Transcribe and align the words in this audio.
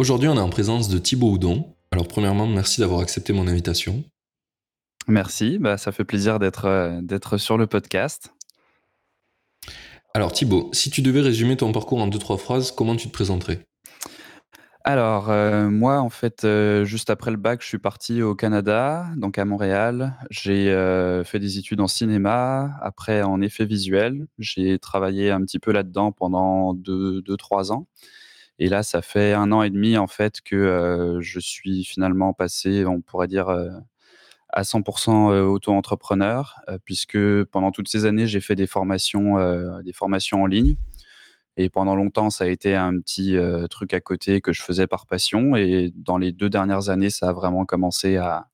Aujourd'hui, 0.00 0.28
on 0.28 0.36
est 0.36 0.40
en 0.40 0.48
présence 0.48 0.88
de 0.88 0.96
Thibaut 0.96 1.32
Houdon. 1.32 1.74
Alors, 1.90 2.08
premièrement, 2.08 2.46
merci 2.46 2.80
d'avoir 2.80 3.00
accepté 3.00 3.34
mon 3.34 3.46
invitation. 3.46 4.02
Merci, 5.06 5.58
bah, 5.58 5.76
ça 5.76 5.92
fait 5.92 6.04
plaisir 6.04 6.38
d'être 6.38 6.64
euh, 6.64 7.36
sur 7.36 7.58
le 7.58 7.66
podcast. 7.66 8.32
Alors, 10.14 10.32
Thibaut, 10.32 10.70
si 10.72 10.88
tu 10.88 11.02
devais 11.02 11.20
résumer 11.20 11.58
ton 11.58 11.70
parcours 11.70 12.00
en 12.00 12.06
deux, 12.06 12.18
trois 12.18 12.38
phrases, 12.38 12.72
comment 12.72 12.96
tu 12.96 13.08
te 13.08 13.12
présenterais? 13.12 13.66
Alors, 14.84 15.28
euh, 15.28 15.68
moi, 15.68 16.00
en 16.00 16.08
fait, 16.08 16.44
euh, 16.44 16.86
juste 16.86 17.10
après 17.10 17.30
le 17.30 17.36
bac, 17.36 17.60
je 17.60 17.66
suis 17.66 17.78
parti 17.78 18.22
au 18.22 18.34
Canada, 18.34 19.04
donc 19.18 19.36
à 19.36 19.44
Montréal. 19.44 20.16
J'ai 20.30 20.72
fait 21.26 21.38
des 21.38 21.58
études 21.58 21.82
en 21.82 21.88
cinéma, 21.88 22.70
après 22.80 23.20
en 23.20 23.42
effet 23.42 23.66
visuel. 23.66 24.28
J'ai 24.38 24.78
travaillé 24.78 25.30
un 25.30 25.42
petit 25.42 25.58
peu 25.58 25.72
là-dedans 25.72 26.10
pendant 26.10 26.72
deux, 26.72 27.20
deux, 27.20 27.36
trois 27.36 27.70
ans. 27.70 27.86
Et 28.60 28.68
là, 28.68 28.82
ça 28.82 29.00
fait 29.00 29.32
un 29.32 29.52
an 29.52 29.62
et 29.62 29.70
demi 29.70 29.96
en 29.96 30.06
fait 30.06 30.42
que 30.42 31.18
je 31.20 31.40
suis 31.40 31.82
finalement 31.82 32.34
passé, 32.34 32.84
on 32.84 33.00
pourrait 33.00 33.26
dire, 33.26 33.48
à 34.50 34.62
100% 34.62 35.40
auto-entrepreneur, 35.46 36.60
puisque 36.84 37.18
pendant 37.44 37.70
toutes 37.72 37.88
ces 37.88 38.04
années, 38.04 38.26
j'ai 38.26 38.40
fait 38.40 38.56
des 38.56 38.66
formations, 38.66 39.80
des 39.82 39.94
formations 39.94 40.42
en 40.42 40.46
ligne. 40.46 40.76
Et 41.56 41.70
pendant 41.70 41.96
longtemps, 41.96 42.28
ça 42.28 42.44
a 42.44 42.48
été 42.48 42.74
un 42.74 43.00
petit 43.00 43.34
truc 43.70 43.94
à 43.94 44.00
côté 44.00 44.42
que 44.42 44.52
je 44.52 44.62
faisais 44.62 44.86
par 44.86 45.06
passion. 45.06 45.56
Et 45.56 45.90
dans 45.96 46.18
les 46.18 46.30
deux 46.30 46.50
dernières 46.50 46.90
années, 46.90 47.10
ça 47.10 47.30
a 47.30 47.32
vraiment 47.32 47.64
commencé 47.64 48.18
à, 48.18 48.48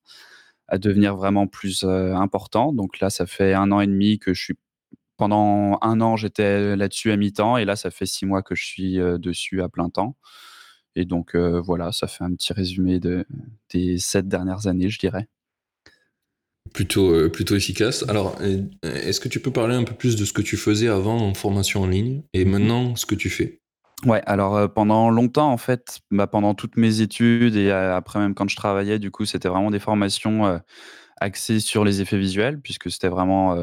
à 0.69 0.77
devenir 0.77 1.17
vraiment 1.17 1.47
plus 1.47 1.83
important. 1.83 2.71
Donc 2.71 3.01
là, 3.01 3.09
ça 3.09 3.25
fait 3.25 3.53
un 3.53 3.73
an 3.73 3.81
et 3.81 3.87
demi 3.87 4.19
que 4.19 4.33
je 4.33 4.41
suis 4.41 4.57
pendant 5.17 5.77
un 5.81 5.99
an, 6.01 6.15
j'étais 6.15 6.75
là-dessus 6.75 7.11
à 7.11 7.17
mi-temps 7.17 7.57
et 7.57 7.65
là, 7.65 7.75
ça 7.75 7.91
fait 7.91 8.05
six 8.05 8.25
mois 8.25 8.43
que 8.43 8.55
je 8.55 8.65
suis 8.65 8.97
dessus 8.97 9.61
à 9.61 9.69
plein 9.69 9.89
temps. 9.89 10.15
Et 10.95 11.05
donc, 11.05 11.35
voilà, 11.35 11.91
ça 11.91 12.07
fait 12.07 12.23
un 12.23 12.33
petit 12.33 12.53
résumé 12.53 12.99
de, 12.99 13.25
des 13.73 13.97
sept 13.97 14.27
dernières 14.27 14.67
années, 14.67 14.89
je 14.89 14.99
dirais. 14.99 15.27
Plutôt, 16.73 17.29
plutôt 17.29 17.55
efficace. 17.55 18.03
Alors, 18.09 18.37
est-ce 18.83 19.19
que 19.19 19.29
tu 19.29 19.39
peux 19.39 19.51
parler 19.51 19.75
un 19.75 19.83
peu 19.83 19.93
plus 19.93 20.15
de 20.15 20.25
ce 20.25 20.33
que 20.33 20.41
tu 20.41 20.57
faisais 20.57 20.87
avant 20.87 21.17
en 21.17 21.33
formation 21.33 21.81
en 21.83 21.87
ligne 21.87 22.23
et 22.33 22.45
mmh 22.45 22.49
maintenant 22.49 22.95
ce 22.95 23.05
que 23.05 23.15
tu 23.15 23.29
fais? 23.29 23.61
Ouais, 24.05 24.21
alors 24.25 24.71
pendant 24.73 25.09
longtemps, 25.09 25.51
en 25.51 25.57
fait, 25.57 25.99
bah, 26.11 26.27
pendant 26.27 26.53
toutes 26.53 26.77
mes 26.77 27.01
études 27.01 27.55
et 27.55 27.71
après 27.71 28.19
même 28.19 28.35
quand 28.35 28.47
je 28.47 28.55
travaillais, 28.55 28.99
du 28.99 29.11
coup, 29.11 29.25
c'était 29.25 29.49
vraiment 29.49 29.71
des 29.71 29.79
formations 29.79 30.61
axées 31.19 31.59
sur 31.59 31.83
les 31.83 32.01
effets 32.01 32.17
visuels, 32.17 32.59
puisque 32.59 32.91
c'était 32.91 33.07
vraiment 33.07 33.55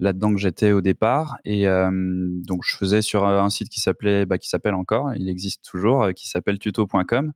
là-dedans 0.00 0.32
que 0.34 0.40
j'étais 0.40 0.72
au 0.72 0.80
départ. 0.80 1.38
Et 1.44 1.66
donc, 1.66 2.62
je 2.64 2.76
faisais 2.76 3.02
sur 3.02 3.26
un 3.26 3.50
site 3.50 3.68
qui 3.68 3.80
s'appelait, 3.80 4.26
bah, 4.26 4.38
qui 4.38 4.48
s'appelle 4.48 4.74
encore, 4.74 5.12
il 5.14 5.28
existe 5.28 5.64
toujours, 5.64 6.08
qui 6.14 6.28
s'appelle 6.28 6.58
tuto.com. 6.58 7.32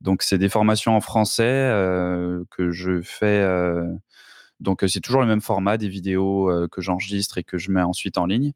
Donc, 0.00 0.22
c'est 0.22 0.38
des 0.38 0.48
formations 0.48 0.96
en 0.96 1.00
français 1.00 1.70
que 2.50 2.70
je 2.70 3.00
fais. 3.02 3.46
donc, 4.60 4.82
c'est 4.88 5.00
toujours 5.00 5.20
le 5.20 5.28
même 5.28 5.40
format, 5.42 5.76
des 5.76 5.88
vidéos 5.88 6.50
que 6.72 6.80
j'enregistre 6.80 7.38
et 7.38 7.44
que 7.44 7.58
je 7.58 7.70
mets 7.70 7.82
ensuite 7.82 8.18
en 8.18 8.26
ligne. 8.26 8.52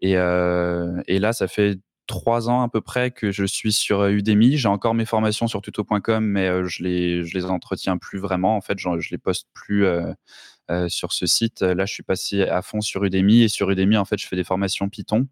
Et, 0.00 0.12
et, 0.12 1.18
là, 1.18 1.32
ça 1.32 1.48
fait 1.48 1.78
trois 2.06 2.48
ans 2.48 2.62
à 2.62 2.68
peu 2.68 2.80
près 2.80 3.10
que 3.10 3.30
je 3.30 3.44
suis 3.44 3.72
sur 3.72 4.04
Udemy. 4.06 4.56
J'ai 4.56 4.68
encore 4.68 4.94
mes 4.94 5.04
formations 5.04 5.46
sur 5.46 5.62
tuto.com, 5.62 6.24
mais 6.24 6.64
je 6.68 6.82
les 6.82 7.24
je 7.24 7.34
les 7.34 7.44
entretiens 7.46 7.96
plus 7.98 8.18
vraiment. 8.18 8.56
En 8.56 8.60
fait, 8.60 8.78
je, 8.78 8.88
je 8.98 9.10
les 9.10 9.18
poste 9.18 9.48
plus 9.54 9.86
euh, 9.86 10.12
sur 10.88 11.12
ce 11.12 11.26
site. 11.26 11.62
Là, 11.62 11.84
je 11.86 11.92
suis 11.92 12.02
passé 12.02 12.42
à 12.42 12.62
fond 12.62 12.80
sur 12.80 13.04
Udemy 13.04 13.42
et 13.42 13.48
sur 13.48 13.70
Udemy, 13.70 13.96
en 13.96 14.04
fait, 14.04 14.18
je 14.18 14.26
fais 14.26 14.36
des 14.36 14.44
formations 14.44 14.88
Python 14.88 15.28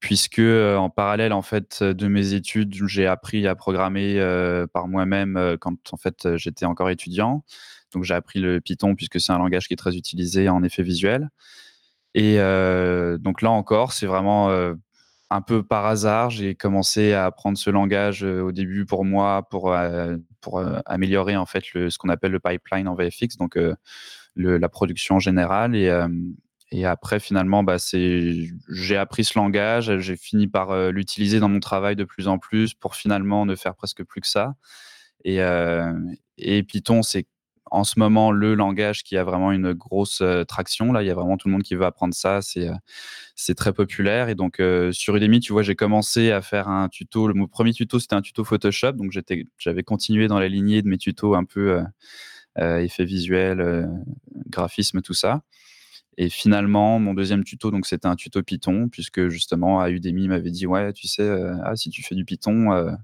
puisque 0.00 0.38
euh, 0.38 0.76
en 0.76 0.90
parallèle 0.90 1.32
en 1.32 1.42
fait 1.42 1.82
de 1.82 2.06
mes 2.08 2.34
études, 2.34 2.74
j'ai 2.86 3.06
appris 3.06 3.46
à 3.46 3.54
programmer 3.54 4.20
euh, 4.20 4.66
par 4.66 4.88
moi-même 4.88 5.56
quand 5.60 5.92
en 5.92 5.96
fait 5.96 6.36
j'étais 6.36 6.66
encore 6.66 6.90
étudiant. 6.90 7.44
Donc 7.92 8.04
j'ai 8.04 8.14
appris 8.14 8.40
le 8.40 8.60
Python 8.60 8.94
puisque 8.94 9.20
c'est 9.20 9.32
un 9.32 9.38
langage 9.38 9.68
qui 9.68 9.74
est 9.74 9.78
très 9.78 9.96
utilisé 9.96 10.48
en 10.48 10.62
effet 10.62 10.82
visuel. 10.82 11.30
Et 12.14 12.36
donc 13.18 13.42
là 13.42 13.50
encore, 13.50 13.92
c'est 13.92 14.06
vraiment 14.06 14.48
un 15.28 15.40
peu 15.42 15.62
par 15.62 15.86
hasard, 15.86 16.30
j'ai 16.30 16.54
commencé 16.54 17.12
à 17.12 17.26
apprendre 17.26 17.58
ce 17.58 17.68
langage 17.68 18.22
au 18.22 18.52
début 18.52 18.86
pour 18.86 19.04
moi, 19.04 19.46
pour, 19.50 19.74
pour 20.40 20.62
améliorer 20.86 21.36
en 21.36 21.46
fait 21.46 21.72
le, 21.74 21.90
ce 21.90 21.98
qu'on 21.98 22.08
appelle 22.08 22.32
le 22.32 22.40
pipeline 22.40 22.88
en 22.88 22.94
VFX. 22.94 23.36
Donc 23.38 23.58
la 24.36 24.68
production 24.68 25.18
générale. 25.18 25.74
Et, 25.74 25.88
euh, 25.88 26.08
et 26.72 26.84
après, 26.84 27.20
finalement, 27.20 27.62
bah, 27.62 27.76
j'ai 27.92 28.96
appris 28.96 29.24
ce 29.24 29.38
langage, 29.38 29.98
j'ai 29.98 30.16
fini 30.16 30.46
par 30.46 30.70
euh, 30.70 30.90
l'utiliser 30.90 31.40
dans 31.40 31.48
mon 31.48 31.60
travail 31.60 31.96
de 31.96 32.04
plus 32.04 32.28
en 32.28 32.38
plus 32.38 32.74
pour 32.74 32.96
finalement 32.96 33.46
ne 33.46 33.54
faire 33.54 33.74
presque 33.74 34.04
plus 34.04 34.20
que 34.20 34.26
ça. 34.26 34.54
Et, 35.24 35.40
euh, 35.40 35.92
Python, 36.68 37.02
c'est 37.02 37.26
en 37.72 37.82
ce 37.82 37.98
moment 37.98 38.30
le 38.30 38.54
langage 38.54 39.02
qui 39.02 39.16
a 39.16 39.24
vraiment 39.24 39.50
une 39.50 39.72
grosse 39.72 40.22
traction. 40.46 40.92
Là, 40.92 41.02
il 41.02 41.06
y 41.06 41.10
a 41.10 41.14
vraiment 41.14 41.36
tout 41.36 41.48
le 41.48 41.52
monde 41.52 41.64
qui 41.64 41.74
veut 41.74 41.84
apprendre 41.84 42.14
ça. 42.14 42.40
C'est 43.34 43.54
très 43.54 43.72
populaire. 43.72 44.28
Et 44.28 44.36
donc, 44.36 44.62
sur 44.92 45.16
Udemy, 45.16 45.40
tu 45.40 45.52
vois, 45.52 45.62
j'ai 45.62 45.74
commencé 45.74 46.30
à 46.30 46.42
faire 46.42 46.68
un 46.68 46.88
tuto. 46.88 47.26
Le, 47.26 47.34
mon 47.34 47.48
premier 47.48 47.72
tuto, 47.72 47.98
c'était 47.98 48.14
un 48.14 48.22
tuto 48.22 48.44
Photoshop. 48.44 48.92
Donc, 48.92 49.12
j'avais 49.58 49.82
continué 49.82 50.28
dans 50.28 50.38
la 50.38 50.46
lignée 50.46 50.80
de 50.80 50.88
mes 50.88 50.98
tutos 50.98 51.34
un 51.34 51.44
peu 51.44 51.82
effets 52.58 53.04
visuels, 53.04 53.60
euh, 53.60 53.86
graphisme, 54.48 55.02
tout 55.02 55.14
ça. 55.14 55.42
Et 56.18 56.30
finalement, 56.30 56.98
mon 56.98 57.12
deuxième 57.14 57.44
tuto, 57.44 57.70
donc 57.70 57.86
c'était 57.86 58.06
un 58.06 58.16
tuto 58.16 58.42
Python, 58.42 58.88
puisque 58.90 59.28
justement, 59.28 59.80
à 59.80 59.90
Udemy 59.90 60.28
m'avait 60.28 60.50
dit 60.50 60.66
ouais, 60.66 60.92
tu 60.94 61.08
sais, 61.08 61.22
euh, 61.22 61.54
ah, 61.62 61.76
si 61.76 61.90
tu 61.90 62.02
fais 62.02 62.14
du 62.14 62.24
Python, 62.24 62.96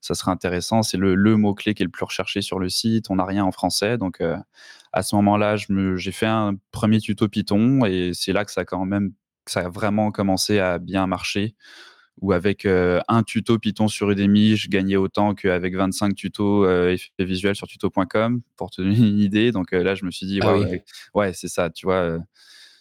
ça 0.00 0.14
serait 0.14 0.30
intéressant. 0.30 0.82
C'est 0.82 0.96
le, 0.96 1.14
le 1.14 1.36
mot 1.36 1.54
clé 1.54 1.74
qui 1.74 1.82
est 1.82 1.86
le 1.86 1.90
plus 1.90 2.04
recherché 2.04 2.40
sur 2.40 2.58
le 2.58 2.70
site. 2.70 3.10
On 3.10 3.16
n'a 3.16 3.26
rien 3.26 3.44
en 3.44 3.52
français, 3.52 3.98
donc 3.98 4.22
à 4.92 5.02
ce 5.02 5.14
moment-là, 5.16 5.56
j'ai 5.56 6.12
fait 6.12 6.26
un 6.26 6.54
premier 6.70 7.00
tuto 7.00 7.28
Python, 7.28 7.84
et 7.84 8.12
c'est 8.14 8.32
là 8.32 8.46
que 8.46 8.52
ça 8.52 8.64
quand 8.64 8.86
même, 8.86 9.12
que 9.44 9.52
ça 9.52 9.60
a 9.60 9.68
vraiment 9.68 10.10
commencé 10.10 10.58
à 10.58 10.78
bien 10.78 11.06
marcher 11.06 11.54
où 12.20 12.32
avec 12.32 12.64
euh, 12.64 13.00
un 13.08 13.22
tuto 13.22 13.58
Python 13.58 13.88
sur 13.88 14.10
Udemy, 14.10 14.56
je 14.56 14.68
gagnais 14.68 14.96
autant 14.96 15.34
qu'avec 15.34 15.74
25 15.74 16.14
tutos 16.14 16.64
euh, 16.64 16.92
effets 16.92 17.10
visuels 17.20 17.56
sur 17.56 17.66
tuto.com, 17.66 18.40
pour 18.56 18.70
te 18.70 18.82
donner 18.82 18.96
une 18.96 19.18
idée. 19.18 19.52
Donc 19.52 19.72
euh, 19.72 19.82
là, 19.82 19.94
je 19.94 20.04
me 20.04 20.10
suis 20.10 20.26
dit, 20.26 20.40
ah 20.42 20.56
ouais, 21.14 21.32
c'est 21.32 21.48
ça, 21.48 21.70
tu 21.70 21.86
vois. 21.86 22.18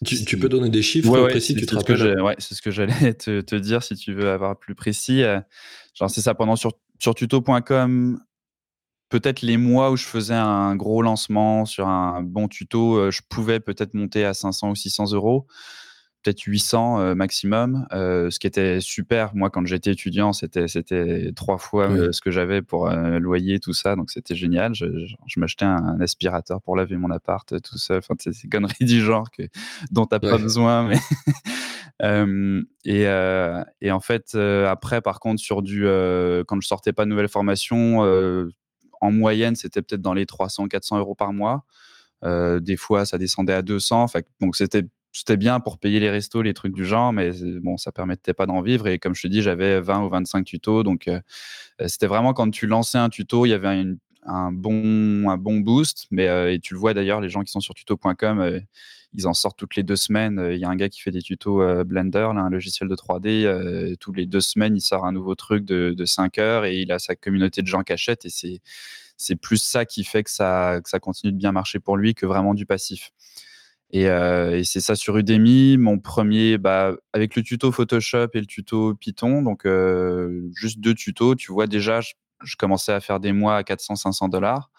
Tu, 0.05 0.37
peux 0.37 0.49
donner 0.49 0.69
des 0.69 0.81
chiffres 0.81 1.27
précis, 1.27 1.55
tu 1.55 1.65
te 1.65 1.75
rappelles? 1.75 2.21
Ouais, 2.21 2.35
c'est 2.37 2.55
ce 2.55 2.61
que 2.61 2.71
j'allais 2.71 3.13
te, 3.13 3.55
dire 3.55 3.83
si 3.83 3.95
tu 3.95 4.13
veux 4.13 4.29
avoir 4.29 4.59
plus 4.59 4.75
précis. 4.75 5.23
genre, 5.93 6.09
c'est 6.09 6.21
ça, 6.21 6.35
pendant 6.35 6.55
sur, 6.55 6.73
sur 6.99 7.15
tuto.com, 7.15 8.19
peut-être 9.09 9.41
les 9.41 9.57
mois 9.57 9.91
où 9.91 9.95
je 9.95 10.05
faisais 10.05 10.33
un 10.33 10.75
gros 10.75 11.01
lancement 11.01 11.65
sur 11.65 11.87
un 11.87 12.21
bon 12.21 12.49
tuto, 12.49 13.09
je 13.11 13.21
pouvais 13.29 13.61
peut-être 13.61 13.93
monter 13.93 14.25
à 14.25 14.33
500 14.33 14.71
ou 14.71 14.75
600 14.75 15.13
euros 15.13 15.47
peut-être 16.23 16.41
800 16.41 16.99
euh, 16.99 17.15
maximum, 17.15 17.85
euh, 17.91 18.29
ce 18.29 18.39
qui 18.39 18.47
était 18.47 18.79
super. 18.79 19.35
Moi, 19.35 19.49
quand 19.49 19.65
j'étais 19.65 19.91
étudiant, 19.91 20.33
c'était 20.33 20.67
c'était 20.67 21.31
trois 21.35 21.57
fois 21.57 21.89
euh, 21.89 22.11
ce 22.11 22.21
que 22.21 22.31
j'avais 22.31 22.61
pour 22.61 22.89
loyer, 22.89 23.59
tout 23.59 23.73
ça, 23.73 23.95
donc 23.95 24.09
c'était 24.09 24.35
génial. 24.35 24.73
Je, 24.73 24.87
m'achetais 25.37 25.65
un, 25.65 25.99
aspirateur 25.99 26.61
pour 26.61 26.75
laver 26.75 26.97
mon 26.97 27.11
appart 27.11 27.61
tout 27.61 27.77
seul. 27.77 27.97
Enfin, 27.97 28.15
c'est 28.19 28.33
ces 28.33 28.47
conneries 28.47 28.73
du 28.85 29.01
genre 29.01 29.29
que 29.29 29.43
dont 29.91 30.05
t'as 30.05 30.19
pas 30.19 30.37
besoin, 30.37 30.87
mais 30.87 30.99
et, 32.85 33.03
et, 33.81 33.91
en 33.91 33.99
fait, 33.99 34.35
après, 34.35 35.01
par 35.01 35.19
contre, 35.19 35.41
sur 35.41 35.61
du 35.61 35.83
quand 36.47 36.61
je 36.61 36.67
sortais 36.67 36.93
pas 36.93 37.05
de 37.05 37.09
nouvelles 37.09 37.29
formations, 37.29 37.99
en 39.01 39.11
moyenne, 39.11 39.55
c'était 39.55 39.81
peut-être 39.81 40.01
dans 40.01 40.13
les 40.13 40.25
300-400 40.25 40.97
euros 40.99 41.15
par 41.15 41.33
mois. 41.33 41.65
des 42.23 42.77
fois, 42.77 43.05
ça 43.05 43.17
descendait 43.17 43.53
à 43.53 43.61
200. 43.61 44.07
Fait, 44.07 44.25
donc, 44.39 44.55
c'était 44.55 44.83
c'était 45.13 45.37
bien 45.37 45.59
pour 45.59 45.77
payer 45.77 45.99
les 45.99 46.09
restos, 46.09 46.41
les 46.41 46.55
trucs 46.55 46.73
du 46.73 46.85
genre, 46.85 47.13
mais 47.13 47.31
bon, 47.61 47.77
ça 47.77 47.91
permettait 47.91 48.33
pas 48.33 48.47
d'en 48.47 48.61
vivre. 48.61 48.87
Et 48.87 48.97
comme 48.97 49.13
je 49.13 49.21
te 49.21 49.27
dis, 49.27 49.43
j'avais 49.43 49.79
20 49.79 50.05
ou 50.05 50.09
25 50.09 50.43
tutos. 50.43 50.81
Donc, 50.81 51.07
euh, 51.07 51.19
euh, 51.81 51.87
c'était 51.87 52.07
vraiment 52.07 52.33
quand 52.33 52.49
tu 52.49 52.65
lançais 52.65 52.97
un 52.97 53.09
tuto, 53.09 53.45
il 53.45 53.49
y 53.49 53.53
avait 53.53 53.85
un, 54.25 54.51
bon, 54.51 55.29
un 55.29 55.37
bon 55.37 55.59
boost. 55.59 56.07
Mais, 56.09 56.27
euh, 56.27 56.51
et 56.51 56.59
tu 56.59 56.73
le 56.73 56.79
vois 56.79 56.95
d'ailleurs, 56.95 57.21
les 57.21 57.29
gens 57.29 57.43
qui 57.43 57.51
sont 57.51 57.59
sur 57.59 57.75
tuto.com, 57.75 58.59
ils 59.13 59.27
en 59.27 59.35
sortent 59.35 59.59
toutes 59.59 59.75
les 59.75 59.83
deux 59.83 59.95
semaines. 59.95 60.49
Il 60.51 60.57
y 60.57 60.65
a 60.65 60.69
un 60.69 60.75
gars 60.75 60.89
qui 60.89 60.99
fait 60.99 61.11
des 61.11 61.21
tutos 61.21 61.83
Blender, 61.83 62.31
un 62.35 62.49
logiciel 62.49 62.89
de 62.89 62.95
3D. 62.95 63.95
toutes 63.97 64.17
les 64.17 64.25
deux 64.25 64.41
semaines, 64.41 64.75
il 64.75 64.81
sort 64.81 65.05
un 65.05 65.11
nouveau 65.11 65.35
truc 65.35 65.63
de, 65.63 65.93
de 65.95 66.05
5 66.05 66.39
heures 66.39 66.65
et 66.65 66.79
il 66.79 66.91
a 66.91 66.97
sa 66.97 67.15
communauté 67.15 67.61
de 67.61 67.67
gens 67.67 67.83
qui 67.83 67.93
achètent. 67.93 68.25
Et 68.25 68.31
c'est, 68.31 68.61
c'est 69.17 69.35
plus 69.35 69.61
ça 69.61 69.85
qui 69.85 70.03
fait 70.03 70.23
que 70.23 70.31
ça, 70.31 70.81
que 70.83 70.89
ça 70.89 70.99
continue 70.99 71.31
de 71.31 71.37
bien 71.37 71.51
marcher 71.51 71.79
pour 71.79 71.97
lui 71.97 72.15
que 72.15 72.25
vraiment 72.25 72.55
du 72.55 72.65
passif. 72.65 73.11
Et, 73.93 74.05
et 74.05 74.63
c'est 74.63 74.81
ça 74.81 74.95
sur 74.95 75.17
Udemy. 75.17 75.77
Mon 75.77 75.99
premier, 75.99 76.57
bah, 76.57 76.95
avec 77.13 77.35
le 77.35 77.43
tuto 77.43 77.71
Photoshop 77.71 78.29
et 78.33 78.39
le 78.39 78.47
tuto 78.47 78.95
Python, 78.95 79.43
donc 79.43 79.67
juste 80.55 80.79
deux 80.79 80.95
tutos, 80.95 81.35
tu 81.35 81.51
vois 81.51 81.67
déjà, 81.67 82.01
je, 82.01 82.55
commençais 82.57 82.91
à 82.91 82.99
faire 82.99 83.19
des 83.19 83.31
mois 83.31 83.55
à 83.55 83.61
400-500 83.61 84.29
dollars. 84.29 84.71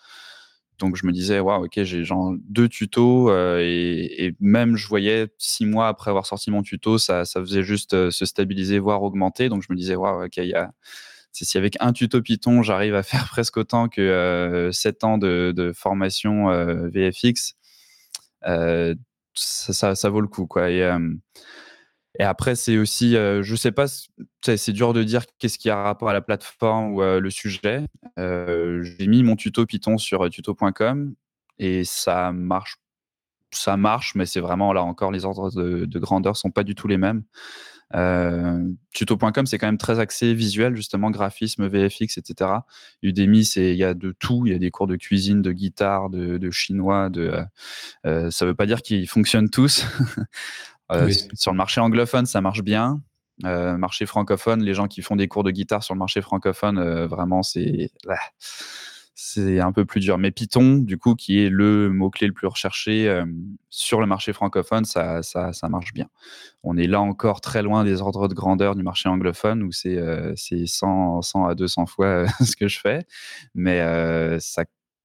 Donc 0.79 0.97
je 0.97 1.07
me 1.07 1.13
disais, 1.13 1.39
waouh, 1.39 1.67
ok, 1.67 1.83
j'ai 1.85 2.05
genre 2.05 2.35
deux 2.49 2.69
tutos 2.69 3.31
euh, 3.31 3.61
et, 3.61 4.35
même 4.41 4.77
je 4.77 4.89
voyais 4.89 5.29
six 5.39 5.67
mois 5.67 5.89
après 5.89 6.11
avoir 6.11 6.27
sorti 6.27 6.51
mon 6.51 6.63
tuto, 6.63 6.99
ça, 6.99 7.25
ça 7.25 7.41
faisait 7.41 7.63
juste 7.63 7.95
euh, 7.95 8.11
se 8.11 8.25
stabiliser, 8.25 8.79
voire 8.79 9.03
augmenter. 9.03 9.49
Donc 9.49 9.63
je 9.63 9.73
me 9.73 9.77
disais, 9.77 9.95
waouh, 9.95 10.25
ok, 10.25 10.37
il 10.39 10.49
y 10.49 10.55
a, 10.55 10.73
si 11.33 11.59
avec 11.59 11.77
un 11.81 11.93
tuto 11.93 12.21
Python, 12.23 12.63
j'arrive 12.63 12.95
à 12.95 13.03
faire 13.05 13.29
presque 13.29 13.57
autant 13.57 13.89
que 13.89 14.01
euh, 14.01 14.73
sept 14.73 15.05
ans 15.05 15.19
de, 15.19 15.73
formation 15.75 16.49
VFX, 16.93 17.55
ça, 19.35 19.95
ça, 19.95 20.09
vaut 20.11 20.21
le 20.21 20.29
coup, 20.29 20.47
quoi. 20.47 20.71
Et, 20.71 20.83
et 22.19 22.23
après, 22.23 22.55
c'est 22.55 22.79
aussi, 22.79 23.17
euh, 23.17 23.43
je 23.43 23.57
sais 23.57 23.73
pas, 23.73 23.87
c'est 24.43 24.73
dur 24.73 24.93
de 24.93 25.03
dire 25.03 25.25
qu'est-ce 25.39 25.59
qui 25.59 25.69
a 25.69 25.83
rapport 25.83 26.09
à 26.09 26.13
la 26.13 26.21
plateforme 26.21 26.95
ou 26.95 27.03
euh, 27.03 27.19
le 27.19 27.31
sujet. 27.31 27.87
Euh, 28.19 28.83
j'ai 28.83 29.09
mis 29.09 29.25
mon 29.25 29.35
tuto 29.35 29.67
Python 29.67 29.99
sur 29.99 30.29
tuto.com 30.31 31.15
et 31.59 31.83
ça 31.85 32.31
marche, 32.33 32.77
ça 33.51 33.77
marche, 33.77 34.15
mais 34.15 34.27
c'est 34.27 34.41
vraiment 34.41 34.73
là 34.73 34.85
encore 34.85 35.11
les 35.11 35.25
ordres 35.25 35.51
de, 35.51 35.87
de, 35.87 35.99
grandeur 35.99 36.37
sont 36.37 36.53
pas 36.53 36.63
du 36.63 36.77
tout 36.77 36.87
les 36.87 36.99
mêmes. 36.99 37.25
tuto.com, 37.93 39.47
c'est 39.47 39.59
quand 39.59 39.67
même 39.67 39.79
très 39.79 40.01
axé 40.01 40.35
visuel, 40.35 40.77
justement, 40.77 41.11
graphisme, 41.11 41.67
VFX, 41.67 42.19
etc. 42.19 42.51
Udemy, 43.03 43.45
c'est 43.45 43.73
il 43.73 43.77
y 43.77 43.85
a 43.85 43.95
de 43.95 44.13
tout. 44.13 44.47
Il 44.47 44.53
y 44.53 44.57
a 44.57 44.59
des 44.59 44.71
cours 44.71 44.87
de 44.87 44.97
cuisine, 44.97 45.43
de 45.43 45.53
guitare, 45.53 46.11
de, 46.11 46.39
de 46.39 46.51
chinois. 46.51 47.11
De, 47.11 47.45
ça 48.05 48.47
veut 48.47 48.55
pas 48.55 48.67
dire 48.67 48.83
qu'ils 48.83 49.09
fonctionnent 49.09 49.51
tous. 49.51 49.85
Euh, 50.93 51.11
sur 51.33 51.51
le 51.51 51.57
marché 51.57 51.81
anglophone, 51.81 52.27
ça 52.27 52.41
marche 52.41 52.63
bien. 52.63 53.01
Euh, 53.45 53.77
marché 53.77 54.07
francophone, 54.07 54.63
les 54.63 54.75
gens 54.75 54.87
qui 54.87 55.03
font 55.03 55.17
des 55.17 55.27
cours 55.29 55.43
de 55.43 55.51
guitare 55.51 55.83
sur 55.83 55.95
le 55.95 55.99
marché 55.99 56.21
francophone, 56.21 56.79
euh, 56.79 57.07
vraiment, 57.07 57.43
c'est 57.43 57.91
c'est 59.27 59.61
un 59.61 59.73
peu 59.73 59.85
plus 59.85 60.01
dur. 60.01 60.19
Mais 60.19 60.31
Python, 60.31 60.77
du 60.77 60.99
coup, 60.99 61.15
qui 61.15 61.45
est 61.45 61.49
le 61.49 61.89
mot-clé 61.91 62.27
le 62.27 62.33
plus 62.33 62.47
recherché 62.47 63.23
sur 63.71 64.01
le 64.01 64.07
marché 64.07 64.33
francophone, 64.33 64.85
ça, 64.85 65.23
ça, 65.23 65.53
ça, 65.53 65.69
marche 65.69 65.95
bien. 65.95 66.09
On 66.63 66.77
est 66.77 66.87
là 66.87 67.01
encore 67.01 67.41
très 67.41 67.63
loin 67.63 67.85
des 67.85 68.03
ordres 68.03 68.29
de 68.29 68.35
grandeur 68.35 68.75
du 68.75 68.83
marché 68.83 69.09
anglophone, 69.09 69.63
où 69.63 69.73
c'est 69.73 69.99
100, 70.67 71.23
100, 71.23 71.47
à 71.47 71.55
200 71.55 71.87
fois 71.87 72.27
ce 72.45 72.55
que 72.55 72.69
je 72.69 72.79
fais. 72.79 73.07
Mais 73.55 73.81
ça 74.41 74.65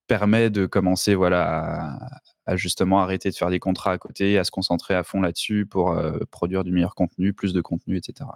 permet 0.10 0.50
de 0.50 0.66
commencer 0.66 1.16
voilà, 1.16 1.98
à, 2.46 2.56
justement 2.58 3.00
arrêter 3.00 3.30
de 3.30 3.36
faire 3.36 3.50
des 3.50 3.60
contrats 3.60 3.92
à 3.92 3.98
côté, 3.98 4.38
à 4.38 4.44
se 4.44 4.52
concentrer 4.52 4.96
à 4.96 5.04
fond 5.04 5.22
là-dessus 5.22 5.66
pour 5.66 5.92
euh, 5.92 6.20
produire 6.32 6.66
du 6.66 6.72
meilleur 6.72 6.96
contenu, 6.96 7.32
plus 7.32 7.54
de 7.54 7.62
contenu, 7.62 7.96
etc. 7.96 8.30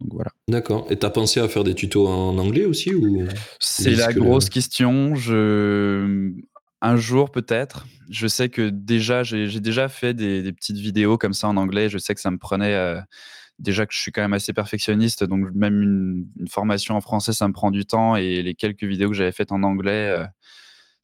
Donc 0.00 0.14
voilà. 0.14 0.30
D'accord. 0.48 0.86
Et 0.90 0.98
tu 0.98 1.06
as 1.06 1.10
pensé 1.10 1.40
à 1.40 1.48
faire 1.48 1.64
des 1.64 1.74
tutos 1.74 2.06
en 2.06 2.38
anglais 2.38 2.64
aussi 2.64 2.94
ou 2.94 3.26
C'est 3.58 3.90
la 3.90 4.12
grosse 4.12 4.48
question. 4.48 5.14
Je... 5.14 6.32
Un 6.82 6.96
jour 6.96 7.30
peut-être. 7.30 7.86
Je 8.08 8.26
sais 8.26 8.48
que 8.48 8.70
déjà, 8.70 9.22
j'ai 9.22 9.60
déjà 9.60 9.88
fait 9.88 10.14
des, 10.14 10.52
petites 10.52 10.78
vidéos 10.78 11.18
comme 11.18 11.34
ça 11.34 11.48
en 11.48 11.56
anglais. 11.56 11.88
Je 11.88 11.98
sais 11.98 12.14
que 12.14 12.20
ça 12.20 12.30
me 12.30 12.38
prenait... 12.38 12.74
Euh, 12.74 13.00
déjà 13.60 13.86
que 13.86 13.92
je 13.92 14.00
suis 14.00 14.10
quand 14.10 14.22
même 14.22 14.32
assez 14.32 14.52
perfectionniste, 14.52 15.22
donc 15.24 15.50
même 15.54 15.82
une, 15.82 16.48
formation 16.48 16.96
en 16.96 17.00
français, 17.00 17.32
ça 17.32 17.46
me 17.46 17.52
prend 17.52 17.70
du 17.70 17.84
temps. 17.84 18.16
Et 18.16 18.42
les 18.42 18.54
quelques 18.54 18.84
vidéos 18.84 19.10
que 19.10 19.14
j'avais 19.14 19.32
faites 19.32 19.52
en 19.52 19.62
anglais, 19.62 20.10
euh, 20.10 20.24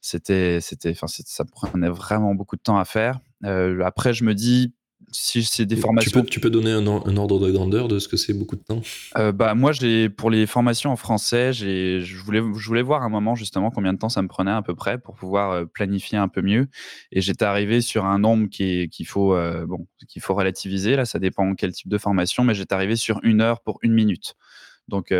c'était, 0.01 0.59
c'était, 0.61 0.91
enfin, 0.91 1.07
ça 1.07 1.45
prenait 1.45 1.89
vraiment 1.89 2.35
beaucoup 2.35 2.55
de 2.55 2.61
temps 2.61 2.77
à 2.77 2.85
faire. 2.85 3.19
Euh, 3.45 3.81
après, 3.83 4.13
je 4.13 4.23
me 4.23 4.33
dis, 4.33 4.73
si 5.11 5.43
c'est 5.43 5.65
des 5.65 5.75
formations. 5.75 6.23
Tu 6.23 6.39
peux, 6.39 6.49
donner 6.49 6.71
un, 6.71 6.85
ordre 6.87 7.39
de 7.39 7.51
grandeur 7.51 7.87
de 7.87 7.99
ce 7.99 8.07
que 8.07 8.17
c'est 8.17 8.33
beaucoup 8.33 8.55
de 8.55 8.61
temps? 8.61 8.81
Euh, 9.17 9.31
bah, 9.31 9.55
Moi, 9.55 9.71
pour 10.15 10.29
les 10.29 10.45
formations 10.45 10.91
en 10.91 10.95
français, 10.95 11.53
je, 11.53 12.15
voulais, 12.17 12.39
je 12.39 12.67
voulais 12.67 12.81
voir 12.81 13.03
un 13.03 13.09
moment 13.09 13.35
justement 13.35 13.71
combien 13.71 13.93
de 13.93 13.97
temps 13.97 14.09
ça 14.09 14.21
me 14.21 14.27
prenait 14.27 14.51
à 14.51 14.61
peu 14.61 14.75
près 14.75 14.97
pour 14.97 15.15
pouvoir 15.15 15.51
euh, 15.51 15.65
planifier 15.65 16.17
un 16.17 16.27
peu 16.27 16.41
mieux. 16.41 16.67
Et 17.11 17.21
j'étais 17.21 17.45
arrivé 17.45 17.81
sur 17.81 18.05
un 18.05 18.19
nombre 18.19 18.49
qui 18.49 18.89
qu'il, 18.89 19.07
faut, 19.07 19.35
bon, 19.67 19.87
qu'il 20.07 20.21
faut 20.21 20.35
relativiser. 20.35 20.95
Là, 20.95 21.05
ça 21.05 21.19
dépend 21.19 21.55
quel 21.55 21.71
type 21.71 21.87
de 21.87 21.97
formation, 21.97 22.43
mais 22.43 22.53
j'étais 22.53 22.73
arrivé 22.73 22.95
sur 22.95 23.19
une 23.23 23.41
heure 23.41 23.61
pour 23.61 23.79
une 23.81 23.93
minute. 23.93 24.35
Donc, 24.87 25.11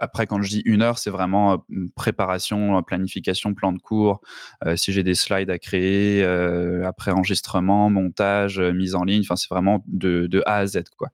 après, 0.00 0.26
quand 0.26 0.42
je 0.42 0.48
dis 0.48 0.62
une 0.64 0.82
heure, 0.82 0.98
c'est 0.98 1.10
vraiment 1.10 1.52
euh, 1.52 1.86
préparation, 1.94 2.82
planification, 2.82 3.54
plan 3.54 3.72
de 3.72 3.78
cours. 3.78 4.20
Euh, 4.64 4.76
si 4.76 4.92
j'ai 4.92 5.02
des 5.02 5.14
slides 5.14 5.50
à 5.50 5.58
créer, 5.58 6.22
euh, 6.22 6.86
après 6.86 7.10
enregistrement, 7.10 7.90
montage, 7.90 8.60
mise 8.60 8.94
en 8.94 9.04
ligne. 9.04 9.22
Enfin, 9.22 9.36
c'est 9.36 9.48
vraiment 9.50 9.84
de, 9.86 10.42
A 10.46 10.56
à 10.56 10.66
Z, 10.66 10.84
quoi. 10.96 11.10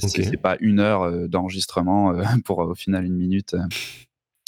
C'est 0.00 0.36
pas 0.36 0.56
une 0.60 0.80
heure 0.80 1.28
d'enregistrement 1.28 2.14
pour 2.44 2.58
au 2.58 2.74
final 2.74 3.04
une 3.04 3.16
minute. 3.16 3.56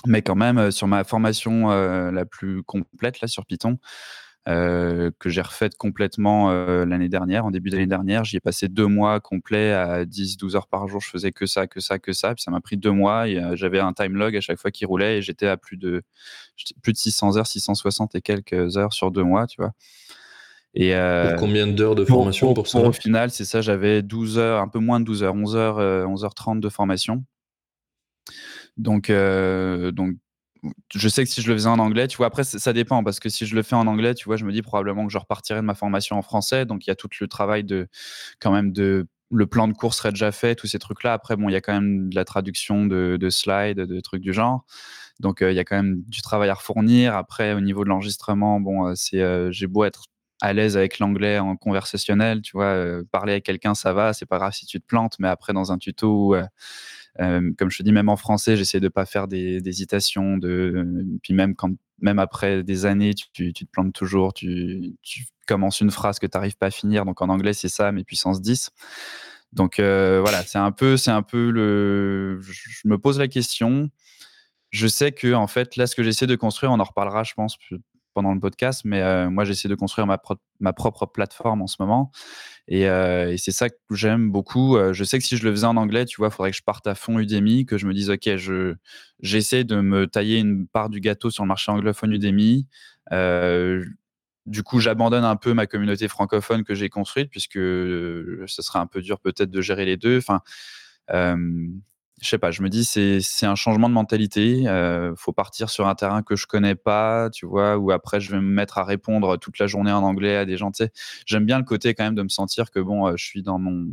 Mais 0.06 0.20
quand 0.20 0.36
même, 0.36 0.70
sur 0.70 0.86
ma 0.86 1.02
formation 1.04 1.68
la 1.68 2.24
plus 2.26 2.62
complète 2.62 3.20
là 3.20 3.28
sur 3.28 3.46
Python, 3.46 3.78
euh, 4.46 5.10
que 5.18 5.30
j'ai 5.30 5.40
refaite 5.40 5.74
complètement 5.78 6.50
euh, 6.50 6.84
l'année 6.84 7.08
dernière, 7.08 7.46
en 7.46 7.50
début 7.50 7.70
d'année 7.70 7.86
dernière. 7.86 8.24
J'y 8.24 8.36
ai 8.36 8.40
passé 8.40 8.68
deux 8.68 8.86
mois 8.86 9.18
complets 9.18 9.72
à 9.72 10.04
10-12 10.04 10.54
heures 10.54 10.66
par 10.66 10.86
jour. 10.86 11.00
Je 11.00 11.08
faisais 11.08 11.32
que 11.32 11.46
ça, 11.46 11.66
que 11.66 11.80
ça, 11.80 11.98
que 11.98 12.12
ça. 12.12 12.34
Puis 12.34 12.42
ça 12.42 12.50
m'a 12.50 12.60
pris 12.60 12.76
deux 12.76 12.90
mois 12.90 13.26
et 13.26 13.38
euh, 13.38 13.56
j'avais 13.56 13.80
un 13.80 13.94
time 13.94 14.16
log 14.16 14.36
à 14.36 14.42
chaque 14.42 14.58
fois 14.58 14.70
qui 14.70 14.84
roulait 14.84 15.18
et 15.18 15.22
j'étais 15.22 15.46
à 15.46 15.56
plus 15.56 15.78
de, 15.78 16.02
plus 16.82 16.92
de 16.92 16.98
600 16.98 17.38
heures, 17.38 17.46
660 17.46 18.16
et 18.16 18.20
quelques 18.20 18.76
heures 18.76 18.92
sur 18.92 19.10
deux 19.10 19.24
mois, 19.24 19.46
tu 19.46 19.56
vois. 19.62 19.72
Et 20.74 20.92
combien 21.38 21.66
d'heures 21.68 21.94
de 21.94 22.04
formation 22.04 22.52
pour, 22.52 22.66
ça? 22.66 22.80
Au 22.80 22.92
final, 22.92 23.30
c'est 23.30 23.44
ça, 23.44 23.62
j'avais 23.62 24.02
12 24.02 24.38
heures, 24.38 24.60
un 24.60 24.68
peu 24.68 24.80
moins 24.80 24.98
de 24.98 25.04
12 25.04 25.22
heures, 25.22 25.34
11 25.34 25.56
heures, 25.56 25.78
11h30 25.78 26.58
de 26.58 26.68
formation. 26.68 27.24
Donc, 28.76 29.08
donc 29.08 30.16
je 30.94 31.08
sais 31.08 31.24
que 31.24 31.30
si 31.30 31.42
je 31.42 31.48
le 31.48 31.54
faisais 31.54 31.68
en 31.68 31.78
anglais, 31.78 32.08
tu 32.08 32.16
vois, 32.16 32.26
après, 32.26 32.44
ça 32.44 32.72
dépend 32.72 33.04
parce 33.04 33.20
que 33.20 33.28
si 33.28 33.46
je 33.46 33.54
le 33.54 33.62
fais 33.62 33.76
en 33.76 33.86
anglais, 33.86 34.14
tu 34.14 34.24
vois, 34.26 34.36
je 34.36 34.44
me 34.44 34.52
dis 34.52 34.62
probablement 34.62 35.06
que 35.06 35.12
je 35.12 35.18
repartirai 35.18 35.60
de 35.60 35.66
ma 35.66 35.74
formation 35.74 36.16
en 36.16 36.22
français. 36.22 36.66
Donc, 36.66 36.86
il 36.86 36.90
y 36.90 36.92
a 36.92 36.96
tout 36.96 37.08
le 37.20 37.28
travail 37.28 37.64
de, 37.64 37.88
quand 38.40 38.52
même, 38.52 38.72
de 38.72 39.06
le 39.30 39.46
plan 39.46 39.68
de 39.68 39.72
cours 39.72 39.94
serait 39.94 40.10
déjà 40.10 40.32
fait, 40.32 40.54
tous 40.54 40.66
ces 40.66 40.78
trucs-là. 40.78 41.12
Après, 41.12 41.36
bon, 41.36 41.48
il 41.48 41.52
y 41.52 41.56
a 41.56 41.60
quand 41.60 41.72
même 41.72 42.08
de 42.08 42.14
la 42.14 42.24
traduction 42.24 42.86
de, 42.86 43.28
slides, 43.30 43.80
de 43.80 44.00
trucs 44.00 44.22
du 44.22 44.32
genre. 44.32 44.64
Donc, 45.20 45.42
euh, 45.42 45.52
il 45.52 45.56
y 45.56 45.60
a 45.60 45.64
quand 45.64 45.76
même 45.76 46.02
du 46.06 46.22
travail 46.22 46.48
à 46.50 46.54
refournir. 46.54 47.14
Après, 47.14 47.52
au 47.54 47.60
niveau 47.60 47.84
de 47.84 47.88
l'enregistrement, 47.88 48.60
bon, 48.60 48.88
euh, 48.88 48.94
euh, 49.14 49.50
j'ai 49.50 49.66
beau 49.66 49.84
être 49.84 50.04
à 50.40 50.52
l'aise 50.52 50.76
avec 50.76 50.98
l'anglais 50.98 51.38
en 51.38 51.56
conversationnel, 51.56 52.42
tu 52.42 52.52
vois, 52.56 53.00
parler 53.12 53.32
avec 53.32 53.44
quelqu'un, 53.44 53.74
ça 53.74 53.92
va, 53.92 54.12
c'est 54.12 54.26
pas 54.26 54.38
grave 54.38 54.52
si 54.52 54.66
tu 54.66 54.80
te 54.80 54.86
plantes, 54.86 55.14
mais 55.18 55.28
après, 55.28 55.52
dans 55.52 55.72
un 55.72 55.78
tuto 55.78 56.36
euh, 57.20 57.52
comme 57.58 57.70
je 57.70 57.78
te 57.78 57.82
dis, 57.82 57.92
même 57.92 58.08
en 58.08 58.16
français, 58.16 58.56
j'essaie 58.56 58.80
de 58.80 58.88
pas 58.88 59.06
faire 59.06 59.28
des, 59.28 59.62
hésitations. 59.66 60.36
De, 60.36 60.86
puis 61.22 61.34
même 61.34 61.54
quand, 61.54 61.70
même 62.00 62.18
après 62.18 62.62
des 62.62 62.86
années, 62.86 63.14
tu, 63.14 63.52
te 63.52 63.64
plantes 63.66 63.92
toujours. 63.92 64.34
Tu, 64.34 64.94
commences 65.46 65.82
une 65.82 65.90
phrase 65.90 66.18
que 66.18 66.26
tu 66.26 66.36
n'arrives 66.36 66.56
pas 66.56 66.66
à 66.66 66.70
finir. 66.70 67.04
Donc 67.04 67.20
en 67.20 67.28
anglais, 67.28 67.52
c'est 67.52 67.68
ça, 67.68 67.92
mais 67.92 68.02
puissance 68.02 68.40
10. 68.40 68.70
Donc 69.52 69.78
euh, 69.78 70.20
voilà, 70.20 70.42
c'est 70.42 70.58
un 70.58 70.72
peu, 70.72 70.96
c'est 70.96 71.10
un 71.10 71.22
peu 71.22 71.50
le. 71.50 72.40
Je 72.40 72.88
me 72.88 72.98
pose 72.98 73.18
la 73.18 73.28
question. 73.28 73.90
Je 74.70 74.88
sais 74.88 75.12
que 75.12 75.34
en 75.34 75.46
fait, 75.46 75.76
là, 75.76 75.86
ce 75.86 75.94
que 75.94 76.02
j'essaie 76.02 76.26
de 76.26 76.34
construire, 76.34 76.72
on 76.72 76.80
en 76.80 76.84
reparlera, 76.84 77.22
je 77.22 77.34
pense, 77.34 77.56
pendant 78.14 78.32
le 78.32 78.40
podcast, 78.40 78.82
mais 78.84 79.02
euh, 79.02 79.28
moi, 79.28 79.44
j'essaie 79.44 79.68
de 79.68 79.74
construire 79.74 80.06
ma, 80.06 80.72
propre 80.72 81.06
plateforme 81.06 81.62
en 81.62 81.66
ce 81.66 81.76
moment. 81.80 82.10
Et, 82.68 82.88
euh, 82.88 83.36
c'est 83.36 83.50
ça 83.50 83.68
que 83.68 83.76
j'aime 83.90 84.30
beaucoup. 84.30 84.76
Euh, 84.76 84.92
je 84.92 85.04
sais 85.04 85.18
que 85.18 85.24
si 85.24 85.36
je 85.36 85.44
le 85.44 85.50
faisais 85.50 85.66
en 85.66 85.76
anglais, 85.76 86.04
tu 86.06 86.16
vois, 86.16 86.28
il 86.28 86.30
faudrait 86.30 86.50
que 86.52 86.56
je 86.56 86.62
parte 86.62 86.86
à 86.86 86.94
fond 86.94 87.18
Udemy, 87.18 87.66
que 87.66 87.76
je 87.76 87.86
me 87.86 87.92
dise, 87.92 88.10
OK, 88.10 88.36
je, 88.36 88.74
j'essaie 89.20 89.64
de 89.64 89.80
me 89.80 90.06
tailler 90.06 90.38
une 90.38 90.66
part 90.66 90.88
du 90.88 91.00
gâteau 91.00 91.30
sur 91.30 91.44
le 91.44 91.48
marché 91.48 91.70
anglophone 91.72 92.12
Udemy. 92.12 92.66
du 94.46 94.62
coup, 94.62 94.80
j'abandonne 94.80 95.24
un 95.24 95.36
peu 95.36 95.54
ma 95.54 95.66
communauté 95.66 96.08
francophone 96.08 96.64
que 96.64 96.74
j'ai 96.74 96.88
construite, 96.88 97.30
puisque 97.30 97.54
ce 97.54 98.44
serait 98.46 98.78
un 98.78 98.86
peu 98.86 99.02
dur 99.02 99.20
peut-être 99.20 99.50
de 99.50 99.60
gérer 99.60 99.84
les 99.84 99.96
deux. 99.96 100.18
Enfin, 100.18 100.40
je 102.20 102.28
sais 102.28 102.38
pas, 102.38 102.50
je 102.50 102.62
me 102.62 102.68
dis 102.68 102.84
c'est 102.84 103.46
un 103.46 103.54
changement 103.54 103.88
de 103.88 103.94
mentalité. 103.94 104.68
Euh, 104.68 105.14
faut 105.16 105.32
partir 105.32 105.68
sur 105.68 105.88
un 105.88 105.94
terrain 105.94 106.22
que 106.22 106.36
je 106.36 106.46
connais 106.46 106.74
pas, 106.76 107.28
tu 107.30 107.46
vois, 107.46 107.76
où 107.76 107.90
après 107.90 108.20
je 108.20 108.30
vais 108.30 108.40
me 108.40 108.48
mettre 108.48 108.78
à 108.78 108.84
répondre 108.84 109.36
toute 109.38 109.58
la 109.58 109.66
journée 109.66 109.92
en 109.92 110.02
anglais 110.02 110.36
à 110.36 110.44
des 110.44 110.56
gens. 110.56 110.70
J'aime 111.26 111.44
bien 111.44 111.58
le 111.58 111.64
côté 111.64 111.94
quand 111.94 112.04
même 112.04 112.14
de 112.14 112.22
me 112.22 112.28
sentir 112.28 112.70
que 112.70 112.80
bon, 112.80 113.08
euh, 113.08 113.14
je 113.16 113.24
suis 113.24 113.42
dans 113.42 113.58
mon, 113.58 113.88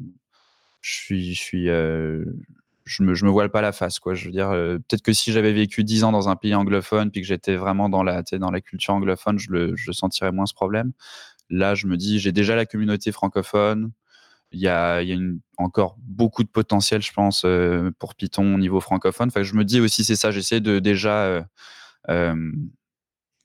je 0.82 0.94
suis, 0.94 1.34
je 1.34 1.40
suis, 1.42 1.70
euh, 1.70 2.26
je 2.86 3.04
me, 3.04 3.14
je 3.16 3.26
me 3.26 3.30
voile 3.32 3.50
pas 3.50 3.62
la 3.62 3.72
face, 3.72 4.00
quoi. 4.00 4.14
Je 4.16 4.26
veux 4.26 4.32
dire, 4.32 4.50
euh, 4.50 4.78
peut-être 4.78 5.04
que 5.04 5.14
si 5.14 5.32
j'avais 5.32 5.54
vécu 5.54 5.84
dix 5.84 6.04
ans 6.04 6.12
dans 6.12 6.30
un 6.30 6.36
pays 6.36 6.56
anglophone, 6.56 7.12
puis 7.12 7.22
que 7.22 7.28
j'étais 7.28 7.56
vraiment 7.56 7.90
dans 7.90 8.04
la, 8.04 8.24
dans 8.24 8.52
la 8.52 8.62
culture 8.62 8.94
anglophone, 8.94 9.40
je 9.40 9.52
le, 9.52 9.76
je 9.76 9.92
sentirais 9.92 10.32
moins 10.32 10.46
ce 10.46 10.54
problème. 10.54 10.92
Là, 11.50 11.76
je 11.76 11.88
me 11.88 11.98
dis, 11.98 12.20
j'ai 12.20 12.32
déjà 12.32 12.56
la 12.56 12.66
communauté 12.66 13.12
francophone. 13.12 13.92
Il 14.52 14.60
y 14.60 14.68
a, 14.68 15.02
encore 15.58 15.96
beaucoup 16.00 16.44
de 16.44 16.50
potentiel, 16.50 17.02
je 17.02 17.14
pense, 17.14 17.46
pour 18.00 18.16
Python 18.16 18.56
au 18.56 18.58
niveau 18.58 18.80
francophone. 18.80 19.30
Enfin, 19.30 19.44
je 19.44 19.54
me 19.56 19.64
dis 19.64 19.80
aussi, 19.80 20.04
c'est 20.04 20.16
ça, 20.16 20.32
j'essaie 20.32 20.60
de 20.60 20.80
déjà 20.80 21.46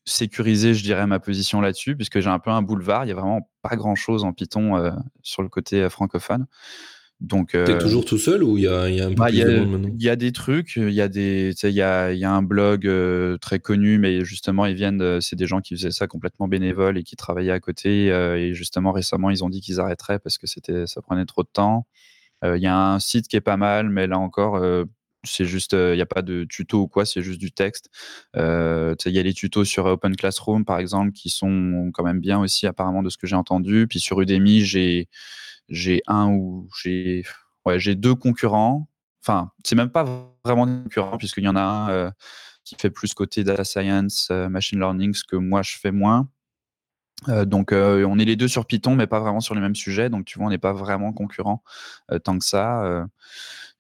sécuriser, 0.05 0.75
je 0.75 0.83
dirais, 0.83 1.07
ma 1.07 1.19
position 1.19 1.61
là-dessus, 1.61 1.97
puisque 1.97 2.21
j'ai 2.21 2.31
un 2.31 2.39
peu 2.39 2.51
un 2.51 2.63
boulevard. 2.63 3.05
Il 3.05 3.09
y 3.09 3.13
a 3.13 3.15
vraiment 3.15 3.51
pas 3.63 3.77
grand-chose 3.77 4.25
en 4.25 4.33
Python 4.33 4.93
sur 5.23 5.43
le 5.43 5.49
côté 5.49 5.89
francophone. 5.89 6.47
Donc, 7.21 7.53
T'es 7.53 7.71
euh, 7.71 7.79
toujours 7.79 8.05
tout 8.05 8.19
seul 8.19 8.43
ou 8.43 8.59
il 8.59 8.65
y 8.65 8.69
a, 8.69 8.91
y 8.91 9.01
a, 9.01 9.07
un 9.07 9.09
peu 9.09 9.15
bah, 9.15 9.29
plus 9.29 9.43
de 9.43 9.59
monde 9.61 9.71
maintenant 9.71 9.91
Il 9.99 10.05
y 10.05 10.11
a 10.11 10.17
des 10.17 10.33
trucs, 10.33 10.77
il 10.77 10.93
y 10.93 11.01
a 11.01 11.09
des, 11.09 11.55
il 11.63 11.71
y 11.71 11.81
a, 11.81 12.13
y 12.13 12.25
a 12.25 12.31
un 12.31 12.43
blog 12.43 12.87
euh, 12.87 13.39
très 13.39 13.59
connu, 13.59 13.99
mais 13.99 14.23
justement 14.23 14.67
ils 14.67 14.75
viennent, 14.75 15.21
c'est 15.23 15.37
des 15.37 15.47
gens 15.47 15.63
qui 15.63 15.75
faisaient 15.77 15.91
ça 15.91 16.07
complètement 16.07 16.47
bénévole 16.47 16.99
et 16.99 17.05
qui 17.05 17.17
travaillaient 17.17 17.53
à 17.53 17.61
côté. 17.61 18.13
Euh, 18.13 18.37
et 18.37 18.53
justement 18.53 18.93
récemment 18.93 19.31
ils 19.31 19.43
ont 19.45 19.49
dit 19.49 19.63
qu'ils 19.63 19.81
arrêteraient 19.81 20.19
parce 20.19 20.37
que 20.37 20.47
c'était, 20.47 20.87
ça 20.87 21.01
prenait 21.01 21.25
trop 21.25 21.43
de 21.43 21.49
temps. 21.51 21.87
Il 22.45 22.61
y 22.61 22.67
a 22.67 22.77
un 22.77 23.01
site 23.01 23.29
qui 23.29 23.37
est 23.37 23.41
pas 23.41 23.57
mal, 23.57 23.89
mais 23.89 24.07
là 24.07 24.19
encore 24.19 24.63
c'est 25.25 25.47
juste, 25.47 25.73
il 25.73 25.95
n'y 25.95 26.03
a 26.03 26.07
pas 26.07 26.23
de 26.23 26.45
tuto 26.45 26.83
ou 26.83 26.87
quoi, 26.87 27.07
c'est 27.07 27.23
juste 27.23 27.41
du 27.41 27.51
texte. 27.51 27.89
Il 28.35 28.95
y 29.07 29.19
a 29.19 29.23
les 29.23 29.33
tutos 29.33 29.65
sur 29.65 29.87
Open 29.87 30.15
Classroom, 30.15 30.67
par 30.67 30.79
exemple, 30.79 31.13
qui 31.13 31.31
sont 31.31 31.91
quand 31.95 32.05
même 32.05 32.21
bien 32.21 32.39
aussi, 32.39 32.67
apparemment, 32.67 33.03
de 33.03 33.09
ce 33.09 33.17
que 33.17 33.27
j'ai 33.27 33.35
entendu. 33.35 33.87
Puis 33.89 34.01
sur 34.01 34.21
Udemy, 34.21 34.61
j'ai 34.61 35.09
j'ai 35.69 36.03
un 36.07 36.29
ou 36.31 36.69
j'ai 36.81 37.25
ouais, 37.65 37.79
j'ai 37.79 37.95
deux 37.95 38.15
concurrents. 38.15 38.89
Enfin, 39.23 39.51
c'est 39.65 39.75
même 39.75 39.91
pas 39.91 40.05
vraiment 40.45 40.67
des 40.67 40.83
concurrents 40.85 41.19
puisqu'il 41.19 41.45
y 41.45 41.49
en 41.49 41.57
a 41.57 41.63
un 41.63 41.91
euh, 41.91 42.11
qui 42.65 42.77
fait 42.77 42.91
plus 42.91 43.15
côté 43.15 43.45
data 43.45 43.65
science, 43.65 44.29
euh, 44.31 44.49
machine 44.49 44.79
learning, 44.79 45.15
ce 45.15 45.25
que 45.25 45.37
moi 45.37 45.63
je 45.63 45.77
fais 45.79 45.91
moins. 45.93 46.29
Euh, 47.29 47.45
donc 47.45 47.73
on 47.73 48.19
est 48.19 48.25
les 48.25 48.37
deux 48.37 48.49
sur 48.49 48.67
Python, 48.67 48.95
mais 48.95 49.07
pas 49.07 49.21
vraiment 49.21 49.41
sur 49.41 49.55
les 49.55 49.61
mêmes 49.61 49.75
sujets. 49.77 50.11
Donc 50.11 50.27
tu 50.27 50.39
vois, 50.39 50.47
on 50.49 50.51
n'est 50.51 50.59
pas 50.59 50.73
vraiment 50.73 51.13
concurrents 51.13 51.63
tant 52.25 52.39
que 52.39 52.45
ça. 52.45 53.07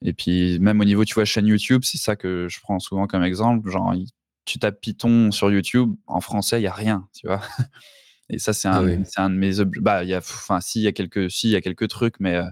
et 0.03 0.13
puis 0.13 0.59
même 0.61 0.81
au 0.81 0.85
niveau, 0.85 1.05
tu 1.05 1.15
vois, 1.15 1.25
chaîne 1.25 1.47
YouTube, 1.47 1.83
c'est 1.85 1.99
ça 1.99 2.17
que 2.17 2.49
je 2.51 2.61
prends 2.61 2.79
souvent 2.81 3.07
comme 3.07 3.23
exemple. 3.23 3.71
Genre, 3.71 3.95
tu 4.45 4.59
tapes 4.59 4.81
Python 4.81 5.31
sur 5.33 5.51
YouTube, 5.51 5.95
en 6.07 6.21
français, 6.21 6.61
il 6.61 6.65
y 6.65 6.69
a 6.69 6.73
rien, 6.73 7.09
tu 7.15 7.27
vois. 7.27 7.43
Et 8.29 8.39
ça, 8.39 8.53
c'est 8.53 8.69
un, 8.69 9.03
un, 9.17 9.31
de 9.31 9.35
mes 9.35 9.53
bah, 9.81 10.05
y 10.05 10.15
a, 10.15 10.19
enfin, 10.19 10.61
si, 10.61 10.81
il 10.81 10.83
y 10.83 10.89
a 10.89 10.93
quelques, 10.93 11.31
si, 11.31 11.49
il 11.49 11.53
y 11.53 11.57
a 11.57 11.61
quelques 11.61 11.89
trucs, 11.89 12.19
mais 12.19 12.35
euh, 12.37 12.47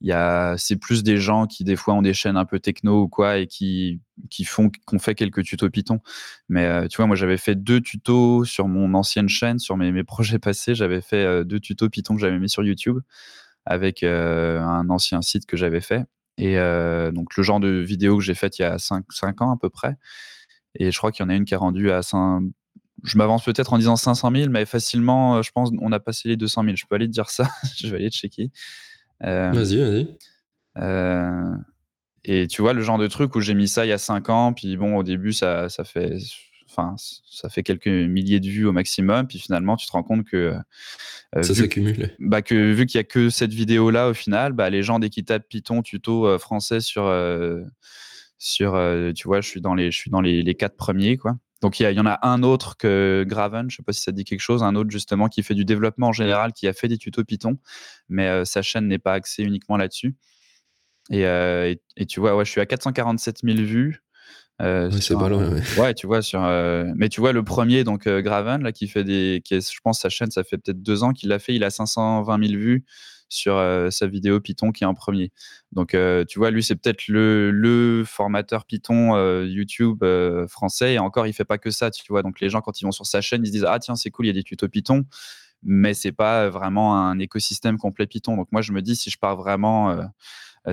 il 0.00 0.10
a, 0.12 0.56
c'est 0.58 0.76
plus 0.76 1.02
des 1.04 1.18
gens 1.18 1.46
qui, 1.46 1.62
des 1.64 1.76
fois, 1.76 1.94
ont 1.94 2.02
des 2.02 2.14
chaînes 2.14 2.36
un 2.36 2.44
peu 2.44 2.58
techno 2.58 3.02
ou 3.02 3.08
quoi 3.08 3.38
et 3.38 3.46
qui, 3.46 4.00
qui 4.28 4.44
font, 4.44 4.70
qu'on 4.86 4.98
fait 4.98 5.14
quelques 5.14 5.44
tutos 5.44 5.70
Python. 5.70 6.00
Mais 6.48 6.64
euh, 6.66 6.88
tu 6.88 6.96
vois, 6.96 7.06
moi, 7.06 7.16
j'avais 7.16 7.36
fait 7.36 7.54
deux 7.54 7.80
tutos 7.80 8.44
sur 8.44 8.66
mon 8.66 8.92
ancienne 8.94 9.28
chaîne, 9.28 9.58
sur 9.58 9.76
mes, 9.76 9.92
mes 9.92 10.04
projets 10.04 10.40
passés. 10.40 10.74
J'avais 10.74 11.00
fait 11.00 11.24
euh, 11.24 11.44
deux 11.44 11.60
tutos 11.60 11.88
Python 11.88 12.16
que 12.16 12.20
j'avais 12.20 12.38
mis 12.38 12.50
sur 12.50 12.64
YouTube 12.64 12.98
avec 13.66 14.02
un 14.02 14.90
ancien 14.90 15.22
site 15.22 15.46
que 15.46 15.56
j'avais 15.56 15.80
fait. 15.80 16.04
Et 16.36 16.56
donc, 17.14 17.34
le 17.34 17.42
genre 17.42 17.60
de 17.60 17.68
vidéo 17.68 18.18
que 18.18 18.22
j'ai 18.22 18.34
faite 18.34 18.58
il 18.58 18.62
y 18.62 18.64
a 18.66 18.78
5, 18.78 19.06
5 19.10 19.40
ans 19.40 19.52
à 19.52 19.56
peu 19.56 19.70
près. 19.70 19.96
Et 20.78 20.90
je 20.90 20.98
crois 20.98 21.12
qu'il 21.12 21.24
y 21.24 21.26
en 21.26 21.30
a 21.30 21.34
une 21.34 21.46
qui 21.46 21.54
est 21.54 21.56
rendue 21.56 21.90
à 21.90 22.02
5, 22.02 22.42
je 23.04 23.18
m'avance 23.18 23.44
peut-être 23.44 23.72
en 23.72 23.78
disant 23.78 23.96
500 23.96 24.32
000, 24.34 24.50
mais 24.50 24.64
facilement, 24.64 25.36
euh, 25.36 25.42
je 25.42 25.52
pense, 25.52 25.70
on 25.80 25.92
a 25.92 26.00
passé 26.00 26.28
les 26.28 26.36
200 26.36 26.64
000. 26.64 26.76
Je 26.76 26.84
peux 26.88 26.94
aller 26.94 27.06
te 27.06 27.12
dire 27.12 27.28
ça. 27.28 27.48
je 27.76 27.86
vais 27.88 27.96
aller 27.96 28.10
te 28.10 28.16
checker. 28.16 28.50
Euh, 29.22 29.50
vas-y, 29.52 29.76
vas-y. 29.76 30.08
Euh, 30.78 31.54
et 32.24 32.46
tu 32.48 32.62
vois, 32.62 32.72
le 32.72 32.82
genre 32.82 32.98
de 32.98 33.06
truc 33.06 33.36
où 33.36 33.40
j'ai 33.40 33.54
mis 33.54 33.68
ça 33.68 33.84
il 33.84 33.90
y 33.90 33.92
a 33.92 33.98
5 33.98 34.30
ans, 34.30 34.52
puis 34.54 34.76
bon, 34.76 34.96
au 34.96 35.02
début, 35.02 35.32
ça, 35.32 35.68
ça 35.68 35.84
fait. 35.84 36.16
Enfin, 36.70 36.96
ça 36.98 37.48
fait 37.50 37.62
quelques 37.62 37.86
milliers 37.86 38.40
de 38.40 38.48
vues 38.48 38.64
au 38.64 38.72
maximum, 38.72 39.28
puis 39.28 39.38
finalement, 39.38 39.76
tu 39.76 39.86
te 39.86 39.92
rends 39.92 40.02
compte 40.02 40.24
que. 40.24 40.54
ça 41.34 41.54
s'accumule. 41.54 42.16
Bah, 42.18 42.42
que 42.42 42.72
vu 42.72 42.86
qu'il 42.86 42.98
n'y 42.98 43.02
a 43.02 43.04
que 43.04 43.28
cette 43.28 43.52
vidéo-là, 43.52 44.08
au 44.08 44.14
final, 44.14 44.54
bah, 44.54 44.70
les 44.70 44.82
gens, 44.82 44.98
dès 44.98 45.10
qu'ils 45.10 45.24
tapent 45.24 45.48
Python 45.48 45.82
tuto 45.82 46.38
français 46.38 46.80
sur. 46.80 47.04
sur 48.38 48.72
tu 49.14 49.28
vois, 49.28 49.42
je 49.42 49.48
suis 49.48 49.60
dans 49.60 49.74
les, 49.74 49.90
je 49.90 49.98
suis 49.98 50.10
dans 50.10 50.22
les, 50.22 50.42
les 50.42 50.54
quatre 50.54 50.76
premiers, 50.76 51.18
quoi. 51.18 51.36
Donc 51.64 51.80
il 51.80 51.90
y, 51.90 51.98
en 51.98 52.04
a 52.04 52.18
un 52.28 52.42
autre 52.42 52.76
que 52.76 53.24
Graven, 53.26 53.70
je 53.70 53.76
ne 53.76 53.76
sais 53.78 53.82
pas 53.82 53.94
si 53.94 54.02
ça 54.02 54.12
dit 54.12 54.24
quelque 54.24 54.42
chose, 54.42 54.62
un 54.62 54.74
autre 54.74 54.90
justement 54.90 55.28
qui 55.28 55.42
fait 55.42 55.54
du 55.54 55.64
développement 55.64 56.08
en 56.08 56.12
général, 56.12 56.52
qui 56.52 56.68
a 56.68 56.74
fait 56.74 56.88
des 56.88 56.98
tutos 56.98 57.24
Python, 57.24 57.56
mais 58.10 58.28
euh, 58.28 58.44
sa 58.44 58.60
chaîne 58.60 58.86
n'est 58.86 58.98
pas 58.98 59.14
axée 59.14 59.44
uniquement 59.44 59.78
là-dessus. 59.78 60.14
Euh, 61.10 61.74
et, 61.96 62.04
tu 62.04 62.20
vois, 62.20 62.36
ouais, 62.36 62.44
je 62.44 62.50
suis 62.50 62.60
à 62.60 62.66
447 62.66 63.38
000 63.44 63.56
vues. 63.62 64.02
Euh, 64.60 64.90
c'est 64.90 65.14
pas 65.14 65.30
loin. 65.30 65.58
Ouais. 65.78 65.94
tu 65.94 66.06
vois 66.06 66.20
sur. 66.20 66.42
mais 66.96 67.08
tu 67.08 67.22
vois 67.22 67.32
le 67.32 67.42
premier, 67.42 67.82
donc 67.82 68.06
Graven, 68.06 68.62
là, 68.62 68.70
qui 68.70 68.86
fait 68.86 69.02
des, 69.02 69.40
qui 69.42 69.58
je 69.58 69.80
pense 69.82 70.02
sa 70.02 70.10
chaîne, 70.10 70.30
ça 70.30 70.44
fait 70.44 70.58
peut-être 70.58 70.82
deux 70.82 71.02
ans 71.02 71.14
qu'il 71.14 71.30
l'a 71.30 71.38
fait, 71.38 71.54
il 71.54 71.64
a 71.64 71.70
520 71.70 72.46
000 72.46 72.60
vues 72.60 72.84
sur 73.28 73.56
euh, 73.56 73.90
sa 73.90 74.06
vidéo 74.06 74.40
Python 74.40 74.72
qui 74.72 74.84
est 74.84 74.86
en 74.86 74.94
premier. 74.94 75.32
Donc, 75.72 75.94
euh, 75.94 76.24
tu 76.24 76.38
vois, 76.38 76.50
lui, 76.50 76.62
c'est 76.62 76.76
peut-être 76.76 77.08
le, 77.08 78.04
formateur 78.06 78.64
Python 78.64 79.16
euh, 79.16 79.46
YouTube 79.46 80.04
français. 80.48 80.94
Et 80.94 80.98
encore, 80.98 81.26
il 81.26 81.32
fait 81.32 81.44
pas 81.44 81.58
que 81.58 81.70
ça, 81.70 81.90
tu 81.90 82.04
vois. 82.08 82.22
Donc, 82.22 82.40
les 82.40 82.48
gens, 82.48 82.60
quand 82.60 82.80
ils 82.80 82.84
vont 82.84 82.92
sur 82.92 83.06
sa 83.06 83.20
chaîne, 83.20 83.42
ils 83.42 83.48
se 83.48 83.52
disent 83.52 83.66
Ah, 83.68 83.78
tiens, 83.78 83.96
c'est 83.96 84.10
cool, 84.10 84.26
il 84.26 84.28
y 84.28 84.30
a 84.30 84.34
des 84.34 84.44
tutos 84.44 84.68
Python. 84.68 85.04
Mais 85.62 85.94
c'est 85.94 86.12
pas 86.12 86.50
vraiment 86.50 86.96
un 86.98 87.18
écosystème 87.18 87.78
complet 87.78 88.06
Python. 88.06 88.36
Donc, 88.36 88.48
moi, 88.52 88.60
je 88.60 88.72
me 88.72 88.82
dis, 88.82 88.96
si 88.96 89.10
je 89.10 89.18
pars 89.18 89.36
vraiment 89.36 89.96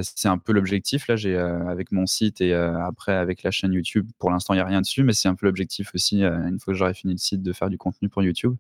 c'est 0.01 0.27
un 0.27 0.37
peu 0.37 0.53
l'objectif 0.53 1.07
là, 1.07 1.15
j'ai 1.15 1.35
euh, 1.35 1.67
avec 1.67 1.91
mon 1.91 2.05
site 2.05 2.41
et 2.41 2.53
euh, 2.53 2.81
après 2.85 3.13
avec 3.13 3.43
la 3.43 3.51
chaîne 3.51 3.73
YouTube. 3.73 4.09
Pour 4.19 4.31
l'instant, 4.31 4.53
il 4.53 4.57
n'y 4.57 4.61
a 4.61 4.65
rien 4.65 4.81
dessus, 4.81 5.03
mais 5.03 5.13
c'est 5.13 5.27
un 5.27 5.35
peu 5.35 5.45
l'objectif 5.45 5.91
aussi 5.93 6.23
une 6.23 6.59
fois 6.59 6.73
que 6.73 6.77
j'aurai 6.77 6.93
fini 6.93 7.13
le 7.13 7.19
site 7.19 7.41
de 7.41 7.53
faire 7.53 7.69
du 7.69 7.77
contenu 7.77 8.09
pour 8.09 8.23
YouTube. 8.23 8.55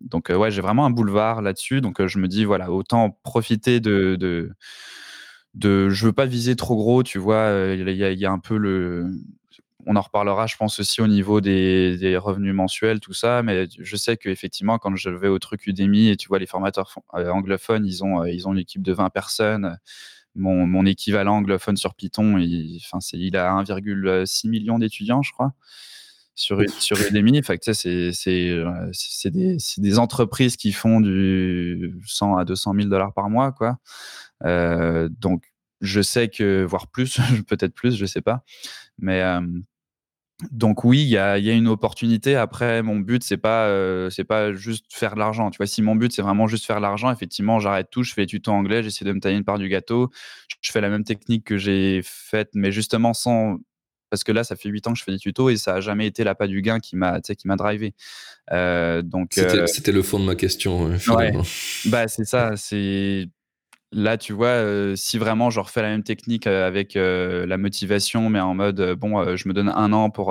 donc 0.00 0.30
ouais, 0.30 0.50
j'ai 0.50 0.62
vraiment 0.62 0.86
un 0.86 0.90
boulevard 0.90 1.42
là-dessus. 1.42 1.80
Donc 1.80 2.04
je 2.04 2.18
me 2.18 2.28
dis 2.28 2.44
voilà, 2.44 2.70
autant 2.70 3.18
profiter 3.22 3.80
de, 3.80 4.16
de 4.16 4.50
de 5.54 5.88
je 5.90 6.06
veux 6.06 6.12
pas 6.12 6.26
viser 6.26 6.54
trop 6.56 6.76
gros, 6.76 7.02
tu 7.02 7.18
vois, 7.18 7.74
il 7.76 7.90
y, 7.90 8.26
a 8.26 8.30
un 8.30 8.38
peu 8.38 8.56
le 8.56 9.10
on 9.90 9.96
en 9.96 10.02
reparlera, 10.02 10.46
je 10.46 10.56
pense 10.56 10.78
aussi 10.78 11.00
au 11.00 11.08
niveau 11.08 11.40
des, 11.40 12.16
revenus 12.16 12.54
mensuels, 12.54 13.00
tout 13.00 13.12
ça. 13.12 13.42
Mais 13.42 13.66
je 13.76 13.96
sais 13.96 14.16
qu'effectivement, 14.16 14.78
quand 14.78 14.94
je 14.94 15.10
vais 15.10 15.26
au 15.26 15.40
truc 15.40 15.66
Udemy 15.66 16.10
et 16.10 16.16
tu 16.16 16.28
vois 16.28 16.38
les 16.38 16.46
formateurs 16.46 16.94
euh, 17.14 17.28
anglophones, 17.30 17.84
ils 17.84 18.04
ont, 18.04 18.22
euh, 18.22 18.30
ils 18.30 18.46
ont 18.46 18.52
une 18.52 18.60
équipe 18.60 18.82
de 18.82 18.92
20 18.92 19.10
personnes. 19.10 19.78
Mon, 20.36 20.86
équivalent 20.86 21.38
anglophone 21.38 21.76
sur 21.76 21.96
Python, 21.96 22.38
il, 22.38 22.80
enfin, 22.84 22.98
il 23.14 23.36
a 23.36 23.50
1,6 23.50 24.48
million 24.48 24.78
d'étudiants, 24.78 25.22
je 25.22 25.32
crois, 25.32 25.54
sur, 26.36 26.62
sur 26.78 26.96
Udemy. 27.00 27.40
Euh, 27.48 28.90
c'est 28.92 29.30
des, 29.30 29.56
des, 29.78 29.98
entreprises 29.98 30.56
qui 30.56 30.70
font 30.70 31.00
du 31.00 31.98
100 32.06 32.36
à 32.36 32.44
200 32.44 32.74
000 32.76 32.88
dollars 32.88 33.12
par 33.12 33.28
mois. 33.28 33.50
Quoi. 33.50 33.76
donc, 35.08 35.42
je 35.80 36.00
sais 36.00 36.28
que, 36.28 36.62
voire 36.62 36.86
plus, 36.86 37.18
peut-être 37.48 37.74
plus, 37.74 37.96
je 37.96 38.06
sais 38.06 38.20
pas. 38.20 38.44
Mais 39.00 39.20
donc 40.50 40.84
oui, 40.84 41.02
il 41.02 41.08
y 41.08 41.16
a, 41.18 41.36
une 41.38 41.68
opportunité. 41.68 42.36
Après, 42.36 42.82
mon 42.82 42.96
but 42.96 43.22
c'est 43.22 43.36
pas 43.36 43.66
euh, 43.66 44.10
c'est 44.10 44.24
pas 44.24 44.52
juste 44.52 44.86
faire 44.90 45.14
de 45.14 45.18
l'argent. 45.18 45.50
Tu 45.50 45.58
vois, 45.58 45.66
si 45.66 45.82
mon 45.82 45.96
but 45.96 46.12
c'est 46.12 46.22
vraiment 46.22 46.46
juste 46.46 46.66
faire 46.66 46.76
de 46.76 46.82
l'argent, 46.82 47.10
effectivement, 47.10 47.58
j'arrête 47.58 47.88
tout, 47.90 48.02
je 48.02 48.12
fais 48.12 48.22
les 48.22 48.26
tutos 48.26 48.52
anglais, 48.52 48.82
j'essaie 48.82 49.04
de 49.04 49.12
me 49.12 49.20
tailler 49.20 49.36
une 49.36 49.44
part 49.44 49.58
du 49.58 49.68
gâteau. 49.68 50.10
Je 50.60 50.70
fais 50.72 50.80
la 50.80 50.88
même 50.88 51.04
technique 51.04 51.44
que 51.44 51.56
j'ai 51.56 52.00
faite, 52.04 52.50
mais 52.54 52.72
justement 52.72 53.14
sans 53.14 53.58
parce 54.10 54.24
que 54.24 54.32
là, 54.32 54.42
ça 54.42 54.56
fait 54.56 54.68
8 54.68 54.88
ans 54.88 54.92
que 54.92 54.98
je 54.98 55.04
fais 55.04 55.12
des 55.12 55.18
tutos 55.18 55.50
et 55.50 55.56
ça 55.56 55.74
a 55.76 55.80
jamais 55.80 56.06
été 56.06 56.24
l'appât 56.24 56.48
du 56.48 56.62
gain 56.62 56.80
qui 56.80 56.96
m'a 56.96 57.20
qui 57.20 57.46
m'a 57.46 57.56
drivé. 57.56 57.94
Euh, 58.50 59.02
donc 59.02 59.38
euh 59.38 59.66
c'était 59.66 59.92
le 59.92 60.02
fond 60.02 60.18
de 60.18 60.24
ma 60.24 60.34
question. 60.34 60.98
finalement. 60.98 61.44
Bah 61.86 62.08
c'est 62.08 62.24
ça, 62.24 62.56
c'est 62.56 63.28
Là, 63.92 64.16
tu 64.16 64.32
vois, 64.32 64.46
euh, 64.48 64.94
si 64.94 65.18
vraiment 65.18 65.50
je 65.50 65.58
refais 65.58 65.82
la 65.82 65.88
même 65.88 66.04
technique 66.04 66.46
euh, 66.46 66.64
avec 66.66 66.94
euh, 66.94 67.44
la 67.46 67.56
motivation, 67.58 68.30
mais 68.30 68.38
en 68.38 68.54
mode, 68.54 68.80
bon, 68.94 69.36
je 69.36 69.48
me 69.48 69.52
donne 69.52 69.68
un 69.68 69.92
an 69.92 70.10
pour 70.10 70.28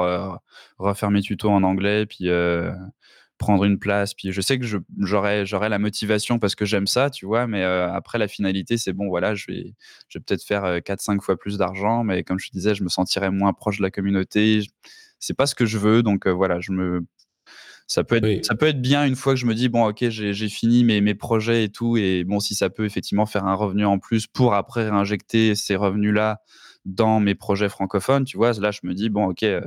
refaire 0.77 1.11
mes 1.11 1.21
tutos 1.21 1.49
en 1.49 1.63
anglais, 1.63 2.05
puis 2.05 2.29
prendre 3.37 3.63
une 3.63 3.79
place, 3.79 4.13
puis 4.13 4.33
je 4.33 4.41
sais 4.41 4.59
que 4.59 4.65
j'aurai 4.99 5.69
la 5.69 5.79
motivation 5.79 6.39
parce 6.39 6.55
que 6.55 6.65
j'aime 6.65 6.87
ça, 6.87 7.09
tu 7.09 7.25
vois, 7.25 7.47
mais 7.47 7.63
après, 7.63 8.17
la 8.17 8.27
finalité, 8.27 8.77
c'est 8.77 8.93
bon, 8.93 9.07
voilà, 9.09 9.35
je 9.35 9.45
vais, 9.47 9.73
je 10.09 10.19
vais 10.19 10.23
peut-être 10.25 10.43
faire 10.43 10.81
4-5 10.81 11.21
fois 11.21 11.37
plus 11.37 11.57
d'argent, 11.57 12.03
mais 12.03 12.23
comme 12.23 12.39
je 12.39 12.47
te 12.49 12.53
disais, 12.53 12.75
je 12.75 12.83
me 12.83 12.89
sentirais 12.89 13.31
moins 13.31 13.53
proche 13.53 13.77
de 13.77 13.83
la 13.83 13.91
communauté. 13.91 14.61
C'est 15.19 15.33
pas 15.35 15.45
ce 15.45 15.55
que 15.55 15.65
je 15.65 15.77
veux, 15.77 16.03
donc 16.03 16.27
voilà, 16.27 16.59
je 16.61 16.71
me 16.71 17.05
ça 17.89 18.03
peut 18.03 18.23
être 18.23 18.45
ça 18.45 18.55
peut 18.55 18.67
être 18.67 18.81
bien 18.81 19.03
une 19.03 19.15
fois 19.15 19.33
que 19.33 19.39
je 19.39 19.47
me 19.47 19.55
dis 19.55 19.67
bon 19.67 19.87
ok 19.87 20.09
j'ai 20.09 20.49
fini 20.49 20.83
mes, 20.83 21.01
mes 21.01 21.15
projets 21.15 21.63
et 21.63 21.69
tout 21.69 21.97
et 21.97 22.23
bon 22.23 22.39
si 22.39 22.53
ça 22.53 22.69
peut 22.69 22.85
effectivement 22.85 23.25
faire 23.25 23.45
un 23.45 23.55
revenu 23.55 23.83
en 23.83 23.97
plus 23.97 24.27
pour 24.27 24.53
après 24.53 24.87
réinjecter 24.89 25.55
ces 25.55 25.75
revenus 25.75 26.13
là 26.13 26.39
dans 26.85 27.19
mes 27.19 27.33
projets 27.33 27.67
francophones 27.67 28.25
tu 28.25 28.37
vois 28.37 28.53
là 28.53 28.69
je 28.69 28.81
me 28.83 28.93
dis 28.93 29.09
bon 29.09 29.25
ok 29.25 29.41
euh, 29.41 29.61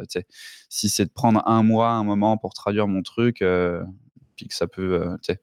si 0.68 0.88
c'est 0.88 1.04
de 1.04 1.10
prendre 1.10 1.42
un 1.46 1.64
mois 1.64 1.90
un 1.90 2.04
moment 2.04 2.38
pour 2.38 2.54
traduire 2.54 2.86
mon 2.86 3.02
truc 3.02 3.42
euh, 3.42 3.82
puis 4.36 4.46
que 4.46 4.54
ça 4.54 4.68
peut 4.68 5.02
euh, 5.02 5.16
tu 5.20 5.32
sais 5.32 5.40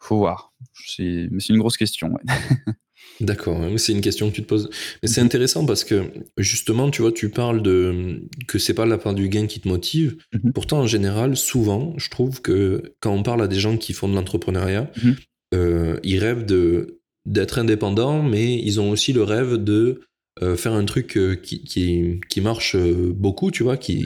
faut 0.00 0.16
voir. 0.16 0.52
Mais 0.98 1.40
c'est 1.40 1.50
une 1.50 1.58
grosse 1.58 1.76
question 1.76 2.14
D'accord, 3.20 3.60
c'est 3.76 3.92
une 3.92 4.00
question 4.00 4.30
que 4.30 4.34
tu 4.34 4.42
te 4.42 4.46
poses. 4.46 4.70
Mais 5.02 5.08
c'est 5.08 5.20
mhm. 5.20 5.26
intéressant 5.26 5.66
parce 5.66 5.84
que 5.84 6.04
justement, 6.38 6.90
tu 6.90 7.02
vois, 7.02 7.12
tu 7.12 7.28
parles 7.28 7.62
de 7.62 8.22
que 8.48 8.58
c'est 8.58 8.72
pas 8.72 8.86
la 8.86 8.96
part 8.96 9.14
du 9.14 9.28
gain 9.28 9.46
qui 9.46 9.60
te 9.60 9.68
motive. 9.68 10.16
Mhm. 10.32 10.52
Pourtant, 10.52 10.80
en 10.80 10.86
général, 10.86 11.36
souvent, 11.36 11.92
je 11.98 12.08
trouve 12.08 12.40
que 12.40 12.94
quand 13.00 13.12
on 13.12 13.22
parle 13.22 13.42
à 13.42 13.48
des 13.48 13.60
gens 13.60 13.76
qui 13.76 13.92
font 13.92 14.08
de 14.08 14.14
l'entrepreneuriat, 14.14 14.90
mhm. 15.02 15.16
euh, 15.54 16.00
ils 16.02 16.18
rêvent 16.18 16.46
de 16.46 17.00
d'être 17.26 17.58
indépendants, 17.58 18.22
mais 18.22 18.58
ils 18.58 18.80
ont 18.80 18.90
aussi 18.90 19.12
le 19.12 19.22
rêve 19.22 19.56
de 19.62 20.00
euh, 20.42 20.56
faire 20.56 20.72
un 20.72 20.86
truc 20.86 21.18
euh, 21.18 21.34
qui, 21.34 21.62
qui, 21.62 22.18
qui, 22.30 22.40
marche 22.40 22.74
beaucoup, 22.74 23.50
tu 23.50 23.62
vois, 23.62 23.76
qui 23.76 24.00
est 24.00 24.04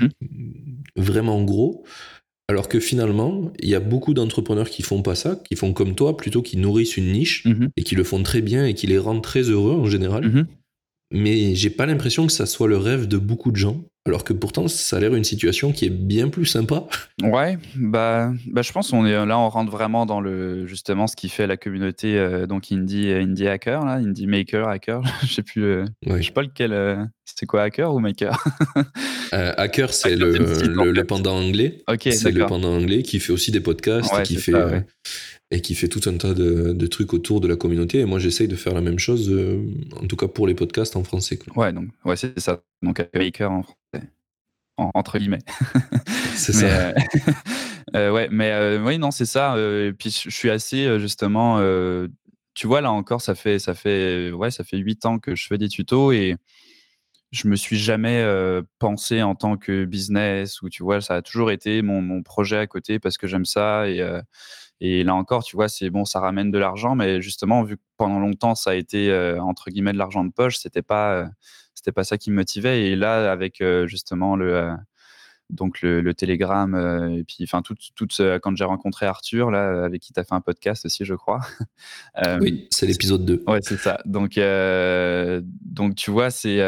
vraiment 0.97 1.42
gros. 1.44 1.85
Alors 2.48 2.68
que 2.68 2.78
finalement, 2.78 3.52
il 3.60 3.70
y 3.70 3.74
a 3.74 3.80
beaucoup 3.80 4.12
d'entrepreneurs 4.12 4.68
qui 4.68 4.82
font 4.82 5.02
pas 5.02 5.14
ça, 5.14 5.40
qui 5.48 5.56
font 5.56 5.72
comme 5.72 5.94
toi, 5.94 6.16
plutôt 6.16 6.42
qui 6.42 6.58
nourrissent 6.58 6.96
une 6.96 7.12
niche 7.12 7.44
mhm. 7.46 7.70
et 7.76 7.82
qui 7.82 7.94
le 7.94 8.04
font 8.04 8.22
très 8.22 8.42
bien 8.42 8.66
et 8.66 8.74
qui 8.74 8.86
les 8.86 8.98
rendent 8.98 9.22
très 9.22 9.42
heureux 9.42 9.74
en 9.74 9.86
général. 9.86 10.26
Mhm. 10.26 10.46
Mais 11.14 11.54
j'ai 11.54 11.71
pas 11.71 11.87
l'impression 11.87 12.26
que 12.26 12.33
ça 12.33 12.44
soit 12.44 12.66
le 12.66 12.76
rêve 12.76 13.06
de 13.06 13.18
beaucoup 13.18 13.52
de 13.52 13.56
gens. 13.56 13.85
Alors 14.06 14.23
que 14.23 14.35
pourtant, 14.35 14.68
ça 14.68 14.97
a 14.97 15.00
l'air 15.00 15.14
une 15.14 15.25
situation 15.25 15.73
qui 15.73 15.87
est 15.87 15.90
bien 15.90 16.28
plus 16.28 16.44
sympa. 16.44 16.85
Ouais, 17.23 17.56
bah, 17.76 18.33
bah 18.49 18.61
je 18.61 18.73
pense 18.73 18.90
qu'on 18.90 19.06
est 19.06 19.12
là, 19.12 19.38
on 19.38 19.49
rentre 19.49 19.71
vraiment 19.71 20.04
dans 20.04 20.21
le 20.21 20.66
justement 20.66 21.06
ce 21.06 21.16
qui 21.16 21.28
fait 21.28 21.47
la 21.47 21.56
communauté 21.56 22.18
euh, 22.18 22.47
donc 22.47 22.71
indie 22.71 23.11
indie 23.12 23.47
hacker 23.47 23.85
là, 23.85 23.92
indie 23.92 24.26
maker 24.26 24.68
hacker. 24.68 25.00
je 25.23 25.33
sais 25.33 25.42
plus, 25.42 25.64
euh, 25.64 25.85
je 26.04 26.23
sais 26.23 26.33
pas 26.33 26.42
lequel. 26.42 26.73
Euh, 26.73 27.02
c'est 27.25 27.47
quoi 27.47 27.62
hacker 27.62 27.94
ou 27.94 28.00
maker 28.00 28.44
Hacker, 29.33 29.94
c'est 29.94 30.16
le, 30.16 30.33
le, 30.33 31.04
pendant 31.04 31.37
anglais. 31.37 31.83
Ok, 31.88 32.09
c'est 32.12 32.30
le 32.30 32.47
pendant 32.47 32.75
anglais 32.75 33.02
qui 33.02 33.18
fait 33.21 33.33
aussi 33.33 33.50
des 33.50 33.61
podcasts 33.61 34.12
et 34.18 34.23
qui 34.23 34.37
fait 34.37 34.52
et 35.54 35.61
qui 35.61 35.75
fait 35.75 35.88
tout 35.88 36.00
un 36.06 36.16
tas 36.16 36.34
de, 36.34 36.87
trucs 36.87 37.14
autour 37.14 37.40
de 37.40 37.49
la 37.49 37.56
communauté. 37.56 38.00
Et 38.00 38.04
moi, 38.04 38.18
j'essaye 38.18 38.49
de 38.49 38.56
faire 38.56 38.75
la 38.75 38.80
même 38.80 38.99
chose, 38.99 39.32
en 40.00 40.06
tout 40.06 40.16
cas 40.16 40.28
pour 40.28 40.46
les 40.46 40.54
podcasts 40.54 40.96
en 40.96 41.04
français. 41.04 41.38
Ouais, 41.56 41.73
donc 41.73 41.88
ouais, 42.04 42.16
c'est 42.16 42.38
ça. 42.40 42.62
Donc 42.82 43.06
maker 43.14 43.50
en 43.52 43.62
français 43.62 44.08
entre 44.76 45.18
guillemets. 45.18 45.42
C'est 46.34 46.52
ça. 46.52 46.66
Euh, 46.66 46.94
euh, 47.96 48.11
ouais, 48.12 48.28
mais 48.30 48.50
euh, 48.50 48.84
oui, 48.84 48.99
non, 48.99 49.11
c'est 49.11 49.26
ça. 49.26 49.56
et 49.58 49.92
puis 49.92 50.11
je 50.11 50.30
suis 50.30 50.50
assez 50.50 50.99
justement. 50.99 51.61
tu 52.54 52.66
vois, 52.66 52.80
là 52.80 52.90
encore, 52.90 53.20
ça 53.20 53.34
fait 53.34 53.58
ça 53.58 53.75
fait 53.75 54.32
ouais, 54.32 54.50
ça 54.50 54.64
fait 54.64 54.78
huit 54.78 55.06
ans 55.06 55.18
que 55.18 55.34
je 55.34 55.46
fais 55.46 55.58
des 55.58 55.68
tutos 55.68 56.12
et 56.12 56.37
je 57.30 57.49
me 57.49 57.56
suis 57.56 57.78
jamais 57.78 58.25
pensé 58.78 59.23
en 59.23 59.34
tant 59.34 59.56
que 59.56 59.84
business 59.84 60.61
ou 60.62 60.68
tu 60.68 60.82
vois, 60.82 61.00
ça 61.00 61.16
a 61.16 61.23
toujours 61.23 61.50
été 61.50 61.82
mon, 61.82 62.00
mon 62.00 62.23
projet 62.23 62.58
à 62.58 62.66
côté 62.66 62.99
parce 62.99 63.16
que 63.16 63.26
j'aime 63.26 63.44
ça 63.44 63.88
et 63.88 64.04
et 64.81 65.04
là 65.04 65.14
encore, 65.14 65.45
tu 65.45 65.57
vois, 65.57 65.69
c'est 65.69 65.90
bon, 65.90 66.04
ça 66.04 66.21
ramène 66.21 66.50
de 66.50 66.59
l'argent, 66.59 66.95
mais 66.95 67.23
justement, 67.23 67.62
vu 67.62 67.76
que 67.76 67.83
pendant 67.97 68.19
longtemps 68.19 68.54
ça 68.54 68.71
a 68.71 68.75
été 68.75 69.12
entre 69.40 69.71
guillemets 69.71 69.93
de 69.93 69.99
l'argent 69.99 70.25
de 70.25 70.33
poche, 70.33 70.57
c'était 70.59 70.83
pas 70.83 71.28
c'était 71.75 71.93
pas 71.93 72.04
ça 72.04 72.16
qui 72.19 72.31
me 72.31 72.37
motivait. 72.37 72.87
Et 72.87 72.97
là, 72.97 73.31
avec 73.31 73.61
euh, 73.61 73.87
justement 73.87 74.37
le 74.37 74.54
euh, 74.57 74.75
donc 75.54 75.80
le, 75.82 76.00
le 76.00 76.14
Telegram 76.14 76.75
euh, 76.75 77.18
et 77.18 77.25
puis 77.25 77.38
enfin 77.44 77.62
tout, 77.62 77.75
tout 77.94 78.08
quand 78.42 78.56
j'ai 78.56 78.64
rencontré 78.64 79.06
Arthur 79.06 79.50
là 79.50 79.84
avec 79.84 80.02
qui 80.02 80.12
tu 80.12 80.20
as 80.20 80.25
fait 80.25 80.34
un 80.34 80.40
podcast 80.40 80.84
aussi 80.84 81.04
je 81.04 81.14
crois. 81.14 81.40
Oui 82.40 82.68
c'est 82.70 82.87
l'épisode 82.87 83.25
2 83.25 83.44
ouais 83.46 83.61
c'est 83.62 83.76
ça. 83.76 84.00
Donc 84.04 84.38
donc 85.62 85.94
tu 85.94 86.11
vois 86.11 86.30
c'est 86.30 86.61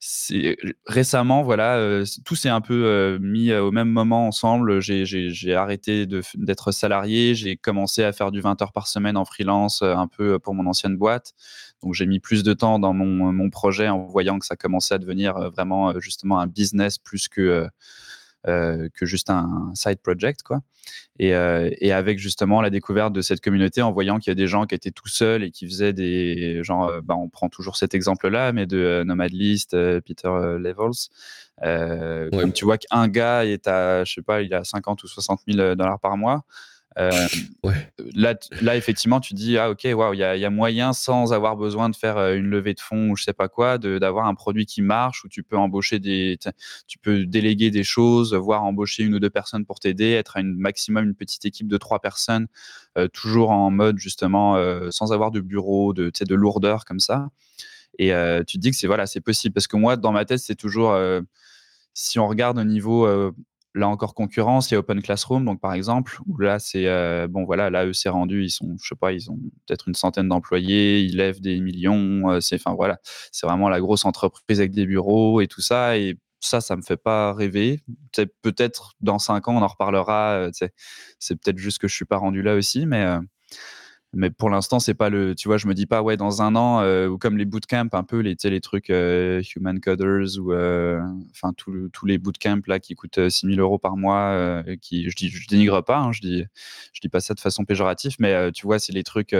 c'est 0.00 0.56
récemment 0.86 1.42
voilà 1.42 2.02
tout 2.24 2.34
s'est 2.34 2.48
un 2.48 2.60
peu 2.60 3.18
mis 3.20 3.52
au 3.52 3.70
même 3.70 3.88
moment 3.88 4.26
ensemble. 4.26 4.80
J'ai 4.80 5.54
arrêté 5.54 6.06
d'être 6.06 6.72
salarié. 6.72 7.34
J'ai 7.34 7.56
commencé 7.56 8.04
à 8.04 8.12
faire 8.12 8.30
du 8.30 8.40
20 8.40 8.60
heures 8.62 8.72
par 8.72 8.88
semaine 8.88 9.16
en 9.16 9.24
freelance 9.24 9.82
un 9.82 10.08
peu 10.08 10.38
pour 10.38 10.54
mon 10.54 10.66
ancienne 10.66 10.96
boîte. 10.96 11.34
Donc 11.84 11.92
j'ai 11.92 12.06
mis 12.06 12.18
plus 12.18 12.42
de 12.42 12.54
temps 12.54 12.78
dans 12.78 12.94
mon, 12.94 13.32
mon, 13.32 13.50
projet 13.50 13.88
en 13.88 14.06
voyant 14.06 14.38
que 14.38 14.46
ça 14.46 14.56
commençait 14.56 14.94
à 14.94 14.98
devenir 14.98 15.36
euh, 15.36 15.50
vraiment 15.50 15.90
euh, 15.90 16.00
justement 16.00 16.40
un 16.40 16.46
business 16.46 16.96
plus 16.96 17.28
que 17.28 17.68
euh, 18.46 18.88
que 18.94 19.06
juste 19.06 19.30
un 19.30 19.72
side 19.74 19.98
project 20.00 20.42
quoi. 20.42 20.60
Et, 21.18 21.30
et, 21.30 21.92
avec 21.92 22.18
justement 22.18 22.60
la 22.60 22.70
découverte 22.70 23.12
de 23.12 23.22
cette 23.22 23.40
communauté, 23.40 23.80
en 23.80 23.92
voyant 23.92 24.18
qu'il 24.18 24.30
y 24.30 24.32
a 24.32 24.34
des 24.34 24.48
gens 24.48 24.66
qui 24.66 24.74
étaient 24.74 24.90
tout 24.90 25.08
seuls 25.08 25.44
et 25.44 25.50
qui 25.50 25.66
faisaient 25.66 25.92
des 25.92 26.62
genre, 26.62 26.92
bah, 27.02 27.14
on 27.14 27.28
prend 27.28 27.48
toujours 27.48 27.76
cet 27.76 27.94
exemple-là, 27.94 28.52
mais 28.52 28.66
de 28.66 29.02
Nomad 29.06 29.32
List, 29.32 29.70
Peter 30.00 30.58
Levels. 30.58 31.08
Comme 32.38 32.52
tu 32.52 32.64
vois 32.64 32.78
qu'un 32.78 33.08
gars 33.08 33.46
est 33.46 33.66
à, 33.68 34.04
je 34.04 34.12
sais 34.12 34.22
pas, 34.22 34.42
il 34.42 34.52
a 34.52 34.64
50 34.64 35.04
ou 35.04 35.06
60 35.06 35.40
000 35.48 35.76
dollars 35.76 36.00
par 36.00 36.16
mois. 36.16 36.44
Euh, 36.98 37.26
là, 38.14 38.34
là, 38.60 38.76
effectivement, 38.76 39.18
tu 39.20 39.34
dis 39.34 39.58
ah 39.58 39.70
ok, 39.70 39.86
waouh, 39.92 40.14
il 40.14 40.18
y, 40.18 40.22
a 40.22 40.50
moyen 40.50 40.92
sans 40.92 41.32
avoir 41.32 41.56
besoin 41.56 41.88
de 41.88 41.96
faire 41.96 42.16
euh, 42.18 42.34
une 42.36 42.46
levée 42.46 42.74
de 42.74 42.80
fonds 42.80 43.10
ou 43.10 43.16
je 43.16 43.24
sais 43.24 43.32
pas 43.32 43.48
quoi, 43.48 43.78
d'avoir 43.78 44.26
un 44.26 44.34
produit 44.34 44.64
qui 44.64 44.80
marche 44.80 45.24
où 45.24 45.28
tu 45.28 45.42
peux 45.42 45.56
embaucher 45.56 45.98
des, 45.98 46.38
tu 46.86 46.98
peux 46.98 47.26
déléguer 47.26 47.70
des 47.70 47.84
choses, 47.84 48.34
voire 48.34 48.62
embaucher 48.62 49.02
une 49.02 49.14
ou 49.14 49.18
deux 49.18 49.30
personnes 49.30 49.64
pour 49.64 49.80
t'aider, 49.80 50.12
être 50.12 50.36
à 50.36 50.40
une 50.40 50.54
maximum 50.54 51.04
une 51.04 51.14
petite 51.14 51.44
équipe 51.44 51.66
de 51.66 51.76
trois 51.78 51.98
personnes, 51.98 52.46
euh, 52.96 53.08
toujours 53.08 53.50
en 53.50 53.70
mode 53.70 53.98
justement 53.98 54.54
sans 54.90 55.12
avoir 55.12 55.30
de 55.30 55.40
bureau, 55.40 55.92
de, 55.92 56.10
de 56.18 56.34
lourdeur 56.34 56.84
comme 56.84 57.00
ça. 57.00 57.28
Et 57.98 58.10
tu 58.46 58.58
te 58.58 58.62
dis 58.62 58.70
que 58.70 58.76
c'est 58.76 58.86
voilà, 58.86 59.06
c'est 59.06 59.20
possible 59.20 59.54
parce 59.54 59.66
que 59.66 59.76
moi, 59.76 59.96
dans 59.96 60.12
ma 60.12 60.24
tête, 60.24 60.40
c'est 60.40 60.54
toujours 60.54 60.96
si 61.94 62.18
on 62.18 62.26
regarde 62.28 62.58
au 62.58 62.64
niveau 62.64 63.06
là 63.74 63.88
encore 63.88 64.14
concurrence, 64.14 64.70
il 64.70 64.74
y 64.74 64.76
a 64.76 64.80
Open 64.80 65.02
Classroom, 65.02 65.44
donc 65.44 65.60
par 65.60 65.74
exemple, 65.74 66.18
où 66.26 66.38
là 66.38 66.58
c'est 66.58 66.86
euh, 66.86 67.26
bon 67.28 67.44
voilà, 67.44 67.70
là 67.70 67.86
eux 67.86 67.92
c'est 67.92 68.08
rendu, 68.08 68.44
ils 68.44 68.50
sont, 68.50 68.76
je 68.80 68.88
sais 68.88 68.94
pas, 68.94 69.12
ils 69.12 69.30
ont 69.30 69.38
peut-être 69.66 69.88
une 69.88 69.94
centaine 69.94 70.28
d'employés, 70.28 71.00
ils 71.00 71.16
lèvent 71.16 71.40
des 71.40 71.60
millions, 71.60 72.30
euh, 72.30 72.40
c'est 72.40 72.56
enfin 72.56 72.74
voilà, 72.74 72.98
c'est 73.32 73.46
vraiment 73.46 73.68
la 73.68 73.80
grosse 73.80 74.04
entreprise 74.04 74.60
avec 74.60 74.72
des 74.72 74.86
bureaux 74.86 75.40
et 75.40 75.48
tout 75.48 75.60
ça, 75.60 75.98
et 75.98 76.16
ça, 76.40 76.60
ça 76.60 76.76
me 76.76 76.82
fait 76.82 76.98
pas 76.98 77.32
rêver. 77.32 77.80
Peut-être 78.42 78.92
dans 79.00 79.18
cinq 79.18 79.48
ans 79.48 79.56
on 79.56 79.62
en 79.62 79.66
reparlera, 79.66 80.34
euh, 80.34 80.50
c'est 81.18 81.36
peut-être 81.36 81.58
juste 81.58 81.78
que 81.78 81.88
je 81.88 81.94
suis 81.94 82.04
pas 82.04 82.18
rendu 82.18 82.42
là 82.42 82.54
aussi, 82.54 82.86
mais 82.86 83.04
mais 84.14 84.30
pour 84.30 84.50
l'instant 84.50 84.80
c'est 84.80 84.94
pas 84.94 85.10
le 85.10 85.34
tu 85.34 85.48
vois 85.48 85.58
je 85.58 85.66
me 85.66 85.74
dis 85.74 85.86
pas 85.86 86.02
ouais 86.02 86.16
dans 86.16 86.42
un 86.42 86.56
an 86.56 86.80
euh, 86.80 87.16
comme 87.16 87.36
les 87.36 87.44
bootcamps 87.44 87.88
un 87.92 88.04
peu 88.04 88.20
les 88.20 88.36
les 88.44 88.60
trucs 88.60 88.90
euh, 88.90 89.42
human 89.54 89.80
coders 89.80 90.38
ou 90.38 90.52
euh, 90.52 91.00
enfin 91.30 91.52
tous 91.54 92.06
les 92.06 92.18
bootcamps 92.18 92.62
là 92.66 92.78
qui 92.80 92.94
coûtent 92.94 93.28
6000 93.28 93.60
euros 93.60 93.78
par 93.78 93.96
mois 93.96 94.62
qui 94.80 95.10
je 95.10 95.16
dis 95.16 95.28
je 95.28 95.48
dénigre 95.48 95.82
pas 95.82 95.98
hein, 95.98 96.12
je 96.12 96.20
dis 96.20 96.44
je 96.92 97.00
dis 97.00 97.08
pas 97.08 97.20
ça 97.20 97.34
de 97.34 97.40
façon 97.40 97.64
péjorative 97.64 98.16
mais 98.18 98.52
tu 98.52 98.66
vois 98.66 98.78
c'est 98.78 98.92
les 98.92 99.04
trucs 99.04 99.34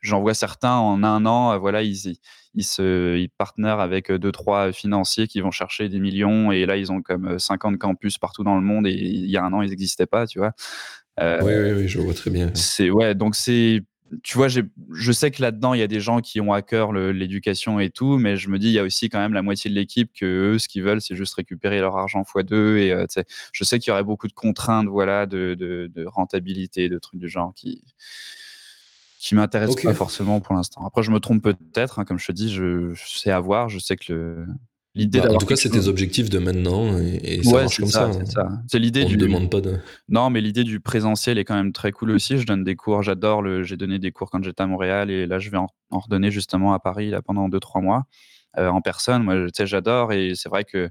j'en 0.00 0.20
vois 0.20 0.34
certains 0.34 0.76
en 0.76 1.02
un 1.02 1.26
an 1.26 1.58
voilà 1.58 1.82
ils 1.82 2.16
ils 2.54 2.64
se 2.64 3.16
ils 3.16 3.30
partenairent 3.30 3.80
avec 3.80 4.12
deux 4.12 4.32
trois 4.32 4.72
financiers 4.72 5.26
qui 5.26 5.40
vont 5.40 5.50
chercher 5.50 5.88
des 5.88 6.00
millions 6.00 6.52
et 6.52 6.66
là 6.66 6.76
ils 6.76 6.92
ont 6.92 7.00
comme 7.00 7.38
50 7.38 7.78
campus 7.78 8.18
partout 8.18 8.44
dans 8.44 8.56
le 8.56 8.62
monde 8.62 8.86
et 8.86 8.92
il 8.92 9.30
y 9.30 9.36
a 9.36 9.44
un 9.44 9.52
an 9.52 9.62
ils 9.62 9.70
n'existaient 9.70 10.06
pas 10.06 10.26
tu 10.26 10.38
vois 10.38 10.52
euh, 11.20 11.40
oui, 11.42 11.82
oui, 11.82 11.88
je 11.88 11.98
vois 11.98 12.14
très 12.14 12.30
bien. 12.30 12.50
C'est 12.54 12.90
ouais, 12.90 13.14
donc 13.14 13.34
c'est 13.34 13.82
tu 14.22 14.36
vois, 14.36 14.48
je 14.48 15.12
sais 15.12 15.30
que 15.30 15.40
là-dedans, 15.40 15.74
il 15.74 15.80
y 15.80 15.82
a 15.82 15.86
des 15.86 16.00
gens 16.00 16.20
qui 16.20 16.40
ont 16.40 16.52
à 16.52 16.60
cœur 16.60 16.92
l'éducation 16.92 17.80
et 17.80 17.90
tout, 17.90 18.18
mais 18.18 18.36
je 18.36 18.50
me 18.50 18.58
dis, 18.58 18.66
il 18.68 18.72
y 18.72 18.78
a 18.78 18.82
aussi 18.82 19.08
quand 19.08 19.18
même 19.18 19.32
la 19.32 19.42
moitié 19.42 19.70
de 19.70 19.74
l'équipe 19.74 20.10
que 20.12 20.26
eux, 20.26 20.58
ce 20.58 20.68
qu'ils 20.68 20.82
veulent, 20.82 21.00
c'est 21.00 21.16
juste 21.16 21.34
récupérer 21.34 21.80
leur 21.80 21.96
argent 21.96 22.22
x 22.22 22.44
deux. 22.44 22.76
Et 22.76 22.92
euh, 22.92 23.06
je 23.52 23.64
sais 23.64 23.78
qu'il 23.78 23.90
y 23.90 23.92
aurait 23.92 24.04
beaucoup 24.04 24.28
de 24.28 24.32
contraintes, 24.32 24.86
voilà, 24.86 25.24
de, 25.26 25.54
de, 25.54 26.04
rentabilité, 26.04 26.88
de 26.88 26.98
trucs 26.98 27.20
du 27.20 27.28
genre 27.28 27.54
qui 27.54 27.82
qui 29.18 29.36
m'intéressent 29.36 29.80
pas 29.80 29.94
forcément 29.94 30.40
pour 30.40 30.56
l'instant. 30.56 30.84
Après, 30.84 31.04
je 31.04 31.12
me 31.12 31.20
trompe 31.20 31.44
peut-être, 31.44 32.00
hein, 32.00 32.04
comme 32.04 32.18
je 32.18 32.26
te 32.26 32.32
dis, 32.32 32.52
je, 32.52 32.92
je, 32.92 33.18
sais 33.18 33.30
avoir, 33.30 33.68
je 33.68 33.78
sais 33.78 33.94
que 33.94 34.12
le, 34.12 34.46
L'idée 34.94 35.20
bah, 35.20 35.32
en 35.32 35.38
tout 35.38 35.46
cas, 35.46 35.56
c'est 35.56 35.70
tes 35.70 35.88
objectifs 35.88 36.28
de 36.28 36.38
maintenant 36.38 36.98
et, 36.98 37.42
ça 37.42 37.62
marche 37.62 37.78
comme 37.78 37.88
ça. 37.88 38.10
C'est 38.66 38.78
l'idée 38.78 39.06
du. 39.06 39.16
demande 39.16 39.50
pas 39.50 39.62
de. 39.62 39.78
Non, 40.08 40.28
mais 40.28 40.42
l'idée 40.42 40.64
du 40.64 40.80
présentiel 40.80 41.38
est 41.38 41.44
quand 41.44 41.54
même 41.54 41.72
très 41.72 41.92
cool 41.92 42.10
aussi. 42.10 42.36
Je 42.36 42.44
donne 42.46 42.62
des 42.62 42.76
cours, 42.76 43.02
j'adore. 43.02 43.40
Le... 43.40 43.62
J'ai 43.62 43.78
donné 43.78 43.98
des 43.98 44.12
cours 44.12 44.30
quand 44.30 44.44
j'étais 44.44 44.62
à 44.62 44.66
Montréal 44.66 45.10
et 45.10 45.26
là, 45.26 45.38
je 45.38 45.48
vais 45.48 45.56
en, 45.56 45.68
redonner 45.90 46.30
justement 46.30 46.74
à 46.74 46.78
Paris 46.78 47.08
là, 47.08 47.22
pendant 47.22 47.48
2-3 47.48 47.82
mois 47.82 48.04
euh, 48.58 48.68
en 48.68 48.82
personne. 48.82 49.22
Moi, 49.22 49.46
tu 49.46 49.50
sais, 49.54 49.66
j'adore 49.66 50.12
et 50.12 50.32
c'est 50.34 50.50
vrai 50.50 50.64
que 50.64 50.90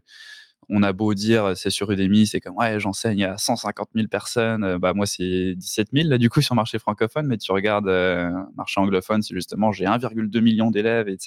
on 0.74 0.84
a 0.84 0.94
beau 0.94 1.14
dire 1.14 1.52
c'est 1.56 1.70
sur 1.70 1.92
Udemy, 1.92 2.26
c'est 2.26 2.40
comme 2.40 2.56
ouais, 2.56 2.80
j'enseigne 2.80 3.26
à 3.26 3.38
150 3.38 3.90
000 3.94 4.08
personnes. 4.08 4.64
Euh, 4.64 4.80
bah 4.80 4.94
moi 4.94 5.06
c'est 5.06 5.54
17 5.56 5.90
000 5.94 6.08
là 6.08 6.18
du 6.18 6.30
coup 6.30 6.42
sur 6.42 6.56
le 6.56 6.58
marché 6.58 6.80
francophone, 6.80 7.28
mais 7.28 7.38
tu 7.38 7.52
regardes 7.52 7.90
euh, 7.90 8.32
marché 8.56 8.80
anglophone, 8.80 9.22
c'est 9.22 9.36
justement 9.36 9.74
j'ai 9.74 9.84
1,2 9.84 10.40
million 10.40 10.72
d'élèves 10.72 11.10
et 11.10 11.18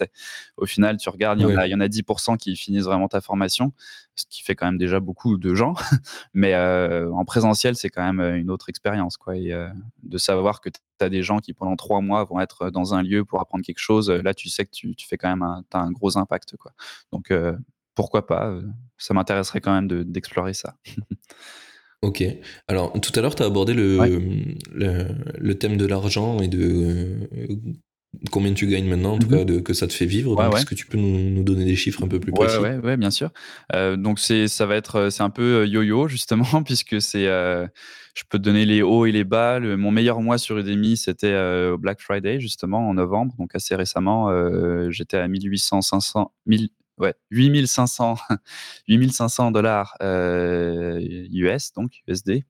au 0.56 0.64
final 0.64 0.96
tu 0.96 1.10
regardes, 1.10 1.40
il 1.40 1.42
y, 1.42 1.54
en 1.54 1.58
a, 1.58 1.66
y 1.66 1.74
en 1.74 1.80
a 1.80 1.88
10% 1.88 2.38
qui 2.38 2.56
finissent 2.56 2.84
vraiment 2.84 3.06
ta 3.06 3.20
formation, 3.20 3.74
ce 4.14 4.24
qui 4.30 4.42
fait 4.42 4.54
quand 4.54 4.64
même 4.64 4.78
déjà 4.78 4.98
beaucoup 4.98 5.36
de 5.36 5.54
gens. 5.54 5.74
mais 6.34 6.54
euh, 6.54 7.12
en 7.12 7.26
présentiel 7.26 7.76
c'est 7.76 7.90
quand 7.90 8.02
même 8.02 8.36
une 8.36 8.50
autre 8.50 8.70
expérience 8.70 9.18
quoi, 9.18 9.36
et 9.36 9.54
de 10.02 10.18
savoir 10.18 10.62
que 10.62 10.70
tu 10.70 11.04
as 11.04 11.10
des 11.10 11.22
gens 11.22 11.38
qui 11.38 11.52
pendant 11.52 11.76
trois 11.76 12.00
mois 12.00 12.24
vont 12.24 12.40
être 12.40 12.70
dans 12.70 12.94
un 12.94 13.02
lieu 13.02 13.26
pour 13.26 13.42
apprendre 13.42 13.62
quelque 13.62 13.78
chose, 13.78 14.10
là 14.10 14.32
tu 14.32 14.48
sais 14.48 14.64
que 14.64 14.70
tu, 14.70 14.94
tu 14.94 15.06
fais 15.06 15.18
quand 15.18 15.28
même 15.28 15.42
un, 15.42 15.62
as 15.74 15.78
un 15.80 15.92
gros 15.92 16.16
impact 16.16 16.56
quoi. 16.56 16.72
Donc 17.12 17.30
pourquoi 17.94 18.26
pas 18.26 18.48
euh, 18.48 18.62
Ça 18.98 19.14
m'intéresserait 19.14 19.60
quand 19.60 19.74
même 19.74 20.04
d'explorer 20.04 20.54
ça. 20.54 20.74
Ok. 22.02 22.22
Alors, 22.68 22.92
tout 23.00 23.12
à 23.18 23.22
l'heure, 23.22 23.34
tu 23.34 23.42
as 23.42 23.46
abordé 23.46 23.72
le, 23.72 23.98
le, 24.74 25.54
thème 25.54 25.78
de 25.78 25.86
l'argent 25.86 26.38
et 26.40 26.48
de 26.48 26.58
euh, 26.60 27.56
combien 28.30 28.52
tu 28.52 28.66
gagnes 28.66 28.86
maintenant, 28.90 29.14
en 29.14 29.18
tout 29.18 29.26
Mhm. 29.26 29.38
cas, 29.38 29.44
de, 29.46 29.58
que 29.60 29.72
ça 29.72 29.86
te 29.86 29.94
fait 29.94 30.04
vivre. 30.04 30.32
Ouais, 30.36 30.44
Donc, 30.44 30.52
ouais. 30.52 30.58
est-ce 30.60 30.66
que 30.66 30.74
tu 30.74 30.84
peux 30.86 30.98
nous, 30.98 31.30
nous 31.30 31.42
donner 31.42 31.64
des 31.64 31.76
chiffres 31.76 32.04
un 32.04 32.08
peu 32.08 32.20
plus 32.20 32.30
précis? 32.30 32.58
ouais, 32.58 32.76
ouais, 32.76 32.98
bien 32.98 33.10
sûr. 33.10 33.30
Euh, 33.74 33.96
donc 33.96 34.18
c'est, 34.18 34.48
ça 34.48 34.66
va 34.66 34.76
être, 34.76 35.08
c'est 35.08 35.22
un 35.22 35.30
peu 35.30 35.66
yo-yo 35.66 36.06
justement 36.08 36.44
puisque 36.64 37.00
c'est, 37.00 37.26
euh, 37.26 37.66
je 38.14 38.24
peux 38.28 38.38
te 38.38 38.42
donner 38.42 38.66
les 38.66 38.82
hauts 38.82 39.06
et 39.06 39.12
les 39.12 39.24
bas. 39.24 39.58
Le- 39.58 39.78
mon 39.78 39.90
meilleur 39.90 40.20
mois 40.20 40.36
sur 40.36 40.58
Udemy, 40.58 40.98
c'était 40.98 41.34
au 41.72 41.78
Black 41.78 42.02
Friday 42.02 42.38
justement 42.38 42.86
en 42.86 42.92
novembre, 42.92 43.34
donc 43.38 43.54
assez 43.54 43.74
récemment. 43.76 44.28
j'étais 44.90 45.16
à 45.16 45.26
1800, 45.26 45.80
500, 45.80 46.32
1000, 46.44 46.68
ouais, 46.98 47.14
8500, 47.30 48.16
8500 48.88 49.50
dollars 49.52 49.94
euh, 50.02 51.00
US, 51.32 51.72
donc 51.72 52.02
USD. 52.06 52.44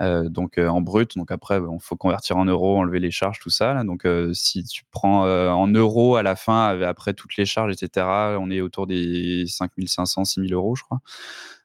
Euh, 0.00 0.30
donc 0.30 0.56
euh, 0.56 0.68
en 0.68 0.80
brut, 0.80 1.16
donc 1.18 1.30
après 1.30 1.58
il 1.58 1.78
faut 1.80 1.96
convertir 1.96 2.38
en 2.38 2.46
euros, 2.46 2.78
enlever 2.78 2.98
les 2.98 3.10
charges, 3.10 3.38
tout 3.40 3.50
ça. 3.50 3.84
Donc 3.84 4.06
euh, 4.06 4.32
si 4.32 4.64
tu 4.64 4.84
prends 4.90 5.26
euh, 5.26 5.50
en 5.50 5.68
euros 5.68 6.16
à 6.16 6.22
la 6.22 6.34
fin, 6.34 6.80
après 6.82 7.12
toutes 7.12 7.36
les 7.36 7.44
charges, 7.44 7.72
etc., 7.72 8.06
on 8.40 8.50
est 8.50 8.62
autour 8.62 8.86
des 8.86 9.44
5500, 9.46 10.24
6000 10.24 10.54
euros, 10.54 10.74
je 10.74 10.82
crois. 10.82 11.00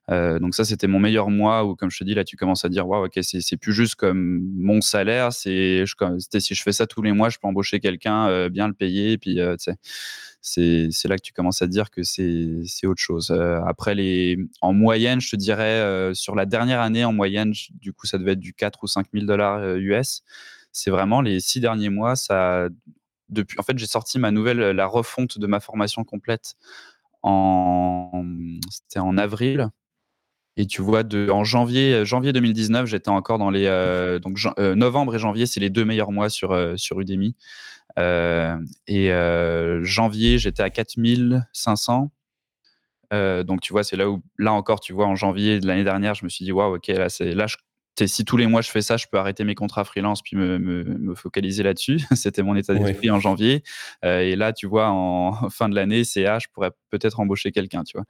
Euh, 0.10 0.40
donc 0.40 0.56
ça, 0.56 0.64
c'était 0.64 0.88
mon 0.88 1.00
meilleur 1.00 1.30
mois 1.30 1.66
où, 1.66 1.76
comme 1.76 1.92
je 1.92 2.00
te 2.00 2.04
dis, 2.04 2.14
là, 2.14 2.24
tu 2.24 2.38
commences 2.38 2.64
à 2.64 2.70
dire, 2.70 2.88
waouh, 2.88 3.06
ok, 3.06 3.20
c'est 3.22 3.58
plus 3.58 3.74
juste 3.74 3.96
comme 3.96 4.42
mon 4.56 4.82
salaire, 4.82 5.34
c'est 5.34 5.84
si 6.40 6.56
je 6.56 6.64
fais 6.64 6.72
ça 6.72 6.88
tous 6.88 7.02
les 7.02 7.12
mois, 7.12 7.30
je 7.30 7.38
peux 7.40 7.48
embaucher 7.48 7.80
quelqu'un, 7.80 8.28
euh, 8.28 8.50
bien 8.50 8.68
le 8.68 8.74
payer, 8.74 9.20
euh, 9.28 9.58
c'est 10.42 10.90
là 11.06 11.18
que 11.18 11.22
tu 11.22 11.34
commences 11.34 11.62
à 11.62 11.68
te 11.68 11.72
dire 11.72 11.90
que 11.92 12.04
c'est 12.04 12.88
autre 12.88 13.02
chose. 13.02 13.32
Euh, 13.32 13.60
après, 13.66 13.96
les, 13.96 14.38
en 14.62 14.74
moyenne, 14.74 15.20
je 15.20 15.30
te 15.32 15.36
dirais, 15.36 15.82
euh, 15.82 16.14
sur 16.14 16.36
la 16.36 16.46
dernière 16.46 16.82
année, 16.82 17.04
en 17.06 17.14
moyenne, 17.14 17.54
du 17.74 17.94
coup, 17.94 18.08
ça 18.08 18.18
devait 18.18 18.34
être 18.34 18.40
du 18.40 18.54
4 18.54 18.84
ou 18.84 18.88
5 18.88 19.08
000 19.14 19.26
dollars 19.26 19.58
euh, 19.58 19.78
US. 19.78 20.24
C'est 20.72 20.92
vraiment 20.92 21.22
les 21.22 21.40
six 21.40 21.60
derniers 21.60 21.90
mois, 21.90 22.16
ça, 22.16 22.68
depuis, 23.30 23.60
en 23.60 23.64
fait, 23.64 23.78
j'ai 23.78 23.88
sorti 23.88 24.20
ma 24.20 24.32
nouvelle, 24.32 24.60
la 24.60 24.86
refonte 24.86 25.40
de 25.40 25.48
ma 25.48 25.60
formation 25.60 26.04
complète 26.04 26.56
en, 27.24 28.24
c'était 28.70 29.00
en 29.00 29.18
avril. 29.18 29.70
Et 30.60 30.66
tu 30.66 30.82
vois, 30.82 31.04
en 31.30 31.44
janvier, 31.44 32.04
janvier 32.04 32.34
2019, 32.34 32.88
j'étais 32.88 33.10
encore 33.10 33.38
dans 33.38 33.52
les. 33.52 33.68
euh, 33.68 34.18
donc, 34.18 34.40
euh, 34.58 34.74
novembre 34.74 35.16
et 35.16 35.20
janvier, 35.20 35.46
c'est 35.46 35.60
les 35.60 35.70
deux 35.70 35.86
meilleurs 35.86 36.12
mois 36.12 36.30
sur, 36.30 36.52
euh, 36.52 36.76
sur 36.78 37.00
Udemy. 37.00 37.36
Euh, 37.98 38.58
et 38.88 39.12
euh, 39.12 39.84
janvier, 39.84 40.38
j'étais 40.40 40.64
à 40.64 40.70
4500. 40.70 42.12
Euh, 43.14 43.44
donc, 43.44 43.62
tu 43.62 43.74
vois, 43.74 43.84
c'est 43.84 43.96
là 43.98 44.10
où, 44.10 44.22
là 44.40 44.54
encore, 44.54 44.80
tu 44.82 44.94
vois, 44.94 45.08
en 45.08 45.16
janvier 45.16 45.60
de 45.60 45.68
l'année 45.68 45.84
dernière, 45.86 46.16
je 46.16 46.26
me 46.26 46.30
suis 46.30 46.46
dit, 46.46 46.52
waouh, 46.52 46.76
ok, 46.78 46.88
là, 46.90 47.08
là, 47.20 47.48
je- 47.48 47.58
si 48.06 48.26
tous 48.26 48.38
les 48.38 48.46
mois 48.46 48.62
je 48.62 48.70
fais 48.70 48.82
ça, 48.82 48.98
je 48.98 49.08
peux 49.12 49.18
arrêter 49.18 49.44
mes 49.44 49.56
contrats 49.56 49.84
freelance 49.84 50.22
puis 50.22 50.38
me, 50.38 50.60
me, 50.60 50.84
me 50.84 51.16
focaliser 51.16 51.64
là-dessus. 51.64 52.00
C'était 52.16 52.44
mon 52.44 52.56
état 52.56 52.76
d'esprit 52.76 53.10
en 53.10 53.20
janvier. 53.20 53.64
Euh, 54.06 54.20
et 54.20 54.36
là, 54.36 54.54
tu 54.54 54.68
vois, 54.68 54.90
en 54.90 55.32
fin 55.50 55.70
de 55.70 55.76
l'année, 55.76 56.04
c'est 56.04 56.26
ah, 56.28 56.38
je 56.38 56.48
pourrais 56.54 56.72
peut-être 56.92 57.20
embaucher 57.20 57.52
quelqu'un, 57.52 57.84
tu 57.84 57.98
vois. 57.98 58.06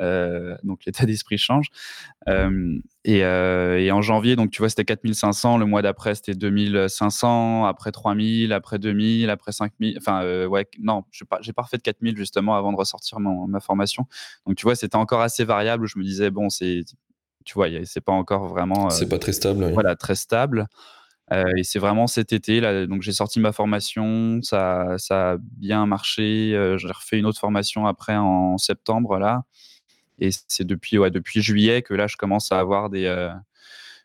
Euh, 0.00 0.56
donc, 0.62 0.84
l'état 0.84 1.06
d'esprit 1.06 1.38
change. 1.38 1.68
Euh, 2.28 2.78
et, 3.04 3.20
et 3.20 3.92
en 3.92 4.02
janvier, 4.02 4.36
donc 4.36 4.50
tu 4.50 4.60
vois, 4.60 4.68
c'était 4.68 4.84
4500. 4.84 5.56
Le 5.56 5.64
mois 5.64 5.80
d'après, 5.80 6.14
c'était 6.14 6.34
2500. 6.34 7.64
Après 7.64 7.92
3000, 7.92 8.52
après 8.52 8.78
2000, 8.78 9.30
après 9.30 9.52
5000. 9.52 9.96
Enfin, 9.98 10.46
ouais, 10.46 10.66
non, 10.80 11.04
j'ai 11.12 11.24
pas, 11.24 11.40
pas 11.56 11.62
refait 11.62 11.78
de 11.78 11.82
4000 11.82 12.16
justement 12.16 12.56
avant 12.56 12.72
de 12.72 12.76
ressortir 12.76 13.20
mon- 13.20 13.46
ma 13.46 13.60
formation. 13.60 14.06
Donc 14.46 14.56
tu 14.56 14.64
vois, 14.64 14.74
c'était 14.74 14.96
encore 14.96 15.20
assez 15.22 15.44
variable 15.44 15.84
où 15.84 15.86
je 15.86 15.98
me 15.98 16.04
disais, 16.04 16.30
bon, 16.30 16.50
c'est, 16.50 16.84
tu 17.44 17.54
vois, 17.54 17.68
c'est 17.84 18.00
pas 18.00 18.12
encore 18.12 18.48
vraiment 18.48 18.86
euh, 18.86 18.90
C'est 18.90 19.08
pas 19.08 19.18
très 19.18 19.32
stable. 19.32 19.72
voilà, 19.72 19.96
très 19.96 20.14
stable. 20.14 20.66
Euh, 21.32 21.44
et 21.56 21.62
c'est 21.62 21.78
vraiment 21.78 22.08
cet 22.08 22.32
été, 22.32 22.60
là, 22.60 22.86
donc 22.86 23.02
j'ai 23.02 23.12
sorti 23.12 23.38
ma 23.38 23.52
formation, 23.52 24.40
ça, 24.42 24.96
ça 24.98 25.32
a 25.32 25.36
bien 25.38 25.86
marché. 25.86 26.52
euh, 26.54 26.76
j'ai 26.76 26.88
refait 26.88 27.18
une 27.18 27.26
autre 27.26 27.38
formation 27.38 27.86
après 27.86 28.16
en 28.16 28.58
septembre, 28.58 29.18
là. 29.18 29.44
Et 30.18 30.30
c'est 30.48 30.66
depuis, 30.66 30.98
ouais, 30.98 31.10
depuis 31.10 31.40
juillet 31.40 31.82
que 31.82 31.94
là, 31.94 32.06
je 32.08 32.16
commence 32.16 32.52
à 32.52 32.58
avoir 32.58 32.90
des. 32.90 33.04
euh, 33.06 33.30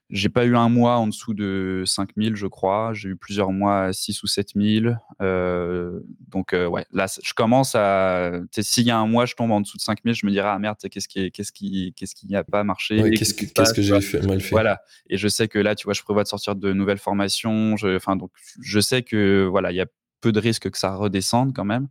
j'ai 0.09 0.29
pas 0.29 0.45
eu 0.45 0.55
un 0.55 0.69
mois 0.69 0.97
en 0.97 1.07
dessous 1.07 1.33
de 1.33 1.83
5000, 1.85 2.35
je 2.35 2.45
crois. 2.45 2.93
J'ai 2.93 3.09
eu 3.09 3.15
plusieurs 3.15 3.51
mois 3.51 3.85
à 3.85 3.93
6 3.93 4.21
ou 4.23 4.27
7000. 4.27 4.99
Euh, 5.21 5.99
donc, 6.27 6.53
euh, 6.53 6.67
ouais, 6.67 6.85
là, 6.91 7.07
je 7.23 7.33
commence 7.33 7.73
à. 7.75 8.31
S'il 8.59 8.85
y 8.85 8.91
a 8.91 8.97
un 8.97 9.07
mois, 9.07 9.25
je 9.25 9.33
tombe 9.33 9.51
en 9.51 9.61
dessous 9.61 9.77
de 9.77 9.81
5000, 9.81 10.13
je 10.13 10.25
me 10.25 10.31
dirais, 10.31 10.49
ah 10.49 10.59
merde, 10.59 10.77
qu'est-ce 10.91 11.07
qui, 11.07 11.31
qu'est-ce 11.31 11.51
qui, 11.51 11.93
qu'est-ce 11.95 12.13
qui 12.13 12.27
n'a 12.27 12.43
pas 12.43 12.63
marché 12.63 13.01
Ouais, 13.01 13.11
qu'est-ce 13.11 13.33
que, 13.33 13.45
qu'est-ce 13.45 13.81
j'ai 13.81 14.01
fait, 14.01 14.21
mal 14.25 14.41
fait 14.41 14.51
Voilà. 14.51 14.81
Et 15.09 15.17
je 15.17 15.27
sais 15.27 15.47
que 15.47 15.57
là, 15.57 15.73
tu 15.75 15.85
vois, 15.85 15.93
je 15.93 16.03
prévois 16.03 16.23
de 16.23 16.27
sortir 16.27 16.55
de 16.55 16.71
nouvelles 16.71 16.99
formations. 16.99 17.75
Je, 17.75 17.95
enfin, 17.95 18.15
donc, 18.15 18.31
je 18.61 18.79
sais 18.79 19.01
que 19.01 19.47
voilà, 19.49 19.71
il 19.71 19.75
y 19.75 19.81
a 19.81 19.87
peu 20.21 20.31
de 20.31 20.39
risques 20.39 20.69
que 20.69 20.77
ça 20.77 20.95
redescende 20.95 21.53
quand 21.53 21.65
même. 21.65 21.87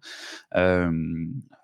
Euh, 0.56 0.90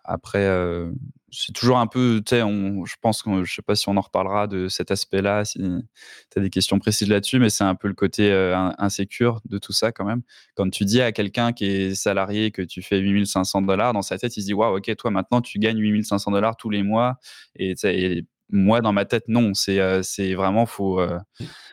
après, 0.05 0.47
euh, 0.47 0.91
c'est 1.33 1.53
toujours 1.53 1.79
un 1.79 1.87
peu, 1.87 2.23
tu 2.25 2.37
sais, 2.37 2.41
je 2.41 2.95
pense 3.01 3.23
que 3.23 3.45
je 3.45 3.55
sais 3.55 3.63
pas 3.63 3.75
si 3.75 3.89
on 3.89 3.97
en 3.97 4.01
reparlera 4.01 4.47
de 4.47 4.69
cet 4.69 4.91
aspect-là, 4.91 5.45
si 5.45 5.59
tu 5.59 6.39
as 6.39 6.43
des 6.43 6.51
questions 6.51 6.79
précises 6.79 7.09
là-dessus, 7.09 7.39
mais 7.39 7.51
c'est 7.51 7.65
un 7.65 7.75
peu 7.75 7.89
le 7.89 7.95
côté 7.95 8.31
euh, 8.31 8.57
in- 8.57 8.75
insécure 8.79 9.41
de 9.45 9.59
tout 9.59 9.73
ça 9.73 9.93
quand 9.93 10.05
même. 10.05 10.23
Quand 10.55 10.69
tu 10.71 10.85
dis 10.85 11.01
à 11.01 11.13
quelqu'un 11.13 11.53
qui 11.53 11.67
est 11.67 11.95
salarié 11.95 12.51
que 12.51 12.63
tu 12.63 12.83
fais 12.83 12.99
8500 12.99 13.63
dollars, 13.63 13.93
dans 13.93 14.03
sa 14.03 14.19
tête, 14.19 14.37
il 14.37 14.41
se 14.41 14.47
dit, 14.47 14.55
waouh, 14.55 14.77
ok, 14.79 14.95
toi 14.97 15.11
maintenant 15.11 15.41
tu 15.41 15.59
gagnes 15.59 15.79
8500 15.79 16.31
dollars 16.33 16.57
tous 16.57 16.71
les 16.71 16.83
mois. 16.83 17.19
Et, 17.57 17.75
et 17.85 18.25
moi, 18.53 18.81
dans 18.81 18.93
ma 18.93 19.05
tête, 19.05 19.25
non, 19.29 19.55
c'est 19.55 19.81
euh, 19.81 20.03
c'est 20.03 20.35
vraiment, 20.35 20.67
faut. 20.67 21.01
euh, 21.01 21.19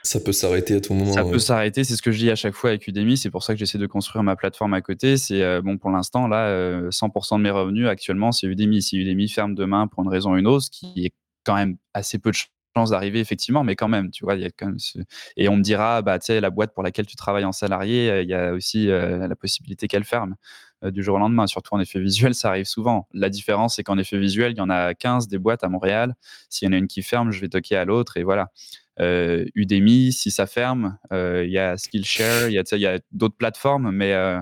Ça 0.03 0.19
peut 0.19 0.31
s'arrêter 0.31 0.75
à 0.75 0.81
tout 0.81 0.93
moment. 0.93 1.11
ça 1.13 1.25
ouais. 1.25 1.31
peut 1.31 1.39
s'arrêter, 1.39 1.83
c'est 1.83 1.95
ce 1.95 2.01
que 2.01 2.11
je 2.11 2.17
dis 2.19 2.31
à 2.31 2.35
chaque 2.35 2.53
fois 2.53 2.69
avec 2.71 2.87
Udemy. 2.87 3.17
C'est 3.17 3.29
pour 3.31 3.43
ça 3.43 3.53
que 3.53 3.59
j'essaie 3.59 3.77
de 3.77 3.87
construire 3.87 4.23
ma 4.23 4.35
plateforme 4.35 4.73
à 4.73 4.81
côté. 4.81 5.17
C'est 5.17 5.41
euh, 5.41 5.61
bon 5.61 5.77
pour 5.77 5.89
l'instant 5.91 6.27
là, 6.27 6.47
euh, 6.47 6.89
100% 6.91 7.37
de 7.37 7.43
mes 7.43 7.51
revenus 7.51 7.87
actuellement 7.87 8.31
c'est 8.31 8.47
Udemy. 8.47 8.81
Si 8.81 8.97
Udemy 8.97 9.27
ferme 9.29 9.55
demain 9.55 9.87
pour 9.87 10.03
une 10.03 10.09
raison 10.09 10.33
ou 10.33 10.37
une 10.37 10.47
autre, 10.47 10.65
ce 10.65 10.71
qui 10.71 11.05
est 11.05 11.11
quand 11.43 11.55
même 11.55 11.77
assez 11.93 12.19
peu 12.19 12.31
de 12.31 12.35
chances 12.75 12.89
d'arriver 12.91 13.19
effectivement, 13.19 13.63
mais 13.63 13.75
quand 13.75 13.87
même, 13.87 14.11
tu 14.11 14.23
vois, 14.23 14.35
il 14.35 14.41
y 14.41 14.45
a 14.45 14.49
quand 14.55 14.67
même 14.67 14.77
ce- 14.79 14.99
et 15.35 15.49
on 15.49 15.55
me 15.57 15.63
dira 15.63 16.01
bah 16.03 16.19
tu 16.19 16.25
sais 16.27 16.39
la 16.41 16.49
boîte 16.51 16.73
pour 16.73 16.83
laquelle 16.83 17.05
tu 17.07 17.15
travailles 17.15 17.45
en 17.45 17.51
salarié, 17.51 18.09
euh, 18.11 18.21
il 18.21 18.29
y 18.29 18.33
a 18.35 18.51
aussi 18.53 18.89
euh, 18.89 19.27
la 19.27 19.35
possibilité 19.35 19.87
qu'elle 19.87 20.03
ferme 20.03 20.35
euh, 20.35 20.35
du 20.83 21.03
jour 21.03 21.15
au 21.15 21.19
lendemain. 21.19 21.47
Surtout 21.47 21.73
en 21.75 21.79
effet 21.79 21.99
visuel, 21.99 22.33
ça 22.35 22.49
arrive 22.49 22.65
souvent. 22.65 23.07
La 23.13 23.29
différence 23.29 23.75
c'est 23.75 23.83
qu'en 23.83 23.97
effet 23.97 24.17
visuel, 24.17 24.53
il 24.53 24.57
y 24.57 24.61
en 24.61 24.69
a 24.69 24.93
15 24.93 25.27
des 25.27 25.37
boîtes 25.37 25.63
à 25.63 25.69
Montréal. 25.69 26.15
S'il 26.49 26.67
y 26.67 26.69
en 26.69 26.73
a 26.73 26.77
une 26.77 26.87
qui 26.87 27.03
ferme, 27.03 27.31
je 27.31 27.41
vais 27.41 27.49
toquer 27.49 27.75
à 27.77 27.85
l'autre 27.85 28.17
et 28.17 28.23
voilà. 28.23 28.51
Euh, 28.99 29.45
Udemy, 29.53 30.11
si 30.11 30.31
ça 30.31 30.47
ferme, 30.47 30.97
euh, 31.11 31.43
il 31.45 31.51
y 31.51 31.59
a 31.59 31.77
Skillshare, 31.77 32.49
il 32.49 32.53
y 32.53 32.87
a, 32.87 32.99
d'autres 33.11 33.37
plateformes, 33.37 33.91
mais 33.91 34.13
euh, 34.13 34.39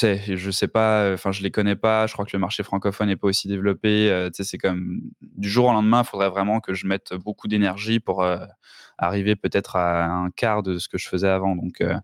je 0.00 0.50
sais 0.50 0.68
pas, 0.68 1.12
enfin 1.12 1.32
je 1.32 1.42
les 1.42 1.50
connais 1.50 1.76
pas. 1.76 2.06
Je 2.06 2.12
crois 2.12 2.24
que 2.24 2.30
le 2.32 2.38
marché 2.38 2.62
francophone 2.62 3.08
n'est 3.08 3.16
pas 3.16 3.28
aussi 3.28 3.48
développé. 3.48 4.10
euh, 4.10 4.30
c'est 4.32 4.58
comme 4.58 5.02
du 5.20 5.48
jour 5.48 5.66
au 5.66 5.72
lendemain, 5.72 6.02
il 6.04 6.08
faudrait 6.08 6.30
vraiment 6.30 6.60
que 6.60 6.74
je 6.74 6.86
mette 6.86 7.14
beaucoup 7.14 7.48
d'énergie 7.48 8.00
pour 8.00 8.22
euh, 8.22 8.38
arriver 8.98 9.36
peut-être 9.36 9.76
à 9.76 10.06
un 10.06 10.30
quart 10.30 10.62
de 10.62 10.78
ce 10.78 10.88
que 10.88 10.98
je 10.98 11.08
faisais 11.08 11.28
avant. 11.28 11.56
Donc 11.56 11.80
euh, 11.80 11.94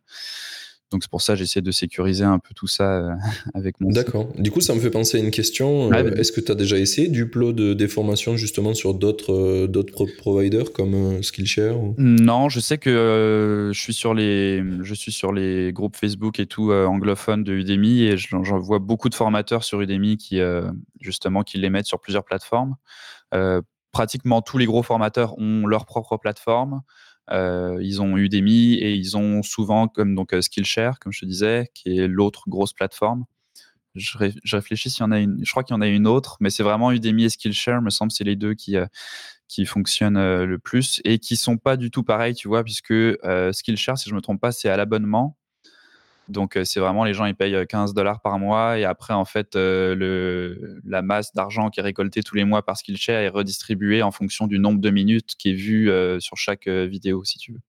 donc 0.90 1.02
c'est 1.02 1.10
pour 1.10 1.20
ça 1.22 1.34
que 1.34 1.38
j'essaie 1.38 1.60
de 1.60 1.70
sécuriser 1.70 2.24
un 2.24 2.38
peu 2.38 2.54
tout 2.54 2.66
ça 2.66 2.96
euh, 2.98 3.14
avec 3.54 3.78
mon. 3.80 3.88
site. 3.88 3.96
D'accord. 3.96 4.28
Du 4.38 4.50
coup, 4.50 4.60
ça 4.60 4.74
me 4.74 4.80
fait 4.80 4.90
penser 4.90 5.18
à 5.18 5.20
une 5.20 5.30
question. 5.30 5.92
Euh, 5.92 6.02
vas-y. 6.02 6.18
Est-ce 6.20 6.32
que 6.32 6.40
tu 6.40 6.50
as 6.50 6.54
déjà 6.54 6.78
essayé 6.78 7.08
d'upload 7.08 7.60
des 7.60 7.88
formations 7.88 8.36
justement 8.36 8.72
sur 8.74 8.94
d'autres 8.94 9.32
euh, 9.34 9.66
d'autres 9.66 9.92
pro- 9.92 10.08
providers 10.18 10.72
comme 10.72 11.22
Skillshare 11.22 11.78
ou- 11.78 11.94
Non, 11.98 12.48
je 12.48 12.60
sais 12.60 12.78
que 12.78 12.88
euh, 12.90 13.72
je 13.72 13.80
suis 13.80 13.92
sur 13.94 14.14
les, 14.14 14.62
je 14.82 14.94
suis 14.94 15.12
sur 15.12 15.32
les 15.32 15.72
groupes 15.72 15.96
Facebook 15.96 16.40
et 16.40 16.46
tout 16.46 16.70
euh, 16.72 16.86
anglophones 16.86 17.44
de 17.44 17.52
Udemy 17.52 18.02
et 18.04 18.16
j'en 18.16 18.42
vois 18.58 18.78
beaucoup 18.78 19.08
de 19.08 19.14
formateurs 19.14 19.64
sur 19.64 19.80
Udemy 19.80 20.16
qui 20.16 20.40
euh, 20.40 20.70
justement 21.00 21.42
qui 21.42 21.58
les 21.58 21.70
mettent 21.70 21.86
sur 21.86 22.00
plusieurs 22.00 22.24
plateformes. 22.24 22.76
Pratiquement 23.90 24.42
tous 24.42 24.58
les 24.58 24.66
gros 24.66 24.82
formateurs 24.82 25.36
ont 25.38 25.66
leur 25.66 25.86
propre 25.86 26.18
plateforme. 26.18 26.82
Euh, 27.30 27.78
ils 27.82 28.00
ont 28.02 28.16
Udemy 28.16 28.74
et 28.74 28.94
ils 28.94 29.16
ont 29.16 29.42
souvent 29.42 29.88
comme 29.88 30.14
donc 30.14 30.32
euh, 30.34 30.40
Skillshare, 30.42 30.98
comme 30.98 31.12
je 31.12 31.20
te 31.20 31.26
disais, 31.26 31.70
qui 31.74 31.98
est 31.98 32.08
l'autre 32.08 32.44
grosse 32.48 32.72
plateforme. 32.72 33.24
Je, 33.94 34.18
ré- 34.18 34.34
je 34.44 34.56
réfléchis 34.56 34.90
s'il 34.90 35.02
y 35.02 35.04
en 35.04 35.12
a 35.12 35.20
une. 35.20 35.44
Je 35.44 35.50
crois 35.50 35.64
qu'il 35.64 35.74
y 35.74 35.78
en 35.78 35.82
a 35.82 35.88
une 35.88 36.06
autre, 36.06 36.36
mais 36.40 36.50
c'est 36.50 36.62
vraiment 36.62 36.92
Udemy 36.92 37.24
et 37.24 37.28
Skillshare, 37.30 37.82
me 37.82 37.90
semble, 37.90 38.12
c'est 38.12 38.24
les 38.24 38.36
deux 38.36 38.54
qui, 38.54 38.76
euh, 38.76 38.86
qui 39.48 39.66
fonctionnent 39.66 40.44
le 40.44 40.58
plus 40.58 41.00
et 41.04 41.18
qui 41.18 41.36
sont 41.36 41.58
pas 41.58 41.76
du 41.76 41.90
tout 41.90 42.02
pareils, 42.04 42.34
tu 42.34 42.48
vois, 42.48 42.64
puisque 42.64 42.94
Skillshare, 43.52 43.98
si 43.98 44.10
je 44.10 44.14
me 44.14 44.20
trompe 44.20 44.40
pas, 44.40 44.52
c'est 44.52 44.68
à 44.68 44.76
l'abonnement. 44.76 45.36
Donc, 46.28 46.56
euh, 46.56 46.64
c'est 46.64 46.78
vraiment 46.80 47.04
les 47.04 47.14
gens, 47.14 47.24
ils 47.24 47.34
payent 47.34 47.54
euh, 47.54 47.64
15 47.64 47.94
dollars 47.94 48.20
par 48.20 48.38
mois 48.38 48.78
et 48.78 48.84
après, 48.84 49.14
en 49.14 49.24
fait, 49.24 49.56
euh, 49.56 49.94
le, 49.94 50.80
la 50.84 51.00
masse 51.02 51.32
d'argent 51.34 51.70
qui 51.70 51.80
est 51.80 51.82
récoltée 51.82 52.22
tous 52.22 52.34
les 52.36 52.44
mois 52.44 52.62
par 52.64 52.76
Skillshare 52.76 53.20
est 53.22 53.28
redistribuée 53.28 54.02
en 54.02 54.10
fonction 54.10 54.46
du 54.46 54.58
nombre 54.58 54.80
de 54.80 54.90
minutes 54.90 55.34
qui 55.38 55.50
est 55.50 55.54
vu 55.54 55.90
euh, 55.90 56.20
sur 56.20 56.36
chaque 56.36 56.66
euh, 56.66 56.86
vidéo, 56.86 57.24
si 57.24 57.38
tu 57.38 57.52
veux. 57.52 57.60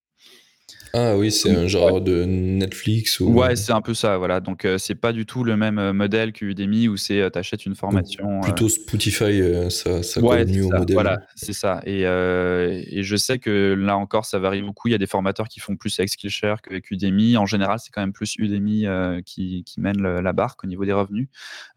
Ah 0.93 1.17
oui, 1.17 1.31
c'est 1.31 1.55
un 1.55 1.67
genre 1.67 2.01
de 2.01 2.25
Netflix 2.25 3.19
ou... 3.19 3.31
Ouais, 3.31 3.55
c'est 3.55 3.71
un 3.71 3.81
peu 3.81 3.93
ça, 3.93 4.17
voilà. 4.17 4.39
Donc, 4.39 4.67
c'est 4.77 4.95
pas 4.95 5.13
du 5.13 5.25
tout 5.25 5.43
le 5.43 5.57
même 5.57 5.91
modèle 5.91 6.33
que 6.33 6.45
Udemy 6.45 6.87
où 6.87 6.97
c'est 6.97 7.29
t'achètes 7.31 7.65
une 7.65 7.75
formation. 7.75 8.41
plutôt 8.41 8.69
Spotify, 8.69 9.41
ça, 9.69 10.03
ça 10.03 10.21
colle 10.21 10.47
mieux 10.47 10.65
au 10.65 10.69
modèle. 10.69 10.93
Voilà, 10.93 11.21
c'est 11.35 11.53
ça. 11.53 11.81
Et, 11.85 12.01
et, 12.01 13.03
je 13.03 13.15
sais 13.15 13.39
que 13.39 13.75
là 13.77 13.97
encore, 13.97 14.25
ça 14.25 14.39
varie 14.39 14.61
beaucoup. 14.61 14.87
Il 14.87 14.91
y 14.91 14.95
a 14.95 14.99
des 14.99 15.07
formateurs 15.07 15.47
qui 15.47 15.59
font 15.59 15.75
plus 15.75 15.99
avec 15.99 16.09
Skillshare 16.09 16.61
qu'avec 16.61 16.89
Udemy. 16.91 17.37
En 17.37 17.45
général, 17.45 17.79
c'est 17.79 17.91
quand 17.91 18.01
même 18.01 18.13
plus 18.13 18.35
Udemy 18.37 18.85
qui, 19.25 19.63
qui, 19.65 19.79
mène 19.79 20.01
la 20.01 20.33
barque 20.33 20.63
au 20.63 20.67
niveau 20.67 20.85
des 20.85 20.93
revenus. 20.93 21.27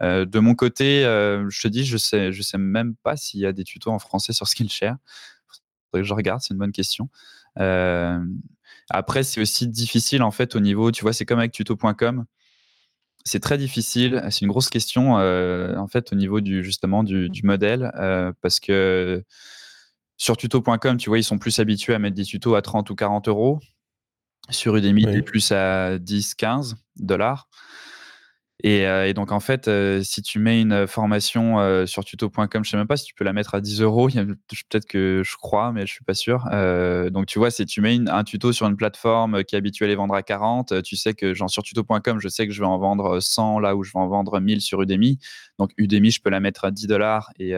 de 0.01 0.39
mon 0.39 0.55
côté, 0.55 1.03
je 1.03 1.61
te 1.61 1.69
dis, 1.69 1.85
je 1.85 1.97
sais, 1.97 2.33
je 2.33 2.43
sais 2.43 2.59
même 2.59 2.95
pas 3.03 3.17
s'il 3.17 3.41
y 3.41 3.47
a 3.47 3.53
des 3.53 3.65
tutos 3.65 3.91
en 3.91 3.99
français 3.99 4.33
sur 4.33 4.47
Skillshare. 4.49 4.97
Faudrait 5.91 6.03
que 6.03 6.09
je 6.09 6.15
regarde, 6.15 6.41
c'est 6.41 6.55
une 6.55 6.59
bonne 6.59 6.73
question. 6.73 7.09
Euh, 7.59 8.19
après, 8.93 9.23
c'est 9.23 9.41
aussi 9.41 9.67
difficile 9.67 10.23
en 10.23 10.31
fait 10.31 10.55
au 10.55 10.61
niveau, 10.61 10.93
tu 10.93 11.03
vois, 11.03 11.13
c'est 11.13 11.25
comme 11.25 11.39
avec 11.39 11.53
tuto.com. 11.53 12.25
C'est 13.25 13.41
très 13.41 13.57
difficile, 13.57 14.23
c'est 14.31 14.43
une 14.43 14.49
grosse 14.49 14.69
question 14.69 15.19
euh, 15.19 15.77
en 15.77 15.87
fait 15.87 16.13
au 16.13 16.17
niveau 16.17 16.41
du 16.41 16.65
justement 16.65 17.05
du, 17.05 17.31
modèle 17.45 17.93
euh, 17.97 18.33
parce 18.43 18.61
que 18.61 19.25
sur 20.17 20.37
tuto.com, 20.37 20.97
tu 20.97 21.09
vois, 21.09 21.19
ils 21.19 21.25
sont 21.25 21.39
plus 21.39 21.59
habitués 21.59 21.95
à 21.95 21.99
mettre 21.99 22.17
des 22.17 22.25
tutos 22.25 22.55
à 22.55 22.63
30 22.63 22.91
ou 22.91 22.95
40 22.95 23.29
euros. 23.29 23.61
Sur 24.51 24.77
Udemy, 24.77 25.07
oui. 25.07 25.23
plus 25.23 25.53
à 25.53 25.99
10, 25.99 26.35
15 26.35 26.77
dollars. 26.97 27.49
Euh, 28.65 29.07
et, 29.07 29.15
donc, 29.15 29.33
en 29.33 29.41
fait, 29.41 29.67
euh, 29.67 30.03
si 30.03 30.23
tu 30.23 30.39
mets 30.39 30.61
une 30.61 30.87
formation 30.87 31.59
euh, 31.59 31.87
sur 31.87 32.05
tuto.com, 32.05 32.65
je 32.65 32.71
sais 32.71 32.77
même 32.77 32.87
pas 32.87 32.97
si 32.97 33.05
tu 33.05 33.15
peux 33.15 33.25
la 33.25 33.33
mettre 33.33 33.55
à 33.55 33.61
10 33.61 33.83
euros. 33.83 34.09
Peut-être 34.09 34.87
que 34.87 35.23
je 35.25 35.37
crois, 35.37 35.73
mais 35.73 35.87
je 35.87 35.93
suis 35.93 36.05
pas 36.05 36.15
sûr. 36.15 36.45
donc, 37.11 37.27
tu 37.27 37.39
vois, 37.39 37.51
si 37.51 37.67
tu 37.67 37.81
mets 37.81 37.99
un 38.09 38.25
tuto 38.25 38.53
sur 38.53 38.67
une 38.67 38.77
plateforme 38.77 39.45
qui 39.45 39.55
est 39.55 39.59
habituée 39.59 39.87
à 39.87 39.89
les 39.89 39.95
vendre 39.95 40.15
à 40.15 40.23
40, 40.23 40.83
tu 40.83 40.97
sais 40.97 41.15
que, 41.15 41.35
genre, 41.35 41.51
sur 41.51 41.63
tuto.com, 41.63 42.21
je 42.21 42.29
sais 42.29 42.47
que 42.47 42.53
je 42.53 42.61
vais 42.61 42.67
en 42.67 42.79
vendre 42.79 43.21
100 43.21 43.59
là 43.59 43.75
où 43.77 43.83
je 43.83 43.93
vais 43.93 43.99
en 43.99 44.09
vendre 44.09 44.39
1000 44.41 44.61
sur 44.61 44.83
Udemy. 44.83 45.19
Donc, 45.59 45.71
Udemy, 45.77 46.11
je 46.11 46.21
peux 46.21 46.31
la 46.31 46.41
mettre 46.41 46.65
à 46.65 46.71
10 46.71 46.87
dollars 46.87 47.31
et 47.39 47.53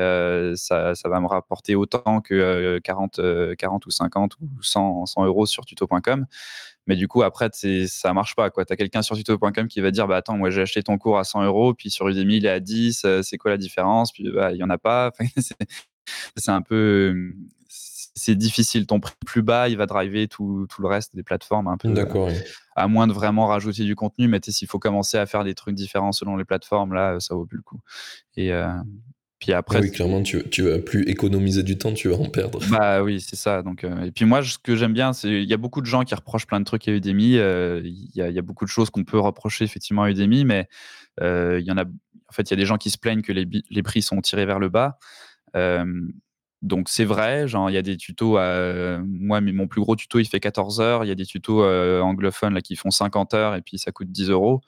ça, 0.56 0.94
ça, 0.94 1.08
va 1.08 1.20
me 1.20 1.26
rapporter 1.26 1.74
autant 1.74 2.20
que 2.20 2.78
40, 2.82 3.20
40 3.58 3.86
ou 3.86 3.90
50 3.90 4.36
ou 4.40 4.62
100, 4.62 5.06
100 5.06 5.24
euros 5.26 5.46
sur 5.46 5.64
tuto.com. 5.64 6.26
Mais 6.86 6.96
du 6.96 7.08
coup, 7.08 7.22
après, 7.22 7.50
ça 7.86 8.12
marche 8.12 8.34
pas. 8.34 8.50
Tu 8.50 8.60
as 8.60 8.76
quelqu'un 8.76 9.02
sur 9.02 9.16
tuto.com 9.16 9.68
qui 9.68 9.80
va 9.80 9.90
dire 9.90 10.06
bah, 10.06 10.16
Attends, 10.16 10.36
moi 10.36 10.50
j'ai 10.50 10.62
acheté 10.62 10.82
ton 10.82 10.98
cours 10.98 11.18
à 11.18 11.24
100 11.24 11.44
euros, 11.44 11.74
puis 11.74 11.90
sur 11.90 12.08
Udemy 12.08 12.36
il 12.36 12.46
est 12.46 12.50
à 12.50 12.60
10, 12.60 13.02
euh, 13.04 13.22
c'est 13.22 13.38
quoi 13.38 13.50
la 13.50 13.56
différence? 13.56 14.12
Puis 14.12 14.30
bah, 14.30 14.52
il 14.52 14.58
y 14.58 14.62
en 14.62 14.70
a 14.70 14.78
pas. 14.78 15.12
c'est 16.36 16.50
un 16.50 16.62
peu. 16.62 17.32
C'est 17.68 18.36
difficile. 18.36 18.86
Ton 18.86 19.00
prix 19.00 19.14
plus 19.26 19.42
bas, 19.42 19.68
il 19.68 19.76
va 19.76 19.86
driver 19.86 20.28
tout, 20.28 20.66
tout 20.70 20.82
le 20.82 20.88
reste 20.88 21.16
des 21.16 21.22
plateformes 21.24 21.66
un 21.66 21.76
peu. 21.76 21.92
D'accord. 21.92 22.28
À 22.76 22.86
moins 22.86 23.06
de 23.06 23.12
vraiment 23.12 23.46
rajouter 23.46 23.84
du 23.84 23.96
contenu, 23.96 24.28
mais 24.28 24.38
s'il 24.46 24.68
faut 24.68 24.78
commencer 24.78 25.16
à 25.16 25.26
faire 25.26 25.42
des 25.42 25.54
trucs 25.54 25.74
différents 25.74 26.12
selon 26.12 26.36
les 26.36 26.44
plateformes, 26.44 26.94
là, 26.94 27.18
ça 27.18 27.34
vaut 27.34 27.46
plus 27.46 27.56
le 27.56 27.62
coup. 27.62 27.80
Et, 28.36 28.52
euh, 28.52 28.68
après, 29.52 29.80
oui, 29.80 29.90
clairement, 29.90 30.22
tu, 30.22 30.42
tu 30.48 30.62
vas 30.62 30.78
plus 30.78 31.02
économiser 31.08 31.62
du 31.62 31.76
temps, 31.76 31.92
tu 31.92 32.08
vas 32.08 32.16
en 32.16 32.28
perdre. 32.28 32.60
Bah 32.70 33.02
oui, 33.02 33.20
c'est 33.20 33.36
ça. 33.36 33.62
Donc, 33.62 33.84
euh, 33.84 34.04
et 34.04 34.10
puis 34.10 34.24
moi, 34.24 34.42
ce 34.42 34.58
que 34.58 34.76
j'aime 34.76 34.92
bien, 34.92 35.12
c'est 35.12 35.28
il 35.28 35.48
y 35.48 35.52
a 35.52 35.56
beaucoup 35.56 35.80
de 35.80 35.86
gens 35.86 36.02
qui 36.04 36.14
reprochent 36.14 36.46
plein 36.46 36.60
de 36.60 36.64
trucs 36.64 36.88
à 36.88 36.92
Udemy. 36.92 37.36
Euh, 37.38 37.80
il 37.84 38.10
y, 38.14 38.38
a 38.38 38.42
beaucoup 38.42 38.64
de 38.64 38.70
choses 38.70 38.90
qu'on 38.90 39.04
peut 39.04 39.18
reprocher 39.18 39.64
effectivement 39.64 40.02
à 40.04 40.10
Udemy, 40.10 40.44
mais 40.44 40.68
euh, 41.20 41.58
il 41.60 41.66
y 41.66 41.72
en 41.72 41.76
a. 41.76 41.84
En 41.84 42.32
fait, 42.32 42.50
il 42.50 42.50
y 42.50 42.54
a 42.54 42.56
des 42.56 42.66
gens 42.66 42.78
qui 42.78 42.90
se 42.90 42.98
plaignent 42.98 43.22
que 43.22 43.32
les, 43.32 43.46
les 43.70 43.82
prix 43.82 44.02
sont 44.02 44.20
tirés 44.20 44.46
vers 44.46 44.58
le 44.58 44.68
bas. 44.68 44.98
donc 46.62 46.88
c'est 46.88 47.04
vrai, 47.04 47.46
genre 47.46 47.70
il 47.70 47.74
y 47.74 47.76
a 47.76 47.82
des 47.82 47.96
tutos. 47.96 48.38
moi, 49.04 49.40
mais 49.40 49.52
mon 49.52 49.68
plus 49.68 49.80
gros 49.80 49.94
tuto, 49.94 50.18
il 50.18 50.24
fait 50.24 50.40
14 50.40 50.80
heures. 50.80 51.04
Il 51.04 51.08
y 51.08 51.12
a 51.12 51.14
des 51.14 51.26
tutos 51.26 51.62
anglophones 51.64 52.54
là 52.54 52.60
qui 52.60 52.76
font 52.76 52.90
50 52.90 53.34
heures 53.34 53.54
et 53.54 53.62
puis 53.62 53.78
ça 53.78 53.92
coûte 53.92 54.10
10 54.10 54.30
euros. 54.30 54.62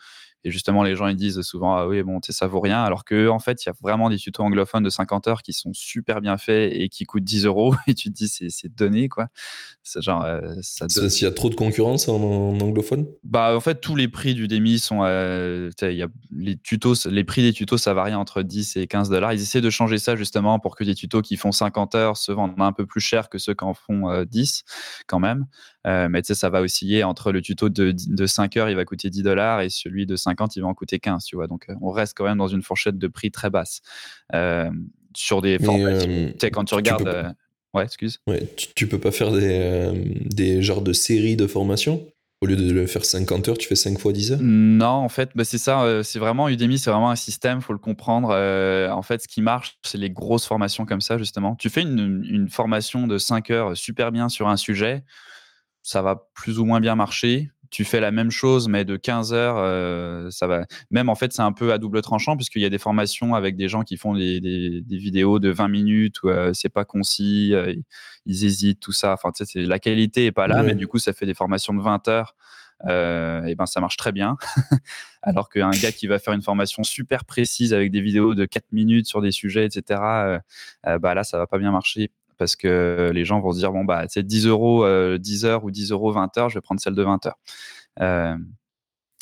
Et 0.47 0.53
justement, 0.53 0.85
les 0.85 0.95
gens 0.95 1.09
ils 1.09 1.17
disent 1.17 1.41
souvent 1.41 1.75
ah 1.75 1.89
oui 1.89 2.05
bon 2.05 2.21
ça 2.23 2.47
vaut 2.47 2.61
rien, 2.61 2.85
alors 2.85 3.05
que 3.05 3.27
en 3.27 3.41
fait 3.41 3.65
il 3.65 3.69
y 3.69 3.71
a 3.71 3.75
vraiment 3.83 4.09
des 4.09 4.17
tutos 4.17 4.45
anglophones 4.45 4.85
de 4.85 4.91
50 4.91 5.27
heures 5.27 5.43
qui 5.43 5.53
sont 5.53 5.73
super 5.73 6.21
bien 6.21 6.39
faits 6.39 6.73
et 6.73 6.89
qui 6.89 7.05
coûtent 7.05 7.25
10 7.25 7.47
euros 7.47 7.75
et 7.89 7.95
tu 7.95 8.11
te 8.11 8.15
dis 8.15 8.29
c'est 8.29 8.73
donné 8.73 9.09
quoi. 9.09 9.27
C'est 9.83 10.01
genre 10.01 10.25
euh, 10.25 10.55
ça. 10.61 10.89
S'il 10.89 11.25
y 11.25 11.27
a 11.27 11.33
trop 11.33 11.51
de 11.51 11.57
concurrence 11.57 12.09
en, 12.09 12.23
anglophone? 12.61 13.07
Bah 13.25 13.57
en 13.57 13.61
fait 13.61 13.81
tous 13.81 13.97
les 13.97 14.07
prix 14.07 14.35
du 14.35 14.47
demi 14.47 14.79
sont 14.79 15.01
euh, 15.03 15.71
il 15.83 15.97
y 15.97 16.05
a 16.05 16.09
les 16.31 16.57
tutos 16.57 17.09
les 17.11 17.25
prix 17.25 17.43
des 17.43 17.53
tutos 17.53 17.79
ça 17.79 17.93
varie 17.93 18.15
entre 18.15 18.43
10 18.43 18.77
et 18.77 18.87
15 18.87 19.11
dollars. 19.11 19.33
Ils 19.33 19.43
essaient 19.43 19.61
de 19.61 19.71
changer 19.71 19.99
ça 19.99 20.15
justement 20.15 20.61
pour 20.61 20.77
que 20.77 20.85
des 20.85 20.95
tutos 20.95 21.23
qui 21.23 21.37
font 21.37 21.51
50 21.51 21.97
heures 21.97 22.17
se 22.17 22.31
vendent 22.31 22.55
un 22.59 22.73
peu 22.73 22.87
plus 22.87 23.01
cher 23.01 23.29
que 23.29 23.39
ceux 23.39 23.55
qui 23.55 23.65
en 23.65 23.75
font 23.75 24.23
10 24.23 24.65
euh, 24.65 24.73
quand 25.09 25.19
même. 25.19 25.47
Mais 25.87 26.23
tu 26.23 26.29
sais 26.29 26.35
ça 26.35 26.51
va 26.51 26.61
osciller 26.61 27.05
entre 27.05 27.33
le 27.33 27.41
tuto 27.41 27.69
de, 27.69 27.95
de 27.95 28.27
5 28.27 28.57
heures 28.57 28.69
il 28.69 28.77
va 28.77 28.85
coûter 28.85 29.09
10 29.09 29.23
dollars 29.23 29.61
et 29.61 29.71
celui 29.71 30.05
de 30.07 30.17
5 30.17 30.37
il 30.55 30.63
va 30.63 30.69
en 30.69 30.75
coûter 30.75 30.99
15, 30.99 31.25
tu 31.25 31.37
vois. 31.37 31.47
Donc, 31.47 31.67
euh, 31.69 31.75
on 31.81 31.91
reste 31.91 32.17
quand 32.17 32.25
même 32.25 32.39
dans 32.39 32.49
une 32.49 32.63
fourchette 32.63 32.99
de 32.99 33.09
prix 33.09 33.31
très 33.31 33.51
basse. 33.51 33.81
Euh, 34.35 34.71
sur 35.15 35.41
des 35.41 35.59
formations, 35.59 36.11
euh, 36.11 36.29
tu 36.33 36.37
sais, 36.41 36.51
quand 36.51 36.65
tu 36.65 36.75
regardes. 36.75 37.35
Ouais, 37.75 37.85
excuse. 37.85 38.21
Ouais, 38.27 38.47
tu, 38.75 38.87
peux 38.87 38.99
pas 38.99 39.11
faire 39.11 39.33
des, 39.33 39.93
des 40.25 40.63
genres 40.63 40.81
de 40.81 40.93
séries 40.93 41.37
de 41.37 41.47
formations? 41.47 42.07
Au 42.43 42.47
lieu 42.47 42.57
de 42.57 42.71
le 42.71 42.87
faire 42.87 43.05
50 43.05 43.49
heures, 43.49 43.59
tu 43.59 43.67
fais 43.67 43.77
5 43.77 43.99
fois 43.99 44.13
10 44.13 44.33
heures? 44.33 44.39
Non, 44.41 44.87
en 44.87 45.09
fait, 45.09 45.31
bah 45.35 45.45
c'est 45.45 45.59
ça. 45.59 46.03
c'est 46.03 46.19
vraiment 46.19 46.49
Udemy, 46.49 46.79
c'est 46.79 46.91
vraiment 46.91 47.11
un 47.11 47.17
système, 47.17 47.61
faut 47.61 47.73
le 47.73 47.79
comprendre. 47.79 48.29
en 48.31 49.03
fait, 49.03 49.23
ce 49.23 49.29
qui 49.29 49.43
marche, 49.43 49.79
c'est 49.83 49.99
les 49.99 50.11
grosses 50.11 50.47
formations 50.47 50.87
comme 50.87 51.01
ça, 51.01 51.19
justement. 51.19 51.55
Tu 51.57 51.69
fais 51.69 51.83
une, 51.83 52.25
une, 52.31 52.49
formation 52.49 53.07
de 53.07 53.19
5 53.19 53.51
heures 53.51 53.77
super 53.77 54.13
bien 54.13 54.29
sur 54.29 54.49
un 54.49 54.57
sujet, 54.57 55.03
ça 55.87 56.03
va 56.03 56.29
plus 56.35 56.59
ou 56.59 56.65
moins 56.65 56.81
bien 56.81 56.97
marcher 56.97 57.51
tu 57.71 57.85
fais 57.85 58.01
la 58.01 58.11
même 58.11 58.31
chose, 58.31 58.69
mais 58.69 58.85
de 58.85 58.97
15 58.97 59.33
heures, 59.33 59.57
euh, 59.59 60.31
ça 60.31 60.47
va. 60.47 60.67
Même 60.91 61.09
en 61.09 61.15
fait, 61.15 61.33
c'est 61.33 61.43
un 61.43 61.53
peu 61.53 61.73
à 61.73 61.79
double 61.79 62.01
tranchant, 62.03 62.37
puisqu'il 62.37 62.63
y 62.63 62.65
a 62.65 62.71
des 62.71 62.79
formations 62.79 63.35
avec 63.35 63.57
des 63.57 63.69
gens 63.69 63.83
qui 63.83 63.97
font 63.97 64.15
des, 64.15 64.41
des, 64.41 64.97
vidéos 64.97 65.39
de 65.39 65.51
20 65.51 65.69
minutes 65.69 66.23
où 66.23 66.29
euh, 66.29 66.53
c'est 66.55 66.69
pas 66.69 66.85
concis, 66.85 67.55
euh, 67.55 67.75
ils 68.25 68.45
hésitent, 68.45 68.81
tout 68.81 68.93
ça. 68.93 69.13
Enfin, 69.13 69.31
tu 69.33 69.45
sais, 69.45 69.63
la 69.63 69.79
qualité 69.79 70.27
est 70.27 70.33
pas 70.33 70.47
là, 70.47 70.63
mais 70.63 70.75
du 70.75 70.87
coup, 70.87 70.99
ça 70.99 71.13
fait 71.13 71.27
des 71.27 71.35
formations 71.35 71.75
de 71.75 71.83
20 71.83 72.09
heures. 72.09 72.35
et 72.85 73.55
ben 73.55 73.67
ça 73.67 73.81
marche 73.81 73.97
très 73.97 74.13
bien. 74.13 74.37
Alors 75.23 75.49
qu'un 75.49 75.71
gars 75.71 75.93
qui 75.93 76.07
va 76.07 76.19
faire 76.19 76.35
une 76.35 76.43
formation 76.43 76.85
super 76.85 77.25
précise 77.25 77.75
avec 77.75 77.91
des 77.91 78.01
vidéos 78.01 78.35
de 78.35 78.45
4 78.45 78.73
minutes 78.73 79.07
sur 79.07 79.21
des 79.21 79.33
sujets, 79.33 79.67
etc., 79.67 80.01
bah 80.85 81.15
là, 81.15 81.25
ça 81.25 81.39
va 81.39 81.47
pas 81.47 81.59
bien 81.59 81.73
marcher 81.73 82.11
parce 82.39 82.57
que 82.57 83.11
les 83.15 83.25
gens 83.25 83.41
vont 83.41 83.53
se 83.53 83.59
dire 83.59 83.73
bon 83.73 83.85
bah 83.85 84.05
c'est 84.09 84.23
10 84.27 84.47
euros 84.47 84.87
10 85.19 85.45
heures 85.45 85.65
ou 85.65 85.71
10 85.71 85.93
euros 85.93 86.13
20 86.13 86.37
heures, 86.39 86.49
je 86.49 86.57
vais 86.57 86.63
prendre 86.63 86.81
celle 86.81 86.95
de 86.95 87.03
20 87.03 87.27
heures. 87.27 87.39
Euh, 88.01 88.37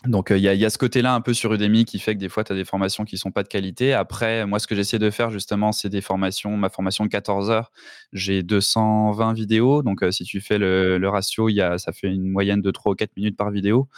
donc 0.06 0.28
il 0.30 0.38
y, 0.38 0.64
a 0.66 0.70
ce 0.70 0.76
côté-là 0.76 1.14
un 1.14 1.22
peu 1.22 1.32
sur 1.32 1.54
Udemy 1.54 1.86
qui 1.86 1.98
fait 1.98 2.14
que 2.14 2.20
des 2.20 2.28
fois 2.28 2.44
tu 2.44 2.52
as 2.52 2.54
des 2.54 2.66
formations 2.66 3.06
qui 3.06 3.16
sont 3.16 3.30
pas 3.30 3.42
de 3.42 3.48
qualité. 3.48 3.94
Après, 3.94 4.44
moi 4.44 4.58
ce 4.58 4.66
que 4.66 4.74
j'essaie 4.74 4.98
de 4.98 5.10
faire 5.10 5.30
justement, 5.30 5.72
c'est 5.72 5.88
des 5.88 6.02
formations, 6.02 6.58
ma 6.58 6.68
formation 6.68 7.04
de 7.04 7.10
14 7.10 7.48
heures, 7.50 7.72
j'ai 8.12 8.42
220 8.42 9.32
vidéos. 9.32 9.82
Donc 9.82 10.04
si 10.10 10.24
tu 10.24 10.42
fais 10.42 10.58
le, 10.58 11.08
ratio, 11.08 11.48
y 11.48 11.62
a, 11.62 11.78
ça 11.78 11.92
fait 11.92 12.08
une 12.08 12.28
moyenne 12.28 12.60
de 12.60 12.70
3 12.70 12.92
ou 12.92 12.94
4 12.94 13.16
minutes 13.16 13.36
par 13.36 13.50
vidéo. 13.50 13.88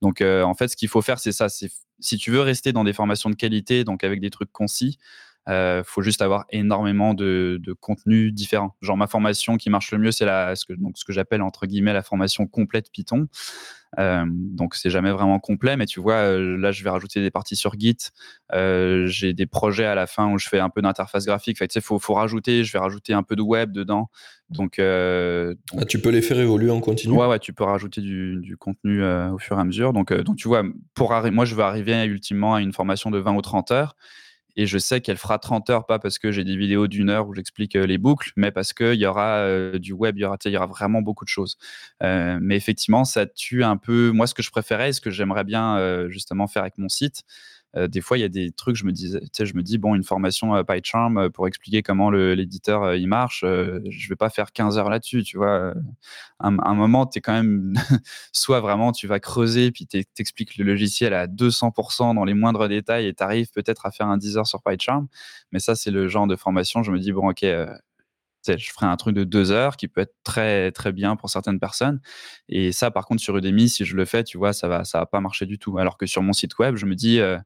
Donc 0.00 0.20
en 0.20 0.54
fait, 0.54 0.66
ce 0.66 0.76
qu'il 0.76 0.88
faut 0.88 1.02
faire, 1.02 1.20
c'est 1.20 1.32
ça. 1.32 1.48
Si 1.48 2.16
tu 2.18 2.32
veux 2.32 2.40
rester 2.40 2.72
dans 2.72 2.82
des 2.82 2.92
formations 2.92 3.30
de 3.30 3.36
qualité, 3.36 3.84
donc 3.84 4.02
avec 4.02 4.20
des 4.20 4.30
trucs 4.30 4.50
concis, 4.50 4.98
il 5.48 5.52
euh, 5.52 5.82
faut 5.84 6.02
juste 6.02 6.22
avoir 6.22 6.44
énormément 6.50 7.14
de, 7.14 7.58
de 7.60 7.72
contenus 7.72 8.32
différents. 8.32 8.76
Genre 8.80 8.96
ma 8.96 9.08
formation 9.08 9.56
qui 9.56 9.70
marche 9.70 9.90
le 9.90 9.98
mieux, 9.98 10.12
c'est 10.12 10.24
ce 10.24 10.64
que, 10.64 10.72
donc 10.72 10.96
ce 10.96 11.04
que 11.04 11.12
j'appelle 11.12 11.42
entre 11.42 11.66
guillemets 11.66 11.92
la 11.92 12.02
formation 12.02 12.46
complète 12.46 12.92
Python. 12.92 13.26
Euh, 13.98 14.24
donc 14.28 14.76
c'est 14.76 14.88
jamais 14.88 15.10
vraiment 15.10 15.40
complet, 15.40 15.76
mais 15.76 15.86
tu 15.86 16.00
vois, 16.00 16.14
euh, 16.14 16.56
là 16.56 16.70
je 16.70 16.84
vais 16.84 16.90
rajouter 16.90 17.20
des 17.20 17.32
parties 17.32 17.56
sur 17.56 17.78
Git. 17.78 18.10
j'ai 18.52 19.32
des 19.32 19.46
projets 19.46 19.84
à 19.84 19.96
la 19.96 20.06
fin 20.06 20.32
où 20.32 20.38
je 20.38 20.48
fais 20.48 20.60
un 20.60 20.70
peu 20.70 20.80
d'interface 20.80 21.26
graphique. 21.26 21.58
Fait, 21.58 21.66
tu 21.66 21.74
sais, 21.74 21.80
faut, 21.80 21.98
faut 21.98 22.14
rajouter. 22.14 22.62
Je 22.62 22.72
vais 22.72 22.78
rajouter 22.78 23.12
un 23.12 23.24
peu 23.24 23.34
de 23.34 23.42
web 23.42 23.72
dedans. 23.72 24.10
Donc, 24.48 24.78
ah, 24.78 25.84
tu 25.88 25.98
peux 25.98 26.10
les 26.10 26.22
faire 26.22 26.38
évoluer 26.38 26.70
en 26.70 26.80
continu? 26.80 27.14
Ouais, 27.14 27.26
ouais, 27.26 27.40
tu 27.40 27.52
peux 27.52 27.64
rajouter 27.64 28.00
du, 28.00 28.38
du 28.42 28.56
contenu 28.56 29.04
au 29.04 29.38
fur 29.38 29.58
et 29.58 29.60
à 29.60 29.64
mesure. 29.64 29.92
Donc, 29.92 30.12
donc 30.12 30.36
tu 30.36 30.46
vois, 30.46 30.62
pour 30.94 31.12
moi 31.32 31.44
je 31.46 31.56
veux 31.56 31.64
arriver 31.64 32.04
ultimement 32.04 32.54
à 32.54 32.60
une 32.60 32.72
formation 32.72 33.10
de 33.10 33.18
20 33.18 33.34
ou 33.34 33.42
30 33.42 33.72
heures 33.72 33.96
et 34.56 34.66
je 34.66 34.78
sais 34.78 35.00
qu'elle 35.00 35.16
fera 35.16 35.38
30 35.38 35.70
heures, 35.70 35.86
pas 35.86 35.98
parce 35.98 36.18
que 36.18 36.30
j'ai 36.30 36.44
des 36.44 36.56
vidéos 36.56 36.86
d'une 36.86 37.10
heure 37.10 37.28
où 37.28 37.34
j'explique 37.34 37.76
euh, 37.76 37.86
les 37.86 37.98
boucles, 37.98 38.32
mais 38.36 38.50
parce 38.50 38.72
qu'il 38.72 38.94
y 38.94 39.06
aura 39.06 39.38
euh, 39.38 39.78
du 39.78 39.92
web, 39.92 40.18
il 40.18 40.22
y 40.22 40.56
aura, 40.56 40.66
vraiment 40.66 41.02
beaucoup 41.02 41.24
de 41.24 41.30
choses. 41.30 41.56
Euh, 42.02 42.38
mais 42.40 42.56
effectivement, 42.56 43.04
ça 43.04 43.26
tue 43.26 43.64
un 43.64 43.76
peu. 43.76 44.10
Moi, 44.10 44.26
ce 44.26 44.34
que 44.34 44.42
je 44.42 44.50
préférais 44.50 44.92
ce 44.92 45.00
que 45.00 45.10
j'aimerais 45.10 45.44
bien 45.44 46.08
justement 46.08 46.46
faire 46.46 46.62
avec 46.62 46.78
mon 46.78 46.88
site, 46.88 47.22
euh, 47.76 47.88
des 47.88 48.00
fois, 48.00 48.18
il 48.18 48.20
y 48.20 48.24
a 48.24 48.28
des 48.28 48.52
trucs, 48.52 48.76
je 48.76 48.84
me, 48.84 48.92
disais, 48.92 49.20
je 49.38 49.54
me 49.54 49.62
dis, 49.62 49.78
bon, 49.78 49.94
une 49.94 50.04
formation 50.04 50.54
euh, 50.54 50.62
PyCharm 50.62 51.16
euh, 51.18 51.30
pour 51.30 51.48
expliquer 51.48 51.82
comment 51.82 52.10
l'éditeur 52.10 52.94
il 52.94 53.06
marche, 53.08 53.40
je 53.42 54.08
vais 54.08 54.16
pas 54.16 54.30
faire 54.30 54.52
15 54.52 54.78
heures 54.78 54.90
là-dessus, 54.90 55.22
tu 55.22 55.36
vois. 55.36 55.74
Un, 56.40 56.58
un 56.58 56.74
moment, 56.74 57.06
tu 57.06 57.18
es 57.18 57.20
quand 57.20 57.32
même, 57.32 57.74
soit 58.32 58.60
vraiment, 58.60 58.92
tu 58.92 59.06
vas 59.06 59.20
creuser, 59.20 59.70
puis 59.70 59.86
tu 59.86 60.04
expliques 60.18 60.56
le 60.56 60.64
logiciel 60.64 61.14
à 61.14 61.26
200% 61.26 62.14
dans 62.14 62.24
les 62.24 62.34
moindres 62.34 62.68
détails 62.68 63.06
et 63.06 63.14
tu 63.14 63.22
arrives 63.22 63.50
peut-être 63.52 63.86
à 63.86 63.90
faire 63.90 64.08
un 64.08 64.18
10 64.18 64.38
heures 64.38 64.46
sur 64.46 64.62
PyCharm. 64.62 65.08
Mais 65.52 65.58
ça, 65.58 65.74
c'est 65.74 65.90
le 65.90 66.08
genre 66.08 66.26
de 66.26 66.36
formation, 66.36 66.82
je 66.82 66.92
me 66.92 66.98
dis, 66.98 67.12
bon, 67.12 67.30
ok, 67.30 67.44
je 68.46 68.70
ferai 68.72 68.86
un 68.86 68.96
truc 68.96 69.14
de 69.14 69.24
deux 69.24 69.50
heures 69.50 69.76
qui 69.76 69.88
peut 69.88 70.00
être 70.00 70.14
très 70.24 70.72
très 70.72 70.92
bien 70.92 71.16
pour 71.16 71.30
certaines 71.30 71.60
personnes. 71.60 72.00
Et 72.48 72.72
ça, 72.72 72.90
par 72.90 73.06
contre, 73.06 73.22
sur 73.22 73.36
Udemy, 73.36 73.68
si 73.68 73.84
je 73.84 73.96
le 73.96 74.04
fais, 74.04 74.24
tu 74.24 74.38
vois, 74.38 74.52
ça 74.52 74.68
va 74.68 74.84
ça 74.84 74.98
va 75.00 75.06
pas 75.06 75.20
marcher 75.20 75.46
du 75.46 75.58
tout. 75.58 75.78
Alors 75.78 75.96
que 75.96 76.06
sur 76.06 76.22
mon 76.22 76.32
site 76.32 76.58
web, 76.58 76.76
je 76.76 76.86
me 76.86 76.94
dis 76.94 77.20
euh, 77.20 77.38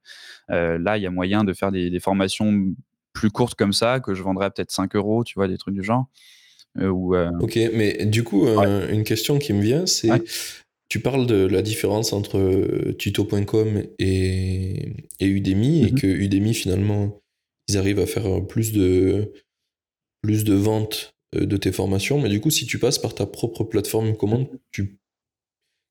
euh, 0.51 0.79
là, 0.79 0.97
il 0.97 1.03
y 1.03 1.07
a 1.07 1.11
moyen 1.11 1.45
de 1.45 1.53
faire 1.53 1.73
des, 1.73 2.01
formations 2.01 2.75
plus 3.13 3.31
courtes 3.31 3.55
comme 3.55 3.73
ça 3.73 4.01
que 4.01 4.15
je 4.15 4.23
vendrais 4.23 4.51
peut-être 4.51 4.71
5 4.71 4.95
euros, 4.97 5.25
tu 5.25 5.35
vois, 5.35 5.49
des 5.49 5.59
trucs 5.59 5.75
du 5.75 5.83
genre. 5.83 6.07
Euh, 6.79 7.31
ok, 7.41 7.59
mais 7.73 8.05
du 8.05 8.23
coup, 8.23 8.47
une 8.47 9.05
question 9.05 9.39
qui 9.39 9.53
me 9.53 9.63
vient, 9.63 9.87
c'est 9.87 10.11
tu 10.89 11.01
parles 11.01 11.27
de 11.27 11.47
la 11.47 11.63
différence 11.63 12.13
entre 12.13 12.93
tuto.com 12.93 13.83
et, 13.99 15.05
et 15.19 15.27
Udemy 15.27 15.83
et 15.83 15.87
mm-hmm. 15.87 16.01
que 16.01 16.07
Udemy 16.07 16.55
finalement 16.55 17.21
ils 17.69 17.77
arrivent 17.77 17.99
à 17.99 18.07
faire 18.07 18.47
plus 18.47 18.73
de 18.73 19.33
plus 20.27 20.43
de 20.43 20.55
ventes 20.55 21.15
euh, 21.37 21.47
de 21.47 21.57
tes 21.57 21.71
formations. 21.71 22.21
Mais 22.21 22.29
du 22.29 22.41
coup, 22.41 22.51
si 22.51 22.67
tu 22.67 22.81
passes 22.81 22.99
par 22.99 23.15
ta 23.15 23.27
propre 23.27 23.63
plateforme, 23.63 24.17
comment 24.17 24.51
tu 24.73 24.99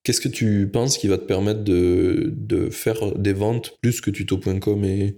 Qu'est-ce 0.03 0.21
que 0.21 0.27
tu 0.27 0.69
penses 0.71 0.99
qui 0.99 1.07
va 1.07 1.17
te 1.17 1.23
permettre 1.23 1.63
de, 1.63 2.31
de 2.35 2.69
faire 2.69 3.13
des 3.15 3.33
ventes 3.33 3.75
plus 3.81 4.01
que 4.01 4.11
tuto.com 4.11 4.83
et 4.83 5.17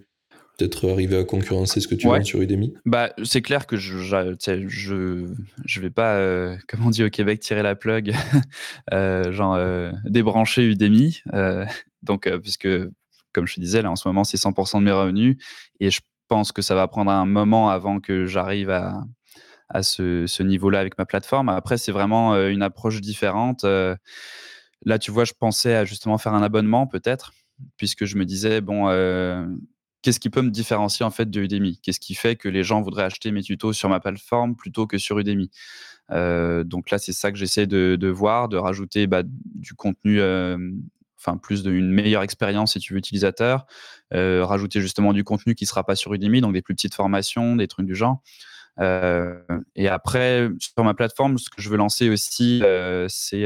peut-être 0.58 0.90
arriver 0.90 1.18
à 1.18 1.26
concurrencer 1.26 1.82
ce 1.82 1.90
que 1.90 1.96
tu 1.96 2.08
ouais. 2.08 2.20
vends 2.20 2.24
sur 2.24 2.42
Udemy? 2.42 2.74
Bah, 2.86 3.12
C'est 3.24 3.42
clair 3.42 3.68
que 3.68 3.76
je 3.76 3.98
je, 3.98 5.26
je 5.66 5.82
vais 5.82 5.90
pas, 5.90 6.16
euh, 6.16 6.56
comme 6.70 6.86
on 6.86 6.90
dit 6.90 7.04
au 7.04 7.10
Québec, 7.10 7.42
tirer 7.42 7.64
la 7.64 7.76
plug, 7.76 8.14
euh, 8.94 9.32
genre 9.34 9.60
débrancher 10.06 10.64
Udemy. 10.64 11.22
donc, 12.04 12.30
puisque, 12.40 12.70
comme 13.34 13.46
je 13.46 13.56
te 13.56 13.60
disais, 13.60 13.82
là 13.82 13.92
en 13.92 13.98
ce 13.98 14.08
moment, 14.08 14.24
c'est 14.24 14.38
100% 14.38 14.80
de 14.80 14.84
mes 14.86 14.92
revenus 14.92 15.38
et 15.82 15.90
je 15.90 16.00
pense 16.28 16.52
que 16.52 16.62
ça 16.62 16.76
va 16.76 16.88
prendre 16.88 17.12
un 17.12 17.26
moment 17.26 17.70
avant 17.70 18.00
que 18.00 18.26
j'arrive 18.26 18.70
à, 18.70 19.04
à 19.70 19.84
ce, 19.84 20.44
niveau-là 20.44 20.80
avec 20.80 20.98
ma 20.98 21.06
plateforme. 21.06 21.50
Après, 21.50 21.78
c'est 21.78 21.92
vraiment 21.92 22.34
euh, 22.34 22.50
une 22.50 22.62
approche 22.62 23.02
différente. 23.02 23.63
Euh, 23.63 23.96
là, 24.86 25.00
tu 25.00 25.12
vois, 25.12 25.26
je 25.26 25.34
pensais 25.38 25.76
à 25.76 25.86
justement 25.86 26.18
faire 26.18 26.34
un 26.34 26.44
abonnement 26.44 26.88
peut-être, 26.88 27.34
puisque 27.78 28.06
je 28.06 28.18
me 28.18 28.26
disais, 28.26 28.62
bon, 28.62 28.88
euh, 28.90 29.46
qu'est-ce 30.02 30.20
qui 30.20 30.30
peut 30.30 30.42
me 30.42 30.52
différencier 30.52 31.06
en 31.06 31.12
fait 31.12 31.30
de 31.30 31.42
Udemy? 31.42 31.80
Qu'est-ce 31.82 32.00
qui 32.00 32.16
fait 32.16 32.36
que 32.36 32.50
les 32.50 32.63
gens 32.63 32.82
voudraient 32.82 33.04
acheter 33.04 33.32
mes 33.32 33.44
tutos 33.44 33.74
sur 33.74 33.90
ma 33.90 34.00
plateforme 34.00 34.56
plutôt 34.56 34.88
que 34.88 34.98
sur 34.98 35.20
Udemy? 35.20 35.52
Donc 36.10 36.90
là, 36.90 37.00
c'est 37.00 37.12
ça 37.12 37.32
que 37.34 37.38
j'essaie 37.38 37.68
de, 37.68 38.08
voir, 38.08 38.48
de 38.48 38.56
rajouter 38.56 39.08
bah, 39.08 39.24
du 39.26 39.74
contenu 39.74 40.22
enfin 41.28 41.38
plus 41.38 41.63
d'une 41.63 41.92
meilleure 41.92 42.24
expérience 42.24 42.74
si 42.74 42.80
tu 42.80 42.94
veux 42.94 43.00
utilisateur, 43.00 43.66
euh, 44.13 44.46
rajouter 44.46 44.82
justement 44.82 45.13
du 45.13 45.24
contenu 45.24 45.56
qui 45.56 45.66
sera 45.66 45.84
pas 45.84 45.96
sur 45.96 46.13
Udemy, 46.13 46.42
donc 46.42 46.54
des 46.54 46.62
plus 46.62 46.76
petites 46.76 46.96
formations, 46.96 47.56
des 47.56 47.68
trucs 47.68 47.86
du 47.86 47.96
genre. 47.96 48.22
Euh, 48.80 49.40
et 49.76 49.88
après, 49.88 50.50
sur 50.60 50.84
ma 50.84 50.94
plateforme, 50.94 51.38
ce 51.38 51.50
que 51.50 51.62
je 51.62 51.70
veux 51.70 51.78
lancer 51.78 52.10
aussi, 52.10 52.62
euh, 52.63 53.08
c'est 53.10 53.46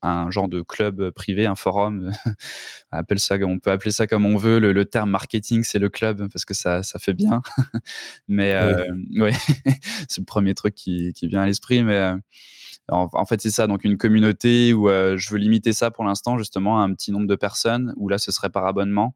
un 0.00 0.30
genre 0.30 0.48
de 0.48 0.62
club 0.62 1.10
privé, 1.10 1.46
un 1.46 1.56
forum. 1.56 2.12
on, 2.92 2.96
appelle 2.96 3.20
ça, 3.20 3.36
on 3.42 3.58
peut 3.58 3.70
appeler 3.70 3.90
ça 3.90 4.06
comme 4.06 4.26
on 4.26 4.36
veut. 4.36 4.58
Le, 4.58 4.84
terme 4.84 5.10
marketing, 5.10 5.62
c'est 5.62 5.78
le 5.78 5.88
club 5.88 6.28
parce 6.32 6.44
que 6.44 6.54
ça, 6.54 6.82
ça 6.82 6.98
fait 6.98 7.14
bien. 7.14 7.42
mais 8.28 8.56
ouais, 9.16 9.32
c'est 10.08 10.20
le 10.20 10.24
premier 10.24 10.54
truc 10.54 10.74
qui, 10.74 11.12
qui 11.12 11.28
vient 11.28 11.42
à 11.42 11.46
l'esprit. 11.46 11.82
Mais 11.82 12.14
en, 12.90 13.26
fait, 13.26 13.40
c'est 13.40 13.50
ça, 13.50 13.66
donc 13.66 13.84
une 13.84 13.98
communauté 13.98 14.72
où 14.72 14.88
euh, 14.88 15.16
je 15.16 15.30
veux 15.30 15.38
limiter 15.38 15.72
ça 15.72 15.90
pour 15.90 16.04
l'instant 16.04 16.38
justement 16.38 16.80
à 16.80 16.84
un 16.84 16.94
petit 16.94 17.12
nombre 17.12 17.26
de 17.26 17.36
personnes, 17.36 17.92
où 17.96 18.08
là, 18.08 18.18
ce 18.18 18.32
serait 18.32 18.50
par 18.50 18.66
abonnement. 18.66 19.14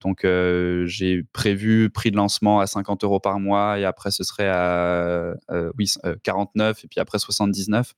Donc, 0.00 0.24
euh, 0.24 0.84
j'ai 0.86 1.22
prévu 1.32 1.88
prix 1.90 2.10
de 2.10 2.16
lancement 2.16 2.60
à 2.60 2.66
50 2.66 3.04
euros 3.04 3.20
par 3.20 3.40
mois 3.40 3.78
et 3.78 3.84
après, 3.84 4.10
ce 4.10 4.24
serait 4.24 4.48
à 4.48 5.36
euh, 5.50 5.70
oui, 5.78 5.86
49 6.22 6.84
et 6.84 6.88
puis 6.88 7.00
après 7.00 7.18
79 7.18 7.94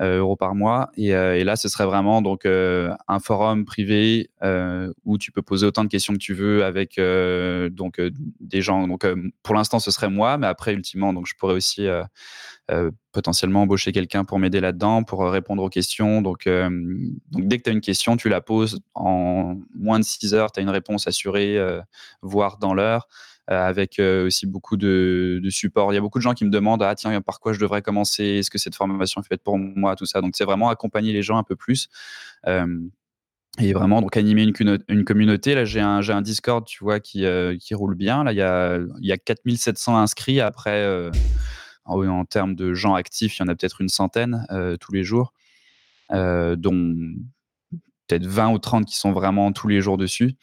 euros 0.00 0.36
par 0.36 0.54
mois. 0.54 0.90
Et, 0.96 1.12
là, 1.44 1.56
ce 1.56 1.68
serait 1.68 1.86
vraiment 1.86 2.22
donc 2.22 2.46
un 2.46 3.18
forum 3.20 3.64
privé 3.64 4.30
où 5.04 5.18
tu 5.18 5.32
peux 5.32 5.42
poser 5.42 5.66
autant 5.66 5.84
de 5.84 5.88
questions 5.88 6.12
que 6.12 6.18
tu 6.18 6.34
veux 6.34 6.64
avec 6.64 7.00
donc 7.72 8.00
des 8.40 8.62
gens. 8.62 8.88
Donc, 8.88 9.06
pour 9.42 9.54
l'instant, 9.54 9.78
ce 9.78 9.90
serait 9.90 10.10
moi, 10.10 10.38
mais 10.38 10.46
après, 10.46 10.72
ultimement, 10.72 11.12
donc 11.12 11.26
je 11.26 11.34
pourrais 11.38 11.54
aussi 11.54 11.88
euh, 12.72 12.90
potentiellement 13.12 13.62
embaucher 13.62 13.92
quelqu'un 13.92 14.24
pour 14.24 14.40
m'aider 14.40 14.60
là-dedans, 14.60 15.04
pour 15.04 15.22
euh, 15.24 15.30
répondre 15.30 15.62
aux 15.62 15.68
questions. 15.68 16.20
Donc, 16.20 16.48
euh, 16.48 16.68
donc 17.30 17.46
dès 17.46 17.58
que 17.58 17.62
tu 17.62 17.70
as 17.70 17.72
une 17.72 17.80
question, 17.80 18.16
tu 18.16 18.28
la 18.28 18.40
poses 18.40 18.80
en 18.92 19.54
moins 19.72 20.00
de 20.00 20.04
6 20.04 20.34
heures, 20.34 20.50
tu 20.50 20.58
as 20.58 20.64
une 20.64 20.70
réponse 20.70 21.06
assurée, 21.06 21.58
voire 22.22 22.58
dans 22.58 22.74
l'heure. 22.74 23.06
Avec 23.48 23.98
aussi 24.00 24.46
beaucoup 24.46 24.76
de, 24.76 25.40
support. 25.50 25.92
Il 25.92 25.94
y 25.94 25.98
a 25.98 26.00
beaucoup 26.00 26.18
de 26.18 26.22
gens 26.22 26.34
qui 26.34 26.44
me 26.44 26.50
demandent 26.50 26.82
ah 26.82 26.94
tiens 26.94 27.20
par 27.20 27.40
quoi 27.40 27.52
je 27.52 27.60
devrais 27.60 27.82
commencer? 27.82 28.24
Est-ce 28.24 28.50
que 28.50 28.58
cette 28.58 28.74
formation 28.74 29.20
est 29.20 29.26
faite 29.26 29.42
pour 29.42 29.58
moi? 29.58 29.96
Tout 29.96 30.06
ça. 30.06 30.20
Donc 30.20 30.34
c'est 30.36 30.44
vraiment 30.44 30.68
accompagner 30.68 31.12
les 31.12 31.22
gens 31.22 31.38
un 31.38 31.44
peu 31.44 31.56
plus. 31.56 31.88
et 32.46 33.72
vraiment 33.72 34.00
donc 34.02 34.16
animer 34.16 34.42
une, 34.42 35.04
communauté. 35.04 35.54
Là 35.54 35.64
j'ai 35.64 35.80
un, 35.80 36.00
un 36.08 36.22
Discord 36.22 36.66
tu 36.66 36.82
vois 36.82 37.00
qui, 37.00 37.24
qui 37.60 37.74
roule 37.74 37.94
bien. 37.94 38.24
Là 38.24 38.32
il 38.32 38.38
y 38.38 38.42
a, 38.42 38.78
y 39.00 39.12
a 39.12 39.18
4700 39.18 39.96
inscrits 39.96 40.40
après 40.40 41.10
en, 41.86 42.24
termes 42.24 42.54
de 42.54 42.74
gens 42.74 42.94
actifs, 42.94 43.38
il 43.38 43.42
y 43.42 43.44
en 43.44 43.48
a 43.48 43.54
peut-être 43.54 43.80
une 43.80 43.88
centaine 43.88 44.46
euh, 44.50 44.76
tous 44.76 44.92
les 44.92 45.04
jours, 45.04 45.32
euh, 46.12 46.56
dont 46.56 47.14
peut-être 48.06 48.26
20 48.26 48.52
ou 48.52 48.58
30 48.58 48.86
qui 48.86 48.96
sont 48.96 49.12
vraiment 49.12 49.52
tous 49.52 49.68
les 49.68 49.80
jours 49.80 49.96
dessus. 49.96 50.34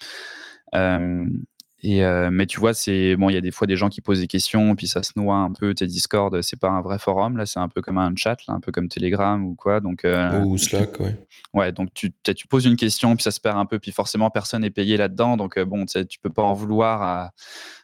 Euh, 1.86 2.24
euh, 2.24 2.30
mais 2.32 2.46
tu 2.46 2.60
vois, 2.60 2.74
c'est 2.74 3.16
bon, 3.16 3.30
il 3.30 3.34
y 3.34 3.38
a 3.38 3.42
des 3.42 3.52
fois 3.52 3.68
des 3.68 3.76
gens 3.76 3.90
qui 3.90 4.02
posent 4.02 4.20
des 4.20 4.28
questions, 4.28 4.76
puis 4.76 4.88
ça 4.88 5.04
se 5.04 5.12
noie 5.16 5.36
un 5.36 5.52
peu. 5.52 5.74
Tes 5.74 5.88
Discord, 5.88 6.42
c'est 6.42 6.60
pas 6.60 6.70
un 6.70 6.82
vrai 6.82 7.00
forum, 7.00 7.38
là, 7.38 7.46
c'est 7.46 7.60
un 7.60 7.70
peu 7.70 7.82
comme 7.82 7.98
un 7.98 8.14
chat, 8.16 8.38
un 8.48 8.60
peu 8.60 8.72
comme 8.72 8.88
Telegram 8.88 9.44
ou 9.46 9.56
quoi. 9.56 9.80
Donc, 9.80 10.06
euh, 10.06 10.42
ou 10.44 10.58
Slack, 10.58 11.00
ouais. 11.00 11.18
Ouais, 11.54 11.72
donc 11.72 11.94
tu, 11.94 12.12
tu 12.36 12.48
poses 12.48 12.66
une 12.66 12.76
question, 12.76 13.16
puis 13.16 13.24
ça 13.24 13.32
se 13.32 13.40
perd 13.40 13.58
un 13.58 13.66
peu, 13.66 13.80
puis 13.80 13.92
forcément 13.92 14.30
personne 14.30 14.62
n'est 14.62 14.70
payé 14.70 14.98
là-dedans. 14.98 15.38
Donc, 15.38 15.58
euh, 15.58 15.66
bon, 15.66 15.86
tu 15.86 16.20
peux 16.22 16.30
pas 16.30 16.44
en 16.44 16.54
vouloir 16.54 17.02
à, 17.02 17.32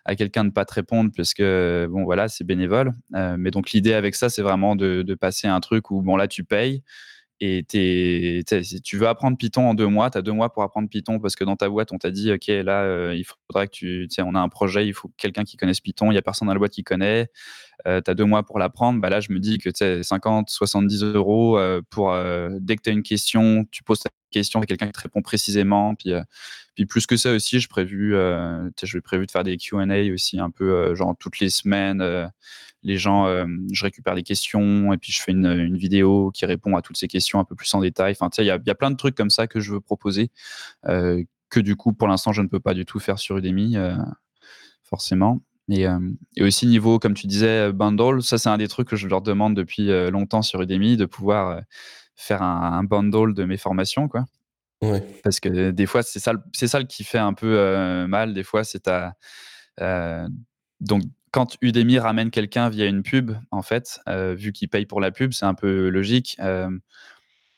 à 0.06 0.16
quelqu'un 0.16 0.46
de 0.46 0.52
pas 0.52 0.66
te 0.66 0.74
répondre, 0.74 1.12
parce 1.16 1.34
que, 1.34 1.88
bon, 1.90 2.04
voilà, 2.04 2.28
c'est 2.28 2.44
bénévole. 2.44 2.94
mais 3.12 3.52
donc, 3.52 3.72
l'idée 3.72 3.94
avec 3.94 4.16
ça, 4.16 4.30
c'est 4.30 4.42
vraiment 4.42 4.76
de, 4.76 5.02
de 5.02 5.16
passer 5.16 5.48
un 5.48 5.60
truc 5.60 5.92
où, 5.92 6.02
bon, 6.02 6.16
là, 6.16 6.28
tu 6.28 6.44
payes 6.44 6.84
et 7.42 7.64
tu 7.64 8.98
veux 8.98 9.08
apprendre 9.08 9.38
Python 9.38 9.70
en 9.70 9.74
deux 9.74 9.88
mois, 9.88 10.10
tu 10.10 10.18
as 10.18 10.22
deux 10.22 10.34
mois 10.34 10.52
pour 10.52 10.64
apprendre 10.64 10.90
Python 10.90 11.20
parce 11.20 11.38
que 11.38 11.46
dans 11.46 11.56
ta 11.56 11.70
boîte, 11.70 11.94
on 11.94 11.98
t'a 11.98 12.12
dit, 12.12 12.34
OK, 12.34 12.48
là, 12.48 12.82
euh, 12.84 13.16
il 13.16 13.24
faudra 13.24 13.66
que 13.66 13.72
tu, 13.72 14.08
tu 14.10 14.16
sais, 14.16 14.22
on 14.22 14.36
a 14.36 14.40
un 14.40 14.50
projet, 14.50 14.86
il 14.86 14.94
faut 14.94 15.10
quelqu'un 15.16 15.46
qui 15.46 15.56
connaisse 15.56 15.80
Python, 15.80 16.08
il 16.08 16.16
n'y 16.16 16.18
a 16.18 16.22
personne 16.22 16.48
dans 16.48 16.54
la 16.54 16.60
boîte 16.60 16.74
qui 16.74 16.84
connaît, 16.84 17.30
euh, 17.88 18.02
tu 18.04 18.12
as 18.12 18.14
deux 18.14 18.26
mois 18.26 18.44
pour 18.44 18.60
l'apprendre. 18.60 19.00
Bah 19.00 19.10
là, 19.10 19.22
je 19.22 19.32
me 19.32 19.40
dis 19.40 19.58
que 19.58 19.70
tu 19.70 19.78
sais, 19.78 20.04
50, 20.04 20.50
70 20.50 21.04
euros 21.04 21.58
euh, 21.58 21.82
pour 21.90 22.14
dès 22.60 22.76
que 22.76 22.82
tu 22.82 22.90
as 22.90 22.94
une 22.94 23.04
question, 23.04 23.66
tu 23.72 23.84
poses 23.84 24.02
ta 24.02 24.10
question, 24.32 24.60
a 24.60 24.66
quelqu'un 24.66 24.88
qui 24.88 24.92
te 24.92 25.02
répond 25.02 25.22
précisément. 25.22 25.96
Puis, 25.96 26.12
puis 26.76 26.86
plus 26.86 27.08
que 27.08 27.16
ça 27.16 27.32
aussi, 27.32 27.62
je 27.62 27.70
prévu, 27.70 28.12
je 28.12 28.98
vais 28.98 29.02
prévu 29.02 29.26
de 29.26 29.32
faire 29.32 29.44
des 29.44 29.56
Q&A 29.56 30.14
aussi 30.14 30.40
un 30.40 30.50
peu 30.50 30.94
genre 30.94 31.16
toutes 31.18 31.40
les 31.40 31.50
semaines 31.50 32.30
les 32.84 32.98
gens, 32.98 33.28
euh, 33.28 33.46
je 33.72 33.84
récupère 33.84 34.16
des 34.16 34.24
questions 34.24 34.94
et 34.94 34.98
puis 34.98 35.12
je 35.12 35.22
fais 35.22 35.32
une, 35.32 35.76
vidéo 35.78 36.32
qui 36.34 36.46
répond 36.46 36.76
à 36.76 36.82
toutes 36.82 36.98
ces 36.98 37.08
questions 37.08 37.40
un 37.40 37.44
peu 37.44 37.56
plus 37.56 37.74
en 37.74 37.82
détail. 37.82 38.16
Enfin, 38.20 38.30
il 38.38 38.46
y, 38.46 38.52
a, 38.52 38.76
plein 38.76 38.92
de 38.92 38.96
trucs 38.96 39.16
comme 39.16 39.30
ça 39.30 39.48
que 39.48 39.60
je 39.60 39.74
veux 39.74 39.82
proposer, 39.82 40.32
euh, 40.88 41.24
que 41.50 41.60
du 41.60 41.76
coup, 41.76 41.94
pour 41.94 42.08
l'instant, 42.08 42.32
je 42.32 42.42
ne 42.42 42.48
peux 42.48 42.60
pas 42.60 42.74
du 42.74 42.86
tout 42.86 43.00
faire 43.00 43.20
sur 43.20 43.38
Udemy, 43.38 43.76
euh, 43.76 43.96
forcément. 44.84 45.42
Et, 45.70 45.86
aussi 46.42 46.66
niveau, 46.66 46.98
comme 46.98 47.14
tu 47.14 47.28
disais, 47.28 47.72
bundle, 47.72 48.24
ça 48.24 48.40
c'est 48.40 48.50
un 48.50 48.58
des 48.58 48.68
trucs 48.68 48.88
que 48.88 48.96
je 48.96 49.08
leur 49.08 49.22
demande 49.22 49.56
depuis 49.56 49.88
longtemps 50.10 50.42
sur 50.42 50.62
Udemy, 50.64 50.98
de 50.98 51.06
pouvoir 51.06 51.62
faire 52.16 52.42
un, 52.42 52.84
bundle 52.84 53.36
de 53.36 53.46
mes 53.46 53.58
formations, 53.58 54.08
quoi. 54.08 54.26
Parce 55.24 55.40
que 55.40 55.70
des 55.70 55.86
fois, 55.86 56.02
c'est 56.02 56.20
ça, 56.20 56.34
c'est 56.54 56.68
ça 56.68 56.84
qui 56.86 57.04
fait 57.04 57.20
un 57.20 57.34
peu 57.34 58.08
mal. 58.08 58.34
Des 58.34 58.44
fois, 58.44 58.64
c'est 58.64 58.88
à 58.88 59.14
donc 60.80 61.04
quand 61.32 61.58
Udemy 61.62 62.00
ramène 62.00 62.32
quelqu'un 62.32 62.70
via 62.70 62.86
une 62.86 63.04
pub, 63.04 63.32
en 63.52 63.62
fait, 63.62 64.00
euh, 64.08 64.36
vu 64.36 64.52
qu'il 64.52 64.70
paye 64.70 64.86
pour 64.86 65.02
la 65.02 65.12
pub, 65.12 65.34
c'est 65.34 65.46
un 65.46 65.54
peu 65.54 65.90
logique. 65.90 66.38
Euh, 66.40 66.70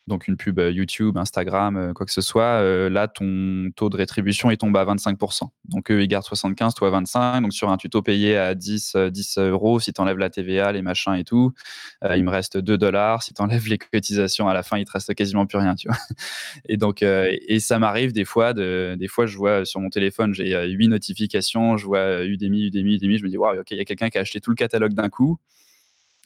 donc 0.08 0.28
une 0.28 0.36
pub 0.38 0.60
euh, 0.60 0.72
YouTube, 0.72 1.18
Instagram, 1.18 1.94
quoi 1.94 2.06
que 2.06 2.12
ce 2.12 2.22
soit, 2.22 2.62
là, 2.90 3.08
ton 3.08 3.70
taux 3.76 3.90
de 3.90 3.98
rétribution 3.98 4.52
est 4.52 4.58
tombé 4.58 4.80
à 4.80 4.86
25%. 4.86 5.50
Donc 5.66 5.92
eux, 5.92 6.02
ils 6.02 6.08
gardent 6.08 6.26
75, 6.26 6.74
toi 6.74 6.90
25. 6.90 7.42
Donc 7.42 7.54
sur 7.54 7.70
un 7.70 7.78
tuto 7.78 8.02
payé 8.02 8.38
à 8.38 8.56
10, 8.56 8.96
10 9.12 9.38
euros, 9.40 9.80
si 9.80 9.94
tu 9.94 10.02
enlèves 10.02 10.18
la 10.18 10.30
TVA, 10.30 10.72
les 10.72 10.82
machins 10.82 11.14
et 11.14 11.24
tout, 11.24 11.54
il 12.04 12.24
me 12.24 12.30
reste 12.30 12.58
2 12.58 12.78
dollars. 12.78 13.24
Si 13.24 13.34
tu 13.34 13.42
enlèves 13.42 13.68
les 13.68 13.78
cotisations 13.78 14.48
à 14.48 14.54
la 14.54 14.64
fin, 14.64 14.78
il 14.78 14.86
te 14.86 14.92
reste 14.92 15.14
quasiment 15.14 15.46
plus 15.46 15.58
rien. 15.58 15.76
Et 16.68 16.78
donc, 16.78 17.02
et 17.04 17.60
ça 17.60 17.80
m'arrive 17.80 18.12
des 18.12 18.26
fois, 18.26 18.54
de, 18.54 18.96
des 18.98 19.08
fois, 19.08 19.26
je 19.26 19.38
vois 19.38 19.66
sur 19.66 19.80
mon 19.80 19.90
téléphone, 19.90 20.34
j'ai 20.34 20.68
8 20.68 20.88
notifications, 20.88 21.78
je 21.78 21.86
vois 21.86 22.24
Udemy, 22.24 22.68
Udemy, 22.68 22.96
Udemy, 22.96 23.18
je 23.18 23.24
me 23.24 23.30
dis, 23.30 23.38
waouh, 23.38 23.60
ok, 23.60 23.72
il 23.72 23.78
y 23.78 23.82
a 23.82 23.86
quelqu'un 23.86 24.10
qui 24.10 24.18
a 24.18 24.22
acheté 24.22 24.42
tout 24.42 24.50
le 24.50 24.56
catalogue 24.56 24.94
d'un 24.94 25.10
coup 25.10 25.40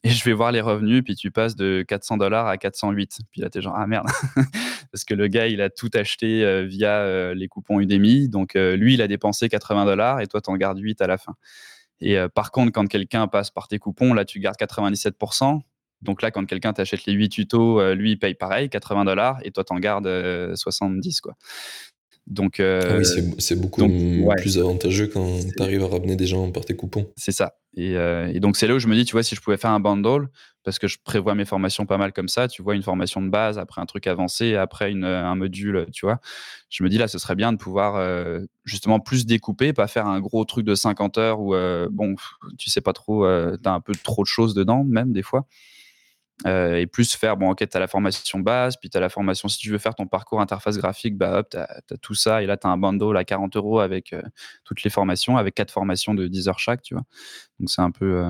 et 0.03 0.09
je 0.09 0.23
vais 0.23 0.33
voir 0.33 0.51
les 0.51 0.61
revenus, 0.61 1.03
puis 1.03 1.15
tu 1.15 1.31
passes 1.31 1.55
de 1.55 1.83
400 1.87 2.17
dollars 2.17 2.45
à 2.45 2.57
408. 2.57 3.21
Puis 3.31 3.41
là, 3.41 3.49
tu 3.49 3.57
es 3.57 3.61
genre, 3.61 3.73
ah 3.75 3.87
merde, 3.87 4.05
parce 4.91 5.03
que 5.03 5.15
le 5.15 5.27
gars, 5.27 5.47
il 5.47 5.61
a 5.61 5.71
tout 5.71 5.89
acheté 5.95 6.43
euh, 6.43 6.63
via 6.63 6.99
euh, 6.99 7.33
les 7.33 7.47
coupons 7.47 7.79
Udemy. 7.79 8.29
Donc, 8.29 8.55
euh, 8.55 8.75
lui, 8.75 8.93
il 8.93 9.01
a 9.01 9.07
dépensé 9.07 9.49
80 9.49 9.85
dollars 9.85 10.21
et 10.21 10.27
toi, 10.27 10.41
tu 10.41 10.51
en 10.51 10.57
gardes 10.57 10.77
8 10.77 11.01
à 11.01 11.07
la 11.07 11.17
fin. 11.17 11.33
Et 12.01 12.17
par 12.35 12.51
contre, 12.51 12.73
quand 12.73 12.85
quelqu'un 12.87 13.25
passe 13.27 13.51
par 13.51 13.69
tes 13.69 13.79
coupons, 13.79 14.13
là, 14.13 14.25
tu 14.25 14.39
gardes 14.41 14.57
97%. 14.57 15.61
Donc 16.01 16.21
là, 16.21 16.29
quand 16.29 16.45
quelqu'un 16.45 16.73
t'achète 16.73 17.05
les 17.05 17.13
8 17.13 17.29
tutos, 17.29 17.93
lui, 17.93 18.11
il 18.11 18.19
paye 18.19 18.35
pareil, 18.35 18.69
80 18.69 19.05
dollars, 19.05 19.39
et 19.43 19.51
toi, 19.51 19.63
t'en 19.63 19.79
gardes 19.79 20.05
70, 20.55 21.21
quoi. 21.21 21.35
Donc, 22.27 22.59
ah 22.59 22.97
oui, 22.97 23.05
c'est 23.37 23.59
beaucoup 23.59 23.87
plus 24.37 24.57
avantageux 24.57 25.07
quand 25.07 25.39
tu 25.55 25.61
arrives 25.61 25.83
à 25.83 25.87
ramener 25.87 26.15
des 26.15 26.27
gens 26.27 26.51
par 26.51 26.65
tes 26.65 26.75
coupons. 26.75 27.07
C'est 27.15 27.31
ça. 27.31 27.55
Et, 27.77 27.93
et 27.93 28.39
donc, 28.39 28.57
c'est 28.57 28.67
là 28.67 28.75
où 28.75 28.79
je 28.79 28.87
me 28.87 28.95
dis, 28.95 29.05
tu 29.05 29.11
vois, 29.11 29.23
si 29.23 29.35
je 29.35 29.41
pouvais 29.41 29.57
faire 29.57 29.71
un 29.71 29.79
bundle, 29.79 30.29
parce 30.65 30.79
que 30.79 30.87
je 30.87 30.97
prévois 31.01 31.35
mes 31.35 31.45
formations 31.45 31.85
pas 31.85 31.97
mal 31.97 32.11
comme 32.11 32.27
ça. 32.27 32.47
Tu 32.47 32.61
vois, 32.61 32.75
une 32.75 32.81
formation 32.81 33.21
de 33.21 33.29
base, 33.29 33.57
après 33.57 33.81
un 33.81 33.85
truc 33.85 34.07
avancé, 34.07 34.55
après 34.55 34.91
une, 34.91 35.05
un 35.05 35.35
module, 35.35 35.85
tu 35.93 36.05
vois. 36.05 36.19
Je 36.69 36.83
me 36.83 36.89
dis 36.89 36.97
là, 36.97 37.07
ce 37.07 37.19
serait 37.19 37.35
bien 37.35 37.53
de 37.53 37.57
pouvoir 37.57 37.95
euh, 37.95 38.41
justement 38.65 38.99
plus 38.99 39.25
découper, 39.25 39.71
pas 39.71 39.87
faire 39.87 40.07
un 40.07 40.19
gros 40.19 40.43
truc 40.43 40.65
de 40.65 40.75
50 40.75 41.17
heures 41.19 41.39
où, 41.39 41.53
euh, 41.53 41.87
bon, 41.91 42.15
tu 42.57 42.69
sais 42.69 42.81
pas 42.81 42.93
trop, 42.93 43.25
euh, 43.25 43.55
tu 43.61 43.69
as 43.69 43.73
un 43.73 43.79
peu 43.79 43.93
trop 44.03 44.23
de 44.23 44.27
choses 44.27 44.55
dedans, 44.55 44.83
même 44.83 45.13
des 45.13 45.23
fois. 45.23 45.45
Et 46.45 46.85
plus 46.87 47.15
faire, 47.15 47.37
bon, 47.37 47.51
ok, 47.51 47.67
tu 47.69 47.77
as 47.77 47.79
la 47.79 47.87
formation 47.87 48.39
base, 48.39 48.75
puis 48.77 48.89
tu 48.89 48.97
as 48.97 48.99
la 48.99 49.09
formation, 49.09 49.47
si 49.47 49.57
tu 49.57 49.69
veux 49.69 49.77
faire 49.77 49.95
ton 49.95 50.05
parcours 50.05 50.41
interface 50.41 50.77
graphique, 50.77 51.17
bah 51.17 51.39
hop, 51.39 51.49
tu 51.51 51.57
as, 51.57 51.97
tout 52.01 52.13
ça, 52.13 52.43
et 52.43 52.45
là, 52.45 52.57
tu 52.57 52.67
as 52.67 52.69
un 52.69 52.77
bundle 52.77 53.15
à 53.15 53.23
40 53.23 53.55
euros 53.55 53.79
avec 53.79 54.13
toutes 54.63 54.83
les 54.83 54.89
formations, 54.89 55.37
avec 55.37 55.55
quatre 55.55 55.71
formations 55.71 56.13
de 56.13 56.27
10 56.27 56.49
heures 56.49 56.59
chaque, 56.59 56.81
tu 56.81 56.93
vois. 56.93 57.03
Donc, 57.59 57.69
c'est 57.69 57.81
un 57.81 57.91
peu, 57.91 58.21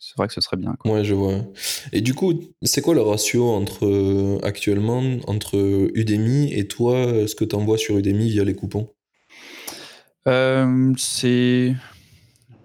c'est 0.00 0.16
vrai 0.16 0.26
que 0.26 0.32
ce 0.32 0.40
serait 0.40 0.56
bien. 0.56 0.74
Quoi. 0.78 0.92
Ouais, 0.92 1.04
je 1.04 1.14
vois. 1.14 1.44
Et 1.92 2.00
du 2.00 2.14
coup, 2.14 2.32
c'est 2.62 2.80
quoi 2.80 2.94
le 2.94 3.02
ratio 3.02 3.50
entre 3.50 3.84
euh, 3.86 4.38
actuellement 4.42 5.02
entre 5.26 5.58
Udemy 5.94 6.54
et 6.54 6.66
toi, 6.66 7.28
ce 7.28 7.34
que 7.34 7.44
tu 7.44 7.54
envoies 7.54 7.76
sur 7.76 7.98
Udemy 7.98 8.30
via 8.30 8.42
les 8.42 8.54
coupons? 8.54 8.90
Euh, 10.26 10.92
C'est. 10.96 11.74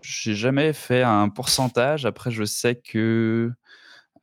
J'ai 0.02 0.36
jamais 0.36 0.72
fait 0.72 1.04
un 1.04 1.28
pourcentage. 1.28 2.06
Après, 2.06 2.32
je 2.32 2.46
sais 2.46 2.76
que. 2.76 3.52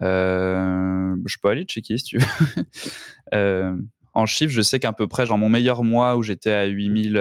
Euh, 0.03 1.17
je 1.25 1.37
peux 1.41 1.49
aller 1.49 1.65
checker 1.65 1.99
si 1.99 2.05
tu 2.05 2.19
veux. 2.19 2.27
euh, 3.35 3.77
en 4.15 4.27
chiffres, 4.27 4.53
je 4.53 4.61
sais 4.61 4.79
qu'à 4.79 4.93
peu 4.93 5.09
près, 5.09 5.25
genre 5.25 5.39
mon 5.39 5.49
meilleur 5.49 5.85
mois 5.85 6.17
où 6.17 6.23
j'étais 6.23 6.53
à 6.53 6.67
8000, 6.67 7.17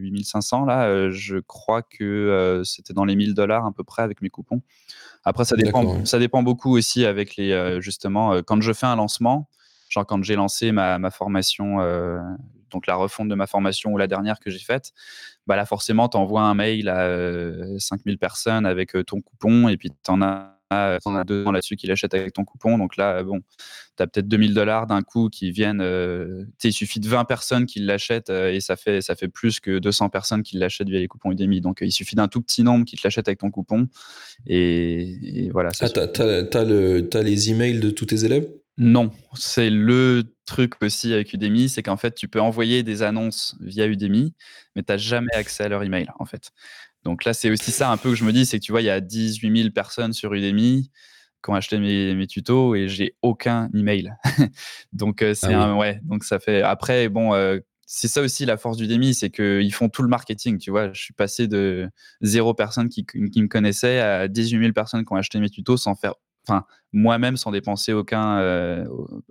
8500, 0.00 0.64
là, 0.64 1.10
je 1.10 1.36
crois 1.38 1.82
que 1.82 2.62
c'était 2.64 2.94
dans 2.94 3.04
les 3.04 3.14
1000 3.14 3.34
dollars 3.34 3.64
à 3.64 3.72
peu 3.72 3.84
près 3.84 4.02
avec 4.02 4.20
mes 4.20 4.28
coupons. 4.28 4.60
Après, 5.24 5.44
ça 5.44 5.56
dépend, 5.56 6.04
ça 6.04 6.18
dépend 6.18 6.42
beaucoup 6.42 6.76
aussi 6.76 7.04
avec 7.04 7.36
les, 7.36 7.52
euh, 7.52 7.80
justement, 7.80 8.32
euh, 8.32 8.42
quand 8.42 8.60
je 8.60 8.72
fais 8.72 8.86
un 8.86 8.96
lancement, 8.96 9.48
genre 9.88 10.06
quand 10.06 10.22
j'ai 10.22 10.34
lancé 10.34 10.72
ma, 10.72 10.98
ma 10.98 11.10
formation, 11.10 11.80
euh, 11.80 12.18
donc 12.70 12.86
la 12.86 12.94
refonte 12.94 13.28
de 13.28 13.34
ma 13.34 13.46
formation 13.46 13.92
ou 13.92 13.98
la 13.98 14.06
dernière 14.06 14.40
que 14.40 14.50
j'ai 14.50 14.60
faite, 14.60 14.92
bah 15.46 15.56
là, 15.56 15.66
forcément, 15.66 16.08
tu 16.08 16.16
envoies 16.16 16.42
un 16.42 16.54
mail 16.54 16.88
à 16.88 17.78
5000 17.78 18.16
personnes 18.18 18.64
avec 18.64 18.92
ton 19.06 19.20
coupon 19.20 19.68
et 19.68 19.76
puis 19.76 19.90
tu 19.90 20.10
en 20.10 20.22
as 20.22 20.59
on 20.70 21.14
a 21.14 21.24
deux 21.24 21.44
là-dessus 21.44 21.76
qui 21.76 21.86
l'achètent 21.86 22.14
avec 22.14 22.32
ton 22.32 22.44
coupon. 22.44 22.78
Donc 22.78 22.96
là, 22.96 23.22
bon, 23.22 23.40
tu 23.96 24.02
as 24.02 24.06
peut-être 24.06 24.28
2000 24.28 24.54
dollars 24.54 24.86
d'un 24.86 25.02
coup 25.02 25.28
qui 25.28 25.50
viennent. 25.50 25.80
Euh, 25.80 26.44
il 26.62 26.72
suffit 26.72 27.00
de 27.00 27.08
20 27.08 27.24
personnes 27.24 27.66
qui 27.66 27.80
l'achètent 27.80 28.30
euh, 28.30 28.52
et 28.52 28.60
ça 28.60 28.76
fait, 28.76 29.00
ça 29.00 29.14
fait 29.14 29.28
plus 29.28 29.60
que 29.60 29.78
200 29.78 30.08
personnes 30.08 30.42
qui 30.42 30.56
l'achètent 30.56 30.88
via 30.88 31.00
les 31.00 31.08
coupons 31.08 31.32
Udemy. 31.32 31.60
Donc 31.60 31.78
il 31.80 31.92
suffit 31.92 32.16
d'un 32.16 32.28
tout 32.28 32.40
petit 32.40 32.62
nombre 32.62 32.84
qui 32.84 32.96
te 32.96 33.02
l'achètent 33.04 33.28
avec 33.28 33.40
ton 33.40 33.50
coupon. 33.50 33.88
Et, 34.46 35.50
voilà. 35.52 35.70
Ah, 35.80 35.88
tu 35.88 36.00
as, 36.00 37.22
les 37.22 37.50
emails 37.50 37.80
de 37.80 37.90
tous 37.90 38.06
tes 38.06 38.24
élèves? 38.24 38.48
Non, 38.78 39.10
c'est 39.34 39.68
le 39.68 40.24
truc 40.46 40.82
aussi 40.82 41.12
avec 41.12 41.34
Udemy, 41.34 41.68
c'est 41.68 41.82
qu'en 41.82 41.98
fait, 41.98 42.14
tu 42.14 42.28
peux 42.28 42.40
envoyer 42.40 42.82
des 42.82 43.02
annonces 43.02 43.54
via 43.60 43.86
Udemy, 43.86 44.32
mais 44.74 44.82
tu 44.82 44.90
n'as 44.90 44.96
jamais 44.96 45.34
accès 45.34 45.64
à 45.64 45.68
leur 45.68 45.82
email, 45.82 46.06
en 46.18 46.24
fait. 46.24 46.50
Donc 47.04 47.24
là, 47.24 47.32
c'est 47.32 47.50
aussi 47.50 47.70
ça 47.70 47.90
un 47.90 47.96
peu 47.96 48.10
que 48.10 48.16
je 48.16 48.24
me 48.24 48.32
dis, 48.32 48.44
c'est 48.46 48.58
que 48.58 48.64
tu 48.64 48.72
vois, 48.72 48.82
il 48.82 48.86
y 48.86 48.90
a 48.90 49.00
18 49.00 49.62
000 49.62 49.70
personnes 49.70 50.12
sur 50.12 50.34
Udemy 50.34 50.90
qui 51.42 51.50
ont 51.50 51.54
acheté 51.54 51.78
mes, 51.78 52.26
tutos 52.26 52.74
et 52.74 52.88
j'ai 52.88 53.16
aucun 53.22 53.70
email. 53.74 54.14
donc 54.92 55.22
euh, 55.22 55.34
c'est 55.34 55.54
ah 55.54 55.64
un 55.64 55.76
ouais. 55.76 56.00
Donc 56.04 56.24
ça 56.24 56.38
fait 56.38 56.62
après 56.62 57.08
bon. 57.08 57.34
Euh, 57.34 57.58
c'est 57.92 58.06
ça 58.06 58.22
aussi 58.22 58.46
la 58.46 58.56
force 58.56 58.76
d'Udemy, 58.76 59.14
c'est 59.14 59.30
qu'ils 59.30 59.74
font 59.74 59.88
tout 59.88 60.02
le 60.02 60.08
marketing, 60.08 60.58
tu 60.58 60.70
vois. 60.70 60.92
Je 60.92 61.02
suis 61.02 61.12
passé 61.12 61.48
de 61.48 61.90
zéro 62.20 62.54
personne 62.54 62.88
qui, 62.88 63.04
me 63.14 63.48
connaissait 63.48 63.98
à 63.98 64.28
18 64.28 64.60
000 64.60 64.72
personnes 64.72 65.04
qui 65.04 65.12
ont 65.12 65.16
acheté 65.16 65.40
mes 65.40 65.50
tutos 65.50 65.76
sans 65.76 65.96
faire, 65.96 66.14
enfin, 66.46 66.64
moi-même 66.92 67.36
sans 67.36 67.50
dépenser 67.50 67.92
aucun, 67.92 68.38
euh, 68.38 68.86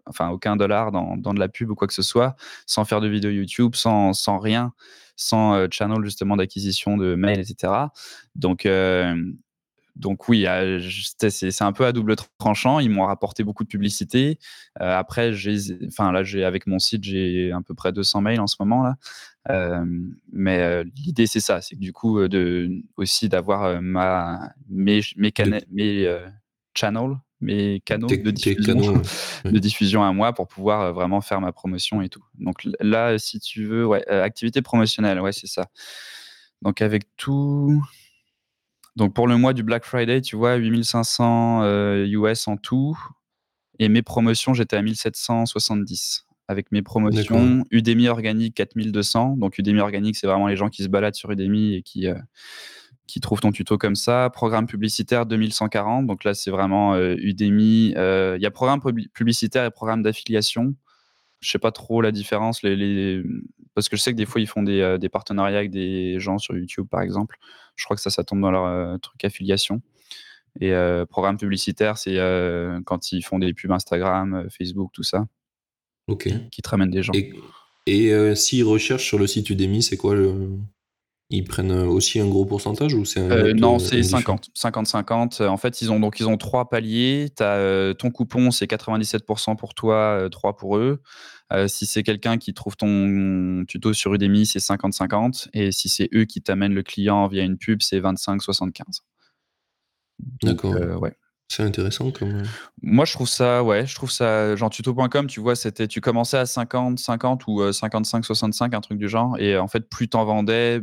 enfin, 0.06 0.28
aucun 0.32 0.58
dollar 0.58 0.92
dans, 0.92 1.16
dans, 1.16 1.34
de 1.34 1.40
la 1.40 1.48
pub 1.48 1.72
ou 1.72 1.76
quoi 1.76 1.88
que 1.88 1.94
ce 1.94 2.02
soit, 2.02 2.36
sans 2.66 2.84
faire 2.84 3.00
de 3.00 3.08
vidéo 3.08 3.32
YouTube, 3.32 3.76
sans, 3.76 4.12
sans 4.12 4.40
rien 4.40 4.74
sans 5.20 5.54
euh, 5.54 5.68
channel 5.70 6.04
justement 6.04 6.38
d'acquisition 6.38 6.98
de 6.98 7.16
mails, 7.16 7.40
etc. 7.40 7.74
Donc, 8.36 8.66
euh, 8.66 9.16
donc 9.96 10.30
oui, 10.30 10.46
c'est 11.30 11.62
un 11.62 11.74
peu 11.74 11.86
à 11.86 11.92
double 11.92 12.16
tranchant. 12.38 12.80
Ils 12.80 12.90
m'ont 12.90 13.06
rapporté 13.06 13.44
beaucoup 13.44 13.66
de 13.66 13.68
publicité. 13.68 14.40
Euh, 14.82 14.98
après, 14.98 15.34
enfin 15.88 16.14
là, 16.14 16.24
j'ai 16.24 16.46
avec 16.46 16.68
mon 16.68 16.80
site, 16.80 17.04
j'ai 17.04 17.52
à 17.52 17.60
peu 17.62 17.74
près 17.74 17.92
200 17.92 18.22
mails 18.22 18.40
en 18.40 18.48
ce 18.48 18.56
moment 18.62 18.82
là. 18.84 18.96
mais 20.32 20.84
l'idée 20.96 21.28
c'est 21.28 21.42
ça, 21.42 21.62
c'est 21.62 21.76
que 21.76 21.82
du 21.82 21.92
coup 21.92 22.26
de 22.28 22.70
aussi 22.96 23.28
d'avoir 23.28 23.82
ma 23.82 24.54
mes 24.70 25.02
mes, 25.18 25.34
mes 25.70 26.18
channels 26.74 27.18
mes 27.42 27.82
canaux, 27.82 28.08
de, 28.08 28.32
diffusion, 28.32 29.02
de 29.46 29.60
diffusion 29.60 30.04
à 30.04 30.12
moi 30.12 30.34
pour 30.34 30.48
pouvoir 30.48 30.82
euh, 30.82 30.92
vraiment 30.92 31.22
faire 31.22 31.42
ma 31.42 31.52
promotion 31.52 32.02
et 32.02 32.10
tout. 32.10 32.24
Donc 32.38 32.68
là, 32.80 33.18
si 33.18 33.40
tu 33.40 33.66
veux, 33.66 33.86
ouais, 33.86 34.04
euh, 34.10 34.24
activité 34.24 34.62
promotionnelle, 34.62 35.20
ouais, 35.22 35.32
c'est 35.32 35.48
ça. 35.48 35.68
Donc 36.62 36.82
avec 36.82 37.04
tout. 37.16 37.82
Donc 38.96 39.14
pour 39.14 39.28
le 39.28 39.38
mois 39.38 39.54
du 39.54 39.64
Black 39.64 39.86
Friday, 39.86 40.22
tu 40.22 40.36
vois, 40.36 40.56
8500 40.56 41.64
US 42.06 42.48
en 42.48 42.58
tout. 42.58 42.98
Et 43.80 43.88
mes 43.88 44.02
promotions, 44.02 44.54
j'étais 44.54 44.76
à 44.76 44.82
1770 44.82 46.26
avec 46.50 46.72
mes 46.72 46.82
promotions. 46.82 47.64
Udemy 47.70 48.10
organique 48.10 48.56
4200. 48.56 49.38
Donc 49.38 49.60
Udemy 49.60 49.80
organique, 49.80 50.18
c'est 50.18 50.26
vraiment 50.26 50.48
les 50.48 50.56
gens 50.56 50.70
qui 50.70 50.84
se 50.84 50.88
baladent 50.90 51.16
sur 51.16 51.32
Udemy 51.32 51.76
et 51.76 51.84
qui, 51.84 52.08
euh, 52.08 52.16
qui 53.10 53.20
trouve 53.20 53.40
ton 53.42 53.52
tuto 53.52 53.78
comme 53.78 53.96
ça. 53.96 54.30
Programme 54.30 54.68
publicitaire 54.68 55.26
2140. 55.26 56.06
Donc 56.06 56.24
là, 56.24 56.36
c'est 56.36 56.52
vraiment 56.52 56.94
euh, 56.94 57.16
Udemy. 57.18 57.94
Euh, 57.98 58.36
il 58.38 58.44
y 58.44 58.46
a 58.46 58.52
programme 58.52 58.80
publicitaire 59.14 59.66
et 59.66 59.72
programme 59.72 60.04
d'affiliation. 60.04 60.76
Je 61.40 61.50
sais 61.50 61.58
pas 61.58 61.72
trop 61.72 62.02
la 62.02 62.12
différence. 62.12 62.62
Les, 62.62 63.24
Parce 63.74 63.90
que 63.90 63.98
je 63.98 64.02
sais 64.02 64.12
que 64.12 64.18
des 64.18 64.28
fois, 64.28 64.42
ils 64.42 64.48
font 64.48 64.62
des, 64.62 64.82
euh, 64.82 64.98
des, 65.00 65.10
partenariats 65.10 65.58
avec 65.58 65.72
des 65.72 66.20
gens 66.20 66.38
sur 66.38 66.56
YouTube, 66.56 66.88
par 66.88 67.02
exemple. 67.02 67.38
Je 67.76 67.84
crois 67.86 67.96
que 67.96 68.02
ça, 68.02 68.12
ça 68.12 68.24
tombe 68.24 68.42
dans 68.42 68.52
leur 68.52 69.00
truc 69.00 69.24
affiliation. 69.26 69.82
Et 70.60 70.74
programme 71.10 71.38
publicitaire, 71.38 71.98
c'est 71.98 72.18
quand 72.86 73.14
ils 73.14 73.22
font 73.22 73.40
des 73.40 73.54
pubs 73.54 73.72
Instagram, 73.72 74.48
Facebook, 74.50 74.92
tout 74.92 75.04
ça. 75.04 75.26
Ok. 76.08 76.28
Qui 76.52 76.62
te 76.62 76.70
ramènent 76.70 76.90
des 76.90 77.04
gens. 77.04 77.14
Et, 77.14 77.32
et 77.86 78.36
s'ils 78.36 78.66
recherchent 78.66 79.06
sur 79.06 79.18
le 79.18 79.28
site 79.28 79.50
Udemy, 79.50 79.82
c'est 79.82 79.96
quoi 79.96 80.16
le, 80.16 80.50
ils 81.32 81.44
prennent 81.44 81.72
euh, 81.72 81.86
aussi 81.86 82.20
un 82.20 82.28
gros 82.28 82.46
pourcentage 82.46 82.94
ou 82.96 83.06
c'est 83.06 83.20
euh, 83.20 83.54
Non, 83.54 83.78
c'est 83.78 84.02
50. 84.02 84.50
50-50. 84.56 85.46
En 85.46 85.58
fait, 85.58 85.82
ils 85.82 85.92
ont, 85.92 86.00
donc, 86.00 86.20
ils 86.20 86.28
ont 86.28 86.38
trois 86.38 86.70
paliers. 86.70 87.28
As, 87.40 87.44
euh, 87.44 87.94
ton 87.94 88.10
coupon, 88.10 88.50
c'est 88.50 88.66
97% 88.66 89.56
pour 89.56 89.76
toi, 89.76 90.28
3 90.32 90.58
pour 90.58 90.78
eux. 90.78 91.02
si 91.68 91.86
c'est 91.86 92.02
quelqu'un 92.02 92.38
qui 92.38 92.54
trouve 92.54 92.76
ton 92.76 93.64
tuto 93.68 93.94
sur 93.94 94.14
Udemy, 94.14 94.48
c'est 94.48 94.60
50-50. 94.60 95.50
Et 95.54 95.72
si 95.72 95.88
c'est 95.88 96.10
eux 96.16 96.26
qui 96.26 96.42
t'amènent 96.42 96.74
le 96.74 96.84
client 96.84 97.28
via 97.28 97.44
une 97.44 97.58
pub, 97.58 97.82
c'est 97.82 98.00
25-75. 98.00 99.02
D'accord. 100.42 100.74
ouais. 101.00 101.16
C'est 101.50 101.64
intéressant 101.64 102.12
comme. 102.12 102.42
Euh, 102.42 102.44
Moi, 102.84 103.06
je 103.06 103.16
trouve 103.16 103.28
ça. 103.28 104.56
Genre, 104.56 104.70
tuto.com, 104.70 105.26
tu 105.26 105.40
vois, 105.40 105.56
c'était, 105.56 105.88
tu 105.88 106.00
commençais 106.00 106.38
à 106.38 106.46
50, 106.46 107.00
50 107.00 107.48
ou 107.48 107.72
55, 107.72 108.20
euh, 108.20 108.22
65, 108.22 108.74
un 108.76 108.82
truc 108.82 109.00
du 109.00 109.10
genre. 109.10 109.36
Et 109.40 109.58
en 109.58 109.68
fait, 109.68 109.90
plus 109.90 110.08
t'en 110.08 110.26
vendais, 110.26 110.82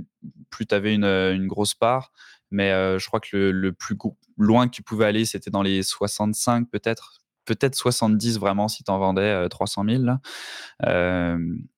plus 0.50 0.66
t'avais 0.66 0.92
une, 0.92 1.04
euh, 1.04 1.34
une 1.34 1.46
grosse 1.46 1.74
part. 1.74 2.10
Mais 2.50 2.70
je 2.70 3.06
crois 3.06 3.20
que 3.20 3.36
le, 3.36 3.72
plus 3.72 3.96
loin 4.36 4.66
que 4.66 4.72
tu 4.72 4.82
pouvais 4.82 5.04
aller, 5.04 5.24
c'était 5.24 5.50
dans 5.50 5.62
les 5.62 5.82
65, 5.82 6.68
peut-être. 6.70 7.20
Peut-être 7.44 7.76
70 7.76 8.38
vraiment 8.40 8.66
si 8.66 8.82
t'en 8.82 8.98
vendais 8.98 9.48
300 9.48 9.84
000. 9.88 10.02
Là. 10.02 10.18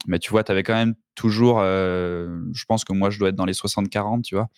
mais 0.06 0.18
tu 0.18 0.30
vois, 0.30 0.44
tu 0.44 0.52
avais 0.52 0.62
quand 0.62 0.74
même 0.74 0.94
toujours. 1.14 1.60
je 1.60 2.64
pense 2.66 2.84
que 2.84 2.92
moi, 2.92 3.10
je 3.10 3.18
dois 3.18 3.30
être 3.30 3.34
dans 3.34 3.46
les 3.46 3.54
60-40, 3.54 4.22
tu 4.22 4.34
vois. 4.34 4.48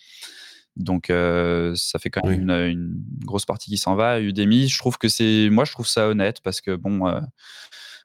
Donc, 0.77 1.07
ça 1.07 1.99
fait 1.99 2.09
quand 2.09 2.25
même 2.25 2.49
une, 2.49 3.03
grosse 3.25 3.45
partie 3.45 3.69
qui 3.69 3.77
s'en 3.77 3.95
va. 3.95 4.19
Udemy, 4.19 4.67
je 4.67 4.77
trouve 4.77 4.97
que 4.97 5.07
c'est, 5.07 5.49
moi, 5.51 5.65
je 5.65 5.71
trouve 5.71 5.87
ça 5.87 6.07
honnête 6.07 6.41
parce 6.41 6.61
que 6.61 6.75
bon, 6.75 7.21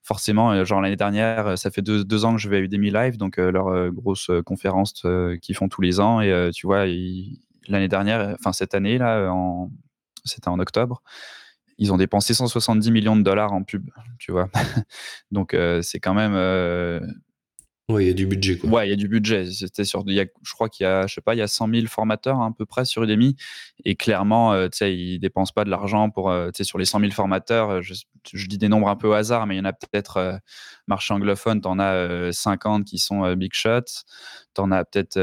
forcément, 0.03 0.65
genre 0.65 0.81
l'année 0.81 0.97
dernière, 0.97 1.57
ça 1.59 1.71
fait 1.71 1.83
deux, 1.83 2.25
ans 2.25 2.35
que 2.35 2.41
je 2.41 2.49
vais 2.49 2.57
à 2.57 2.61
Udemy 2.61 2.91
Live, 2.91 3.17
donc 3.17 3.37
leur 3.37 3.91
grosse 3.93 4.31
conférence 4.45 5.05
qu'ils 5.43 5.55
font 5.57 5.69
tous 5.69 5.81
les 5.81 6.01
ans. 6.01 6.21
Et 6.21 6.51
tu 6.53 6.67
vois, 6.67 6.87
l'année 7.69 7.89
dernière, 7.89 8.35
enfin 8.39 8.53
cette 8.53 8.75
année 8.75 8.99
là, 8.99 9.33
c'était 10.25 10.49
en 10.49 10.59
octobre, 10.59 11.03
ils 11.79 11.93
ont 11.93 11.97
dépensé 11.97 12.35
170 12.35 12.91
millions 12.91 13.17
de 13.17 13.23
dollars 13.23 13.53
en 13.53 13.63
pub, 13.63 13.91
tu 14.19 14.33
vois. 14.33 14.49
donc 15.31 15.57
c'est 15.83 16.01
quand 16.01 16.15
même 16.15 16.35
Ouais, 17.89 18.05
il 18.05 18.09
y 18.09 18.11
a 18.11 18.15
du 18.15 18.27
budget, 18.27 18.59
quoi. 18.59 18.69
Ouais, 18.69 18.89
il 18.89 18.91
y 18.91 18.93
a 18.93 18.97
du 18.97 19.07
budget. 19.07 19.49
C'était 19.49 19.85
sur, 19.85 20.03
y 20.09 20.19
a, 20.19 20.25
je 20.43 20.53
crois 20.55 20.69
qu'il 20.69 20.83
y 20.83 20.89
a, 20.89 21.07
je 21.07 21.15
sais 21.15 21.21
pas, 21.21 21.37
il 21.37 21.39
y 21.39 21.43
a 21.43 21.47
100 21.47 21.69
000 21.73 21.87
formateurs 21.87 22.43
à 22.43 22.51
peu 22.53 22.67
près 22.67 22.85
sur 22.85 23.05
Udemy. 23.05 23.37
Et 23.85 23.95
clairement, 23.95 24.53
euh, 24.53 24.67
tu 24.69 24.79
sais, 24.79 24.97
ils 24.97 25.21
dépensent 25.21 25.53
pas 25.55 25.63
de 25.63 25.71
l'argent 25.71 26.11
pour, 26.11 26.29
euh, 26.29 26.51
tu 26.51 26.59
sais, 26.59 26.65
sur 26.65 26.79
les 26.79 26.85
100 26.85 26.99
000 26.99 27.13
formateurs. 27.13 27.71
Euh, 27.71 27.83
je, 27.83 27.95
je, 28.33 28.47
dis 28.49 28.59
des 28.59 28.69
nombres 28.69 28.89
un 28.89 28.97
peu 28.97 29.07
au 29.07 29.13
hasard, 29.13 29.47
mais 29.47 29.55
il 29.55 29.59
y 29.59 29.61
en 29.61 29.67
a 29.67 29.73
peut-être, 29.73 30.17
euh, 30.17 30.37
marché 30.89 31.15
anglophone, 31.15 31.61
tu 31.61 31.69
en 31.69 31.79
as 31.79 32.33
50 32.33 32.85
qui 32.85 32.99
sont 32.99 33.33
big 33.35 33.53
shots. 33.55 34.03
Tu 34.57 34.61
en 34.61 34.73
as 34.73 34.85
peut-être 34.85 35.17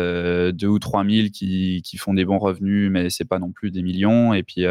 2 0.51 0.67
ou 0.67 0.79
3 0.79 1.03
000 1.03 1.27
qui, 1.33 1.81
qui, 1.83 1.97
font 1.97 2.13
des 2.13 2.23
bons 2.23 2.39
revenus, 2.39 2.89
mais 2.89 3.09
c'est 3.09 3.25
pas 3.25 3.39
non 3.39 3.51
plus 3.51 3.71
des 3.71 3.81
millions. 3.81 4.33
Et 4.33 4.43
puis, 4.43 4.65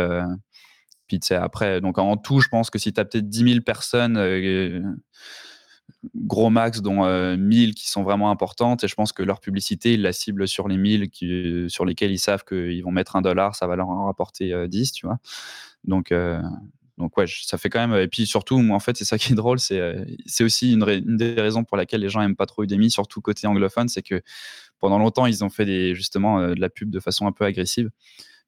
puis 1.08 1.20
tu 1.20 1.26
sais, 1.28 1.34
après, 1.34 1.82
donc 1.82 1.98
en 1.98 2.16
tout, 2.16 2.40
je 2.40 2.48
pense 2.48 2.70
que 2.70 2.78
si 2.78 2.92
tu 2.92 3.00
as 3.00 3.04
peut-être 3.04 3.28
10 3.28 3.52
000 3.52 3.60
personnes, 3.60 4.16
gros 6.14 6.50
max, 6.50 6.80
dont 6.80 7.04
1000 7.36 7.70
euh, 7.70 7.72
qui 7.72 7.88
sont 7.88 8.02
vraiment 8.02 8.30
importantes. 8.30 8.84
Et 8.84 8.88
je 8.88 8.94
pense 8.94 9.12
que 9.12 9.22
leur 9.22 9.40
publicité, 9.40 9.94
ils 9.94 10.02
la 10.02 10.12
ciblent 10.12 10.48
sur 10.48 10.68
les 10.68 10.76
1000 10.76 11.10
qui, 11.10 11.66
sur 11.68 11.84
lesquels 11.84 12.10
ils 12.10 12.18
savent 12.18 12.44
qu'ils 12.44 12.82
vont 12.82 12.90
mettre 12.90 13.16
un 13.16 13.22
dollar, 13.22 13.54
ça 13.54 13.66
va 13.66 13.76
leur 13.76 13.88
en 13.88 14.06
rapporter 14.06 14.52
10, 14.68 14.88
euh, 14.88 14.92
tu 14.94 15.06
vois. 15.06 15.18
Donc, 15.84 16.12
euh, 16.12 16.40
donc 16.98 17.16
ouais, 17.16 17.26
ça 17.28 17.58
fait 17.58 17.70
quand 17.70 17.86
même. 17.86 17.98
Et 18.00 18.08
puis 18.08 18.26
surtout, 18.26 18.58
moi, 18.58 18.76
en 18.76 18.80
fait, 18.80 18.96
c'est 18.96 19.04
ça 19.04 19.18
qui 19.18 19.32
est 19.32 19.36
drôle, 19.36 19.58
c'est 19.58 20.44
aussi 20.44 20.72
une, 20.72 20.88
une, 20.88 21.16
des 21.16 21.34
raisons 21.34 21.64
pour 21.64 21.76
laquelle 21.76 22.00
les 22.00 22.08
gens 22.08 22.20
aiment 22.20 22.36
pas 22.36 22.46
trop 22.46 22.64
Udemy, 22.64 22.90
surtout 22.90 23.20
côté 23.20 23.46
anglophone, 23.46 23.88
c'est 23.88 24.02
que 24.02 24.22
pendant 24.78 24.98
longtemps, 24.98 25.26
ils 25.26 25.44
ont 25.44 25.50
fait 25.50 25.64
des, 25.64 25.94
justement 25.94 26.48
de 26.48 26.60
la 26.60 26.68
pub 26.68 26.90
de 26.90 27.00
façon 27.00 27.26
un 27.26 27.32
peu 27.32 27.44
agressive. 27.44 27.90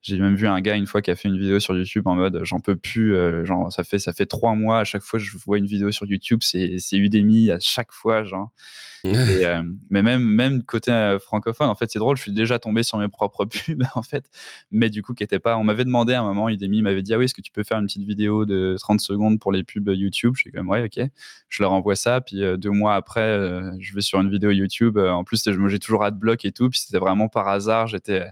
J'ai 0.04 0.18
même 0.18 0.34
vu 0.34 0.46
un 0.46 0.60
gars 0.60 0.76
une 0.76 0.86
fois 0.86 1.00
qui 1.00 1.10
a 1.10 1.16
fait 1.16 1.28
une 1.28 1.38
vidéo 1.38 1.58
sur 1.60 1.74
YouTube 1.74 2.06
en 2.06 2.14
mode 2.14 2.40
j'en 2.42 2.60
peux 2.60 2.76
plus, 2.76 3.16
euh, 3.16 3.46
genre 3.46 3.72
ça 3.72 3.84
fait 3.84 3.98
ça 3.98 4.12
fait 4.12 4.26
trois 4.26 4.54
mois 4.54 4.80
à 4.80 4.84
chaque 4.84 5.00
fois 5.00 5.18
que 5.18 5.24
je 5.24 5.34
vois 5.38 5.56
une 5.56 5.64
vidéo 5.64 5.90
sur 5.92 6.04
YouTube, 6.04 6.40
c'est 6.42 6.76
c'est 6.78 6.98
Udemy 6.98 7.50
à 7.50 7.58
chaque 7.58 7.90
fois, 7.90 8.22
genre. 8.22 8.50
Euh, 9.06 9.62
mais 9.90 10.02
même 10.02 10.22
même 10.22 10.62
côté 10.62 10.90
euh, 10.90 11.18
francophone, 11.18 11.68
en 11.68 11.74
fait 11.74 11.90
c'est 11.90 11.98
drôle, 11.98 12.16
je 12.16 12.22
suis 12.22 12.32
déjà 12.32 12.58
tombé 12.58 12.82
sur 12.82 12.96
mes 12.96 13.08
propres 13.08 13.44
pubs 13.66 13.82
en 13.94 14.02
fait, 14.02 14.30
mais 14.70 14.88
du 14.88 15.02
coup 15.02 15.12
qui 15.12 15.22
était 15.22 15.38
pas. 15.38 15.58
On 15.58 15.64
m'avait 15.64 15.84
demandé 15.84 16.14
à 16.14 16.22
un 16.22 16.24
moment, 16.24 16.48
Udemy 16.48 16.80
m'avait 16.80 17.02
dit 17.02 17.12
ah 17.12 17.18
oui 17.18 17.26
est-ce 17.26 17.34
que 17.34 17.42
tu 17.42 17.52
peux 17.52 17.64
faire 17.64 17.78
une 17.78 17.84
petite 17.84 18.06
vidéo 18.06 18.46
de 18.46 18.76
30 18.80 19.02
secondes 19.02 19.38
pour 19.38 19.52
les 19.52 19.62
pubs 19.62 19.88
YouTube 19.88 20.32
Je 20.36 20.40
suis 20.40 20.52
comme 20.52 20.70
ouais 20.70 20.84
ok. 20.84 21.06
Je 21.50 21.62
leur 21.62 21.72
envoie 21.72 21.96
ça, 21.96 22.22
puis 22.22 22.40
deux 22.56 22.70
mois 22.70 22.94
après 22.94 23.38
je 23.78 23.94
vais 23.94 24.00
sur 24.00 24.18
une 24.20 24.30
vidéo 24.30 24.50
YouTube. 24.50 24.96
en 24.96 25.22
plus 25.22 25.44
j'ai 25.68 25.78
toujours 25.78 26.04
adblock 26.04 26.42
et 26.46 26.52
tout, 26.52 26.70
puis 26.70 26.78
c'était 26.78 26.98
vraiment 26.98 27.28
par 27.28 27.46
hasard, 27.48 27.88
j'étais 27.88 28.24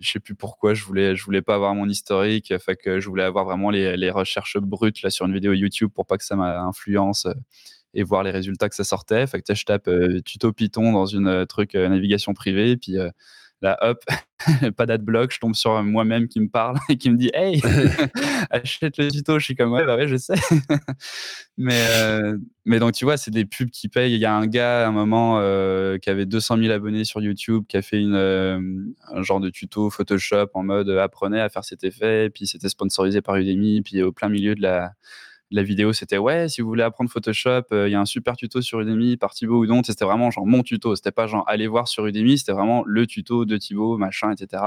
je 0.00 0.10
sais 0.10 0.20
plus 0.20 0.34
pourquoi 0.34 0.74
je 0.74 0.84
voulais 0.84 1.14
je 1.16 1.24
voulais 1.24 1.42
pas 1.42 1.54
avoir 1.54 1.74
mon 1.74 1.88
historique 1.88 2.52
fait 2.58 2.76
que 2.76 3.00
je 3.00 3.08
voulais 3.08 3.22
avoir 3.22 3.44
vraiment 3.44 3.70
les, 3.70 3.96
les 3.96 4.10
recherches 4.10 4.58
brutes 4.58 5.02
là 5.02 5.10
sur 5.10 5.26
une 5.26 5.32
vidéo 5.32 5.52
YouTube 5.52 5.90
pour 5.94 6.06
pas 6.06 6.18
que 6.18 6.24
ça 6.24 6.36
m'influence 6.36 7.26
euh, 7.26 7.34
et 7.94 8.02
voir 8.02 8.24
les 8.24 8.32
résultats 8.32 8.68
que 8.68 8.74
ça 8.74 8.84
sortait. 8.84 9.26
Fait 9.26 9.40
que 9.40 9.54
je 9.54 9.64
tape 9.64 9.88
euh, 9.88 10.20
tuto 10.24 10.52
Python 10.52 10.92
dans 10.92 11.06
une 11.06 11.28
euh, 11.28 11.44
truc 11.44 11.74
navigation 11.74 12.34
privée 12.34 12.76
puis 12.76 12.96
là 13.64 13.78
hop 13.80 14.04
pas 14.76 14.86
d'adblock 14.86 15.32
je 15.32 15.40
tombe 15.40 15.54
sur 15.54 15.82
moi-même 15.82 16.28
qui 16.28 16.38
me 16.40 16.48
parle 16.48 16.78
et 16.88 16.96
qui 16.96 17.10
me 17.10 17.16
dit 17.16 17.30
hey 17.34 17.60
achète 18.50 18.98
le 18.98 19.10
tuto. 19.10 19.38
Je 19.38 19.44
suis 19.44 19.56
comme 19.56 19.72
ouais 19.72 19.84
bah 19.84 19.96
ouais 19.96 20.06
je 20.06 20.16
sais. 20.16 20.34
Mais 21.56 21.86
euh, 21.96 22.36
mais 22.64 22.78
donc 22.78 22.92
tu 22.92 23.04
vois 23.04 23.16
c'est 23.16 23.30
des 23.30 23.44
pubs 23.44 23.70
qui 23.70 23.88
payent. 23.88 24.14
Il 24.14 24.20
y 24.20 24.26
a 24.26 24.34
un 24.34 24.46
gars 24.46 24.84
à 24.84 24.88
un 24.88 24.92
moment 24.92 25.38
euh, 25.38 25.98
qui 25.98 26.10
avait 26.10 26.26
200 26.26 26.58
000 26.58 26.72
abonnés 26.72 27.04
sur 27.04 27.20
YouTube 27.20 27.64
qui 27.68 27.76
a 27.76 27.82
fait 27.82 28.00
une 28.00 28.14
euh, 28.14 28.60
un 29.12 29.22
genre 29.22 29.40
de 29.40 29.50
tuto 29.50 29.90
Photoshop 29.90 30.48
en 30.54 30.62
mode 30.62 30.90
apprenez 30.90 31.40
à 31.40 31.48
faire 31.48 31.64
cet 31.64 31.84
effet. 31.84 32.30
Puis 32.30 32.46
c'était 32.46 32.68
sponsorisé 32.68 33.22
par 33.22 33.36
Udemy. 33.36 33.82
Puis 33.82 34.02
au 34.02 34.12
plein 34.12 34.28
milieu 34.28 34.54
de 34.54 34.62
la 34.62 34.92
la 35.54 35.62
vidéo, 35.62 35.92
c'était 35.92 36.18
ouais, 36.18 36.48
si 36.48 36.62
vous 36.62 36.68
voulez 36.68 36.82
apprendre 36.82 37.08
Photoshop, 37.08 37.62
il 37.70 37.88
y 37.88 37.94
a 37.94 38.00
un 38.00 38.04
super 38.04 38.36
tuto 38.36 38.60
sur 38.60 38.80
Udemy 38.80 39.16
par 39.16 39.34
Thibaut 39.34 39.60
ou 39.60 39.66
donc 39.66 39.86
C'était 39.86 40.04
vraiment 40.04 40.32
genre 40.32 40.46
mon 40.46 40.64
tuto. 40.64 40.96
C'était 40.96 41.12
pas 41.12 41.28
genre 41.28 41.44
allez 41.46 41.68
voir 41.68 41.86
sur 41.86 42.06
Udemy, 42.06 42.38
c'était 42.38 42.52
vraiment 42.52 42.82
le 42.84 43.06
tuto 43.06 43.44
de 43.44 43.56
Thibaut, 43.56 43.96
machin, 43.96 44.32
etc. 44.32 44.64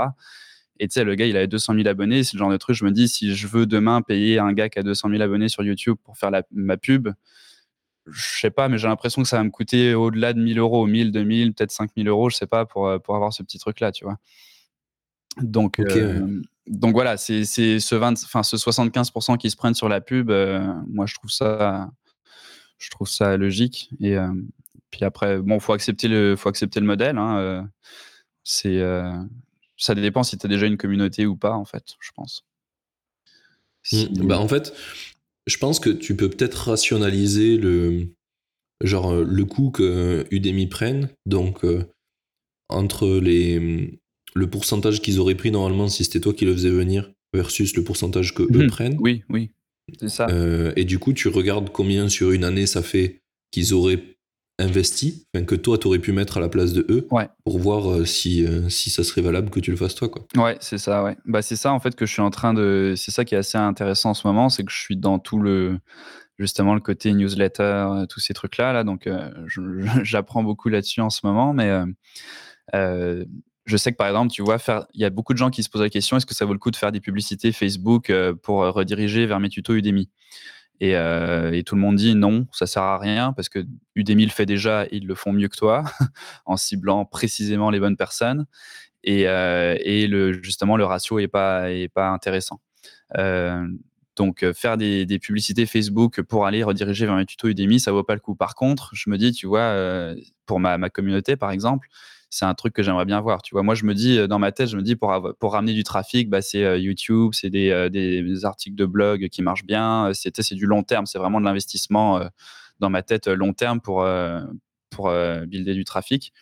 Et 0.80 0.88
tu 0.88 0.94
sais, 0.94 1.04
le 1.04 1.16
gars, 1.16 1.26
il 1.26 1.36
avait 1.36 1.48
200 1.48 1.74
000 1.74 1.88
abonnés. 1.88 2.24
C'est 2.24 2.36
le 2.36 2.40
genre 2.40 2.52
de 2.52 2.56
truc, 2.56 2.74
je 2.78 2.86
me 2.86 2.92
dis, 2.92 3.10
si 3.10 3.36
je 3.36 3.48
veux 3.48 3.66
demain 3.66 4.02
payer 4.02 4.40
un 4.40 4.54
gars 4.54 4.70
qui 4.70 4.80
a 4.80 4.84
200 4.84 5.10
000 5.10 5.22
abonnés 5.22 5.50
sur 5.50 5.62
YouTube 5.62 5.98
pour 6.06 6.18
faire 6.18 6.32
la, 6.32 6.44
ma 6.52 6.78
pub, 6.78 7.10
je 8.10 8.40
sais 8.40 8.52
pas, 8.52 8.70
mais 8.70 8.78
j'ai 8.78 8.88
l'impression 8.88 9.22
que 9.22 9.28
ça 9.28 9.38
va 9.38 9.44
me 9.44 9.50
coûter 9.50 9.94
au-delà 9.94 10.32
de 10.32 10.40
1000 10.42 10.58
euros, 10.58 10.88
1000, 10.88 11.12
2000, 11.12 11.54
peut-être 11.54 11.72
5000 11.72 12.08
euros, 12.08 12.30
je 12.30 12.38
sais 12.38 12.48
pas, 12.48 12.66
pour, 12.66 12.90
pour 13.02 13.16
avoir 13.16 13.34
ce 13.34 13.44
petit 13.44 13.60
truc-là, 13.60 13.92
tu 13.92 14.06
vois. 14.06 14.18
Donc, 15.42 15.80
euh, 15.80 16.42
donc 16.68 16.94
voilà, 16.94 17.18
c'est 17.18 17.46
ce, 17.46 17.96
20, 17.96 18.24
enfin, 18.24 18.44
ce 18.44 18.58
75% 18.58 19.38
qui 19.38 19.50
se 19.50 19.56
prennent 19.56 19.74
sur 19.74 19.90
la 19.90 20.02
pub, 20.02 20.30
euh, 20.30 20.60
moi, 20.88 21.06
je 21.06 21.16
trouve 21.16 21.32
ça, 21.32 21.90
je 22.78 22.90
trouve 22.90 23.08
ça 23.08 23.38
logique. 23.38 23.90
Et 24.00 24.18
euh, 24.18 24.32
puis 24.92 25.04
après, 25.06 25.40
bon, 25.40 25.60
faut 25.60 25.74
accepter 25.74 26.08
le, 26.08 26.36
faut 26.36 26.50
accepter 26.50 26.80
le 26.80 26.86
modèle. 26.86 27.18
Hein, 27.18 27.68
c'est 28.44 28.82
ça 29.78 29.94
dépend 29.96 30.24
si 30.24 30.38
tu 30.38 30.46
as 30.46 30.50
déjà 30.50 30.66
une 30.66 30.78
communauté 30.78 31.26
ou 31.26 31.36
pas, 31.36 31.54
en 31.54 31.66
fait, 31.66 31.96
je 32.00 32.12
pense. 32.16 32.46
Mmh, 33.92 34.26
bah, 34.26 34.40
en 34.40 34.48
fait, 34.48 34.74
je 35.46 35.58
pense 35.58 35.80
que 35.80 35.90
tu 35.90 36.16
peux 36.16 36.30
peut-être 36.30 36.70
rationaliser 36.70 37.58
le, 37.58 38.14
genre, 38.82 39.14
euh, 39.14 39.24
le 39.24 39.46
coût 39.46 39.72
que 39.72 40.26
Udemy 40.32 40.68
prenne. 40.68 41.10
Donc, 41.26 41.64
euh, 41.64 41.86
entre 42.70 43.08
les, 43.08 44.00
le 44.38 44.48
pourcentage 44.48 45.02
qu'ils 45.02 45.20
auraient 45.20 45.36
pris 45.36 45.52
normalement 45.52 45.88
si 45.88 46.04
c'était 46.04 46.20
toi 46.20 46.34
qui 46.34 46.46
le 46.46 46.54
faisais 46.54 46.70
venir 46.70 47.12
versus 47.34 47.76
le 47.76 47.84
pourcentage 47.84 48.34
que 48.34 48.44
eux 48.44 48.66
mmh. 48.66 48.68
prennent. 48.68 48.98
Oui, 49.00 49.24
oui, 49.30 49.52
c'est 50.00 50.10
ça. 50.10 50.28
Euh, 50.30 50.72
et 50.76 50.86
du 50.86 51.00
coup, 51.00 51.14
tu 51.14 51.28
regardes 51.28 51.70
combien 51.72 52.08
sur 52.10 52.32
une 52.32 52.44
année 52.44 52.66
ça 52.66 52.82
fait 52.82 53.22
qu'ils 53.52 53.74
auraient 53.74 54.04
investi, 54.60 55.28
que 55.46 55.54
toi, 55.54 55.78
tu 55.78 55.86
aurais 55.86 56.00
pu 56.00 56.12
mettre 56.12 56.38
à 56.38 56.40
la 56.40 56.50
place 56.50 56.74
de 56.74 56.86
eux 56.90 57.08
pour 57.46 57.60
voir 57.60 57.92
euh, 57.92 58.06
si, 58.06 58.44
euh, 58.44 58.70
si 58.70 58.90
ça 58.90 59.04
serait 59.04 59.22
valable 59.22 59.52
que 59.52 59.60
tu 59.60 59.70
le 59.70 59.78
fasses 59.78 59.94
toi. 59.94 60.10
Quoi. 60.10 60.26
Ouais, 60.36 60.58
c'est 60.62 60.80
ça, 60.80 61.04
ouais. 61.04 61.16
Bah, 61.26 61.44
c'est 61.44 61.56
ça, 61.56 61.72
en 61.74 61.80
fait, 61.80 61.96
que 61.96 62.08
je 62.08 62.14
suis 62.14 62.24
en 62.24 62.32
train 62.32 62.56
de. 62.56 62.96
C'est 62.98 63.12
ça 63.12 63.24
qui 63.24 63.36
est 63.36 63.38
assez 63.38 63.58
intéressant 63.58 64.12
en 64.12 64.14
ce 64.16 64.26
moment, 64.26 64.50
c'est 64.50 64.64
que 64.64 64.72
je 64.72 64.80
suis 64.80 64.98
dans 64.98 65.20
tout 65.20 65.40
le. 65.40 65.80
Justement, 66.40 66.76
le 66.76 66.82
côté 66.82 67.14
newsletter, 67.14 68.06
tous 68.10 68.20
ces 68.20 68.34
trucs-là. 68.34 68.72
Là, 68.74 68.84
donc, 68.84 69.10
j'apprends 70.04 70.44
beaucoup 70.44 70.70
là-dessus 70.70 71.02
en 71.02 71.10
ce 71.10 71.22
moment, 71.24 71.54
mais. 71.54 71.72
Je 73.68 73.78
sais 73.78 73.92
que 73.92 73.98
par 73.98 74.08
exemple, 74.08 74.32
tu 74.32 74.42
vois, 74.42 74.58
il 74.94 75.02
y 75.02 75.06
a 75.06 75.10
beaucoup 75.10 75.34
de 75.34 75.38
gens 75.38 75.52
qui 75.52 75.62
se 75.62 75.70
posent 75.70 75.82
la 75.82 75.90
question 75.90 76.18
est-ce 76.18 76.26
que 76.26 76.34
ça 76.34 76.46
vaut 76.46 76.54
le 76.54 76.60
coup 76.60 76.72
de 76.72 76.76
faire 76.76 76.92
des 76.92 77.02
publicités 77.02 77.52
Facebook 77.52 78.12
pour 78.42 78.62
rediriger 78.62 79.26
vers 79.28 79.40
mes 79.40 79.50
tutos 79.50 79.76
Udemy? 79.76 80.10
Euh, 80.84 81.52
et, 81.52 81.64
tout 81.64 81.76
le 81.76 81.82
monde 81.82 81.96
dit 81.96 82.16
non, 82.16 82.48
ça 82.52 82.68
sert 82.68 82.84
à 82.84 83.00
rien 83.00 83.34
parce 83.34 83.50
que 83.50 83.66
Udemy 83.96 84.26
le 84.26 84.32
fait 84.32 84.46
déjà 84.46 84.86
et 84.86 84.98
ils 84.98 85.08
le 85.08 85.16
font 85.16 85.34
mieux 85.34 85.48
que 85.48 85.58
toi 85.58 85.84
en 86.46 86.58
ciblant 86.58 87.06
précisément 87.06 87.70
les 87.70 87.80
bonnes 87.80 87.98
personnes. 87.98 88.46
Et, 89.04 89.28
euh, 89.28 90.34
justement, 90.44 90.78
le 90.78 90.86
ratio 90.86 91.20
n'est 91.20 91.28
pas, 91.28 91.72
est 91.72 91.88
pas 91.88 92.10
intéressant. 92.10 92.62
Euh, 93.18 93.66
donc, 94.16 94.46
faire 94.54 94.78
des, 94.78 95.20
publicités 95.20 95.66
Facebook 95.66 96.22
pour 96.24 96.46
aller 96.46 96.64
rediriger 96.64 97.06
vers 97.06 97.16
mes 97.16 97.26
tutos 97.26 97.50
Udemy, 97.50 97.80
ça 97.80 97.92
vaut 97.92 98.04
pas 98.04 98.16
le 98.16 98.20
coup. 98.20 98.36
Par 98.36 98.56
contre, 98.56 98.92
je 98.94 99.10
me 99.10 99.18
dis, 99.18 99.32
tu 99.32 99.48
vois, 99.48 99.76
pour 100.46 100.60
ma 100.60 100.90
communauté, 100.90 101.36
par 101.36 101.52
exemple, 101.52 101.88
c'est 102.30 102.46
un 102.46 102.54
truc 102.56 102.74
que 102.74 102.84
j'aimerais 102.84 103.06
bien 103.06 103.22
voir. 103.22 103.42
Tu 103.42 103.56
vois, 103.56 103.64
moi, 103.64 103.76
je 103.76 103.86
me 103.86 103.94
dis, 103.94 104.18
euh, 104.18 104.28
dans 104.28 104.40
ma 104.40 104.52
tête, 104.52 104.70
je 104.70 104.78
me 104.78 104.82
dis, 104.82 104.96
pour, 104.96 105.14
pour 105.40 105.54
ramener 105.54 105.74
du 105.74 105.84
trafic, 105.84 106.30
bah, 106.30 106.42
c'est 106.42 106.64
euh, 106.64 106.78
YouTube, 106.78 107.32
c'est 107.34 107.50
des, 107.50 107.70
euh, 107.70 107.90
des, 107.90 108.46
articles 108.46 108.76
de 108.76 108.86
blog 108.86 109.30
qui 109.30 109.42
marchent 109.42 109.66
bien. 109.66 110.12
C'est 110.14 110.54
du 110.54 110.66
long 110.66 110.84
terme, 110.84 111.06
c'est 111.06 111.18
vraiment 111.18 111.40
de 111.40 111.46
l'investissement 111.46 112.22
dans 112.80 112.90
ma 112.90 113.02
tête 113.02 113.28
long 113.28 113.54
terme 113.54 113.82
pour, 113.82 114.08
pour 114.90 115.12
builder 115.48 115.74
du 115.74 115.84
trafic. 115.84 116.34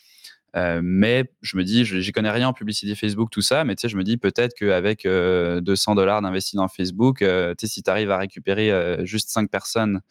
Mais 0.55 1.29
je 1.41 1.57
me 1.57 1.63
dis, 1.63 1.85
j'y 1.85 2.11
connais 2.11 2.31
rien 2.31 2.47
en 2.47 2.53
publicité 2.53 2.95
Facebook, 2.95 3.29
tout 3.29 3.41
ça, 3.41 3.63
mais 3.63 3.75
tu 3.75 3.81
sais, 3.81 3.89
je 3.89 3.97
me 3.97 4.03
dis 4.03 4.17
peut-être 4.17 4.53
qu'avec 4.57 5.05
200 5.05 5.95
dollars 5.95 6.21
d'investi 6.21 6.55
dans 6.55 6.67
Facebook, 6.67 7.17
tu 7.19 7.25
sais, 7.25 7.67
si 7.67 7.83
tu 7.83 7.89
arrives 7.89 8.11
à 8.11 8.17
récupérer 8.17 8.99
juste 9.05 9.29
5 9.29 9.49
personnes 9.49 10.01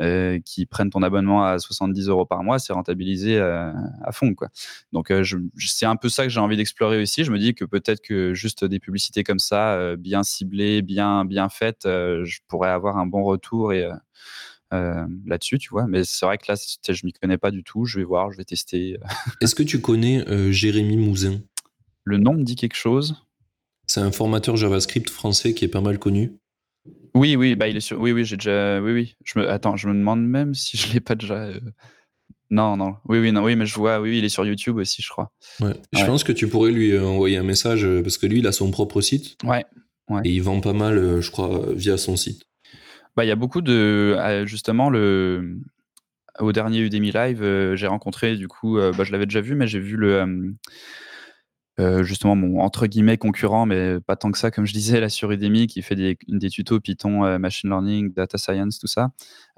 euh, 0.00 0.38
qui 0.44 0.64
prennent 0.64 0.90
ton 0.90 1.02
abonnement 1.02 1.44
à 1.44 1.58
70 1.58 2.06
euros 2.06 2.24
par 2.24 2.44
mois, 2.44 2.60
c'est 2.60 2.72
rentabilisé 2.72 3.36
euh, 3.36 3.72
à 4.04 4.12
fond. 4.12 4.32
Quoi. 4.32 4.48
Donc, 4.92 5.10
euh, 5.10 5.24
c'est 5.56 5.86
un 5.86 5.96
peu 5.96 6.08
ça 6.08 6.22
que 6.22 6.28
j'ai 6.28 6.38
envie 6.38 6.56
d'explorer 6.56 7.02
aussi. 7.02 7.24
Je 7.24 7.32
me 7.32 7.38
dis 7.38 7.52
que 7.52 7.64
peut-être 7.64 8.00
que 8.00 8.32
juste 8.32 8.64
des 8.64 8.78
publicités 8.78 9.24
comme 9.24 9.40
ça, 9.40 9.96
bien 9.96 10.22
ciblées, 10.22 10.82
bien, 10.82 11.24
bien 11.24 11.48
faites, 11.48 11.82
je 11.84 12.38
pourrais 12.46 12.70
avoir 12.70 12.96
un 12.98 13.06
bon 13.06 13.24
retour 13.24 13.72
et. 13.72 13.88
Là-dessus, 14.70 15.58
tu 15.58 15.70
vois. 15.70 15.86
Mais 15.86 16.04
c'est 16.04 16.26
vrai 16.26 16.38
que 16.38 16.44
là, 16.48 16.56
je 16.88 17.06
m'y 17.06 17.12
connais 17.12 17.38
pas 17.38 17.50
du 17.50 17.62
tout. 17.62 17.84
Je 17.84 17.98
vais 17.98 18.04
voir, 18.04 18.30
je 18.32 18.36
vais 18.36 18.44
tester. 18.44 18.96
Est-ce 19.40 19.54
que 19.54 19.62
tu 19.62 19.80
connais 19.80 20.24
Jérémy 20.52 20.96
Mouzin? 20.96 21.40
Le 22.04 22.16
nom 22.18 22.34
me 22.34 22.42
dit 22.42 22.56
quelque 22.56 22.76
chose. 22.76 23.16
C'est 23.86 24.00
un 24.00 24.12
formateur 24.12 24.56
JavaScript 24.56 25.08
français 25.10 25.54
qui 25.54 25.64
est 25.64 25.68
pas 25.68 25.80
mal 25.80 25.98
connu. 25.98 26.32
Oui, 27.14 27.36
oui, 27.36 27.54
bah, 27.54 27.68
il 27.68 27.76
est 27.76 27.80
sur 27.80 28.00
oui, 28.00 28.12
oui, 28.12 28.24
j'ai 28.24 28.36
déjà 28.36 28.80
oui, 28.80 28.92
oui. 28.92 29.16
Je 29.24 29.38
me 29.38 29.48
attends, 29.48 29.76
je 29.76 29.88
me 29.88 29.94
demande 29.94 30.24
même 30.24 30.54
si 30.54 30.76
je 30.76 30.92
l'ai 30.92 31.00
pas 31.00 31.14
déjà, 31.14 31.34
euh, 31.34 31.60
Non, 32.50 32.76
non. 32.76 32.96
Oui, 33.06 33.18
oui, 33.18 33.32
non, 33.32 33.42
oui, 33.42 33.56
mais 33.56 33.66
je 33.66 33.74
vois, 33.74 34.00
oui, 34.00 34.18
il 34.18 34.24
est 34.24 34.28
sur 34.28 34.46
YouTube 34.46 34.76
aussi, 34.76 35.02
je 35.02 35.08
crois. 35.08 35.32
Ouais. 35.60 35.74
Je 35.92 36.04
pense 36.04 36.22
que 36.24 36.32
tu 36.32 36.48
pourrais 36.48 36.70
lui, 36.70 36.92
euh, 36.92 37.04
envoyer 37.04 37.36
un 37.38 37.42
message, 37.42 37.84
euh, 37.84 38.02
parce 38.02 38.18
que 38.18 38.26
lui, 38.26 38.38
il 38.38 38.46
a 38.46 38.52
son 38.52 38.70
propre 38.70 39.00
site 39.00 39.36
Ouais, 39.44 39.64
ouais. 40.10 40.20
et 40.24 40.30
il 40.30 40.42
vend 40.42 40.60
pas 40.60 40.72
mal, 40.74 41.20
je 41.20 41.30
crois, 41.30 41.72
via 41.72 41.96
son 41.96 42.16
site. 42.16 42.44
Bah, 43.18 43.24
il 43.24 43.28
y 43.28 43.32
a 43.32 43.34
beaucoup 43.34 43.62
de 43.62 44.44
justement 44.46 44.90
le, 44.90 45.58
au 46.38 46.52
dernier 46.52 46.78
Udemy 46.78 47.10
Live, 47.10 47.74
j'ai 47.74 47.88
rencontré 47.88 48.36
du 48.36 48.46
coup, 48.46 48.78
bah, 48.96 49.02
je 49.02 49.10
l'avais 49.10 49.26
déjà 49.26 49.40
vu, 49.40 49.56
mais 49.56 49.66
j'ai 49.66 49.80
vu 49.80 49.96
le 49.96 50.54
justement 52.04 52.36
mon 52.36 52.60
entre 52.60 52.86
guillemets 52.86 53.18
concurrent, 53.18 53.66
mais 53.66 53.98
pas 53.98 54.14
tant 54.14 54.30
que 54.30 54.38
ça, 54.38 54.52
comme 54.52 54.66
je 54.66 54.72
disais 54.72 55.00
là 55.00 55.08
sur 55.08 55.32
Udemy, 55.32 55.66
qui 55.66 55.82
fait 55.82 55.96
des, 55.96 56.16
des 56.28 56.48
tutos 56.48 56.78
Python, 56.78 57.40
machine 57.40 57.70
learning, 57.70 58.12
data 58.12 58.38
science, 58.38 58.78
tout 58.78 58.86
ça. 58.86 59.10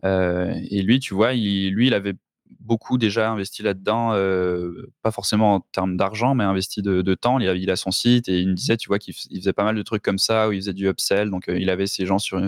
et 0.05 0.81
lui, 0.81 0.99
tu 0.99 1.13
vois, 1.13 1.35
il, 1.35 1.75
lui, 1.75 1.89
il 1.89 1.93
avait 1.93 2.15
beaucoup 2.59 2.99
déjà 2.99 3.31
investi 3.31 3.63
là-dedans, 3.63 4.13
euh, 4.15 4.93
pas 5.03 5.11
forcément 5.11 5.57
en 5.57 5.61
termes 5.61 5.97
d'argent, 5.97 6.35
mais 6.35 6.45
investi 6.45 6.83
de, 6.83 7.15
temps. 7.15 7.39
Il 7.39 7.49
a, 7.49 7.55
il 7.55 7.77
son 7.77 7.91
site 7.91 8.29
et 8.29 8.41
il 8.41 8.49
me 8.49 8.55
disait, 8.55 8.77
tu 8.77 8.89
vois, 8.89 8.99
qu'il 8.99 9.15
faisait 9.15 9.53
pas 9.53 9.65
mal 9.65 9.77
de 9.77 9.83
trucs 9.83 10.03
comme 10.03 10.19
ça, 10.19 10.49
où 10.49 10.53
il 10.53 10.61
faisait 10.61 10.73
du 10.73 10.89
upsell. 10.89 11.31
Donc, 11.31 11.49
euh, 11.49 11.59
il 11.59 11.71
avait 11.71 11.87
ces 11.87 12.07
gens 12.07 12.19
sur, 12.19 12.39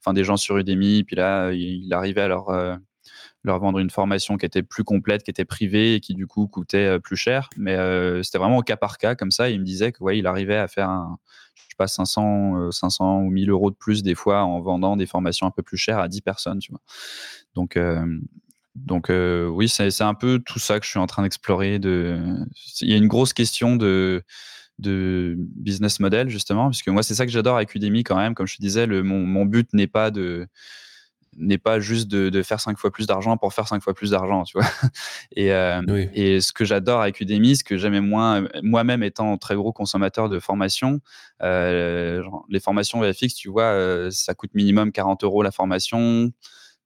enfin, 0.00 0.12
des 0.12 0.24
gens 0.24 0.36
sur 0.36 0.58
Udemy, 0.58 1.04
puis 1.04 1.16
là, 1.16 1.52
il, 1.52 1.92
arrivait 1.92 2.22
à 2.22 2.28
leur, 2.28 2.48
euh, 2.50 2.76
vendre 3.44 3.78
une 3.78 3.90
formation 3.90 4.36
qui 4.36 4.46
était 4.46 4.62
plus 4.62 4.84
complète, 4.84 5.22
qui 5.22 5.30
était 5.30 5.44
privée 5.44 5.94
et 5.94 6.00
qui, 6.00 6.14
du 6.14 6.26
coup, 6.26 6.46
coûtait 6.48 6.98
plus 7.00 7.16
cher. 7.16 7.48
Mais 7.56 7.76
c'était 8.22 8.38
vraiment 8.38 8.58
au 8.58 8.62
cas 8.62 8.76
par 8.76 8.98
cas, 8.98 9.14
comme 9.14 9.30
ça. 9.30 9.50
il 9.50 9.60
me 9.60 9.64
disait 9.64 9.92
que, 9.92 10.02
ouais, 10.02 10.24
arrivait 10.24 10.56
à 10.56 10.68
faire 10.68 11.06
je 11.54 11.62
sais 11.62 11.76
pas, 11.76 11.86
500, 11.86 12.70
500 12.70 13.22
ou 13.22 13.30
1000 13.30 13.50
euros 13.50 13.70
de 13.70 13.76
plus 13.76 14.02
des 14.02 14.14
fois 14.14 14.42
en 14.42 14.60
vendant 14.60 14.96
des 14.96 15.06
formations 15.06 15.46
un 15.46 15.50
peu 15.50 15.62
plus 15.62 15.76
chères 15.76 15.98
à 15.98 16.08
10 16.08 16.20
personnes, 16.20 16.58
tu 16.58 16.70
vois. 16.70 16.80
Donc, 17.54 17.76
donc 18.74 19.10
euh, 19.10 19.46
oui, 19.46 19.68
c'est 19.68 20.00
un 20.00 20.14
peu 20.14 20.40
tout 20.44 20.58
ça 20.58 20.80
que 20.80 20.86
je 20.86 20.90
suis 20.90 20.98
en 20.98 21.06
train 21.06 21.22
d'explorer. 21.22 21.78
De... 21.78 22.18
Il 22.80 22.90
y 22.90 22.94
a 22.94 22.96
une 22.96 23.08
grosse 23.08 23.32
question 23.32 23.76
de, 23.76 24.24
de 24.78 25.36
business 25.38 26.00
model, 26.00 26.28
justement, 26.30 26.70
puisque 26.70 26.88
moi, 26.88 27.02
c'est 27.02 27.14
ça 27.14 27.26
que 27.26 27.32
j'adore 27.32 27.56
avec 27.56 27.74
Udemy 27.74 28.02
quand 28.04 28.16
même. 28.16 28.34
Comme 28.34 28.46
je 28.46 28.56
te 28.56 28.62
disais, 28.62 28.86
le, 28.86 29.02
mon, 29.02 29.20
mon, 29.20 29.44
but 29.44 29.72
n'est 29.74 29.86
pas 29.86 30.10
de 30.10 30.46
n'est 31.38 31.58
pas 31.58 31.80
juste 31.80 32.08
de, 32.08 32.28
de, 32.28 32.42
faire 32.42 32.60
cinq 32.60 32.78
fois 32.78 32.90
plus 32.90 33.06
d'argent 33.06 33.38
pour 33.38 33.54
faire 33.54 33.66
cinq 33.66 33.82
fois 33.82 33.94
plus 33.94 34.10
d'argent, 34.10 34.44
tu 34.44 34.58
vois. 34.58 34.68
Et, 35.34 35.50
euh, 35.52 35.80
et 36.12 36.42
ce 36.42 36.52
que 36.52 36.66
j'adore 36.66 37.00
avec 37.00 37.20
Udemy, 37.20 37.56
ce 37.56 37.64
que 37.64 37.78
j'aimais 37.78 38.02
moins, 38.02 38.46
moi-même 38.62 39.02
étant 39.02 39.38
très 39.38 39.54
gros 39.54 39.72
consommateur 39.72 40.28
de 40.28 40.38
formation, 40.40 41.00
euh, 41.42 42.22
les 42.50 42.60
formations 42.60 43.00
VFX, 43.00 43.34
tu 43.34 43.48
vois, 43.48 43.64
euh, 43.64 44.10
ça 44.10 44.34
coûte 44.34 44.50
minimum 44.52 44.92
40 44.92 45.24
euros 45.24 45.42
la 45.42 45.52
formation 45.52 46.30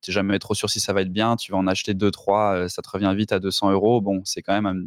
tu 0.06 0.12
jamais 0.12 0.38
trop 0.38 0.54
sûr 0.54 0.70
si 0.70 0.80
ça 0.80 0.92
va 0.92 1.02
être 1.02 1.12
bien, 1.12 1.36
tu 1.36 1.52
vas 1.52 1.58
en 1.58 1.66
acheter 1.66 1.94
2 1.94 2.10
trois, 2.10 2.54
euh, 2.54 2.68
ça 2.68 2.82
te 2.82 2.88
revient 2.88 3.12
vite 3.16 3.32
à 3.32 3.40
200 3.40 3.72
euros. 3.72 4.00
Bon, 4.00 4.22
c'est 4.24 4.42
quand 4.42 4.54
même 4.54 4.66
un 4.66 4.80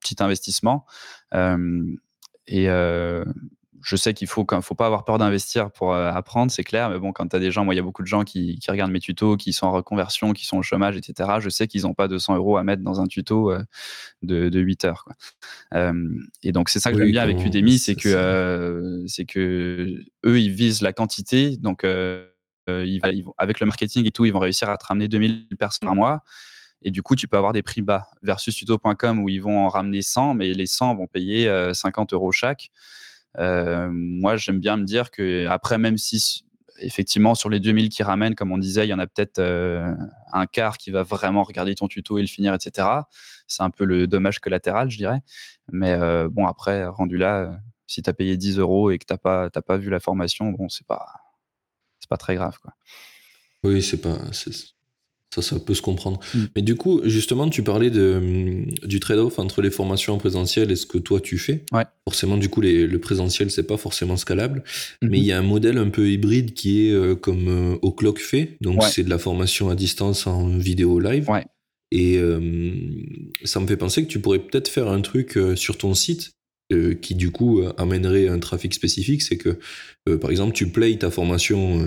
petit 0.00 0.16
investissement. 0.22 0.86
et 2.46 2.68
je 3.82 3.96
sais 3.96 4.14
qu'il 4.14 4.28
faut, 4.28 4.46
faut 4.62 4.74
pas 4.74 4.86
avoir 4.86 5.04
peur 5.04 5.18
d'investir 5.18 5.70
pour 5.70 5.92
euh, 5.92 6.10
apprendre, 6.10 6.52
c'est 6.52 6.62
clair. 6.62 6.88
Mais 6.88 6.98
bon, 6.98 7.12
quand 7.12 7.26
tu 7.28 7.36
as 7.36 7.38
des 7.40 7.50
gens, 7.50 7.64
moi, 7.64 7.74
il 7.74 7.76
y 7.76 7.80
a 7.80 7.82
beaucoup 7.82 8.02
de 8.02 8.06
gens 8.06 8.22
qui, 8.22 8.58
regardent 8.68 8.92
mes 8.92 9.00
tutos, 9.00 9.36
qui 9.36 9.52
sont 9.52 9.66
en 9.66 9.72
reconversion, 9.72 10.32
qui 10.32 10.46
sont 10.46 10.56
au 10.58 10.62
chômage, 10.62 10.96
etc. 10.96 11.30
Je 11.40 11.48
sais 11.48 11.66
qu'ils 11.66 11.82
n'ont 11.82 11.94
pas 11.94 12.08
200 12.08 12.36
euros 12.36 12.56
à 12.56 12.64
mettre 12.64 12.82
dans 12.82 13.00
un 13.00 13.06
tuto 13.06 13.50
euh, 13.50 13.62
de, 14.22 14.60
8 14.60 14.84
heures. 14.84 15.08
et 16.42 16.52
donc, 16.52 16.68
c'est 16.68 16.78
ça 16.78 16.92
que 16.92 16.98
j'aime 16.98 17.10
bien 17.10 17.22
avec 17.22 17.44
Udemy, 17.44 17.78
c'est 17.78 17.96
que, 17.96 19.04
c'est 19.06 19.24
que 19.24 19.96
eux, 20.24 20.40
ils 20.40 20.52
visent 20.52 20.82
la 20.82 20.92
quantité. 20.92 21.56
Donc, 21.56 21.84
euh, 21.84 22.26
avec 22.66 23.60
le 23.60 23.66
marketing 23.66 24.06
et 24.06 24.10
tout, 24.10 24.24
ils 24.24 24.32
vont 24.32 24.38
réussir 24.38 24.70
à 24.70 24.76
te 24.76 24.86
ramener 24.86 25.08
2000 25.08 25.48
personnes 25.58 25.86
par 25.86 25.94
mois. 25.94 26.22
Et 26.84 26.90
du 26.90 27.02
coup, 27.02 27.16
tu 27.16 27.28
peux 27.28 27.36
avoir 27.36 27.52
des 27.52 27.62
prix 27.62 27.82
bas 27.82 28.08
versus 28.22 28.54
tuto.com 28.54 29.20
où 29.20 29.28
ils 29.28 29.40
vont 29.40 29.58
en 29.58 29.68
ramener 29.68 30.02
100, 30.02 30.34
mais 30.34 30.52
les 30.52 30.66
100 30.66 30.96
vont 30.96 31.06
payer 31.06 31.46
50 31.72 32.12
euh, 32.12 32.16
euros 32.16 32.32
chaque. 32.32 32.70
Euh, 33.38 33.88
moi, 33.92 34.36
j'aime 34.36 34.58
bien 34.58 34.76
me 34.76 34.84
dire 34.84 35.10
que 35.10 35.46
après, 35.46 35.78
même 35.78 35.96
si 35.96 36.44
effectivement 36.78 37.34
sur 37.34 37.48
les 37.48 37.60
2000 37.60 37.88
qui 37.88 38.02
ramènent, 38.02 38.34
comme 38.34 38.50
on 38.50 38.58
disait, 38.58 38.86
il 38.86 38.90
y 38.90 38.94
en 38.94 38.98
a 38.98 39.06
peut-être 39.06 39.40
un 40.32 40.46
quart 40.46 40.78
qui 40.78 40.90
va 40.90 41.04
vraiment 41.04 41.44
regarder 41.44 41.74
ton 41.74 41.86
tuto 41.86 42.18
et 42.18 42.22
le 42.22 42.26
finir, 42.26 42.54
etc. 42.54 42.88
C'est 43.46 43.62
un 43.62 43.70
peu 43.70 43.84
le 43.84 44.06
dommage 44.06 44.40
collatéral, 44.40 44.90
je 44.90 44.96
dirais. 44.96 45.20
Mais 45.70 45.96
bon, 46.28 46.46
après, 46.46 46.84
rendu 46.86 47.16
là, 47.16 47.60
si 47.86 48.02
tu 48.02 48.10
as 48.10 48.12
payé 48.12 48.36
10 48.36 48.58
euros 48.58 48.90
et 48.90 48.98
que 48.98 49.04
tu 49.04 49.12
n'as 49.12 49.18
pas, 49.18 49.50
pas 49.50 49.76
vu 49.76 49.90
la 49.90 50.00
formation, 50.00 50.50
bon, 50.50 50.68
c'est 50.68 50.86
pas 50.86 51.21
c'est 52.02 52.08
pas 52.08 52.16
très 52.16 52.34
grave. 52.34 52.58
Quoi. 52.60 52.72
Oui, 53.62 53.80
c'est 53.80 54.00
pas. 54.00 54.18
Ça, 55.34 55.40
ça 55.40 55.58
peut 55.58 55.72
se 55.72 55.80
comprendre. 55.80 56.20
Mm. 56.34 56.38
Mais 56.56 56.62
du 56.62 56.74
coup, 56.74 57.00
justement, 57.04 57.48
tu 57.48 57.62
parlais 57.62 57.88
de, 57.88 58.16
hum, 58.16 58.66
du 58.86 59.00
trade-off 59.00 59.38
entre 59.38 59.62
les 59.62 59.70
formations 59.70 60.12
en 60.12 60.18
présentiel 60.18 60.70
et 60.70 60.76
ce 60.76 60.84
que 60.84 60.98
toi 60.98 61.20
tu 61.20 61.38
fais. 61.38 61.64
Ouais. 61.72 61.84
Forcément, 62.04 62.36
du 62.36 62.50
coup, 62.50 62.60
les, 62.60 62.86
le 62.86 62.98
présentiel, 62.98 63.50
c'est 63.50 63.62
pas 63.62 63.78
forcément 63.78 64.18
scalable. 64.18 64.62
Mm-hmm. 64.62 65.08
Mais 65.08 65.18
il 65.18 65.24
y 65.24 65.32
a 65.32 65.38
un 65.38 65.42
modèle 65.42 65.78
un 65.78 65.88
peu 65.88 66.10
hybride 66.10 66.52
qui 66.52 66.86
est 66.86 66.92
euh, 66.92 67.14
comme 67.14 67.48
euh, 67.48 67.78
O'Clock 67.80 68.18
fait. 68.18 68.56
Donc, 68.60 68.82
c'est 68.82 69.04
de 69.04 69.10
la 69.10 69.18
formation 69.18 69.70
à 69.70 69.74
distance 69.74 70.26
en 70.26 70.48
vidéo 70.58 70.98
live. 70.98 71.30
Ouais. 71.30 71.46
Et 71.92 72.18
euh, 72.18 72.80
ça 73.44 73.60
me 73.60 73.66
fait 73.66 73.76
penser 73.76 74.02
que 74.02 74.08
tu 74.08 74.18
pourrais 74.18 74.38
peut-être 74.38 74.68
faire 74.68 74.88
un 74.88 75.00
truc 75.00 75.38
sur 75.56 75.78
ton 75.78 75.94
site 75.94 76.32
euh, 76.72 76.94
qui 76.94 77.14
du 77.14 77.30
coup 77.30 77.60
euh, 77.60 77.72
amènerait 77.78 78.28
un 78.28 78.38
trafic 78.38 78.74
spécifique, 78.74 79.22
c'est 79.22 79.36
que 79.36 79.58
euh, 80.08 80.18
par 80.18 80.30
exemple 80.30 80.52
tu 80.52 80.68
playes 80.68 80.98
ta 80.98 81.10
formation 81.10 81.80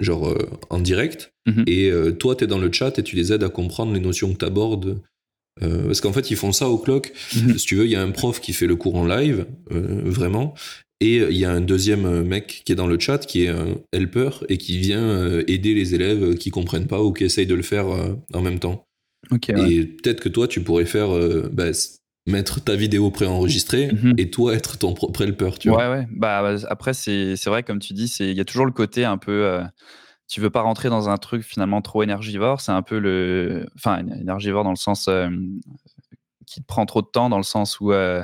genre 0.00 0.36
en 0.70 0.78
direct 0.78 1.32
mhm. 1.46 1.64
et 1.66 1.90
toi 2.20 2.36
tu 2.36 2.44
es 2.44 2.46
dans 2.46 2.58
le 2.58 2.70
chat 2.70 2.98
et 2.98 3.02
tu 3.02 3.16
les 3.16 3.32
aides 3.32 3.42
à 3.42 3.48
comprendre 3.48 3.92
les 3.92 4.00
notions 4.00 4.32
que 4.32 4.38
tu 4.38 4.44
abordes. 4.44 5.00
parce 5.60 6.00
qu'en 6.00 6.12
fait 6.12 6.30
ils 6.30 6.36
font 6.36 6.52
ça 6.52 6.68
au 6.68 6.78
clock. 6.78 7.12
Mhm. 7.34 7.58
Si 7.58 7.66
tu 7.66 7.76
veux, 7.76 7.84
il 7.84 7.90
y 7.90 7.96
a 7.96 8.02
un 8.02 8.12
prof 8.12 8.40
qui 8.40 8.52
fait 8.52 8.66
le 8.66 8.76
cours 8.76 8.94
en 8.94 9.06
live, 9.06 9.46
vraiment, 9.70 10.54
et 11.00 11.16
il 11.16 11.36
y 11.36 11.44
a 11.44 11.50
un 11.50 11.60
deuxième 11.60 12.22
mec 12.22 12.62
qui 12.64 12.72
est 12.72 12.76
dans 12.76 12.86
le 12.86 12.98
chat, 12.98 13.18
qui 13.18 13.44
est 13.44 13.48
un 13.48 13.80
helper 13.92 14.30
et 14.48 14.56
qui 14.56 14.78
vient 14.78 15.40
aider 15.48 15.74
les 15.74 15.94
élèves 15.96 16.36
qui 16.36 16.50
comprennent 16.50 16.86
pas 16.86 17.02
ou 17.02 17.12
qui 17.12 17.24
essayent 17.24 17.46
de 17.46 17.56
le 17.56 17.62
faire 17.62 17.86
en 18.32 18.40
même 18.40 18.60
temps. 18.60 18.86
et 19.48 19.84
peut-être 19.84 20.20
que 20.20 20.28
toi, 20.28 20.46
tu 20.46 20.60
pourrais 20.60 20.86
faire 20.86 21.10
bah, 21.50 21.72
mettre 22.28 22.60
ta 22.62 22.76
vidéo 22.76 23.10
préenregistrée 23.10 23.90
mhm. 23.92 24.14
et 24.18 24.30
toi 24.30 24.54
être 24.54 24.78
ton 24.78 24.94
propre 24.94 25.22
helper, 25.22 25.58
tu 25.58 25.68
vois. 25.68 25.78
Ouais, 25.78 25.98
ouais. 25.98 26.06
Bah, 26.10 26.42
bah 26.42 26.66
après, 26.68 26.94
c'est 26.94 27.34
vrai, 27.46 27.62
comme 27.62 27.78
tu 27.78 27.94
dis, 27.94 28.14
il 28.20 28.36
y 28.36 28.40
a 28.40 28.44
toujours 28.44 28.66
le 28.66 28.72
côté 28.72 29.04
un 29.04 29.18
peu. 29.18 29.44
Euh, 29.44 29.64
tu 30.28 30.40
veux 30.40 30.50
pas 30.50 30.60
rentrer 30.60 30.90
dans 30.90 31.08
un 31.08 31.16
truc 31.16 31.42
finalement 31.42 31.80
trop 31.80 32.02
énergivore. 32.02 32.60
C'est 32.60 32.72
un 32.72 32.82
peu 32.82 32.98
le. 32.98 33.66
Enfin, 33.76 33.98
énergivore 33.98 34.64
dans 34.64 34.70
le 34.70 34.76
sens. 34.76 35.08
Euh, 35.08 35.28
qui 36.46 36.62
te 36.62 36.66
prend 36.66 36.86
trop 36.86 37.02
de 37.02 37.06
temps, 37.06 37.28
dans 37.28 37.36
le 37.36 37.42
sens 37.42 37.80
où. 37.80 37.92
Euh, 37.92 38.22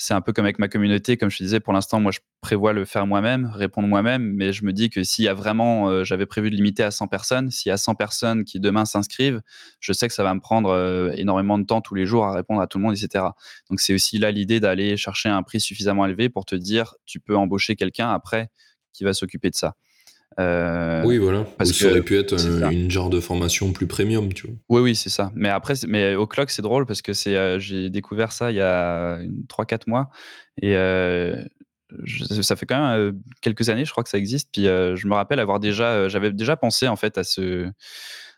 c'est 0.00 0.14
un 0.14 0.20
peu 0.20 0.32
comme 0.32 0.44
avec 0.44 0.60
ma 0.60 0.68
communauté, 0.68 1.16
comme 1.16 1.28
je 1.28 1.38
te 1.38 1.42
disais, 1.42 1.58
pour 1.58 1.72
l'instant, 1.72 1.98
moi, 1.98 2.12
je 2.12 2.20
prévois 2.40 2.72
le 2.72 2.84
faire 2.84 3.04
moi-même, 3.04 3.50
répondre 3.52 3.88
moi-même, 3.88 4.22
mais 4.22 4.52
je 4.52 4.64
me 4.64 4.72
dis 4.72 4.90
que 4.90 5.02
s'il 5.02 5.24
y 5.24 5.28
a 5.28 5.34
vraiment, 5.34 5.90
euh, 5.90 6.04
j'avais 6.04 6.24
prévu 6.24 6.50
de 6.50 6.54
limiter 6.54 6.84
à 6.84 6.92
100 6.92 7.08
personnes, 7.08 7.50
s'il 7.50 7.70
y 7.70 7.72
a 7.72 7.76
100 7.76 7.96
personnes 7.96 8.44
qui 8.44 8.60
demain 8.60 8.84
s'inscrivent, 8.84 9.42
je 9.80 9.92
sais 9.92 10.06
que 10.06 10.14
ça 10.14 10.22
va 10.22 10.32
me 10.34 10.40
prendre 10.40 10.70
euh, 10.70 11.10
énormément 11.16 11.58
de 11.58 11.64
temps 11.64 11.80
tous 11.80 11.96
les 11.96 12.06
jours 12.06 12.26
à 12.26 12.32
répondre 12.32 12.60
à 12.60 12.68
tout 12.68 12.78
le 12.78 12.84
monde, 12.84 12.96
etc. 12.96 13.24
Donc, 13.70 13.80
c'est 13.80 13.92
aussi 13.92 14.18
là 14.18 14.30
l'idée 14.30 14.60
d'aller 14.60 14.96
chercher 14.96 15.30
un 15.30 15.42
prix 15.42 15.60
suffisamment 15.60 16.06
élevé 16.06 16.28
pour 16.28 16.44
te 16.44 16.54
dire, 16.54 16.94
tu 17.04 17.18
peux 17.18 17.36
embaucher 17.36 17.74
quelqu'un 17.74 18.08
après 18.08 18.50
qui 18.92 19.02
va 19.02 19.12
s'occuper 19.12 19.50
de 19.50 19.56
ça. 19.56 19.74
Euh, 20.38 21.02
oui, 21.04 21.18
voilà. 21.18 21.44
Parce 21.56 21.72
que 21.72 21.76
ça 21.76 21.90
aurait 21.90 22.02
pu 22.02 22.16
être 22.16 22.34
une 22.70 22.90
genre 22.90 23.10
de 23.10 23.20
formation 23.20 23.72
plus 23.72 23.86
premium, 23.86 24.32
tu 24.32 24.46
vois. 24.46 24.56
Oui, 24.68 24.80
oui, 24.82 24.94
c'est 24.94 25.10
ça. 25.10 25.32
Mais 25.34 25.48
après, 25.48 25.74
mais 25.86 26.14
au 26.14 26.26
clock, 26.26 26.50
c'est 26.50 26.62
drôle 26.62 26.86
parce 26.86 27.02
que 27.02 27.12
c'est, 27.12 27.36
euh, 27.36 27.58
j'ai 27.58 27.90
découvert 27.90 28.30
ça 28.32 28.52
il 28.52 28.56
y 28.56 28.60
a 28.60 29.18
3-4 29.48 29.88
mois 29.88 30.10
et 30.62 30.76
euh, 30.76 31.42
ça 32.40 32.54
fait 32.54 32.66
quand 32.66 32.96
même 32.96 33.20
quelques 33.40 33.68
années, 33.68 33.84
je 33.84 33.90
crois 33.90 34.04
que 34.04 34.10
ça 34.10 34.18
existe. 34.18 34.50
Puis 34.52 34.64
je 34.64 35.06
me 35.08 35.14
rappelle 35.14 35.40
avoir 35.40 35.58
déjà, 35.58 36.08
j'avais 36.08 36.32
déjà 36.32 36.56
pensé 36.56 36.86
en 36.86 36.96
fait 36.96 37.18
à 37.18 37.24
ce. 37.24 37.68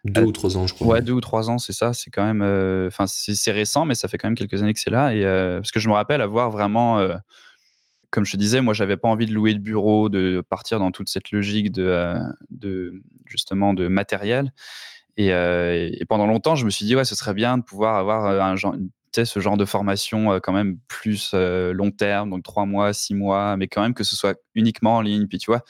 Deux 0.04 0.22
ou 0.22 0.32
trois 0.32 0.56
ans, 0.56 0.66
je 0.66 0.72
crois. 0.72 0.86
Ouais, 0.86 1.02
deux 1.02 1.12
ou 1.12 1.20
trois 1.20 1.50
ans, 1.50 1.58
c'est 1.58 1.74
ça. 1.74 1.92
C'est 1.92 2.10
quand 2.10 2.24
même. 2.24 2.42
Enfin, 2.86 3.04
c'est 3.06 3.52
récent, 3.52 3.84
mais 3.84 3.94
ça 3.94 4.08
fait 4.08 4.16
quand 4.16 4.28
même 4.28 4.36
quelques 4.36 4.62
années 4.62 4.72
que 4.72 4.80
c'est 4.80 4.90
là. 4.90 5.14
Et 5.14 5.22
parce 5.22 5.72
que 5.72 5.80
je 5.80 5.88
me 5.88 5.94
rappelle 5.94 6.22
avoir 6.22 6.50
vraiment 6.50 7.06
comme 8.10 8.24
je 8.24 8.32
te 8.32 8.36
disais, 8.36 8.60
moi, 8.60 8.74
j'avais 8.74 8.96
pas 8.96 9.08
envie 9.08 9.26
de 9.26 9.32
louer 9.32 9.54
de 9.54 9.60
bureau, 9.60 10.08
de 10.08 10.42
partir 10.48 10.78
dans 10.78 10.90
toute 10.90 11.08
cette 11.08 11.30
logique 11.30 11.70
de, 11.70 11.84
euh, 12.64 12.90
justement 13.26 13.74
de 13.74 13.88
matériel. 13.88 14.52
Euh, 15.18 15.90
et, 15.92 16.04
pendant 16.06 16.26
longtemps, 16.26 16.56
je 16.56 16.64
me 16.64 16.70
suis 16.70 16.84
dit, 16.86 16.96
ouais, 16.96 17.04
ce 17.04 17.14
serait 17.14 17.34
bien 17.34 17.58
de 17.58 17.62
pouvoir 17.62 17.96
avoir 17.96 18.26
euh, 18.26 19.24
ce 19.24 19.40
genre 19.40 19.56
de 19.56 19.64
formation 19.64 20.40
quand 20.40 20.52
même 20.52 20.78
plus 20.88 21.34
long 21.34 21.90
terme, 21.90 22.30
donc 22.30 22.42
trois 22.42 22.66
mois, 22.66 22.92
six 22.92 23.14
mois, 23.14 23.56
mais 23.56 23.68
quand 23.68 23.82
même 23.82 23.94
que 23.94 24.04
ce 24.04 24.16
soit 24.16 24.38
uniquement 24.54 24.96
en 24.96 25.00
ligne. 25.02 25.26
Puis 25.26 25.38
tu 25.38 25.50
vois, 25.50 25.62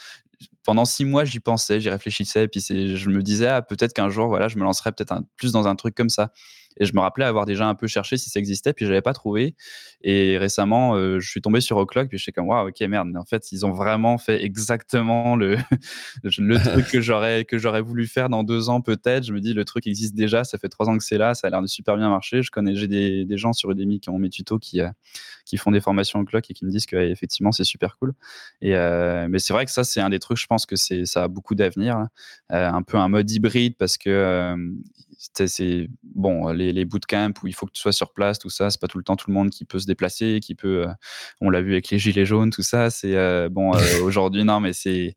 pendant 0.64 0.84
six 0.84 1.04
mois, 1.04 1.24
j'y 1.24 1.40
pensais, 1.40 1.80
j'y 1.80 1.90
réfléchissais, 1.90 2.48
puis 2.48 2.60
je 2.60 3.08
me 3.08 3.22
disais, 3.22 3.48
ah, 3.48 3.62
peut-être 3.62 3.92
qu'un 3.92 4.08
jour, 4.08 4.28
voilà, 4.28 4.48
je 4.48 4.56
me 4.56 4.62
lancerais 4.62 4.92
peut-être 4.92 5.14
plus 5.36 5.52
dans 5.52 5.66
un 5.66 5.74
truc 5.74 5.94
comme 5.94 6.10
ça. 6.10 6.32
Et 6.80 6.86
je 6.86 6.94
me 6.94 7.00
rappelais 7.00 7.26
avoir 7.26 7.44
déjà 7.44 7.68
un 7.68 7.74
peu 7.74 7.86
cherché 7.86 8.16
si 8.16 8.30
ça 8.30 8.40
existait, 8.40 8.72
puis 8.72 8.86
je 8.86 8.90
n'avais 8.90 9.02
pas 9.02 9.12
trouvé. 9.12 9.54
Et 10.02 10.38
récemment, 10.38 10.94
euh, 10.94 11.20
je 11.20 11.28
suis 11.28 11.42
tombé 11.42 11.60
sur 11.60 11.76
O'Clock, 11.76 12.08
puis 12.08 12.16
je 12.16 12.22
suis 12.22 12.32
comme, 12.32 12.48
waouh, 12.48 12.68
ok, 12.68 12.80
merde. 12.88 13.14
En 13.16 13.24
fait, 13.26 13.52
ils 13.52 13.66
ont 13.66 13.72
vraiment 13.72 14.16
fait 14.16 14.42
exactement 14.42 15.36
le, 15.36 15.58
le 16.24 16.58
truc 16.58 16.88
que 16.88 17.00
j'aurais, 17.02 17.82
voulu 17.82 18.06
faire 18.06 18.30
dans 18.30 18.42
deux 18.42 18.70
ans, 18.70 18.80
peut-être. 18.80 19.24
Je 19.24 19.34
me 19.34 19.40
dis, 19.40 19.52
le 19.52 19.66
truc 19.66 19.86
existe 19.86 20.14
déjà, 20.14 20.42
ça 20.42 20.56
fait 20.56 20.70
trois 20.70 20.88
ans 20.88 20.96
que 20.96 21.04
c'est 21.04 21.18
là, 21.18 21.34
ça 21.34 21.48
a 21.48 21.50
l'air 21.50 21.60
de 21.60 21.66
super 21.66 21.98
bien 21.98 22.08
marcher. 22.08 22.42
Je 22.42 22.50
connais, 22.50 22.74
j'ai 22.74 22.88
des, 22.88 23.26
des, 23.26 23.36
gens 23.36 23.52
sur 23.52 23.70
Udemy 23.70 24.00
qui 24.00 24.08
ont 24.08 24.18
mes 24.18 24.30
tutos 24.30 24.58
qui, 24.58 24.80
euh, 24.80 24.88
qui 25.44 25.58
font 25.58 25.72
des 25.72 25.80
formations 25.80 26.18
O'Clock 26.20 26.50
et 26.50 26.54
qui 26.54 26.64
me 26.64 26.70
disent 26.70 26.86
que 26.86 26.96
effectivement 26.96 27.52
c'est 27.52 27.64
super 27.64 27.98
cool. 27.98 28.14
Et, 28.62 28.74
euh, 28.74 29.28
mais 29.28 29.38
c'est 29.38 29.52
vrai 29.52 29.66
que 29.66 29.70
ça, 29.70 29.84
c'est 29.84 30.00
un 30.00 30.08
des 30.08 30.18
trucs, 30.18 30.38
je 30.38 30.46
pense 30.46 30.64
que 30.64 30.76
ça 30.76 31.24
a 31.24 31.28
beaucoup 31.28 31.54
d'avenir. 31.54 32.06
un 32.48 32.82
peu 32.82 32.96
un 32.96 33.08
mode 33.08 33.30
hybride 33.30 33.76
parce 33.76 33.98
que 33.98 34.56
c'est 35.46 35.88
bon, 36.02 36.48
les, 36.48 36.72
les 36.72 36.84
bootcamps 36.84 37.32
où 37.42 37.46
il 37.46 37.54
faut 37.54 37.66
que 37.66 37.72
tu 37.72 37.80
sois 37.80 37.92
sur 37.92 38.12
place, 38.12 38.38
tout 38.38 38.50
ça, 38.50 38.70
c'est 38.70 38.80
pas 38.80 38.88
tout 38.88 38.98
le 38.98 39.04
temps 39.04 39.16
tout 39.16 39.28
le 39.30 39.34
monde 39.34 39.50
qui 39.50 39.64
peut 39.64 39.78
se 39.78 39.86
déplacer, 39.86 40.40
qui 40.40 40.54
peut. 40.54 40.86
on 41.40 41.50
l'a 41.50 41.60
vu 41.60 41.72
avec 41.72 41.90
les 41.90 41.98
gilets 41.98 42.26
jaunes, 42.26 42.50
tout 42.50 42.62
ça. 42.62 42.90
C'est 42.90 43.48
bon 43.50 43.72
aujourd'hui, 44.02 44.44
non, 44.44 44.60
mais 44.60 44.72
c'est 44.72 45.16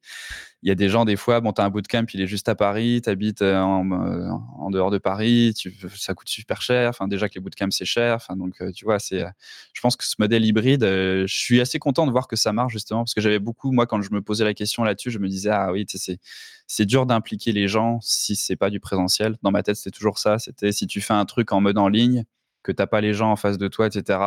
il 0.63 0.69
y 0.69 0.71
a 0.71 0.75
des 0.75 0.87
gens, 0.87 1.03
des 1.03 1.17
fois, 1.17 1.41
bon, 1.41 1.51
tu 1.51 1.61
as 1.61 1.65
un 1.65 1.69
bootcamp, 1.69 2.05
il 2.13 2.21
est 2.21 2.27
juste 2.27 2.47
à 2.47 2.55
Paris, 2.55 3.01
tu 3.03 3.09
habites 3.09 3.41
euh, 3.41 3.53
euh, 3.53 4.29
en, 4.57 4.69
dehors 4.71 4.91
de 4.91 4.97
Paris, 4.97 5.53
ça 5.93 6.13
coûte 6.13 6.29
super 6.29 6.61
cher. 6.61 6.89
Enfin, 6.89 7.09
déjà 7.09 7.27
que 7.27 7.35
les 7.35 7.41
bootcamps, 7.41 7.71
c'est 7.71 7.83
cher. 7.83 8.15
Enfin, 8.15 8.37
donc, 8.37 8.61
euh, 8.61 8.71
tu 8.71 8.85
vois, 8.85 8.97
c'est, 8.97 9.25
je 9.73 9.81
pense 9.81 9.97
que 9.97 10.05
ce 10.05 10.15
modèle 10.19 10.45
hybride, 10.45 10.83
je 10.83 11.25
suis 11.27 11.59
assez 11.59 11.79
content 11.79 12.07
de 12.07 12.11
voir 12.11 12.29
que 12.29 12.37
ça 12.37 12.53
marche, 12.53 12.71
justement, 12.71 13.01
parce 13.01 13.13
que 13.13 13.19
j'avais 13.19 13.39
beaucoup, 13.39 13.73
moi, 13.73 13.85
quand 13.85 14.01
je 14.01 14.13
me 14.13 14.21
posais 14.21 14.45
la 14.45 14.53
question 14.53 14.85
là-dessus, 14.85 15.11
je 15.11 15.19
me 15.19 15.27
disais, 15.27 15.49
ah 15.49 15.73
oui, 15.73 15.85
c'est, 15.89 16.17
c'est 16.65 16.85
dur 16.85 17.05
d'impliquer 17.05 17.51
les 17.51 17.67
gens 17.67 17.99
si 18.01 18.37
c'est 18.37 18.55
pas 18.55 18.69
du 18.69 18.79
présentiel. 18.79 19.35
Dans 19.43 19.51
ma 19.51 19.63
tête, 19.63 19.75
c'était 19.75 19.91
toujours 19.91 20.17
ça. 20.17 20.39
C'était 20.39 20.71
si 20.71 20.87
tu 20.87 21.01
fais 21.01 21.13
un 21.13 21.25
truc 21.25 21.51
en 21.51 21.59
mode 21.59 21.77
en 21.77 21.89
ligne, 21.89 22.23
que 22.63 22.71
tu 22.71 22.81
n'as 22.81 22.87
pas 22.87 23.01
les 23.01 23.13
gens 23.13 23.31
en 23.31 23.35
face 23.35 23.57
de 23.57 23.67
toi, 23.67 23.87
etc 23.87 24.17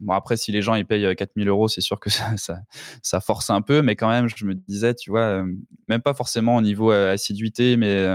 bon 0.00 0.12
après 0.12 0.36
si 0.36 0.52
les 0.52 0.62
gens 0.62 0.74
ils 0.74 0.86
payent 0.86 1.14
4000 1.14 1.48
euros 1.48 1.68
c'est 1.68 1.80
sûr 1.80 2.00
que 2.00 2.10
ça, 2.36 2.60
ça, 3.02 3.20
force 3.20 3.50
un 3.50 3.62
peu 3.62 3.82
mais 3.82 3.96
quand 3.96 4.08
même 4.08 4.28
je 4.28 4.44
me 4.44 4.54
disais 4.54 4.94
tu 4.94 5.10
vois 5.10 5.44
même 5.88 6.02
pas 6.02 6.14
forcément 6.14 6.56
au 6.56 6.62
niveau 6.62 6.90
assiduité 6.90 7.76
mais 7.76 8.06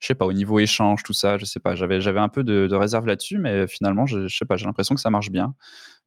je 0.00 0.06
sais 0.06 0.14
pas 0.14 0.26
au 0.26 0.32
niveau 0.32 0.58
échange 0.58 1.02
tout 1.02 1.12
ça 1.12 1.38
je 1.38 1.44
sais 1.44 1.60
pas. 1.60 1.74
J'avais 1.74 2.00
j'avais 2.00 2.20
un 2.20 2.28
peu 2.28 2.44
de, 2.44 2.74
réserve 2.74 3.06
là-dessus 3.06 3.38
mais 3.38 3.66
finalement 3.66 4.06
je, 4.06 4.26
je 4.26 4.36
sais 4.36 4.44
pas 4.44 4.56
j'ai 4.56 4.66
l'impression 4.66 4.94
que 4.94 5.00
ça 5.00 5.10
marche 5.10 5.30
bien. 5.30 5.54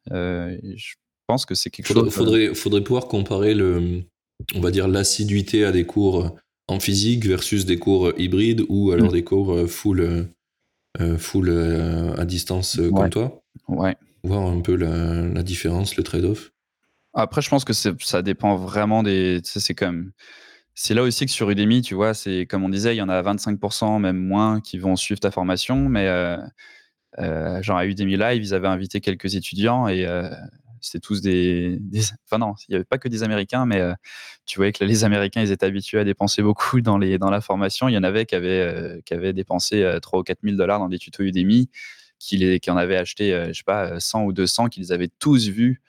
Je 0.10 0.94
pense 1.28 1.46
que 1.46 1.56
c'est 1.56 1.70
quelque 1.70 1.88
faudrait, 1.88 2.06
chose 2.06 2.14
faudrait 2.14 2.56
faudrait 2.56 2.84
pouvoir 2.84 3.08
comparer 3.08 3.54
le 3.54 4.04
on 4.54 4.60
va 4.60 4.72
dire 4.72 4.88
l'assiduité 4.88 5.66
à 5.66 5.72
des 5.72 5.86
cours 5.86 6.36
en 6.68 6.80
physique 6.80 7.26
versus 7.26 7.66
des 7.66 7.78
cours 7.78 8.12
hybrides 8.18 8.64
ou 8.70 8.92
alors 8.92 9.10
mmh. 9.10 9.14
des 9.14 9.24
cours 9.24 9.70
full 9.70 10.28
full 11.18 11.50
à 12.18 12.26
distance 12.26 12.80
comme 12.94 13.10
toi. 13.10 13.42
Ouais 13.68 13.96
voir 14.26 14.48
un 14.48 14.62
peu 14.62 14.76
la, 14.76 15.44
différence, 15.44 15.96
le 15.98 16.04
trade-off 16.04 16.52
Après, 17.14 17.42
je 17.42 17.50
pense 17.50 17.66
que 17.66 17.74
ça 17.74 18.22
dépend 18.22 18.56
vraiment 18.56 19.04
des. 19.04 19.42
C'est. 19.44 19.76
C'est 20.78 20.94
là 20.94 21.04
aussi 21.04 21.26
que 21.26 21.32
sur 21.32 21.50
Udemy, 21.50 21.82
tu 21.82 21.96
vois, 21.96 22.14
c'est 22.14 22.46
comme 22.46 22.64
on 22.66 22.70
disait, 22.70 22.94
il 22.96 22.98
y 22.98 23.02
en 23.02 23.08
a 23.08 23.22
25%, 23.22 23.98
même 24.00 24.18
moins, 24.18 24.60
qui 24.60 24.78
vont 24.78 24.98
suivre 24.98 25.22
ta 25.22 25.32
formation. 25.32 25.88
Mais 25.88 26.08
euh, 26.08 26.38
euh, 27.20 27.62
genre 27.62 27.78
à 27.78 27.86
Udemy 27.86 28.18
Live, 28.18 28.44
ils 28.44 28.54
avaient 28.54 28.68
invité 28.68 29.00
quelques 29.00 29.36
étudiants 29.36 29.88
et 29.88 30.06
euh, 30.06 30.30
c'était 30.82 31.00
tous 31.00 31.22
des, 31.22 31.80
Enfin 32.26 32.40
non, 32.40 32.56
il 32.68 32.72
n'y 32.72 32.76
avait 32.76 32.84
pas 32.84 32.98
que 32.98 33.08
des 33.08 33.24
Américains, 33.24 33.66
mais 33.66 33.82
tu 34.46 34.58
voyais 34.58 34.74
que 34.74 34.84
les 34.84 35.06
Américains, 35.06 35.42
ils 35.42 35.52
étaient 35.52 35.66
habitués 35.66 36.00
à 36.00 36.04
dépenser 36.04 36.42
beaucoup 36.42 36.82
dans, 36.82 36.98
les, 36.98 37.18
dans 37.18 37.30
la 37.32 37.40
formation. 37.40 37.88
Il 37.88 37.94
y 37.94 37.98
en 37.98 38.04
avait 38.04 38.26
qui 38.26 38.36
avaient, 38.36 39.02
qui 39.06 39.14
avaient 39.14 39.34
dépensé 39.34 39.98
3 40.02 40.20
ou 40.20 40.24
4 40.24 40.40
000 40.44 40.58
dollars 40.58 40.80
dans 40.80 40.90
des 40.90 41.00
tutos 41.00 41.24
Udemy 41.24 41.70
qui, 42.26 42.60
qui 42.60 42.72
en 42.72 42.78
avaient 42.78 42.98
acheté, 42.98 43.34
euh, 43.34 43.48
je 43.50 43.54
sais 43.54 43.64
pas, 43.64 44.00
100 44.00 44.24
ou 44.24 44.34
200, 44.34 44.68
qu'ils 44.70 44.92
avaient 44.92 45.10
tous 45.20 45.48
vus. 45.48 45.82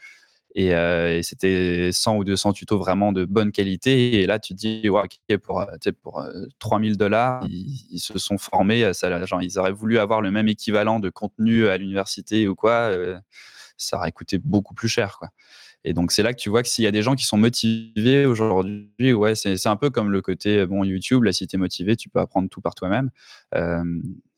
Euh, 0.59 1.19
et, 1.19 1.23
c'était 1.23 1.91
100 1.93 2.17
ou 2.17 2.25
200 2.25 2.53
tutos 2.55 2.79
vraiment 2.79 3.13
de 3.13 3.25
bonne 3.25 3.53
qualité. 3.53 4.23
Et 4.23 4.27
là, 4.27 4.39
tu 4.39 4.55
te 4.55 4.59
dis, 4.59 4.89
ouais, 4.89 5.39
pour, 5.39 5.61
euh, 5.61 5.67
pour 6.03 6.25
3000 6.59 6.97
dollars, 6.97 7.45
ils, 7.49 7.99
se 7.99 8.19
sont 8.19 8.39
formés. 8.39 8.93
Ça, 8.95 9.25
genre, 9.27 9.43
ils 9.43 9.59
auraient 9.59 9.73
voulu 9.73 9.99
avoir 9.99 10.21
le 10.21 10.31
même 10.31 10.49
équivalent 10.49 11.01
de 11.01 11.11
contenu 11.11 11.69
à 11.69 11.77
l'université 11.77 12.49
ou 12.49 12.55
quoi. 12.55 12.91
ça 13.77 13.99
aurait 13.99 14.13
coûté 14.13 14.39
beaucoup 14.39 14.75
plus 14.75 14.89
cher. 14.89 15.17
Quoi. 15.19 15.29
Et 15.85 15.93
donc, 15.93 16.11
c'est 16.11 16.23
là 16.23 16.33
que 16.33 16.41
tu 16.41 16.51
vois 16.51 16.63
que 16.63 16.69
s'il 16.69 16.85
y 16.85 16.89
a 16.89 16.91
des 16.91 17.03
gens 17.03 17.15
qui 17.15 17.25
sont 17.25 17.37
motivés 17.37 18.27
aujourd'hui, 18.27 19.13
ouais, 19.13 19.35
c'est 19.37 19.67
un 19.67 19.77
peu 19.77 19.91
comme 19.91 20.11
le 20.11 20.21
côté 20.21 20.67
bon, 20.67 20.83
YouTube. 20.83 21.23
Là, 21.23 21.33
si 21.33 21.47
tu 21.47 21.57
es 21.57 21.59
motivé, 21.59 21.97
tu 21.97 22.09
peux 22.09 22.19
apprendre 22.19 22.49
tout 22.49 22.61
par 22.61 22.75
toi-même. 22.75 23.11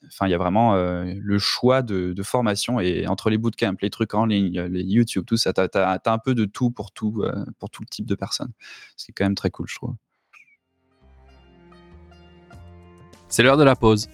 Enfin, 0.06 0.26
il 0.26 0.30
y 0.30 0.34
a 0.34 0.38
vraiment 0.38 0.74
euh, 0.74 1.12
le 1.18 1.38
choix 1.38 1.82
de, 1.82 2.14
formation 2.22 2.80
et 2.80 3.06
entre 3.06 3.30
les 3.30 3.38
bootcamps, 3.38 3.76
les 3.80 3.90
trucs 3.90 4.14
en 4.14 4.26
ligne, 4.26 4.60
les 4.60 4.82
YouTube, 4.82 5.24
tout 5.26 5.36
ça, 5.36 5.52
tu 5.52 5.60
as, 5.60 6.00
un 6.04 6.18
peu 6.18 6.34
de 6.34 6.44
tout 6.44 6.70
pour 6.70 6.92
tout, 6.92 7.22
euh, 7.22 7.44
pour 7.58 7.70
tout 7.70 7.82
le 7.82 7.88
type 7.88 8.06
de 8.06 8.14
personnes. 8.14 8.52
C'est 8.96 9.12
quand 9.12 9.24
même 9.24 9.34
très 9.34 9.50
cool, 9.50 9.66
je 9.68 9.76
trouve. 9.76 9.94
C'est 13.28 13.42
l'heure 13.42 13.56
de 13.56 13.64
la 13.64 13.76
pause. 13.76 14.08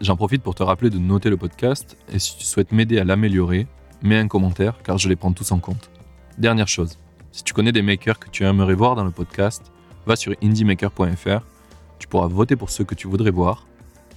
J'en 0.00 0.16
profite 0.16 0.42
pour 0.42 0.54
te 0.54 0.62
rappeler 0.62 0.90
de 0.90 0.98
noter 0.98 1.30
le 1.30 1.36
podcast 1.36 1.96
et 2.12 2.18
si 2.18 2.36
tu 2.36 2.44
souhaites 2.44 2.72
m'aider 2.72 2.98
à 2.98 3.04
l'améliorer, 3.04 3.66
mets 4.02 4.18
un 4.18 4.28
commentaire 4.28 4.82
car 4.82 4.98
je 4.98 5.08
les 5.08 5.16
prends 5.16 5.32
tous 5.32 5.52
en 5.52 5.58
compte. 5.58 5.90
Dernière 6.38 6.68
chose, 6.68 6.98
si 7.32 7.44
tu 7.44 7.54
connais 7.54 7.72
des 7.72 7.80
makers 7.80 8.18
que 8.18 8.28
tu 8.28 8.44
aimerais 8.44 8.74
voir 8.74 8.94
dans 8.94 9.04
le 9.04 9.10
podcast, 9.10 9.72
va 10.04 10.16
sur 10.16 10.34
indiemaker.fr, 10.42 11.40
tu 11.98 12.08
pourras 12.08 12.26
voter 12.26 12.56
pour 12.56 12.68
ceux 12.68 12.84
que 12.84 12.94
tu 12.94 13.08
voudrais 13.08 13.30
voir. 13.30 13.66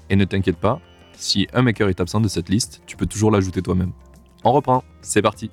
Et 0.09 0.17
ne 0.17 0.25
t'inquiète 0.25 0.57
pas, 0.57 0.81
si 1.13 1.47
un 1.53 1.61
maker 1.61 1.87
est 1.87 2.01
absent 2.01 2.19
de 2.19 2.27
cette 2.27 2.49
liste, 2.49 2.81
tu 2.85 2.97
peux 2.97 3.05
toujours 3.05 3.31
l'ajouter 3.31 3.61
toi-même. 3.61 3.93
On 4.43 4.51
reprend, 4.51 4.83
c'est 5.01 5.21
parti. 5.21 5.49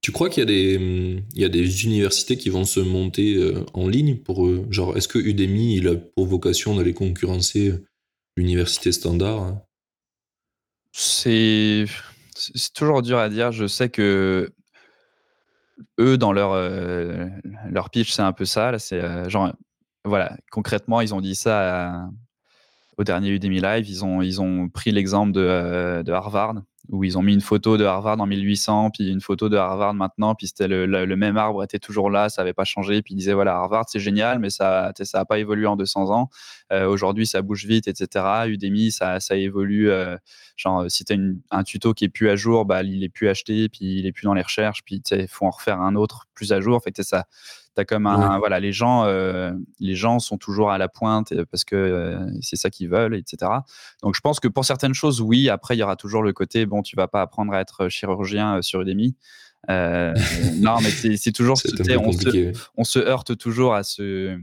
Tu 0.00 0.12
crois 0.12 0.30
qu'il 0.30 0.42
y, 0.42 0.42
a 0.42 0.46
des, 0.46 1.22
il 1.34 1.42
y 1.42 1.50
des 1.50 1.84
universités 1.84 2.38
qui 2.38 2.50
vont 2.50 2.64
se 2.64 2.78
monter 2.78 3.34
euh, 3.34 3.66
en 3.74 3.88
ligne 3.88 4.16
pour 4.16 4.46
euh, 4.46 4.64
genre 4.70 4.96
est-ce 4.96 5.08
que 5.08 5.18
Udemy 5.18 5.76
il 5.76 5.88
a 5.88 5.96
pour 5.96 6.26
vocation 6.26 6.76
d'aller 6.76 6.94
concurrencer 6.94 7.74
l'université 8.36 8.92
standard 8.92 9.42
hein? 9.42 9.62
C'est 10.92 11.84
c'est 12.38 12.72
toujours 12.72 13.02
dur 13.02 13.18
à 13.18 13.28
dire. 13.28 13.52
Je 13.52 13.66
sais 13.66 13.88
que 13.88 14.50
eux 16.00 16.18
dans 16.18 16.32
leur 16.32 16.52
euh, 16.52 17.26
leur 17.70 17.90
pitch 17.90 18.12
c'est 18.12 18.22
un 18.22 18.32
peu 18.32 18.44
ça. 18.44 18.78
C'est 18.78 19.28
genre 19.28 19.52
voilà 20.04 20.36
concrètement 20.50 21.00
ils 21.00 21.14
ont 21.14 21.20
dit 21.20 21.34
ça 21.34 22.08
au 22.98 23.04
dernier 23.04 23.30
Udemy 23.30 23.60
Live, 23.60 23.88
ils 23.88 24.04
ont, 24.04 24.20
ils 24.22 24.42
ont 24.42 24.68
pris 24.68 24.90
l'exemple 24.90 25.32
de, 25.32 25.40
euh, 25.40 26.02
de, 26.02 26.12
Harvard, 26.12 26.54
où 26.90 27.04
ils 27.04 27.18
ont 27.18 27.22
mis 27.22 27.34
une 27.34 27.40
photo 27.40 27.76
de 27.76 27.84
Harvard 27.84 28.20
en 28.20 28.26
1800, 28.26 28.90
puis 28.90 29.10
une 29.10 29.20
photo 29.20 29.48
de 29.48 29.56
Harvard 29.56 29.94
maintenant, 29.94 30.34
puis 30.34 30.46
c'était 30.46 30.68
le, 30.68 31.16
même 31.16 31.36
arbre 31.36 31.62
était 31.62 31.78
toujours 31.78 32.10
là, 32.10 32.28
ça 32.28 32.42
n'avait 32.42 32.54
pas 32.54 32.64
changé, 32.64 33.02
puis 33.02 33.14
ils 33.14 33.18
disaient 33.18 33.34
voilà, 33.34 33.56
Harvard 33.56 33.84
c'est 33.88 34.00
génial, 34.00 34.38
mais 34.38 34.50
ça 34.50 34.92
n'a 35.14 35.24
pas 35.24 35.38
évolué 35.38 35.66
en 35.66 35.76
200 35.76 36.10
ans. 36.10 36.30
Euh, 36.72 36.86
aujourd'hui, 36.86 37.26
ça 37.26 37.42
bouge 37.42 37.66
vite, 37.66 37.88
etc. 37.88 38.24
Udemy, 38.46 38.90
ça, 38.90 39.20
ça 39.20 39.36
évolue. 39.36 39.90
Euh, 39.90 40.16
genre, 40.56 40.84
si 40.88 41.04
tu 41.04 41.12
as 41.12 41.56
un 41.56 41.62
tuto 41.62 41.92
qui 41.92 42.04
est 42.04 42.08
plus 42.08 42.30
à 42.30 42.36
jour, 42.36 42.64
bah, 42.64 42.82
il 42.82 43.04
est 43.04 43.08
plus 43.08 43.28
acheté, 43.28 43.68
puis 43.68 43.98
il 43.98 44.06
est 44.06 44.12
plus 44.12 44.24
dans 44.24 44.34
les 44.34 44.42
recherches, 44.42 44.82
puis 44.84 45.02
il 45.10 45.28
faut 45.28 45.46
en 45.46 45.50
refaire 45.50 45.80
un 45.80 45.94
autre 45.94 46.26
plus 46.34 46.52
à 46.52 46.60
jour. 46.60 46.82
Fait, 46.82 47.02
ça, 47.02 47.26
comme 47.84 48.06
un, 48.06 48.38
voilà, 48.38 48.60
les 48.60 48.72
gens, 48.72 49.04
euh, 49.04 49.52
les 49.80 49.94
gens 49.94 50.18
sont 50.18 50.38
toujours 50.38 50.70
à 50.70 50.78
la 50.78 50.88
pointe 50.88 51.32
euh, 51.32 51.44
parce 51.50 51.64
que 51.64 51.76
euh, 51.76 52.18
c'est 52.40 52.56
ça 52.56 52.70
qu'ils 52.70 52.88
veulent, 52.88 53.14
etc. 53.14 53.50
Donc, 54.02 54.14
je 54.14 54.20
pense 54.20 54.40
que 54.40 54.48
pour 54.48 54.64
certaines 54.64 54.94
choses, 54.94 55.20
oui. 55.20 55.48
Après, 55.48 55.76
il 55.76 55.80
y 55.80 55.82
aura 55.82 55.96
toujours 55.96 56.22
le 56.22 56.32
côté, 56.32 56.66
bon, 56.66 56.82
tu 56.82 56.96
vas 56.96 57.08
pas 57.08 57.22
apprendre 57.22 57.52
à 57.52 57.60
être 57.60 57.88
chirurgien 57.88 58.62
sur 58.62 58.80
Udemy. 58.80 59.16
non, 59.68 60.76
mais 60.80 61.16
c'est 61.16 61.32
toujours, 61.32 61.54
on 61.54 62.12
se, 62.12 62.52
on 62.76 62.84
se, 62.84 62.98
heurte 62.98 63.36
toujours 63.36 63.74
à 63.74 63.82
ce, 63.82 64.38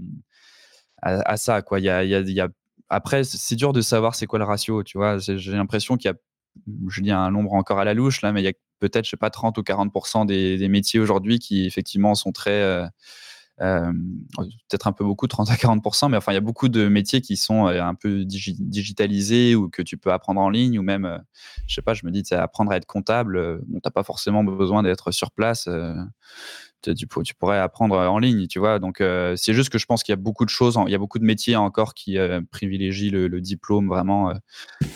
à, 1.01 1.37
ça, 1.37 1.61
quoi. 1.61 1.79
Il 1.79 1.85
y 1.85 1.89
a, 1.89 2.03
y 2.03 2.39
a, 2.39 2.47
après, 2.89 3.23
c'est 3.23 3.55
dur 3.55 3.73
de 3.73 3.81
savoir 3.81 4.13
c'est 4.15 4.27
quoi 4.27 4.39
le 4.39 4.45
ratio, 4.45 4.83
tu 4.83 4.97
vois. 4.97 5.17
J'ai 5.17 5.51
l'impression 5.51 5.97
qu'il 5.97 6.11
y 6.11 6.13
a, 6.13 6.17
je 6.87 7.01
dis 7.01 7.11
un 7.11 7.31
nombre 7.31 7.53
encore 7.53 7.79
à 7.79 7.85
la 7.85 7.93
louche 7.93 8.21
là, 8.21 8.31
mais 8.31 8.41
il 8.41 8.45
y 8.45 8.49
a 8.49 8.53
peut-être, 8.79 9.05
je 9.05 9.11
sais 9.11 9.17
pas, 9.17 9.29
30 9.29 9.57
ou 9.57 9.63
40 9.63 10.27
des, 10.27 10.57
des 10.57 10.67
métiers 10.67 10.99
aujourd'hui 10.99 11.39
qui 11.39 11.65
effectivement 11.65 12.15
sont 12.15 12.31
très 12.31 12.89
euh, 13.61 13.93
peut-être 14.69 14.87
un 14.87 14.91
peu 14.91 15.05
beaucoup, 15.05 15.27
30 15.27 15.49
à 15.49 15.55
40%, 15.55 16.09
mais 16.09 16.17
enfin, 16.17 16.33
il 16.33 16.35
y 16.35 16.37
a 16.37 16.41
beaucoup 16.41 16.67
de 16.67 16.87
métiers 16.87 17.21
qui 17.21 17.37
sont 17.37 17.67
euh, 17.67 17.81
un 17.81 17.95
peu 17.95 18.25
digitalisés 18.25 19.55
ou 19.55 19.69
que 19.69 19.81
tu 19.81 19.97
peux 19.97 20.11
apprendre 20.11 20.41
en 20.41 20.49
ligne 20.49 20.77
ou 20.77 20.81
même, 20.81 21.05
euh, 21.05 21.17
je 21.67 21.75
sais 21.75 21.81
pas, 21.81 21.93
je 21.93 22.05
me 22.05 22.11
dis, 22.11 22.23
apprendre 22.33 22.71
à 22.71 22.77
être 22.77 22.85
comptable, 22.85 23.61
bon, 23.67 23.79
t'as 23.79 23.91
pas 23.91 24.03
forcément 24.03 24.43
besoin 24.43 24.83
d'être 24.83 25.11
sur 25.11 25.31
place 25.31 25.69
tu, 26.81 27.07
pourrais 27.35 27.59
apprendre 27.59 27.97
en 27.97 28.19
ligne, 28.19 28.47
tu 28.47 28.59
vois. 28.59 28.79
Donc, 28.79 29.01
euh, 29.01 29.35
c'est 29.35 29.53
juste 29.53 29.69
que 29.69 29.77
je 29.77 29.85
pense 29.85 30.03
qu'il 30.03 30.11
y 30.11 30.17
a 30.17 30.21
beaucoup 30.21 30.45
de 30.45 30.49
choses, 30.49 30.77
il 30.85 30.91
y 30.91 30.95
a 30.95 30.97
beaucoup 30.97 31.19
de 31.19 31.23
métiers 31.23 31.55
encore 31.55 31.93
qui 31.93 32.17
euh, 32.17 32.41
privilégient 32.51 33.11
le, 33.11 33.41
diplôme 33.41 33.87
vraiment. 33.87 34.33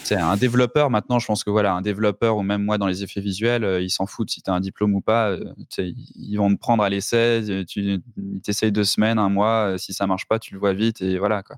c'est 0.04 0.18
euh. 0.18 0.26
un 0.26 0.38
développeur, 0.38 0.90
maintenant, 0.90 1.20
je 1.20 1.28
pense 1.28 1.44
que 1.44 1.50
voilà, 1.50 1.74
un 1.74 1.82
développeur 1.82 2.38
ou 2.38 2.42
même 2.42 2.64
moi 2.64 2.78
dans 2.78 2.88
les 2.88 3.04
effets 3.04 3.22
visuels, 3.22 3.82
ils 3.82 3.90
s'en 3.90 4.06
foutent 4.06 4.30
si 4.30 4.42
tu 4.42 4.50
as 4.50 4.54
un 4.54 4.60
diplôme 4.60 4.96
ou 4.96 5.02
pas. 5.02 5.36
ils 5.78 6.38
vont 6.38 6.54
te 6.54 6.60
prendre 6.60 6.84
à 6.84 6.90
l'essai, 6.90 7.66
tu 7.68 8.02
t'essayes 8.44 8.72
deux 8.72 8.86
semaines, 8.86 9.20
un 9.20 9.30
mois, 9.30 9.76
si 9.78 9.94
ça 9.94 10.08
marche 10.08 10.28
pas, 10.28 10.40
tu 10.40 10.54
le 10.54 10.60
vois 10.60 10.74
vite 10.74 11.02
et 11.02 11.20
voilà. 11.20 11.44
Quoi. 11.44 11.58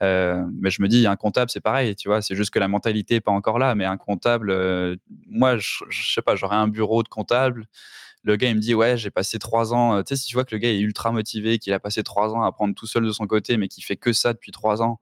mais 0.00 0.70
je 0.70 0.82
me 0.82 0.88
dis, 0.88 1.06
un 1.06 1.16
comptable, 1.16 1.50
c'est 1.50 1.60
pareil, 1.60 1.94
tu 1.96 2.08
vois, 2.08 2.22
c'est 2.22 2.34
juste 2.34 2.50
que 2.50 2.58
la 2.58 2.68
mentalité 2.68 3.14
n'est 3.14 3.20
pas 3.20 3.32
encore 3.32 3.58
là, 3.58 3.74
mais 3.74 3.84
un 3.84 3.96
comptable, 3.96 4.98
moi, 5.28 5.56
je, 5.58 5.84
je 5.88 6.12
sais 6.12 6.22
pas, 6.22 6.36
j'aurais 6.36 6.56
un 6.56 6.68
bureau 6.68 7.02
de 7.02 7.08
comptable 7.08 7.66
le 8.22 8.36
gars 8.36 8.48
il 8.48 8.56
me 8.56 8.60
dit 8.60 8.74
ouais 8.74 8.96
j'ai 8.96 9.10
passé 9.10 9.38
trois 9.38 9.72
ans 9.74 9.94
euh, 9.96 10.02
tu 10.02 10.14
sais 10.14 10.20
si 10.20 10.26
tu 10.26 10.34
vois 10.34 10.44
que 10.44 10.54
le 10.54 10.58
gars 10.58 10.70
est 10.70 10.80
ultra 10.80 11.12
motivé 11.12 11.58
qu'il 11.58 11.72
a 11.72 11.80
passé 11.80 12.02
trois 12.02 12.32
ans 12.34 12.42
à 12.42 12.46
apprendre 12.48 12.74
tout 12.74 12.86
seul 12.86 13.04
de 13.04 13.12
son 13.12 13.26
côté 13.26 13.56
mais 13.56 13.68
qui 13.68 13.82
fait 13.82 13.96
que 13.96 14.12
ça 14.12 14.32
depuis 14.32 14.52
trois 14.52 14.82
ans 14.82 15.00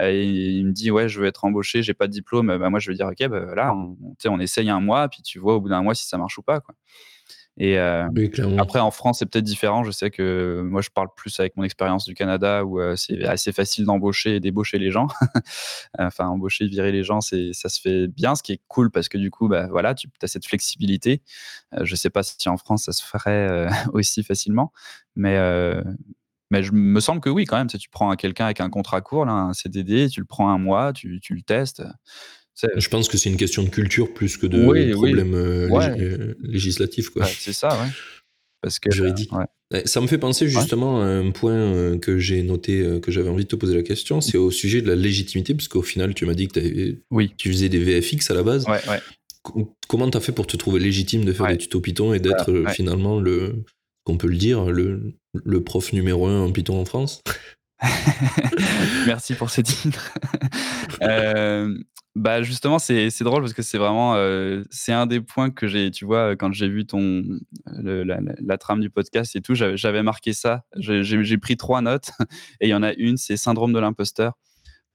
euh, 0.00 0.10
et 0.10 0.24
il 0.26 0.66
me 0.66 0.72
dit 0.72 0.90
ouais 0.90 1.08
je 1.08 1.20
veux 1.20 1.26
être 1.26 1.44
embauché 1.44 1.82
j'ai 1.82 1.94
pas 1.94 2.06
de 2.06 2.12
diplôme 2.12 2.56
bah, 2.58 2.70
moi 2.70 2.78
je 2.80 2.90
veux 2.90 2.96
dire 2.96 3.06
ok 3.06 3.28
bah, 3.28 3.54
là 3.54 3.74
on, 3.74 3.96
on 4.26 4.40
essaye 4.40 4.70
un 4.70 4.80
mois 4.80 5.08
puis 5.08 5.22
tu 5.22 5.38
vois 5.38 5.54
au 5.56 5.60
bout 5.60 5.68
d'un 5.68 5.82
mois 5.82 5.94
si 5.94 6.06
ça 6.06 6.18
marche 6.18 6.38
ou 6.38 6.42
pas 6.42 6.60
quoi 6.60 6.74
Et 7.58 7.78
après, 7.78 8.80
en 8.80 8.90
France, 8.90 9.20
c'est 9.20 9.26
peut-être 9.26 9.44
différent. 9.44 9.82
Je 9.82 9.90
sais 9.90 10.10
que 10.10 10.60
moi, 10.62 10.82
je 10.82 10.90
parle 10.90 11.08
plus 11.16 11.38
avec 11.40 11.56
mon 11.56 11.62
expérience 11.62 12.04
du 12.04 12.14
Canada 12.14 12.64
où 12.64 12.78
c'est 12.96 13.24
assez 13.24 13.52
facile 13.52 13.86
d'embaucher 13.86 14.36
et 14.36 14.40
débaucher 14.40 14.78
les 14.78 14.90
gens. 14.90 15.08
enfin, 15.98 16.26
embaucher, 16.26 16.66
virer 16.66 16.92
les 16.92 17.02
gens, 17.02 17.20
c'est 17.20 17.52
ça 17.52 17.68
se 17.68 17.80
fait 17.80 18.08
bien, 18.08 18.34
ce 18.34 18.42
qui 18.42 18.52
est 18.52 18.60
cool 18.68 18.90
parce 18.90 19.08
que 19.08 19.16
du 19.16 19.30
coup, 19.30 19.48
bah, 19.48 19.68
voilà, 19.70 19.94
tu 19.94 20.08
as 20.22 20.26
cette 20.26 20.46
flexibilité. 20.46 21.22
je 21.80 21.96
sais 21.96 22.10
pas 22.10 22.22
si 22.22 22.48
en 22.48 22.58
France, 22.58 22.84
ça 22.84 22.92
se 22.92 23.02
ferait 23.02 23.68
aussi 23.94 24.22
facilement, 24.22 24.72
mais 25.14 25.38
mais 26.50 26.62
je 26.62 26.72
me 26.72 27.00
semble 27.00 27.20
que 27.20 27.30
oui, 27.30 27.44
quand 27.44 27.56
même. 27.56 27.68
Si 27.68 27.78
tu 27.78 27.88
prends 27.88 28.14
quelqu'un 28.14 28.44
avec 28.44 28.60
un 28.60 28.70
contrat 28.70 29.00
court, 29.00 29.24
là, 29.24 29.32
un 29.32 29.52
CDD, 29.52 30.08
tu 30.08 30.20
le 30.20 30.26
prends 30.26 30.48
un 30.48 30.58
mois, 30.58 30.92
tu, 30.92 31.20
tu 31.20 31.34
le 31.34 31.42
testes. 31.42 31.82
Je 32.76 32.88
pense 32.88 33.08
que 33.08 33.18
c'est 33.18 33.28
une 33.28 33.36
question 33.36 33.62
de 33.62 33.68
culture 33.68 34.12
plus 34.12 34.36
que 34.36 34.46
de 34.46 34.92
problème 34.92 35.34
euh, 35.34 35.68
euh, 35.70 36.34
législatif. 36.40 37.10
c'est 37.38 37.52
ça, 37.52 37.68
ouais. 37.68 37.88
Parce 38.62 38.78
que, 38.78 38.90
Juridique. 38.90 39.30
Ça 39.84 40.00
me 40.00 40.06
fait 40.06 40.18
penser 40.18 40.48
justement 40.48 41.02
à 41.02 41.06
un 41.06 41.30
point 41.32 41.52
euh, 41.52 41.98
que 41.98 42.18
j'ai 42.18 42.42
noté, 42.42 43.00
que 43.02 43.10
j'avais 43.10 43.28
envie 43.28 43.44
de 43.44 43.48
te 43.48 43.56
poser 43.56 43.74
la 43.74 43.82
question, 43.82 44.20
c'est 44.20 44.38
au 44.38 44.50
sujet 44.50 44.80
de 44.80 44.88
la 44.88 44.96
légitimité, 44.96 45.54
parce 45.54 45.68
qu'au 45.68 45.82
final, 45.82 46.14
tu 46.14 46.24
m'as 46.24 46.34
dit 46.34 46.48
que 46.48 46.96
oui. 47.10 47.32
tu 47.36 47.50
faisais 47.50 47.68
des 47.68 47.78
VFX 47.78 48.30
à 48.30 48.34
la 48.34 48.42
base. 48.42 48.64
Comment 49.88 50.10
tu 50.10 50.16
as 50.16 50.20
fait 50.20 50.32
pour 50.32 50.46
te 50.46 50.56
trouver 50.56 50.80
légitime 50.80 51.24
de 51.24 51.32
faire 51.32 51.48
des 51.48 51.58
tutos 51.58 51.80
Python 51.80 52.14
et 52.14 52.20
d'être 52.20 52.64
finalement 52.72 53.20
le, 53.20 53.64
qu'on 54.04 54.16
peut 54.16 54.28
le 54.28 54.36
dire, 54.36 54.70
le, 54.70 55.14
le 55.44 55.62
prof 55.62 55.92
numéro 55.92 56.26
un 56.26 56.40
en 56.40 56.52
Python 56.52 56.80
en 56.80 56.84
France? 56.84 57.22
Merci 59.06 59.34
pour 59.34 59.50
ce 59.50 59.60
titre. 59.60 60.14
euh, 61.02 61.76
bah 62.16 62.42
justement, 62.42 62.78
c'est 62.78 63.12
drôle 63.20 63.42
parce 63.42 63.52
que 63.52 63.60
c'est 63.60 63.76
vraiment 63.76 64.14
euh, 64.14 64.64
c'est 64.70 64.94
un 64.94 65.04
des 65.04 65.20
points 65.20 65.50
que 65.50 65.66
j'ai, 65.66 65.90
tu 65.90 66.06
vois, 66.06 66.34
quand 66.34 66.50
j'ai 66.50 66.66
vu 66.66 66.86
ton 66.86 67.22
la, 67.66 68.58
trame 68.58 68.80
du 68.80 68.88
podcast 68.88 69.36
et 69.36 69.42
tout, 69.42 69.54
j'avais 69.54 70.02
marqué 70.02 70.32
ça. 70.32 70.64
J'ai 70.78 71.36
pris 71.36 71.58
trois 71.58 71.82
notes 71.82 72.12
et 72.62 72.68
il 72.68 72.70
y 72.70 72.74
en 72.74 72.82
a 72.82 72.94
une, 72.94 73.18
c'est 73.18 73.36
syndrome 73.36 73.74
de 73.74 73.78
l'imposteur 73.78 74.32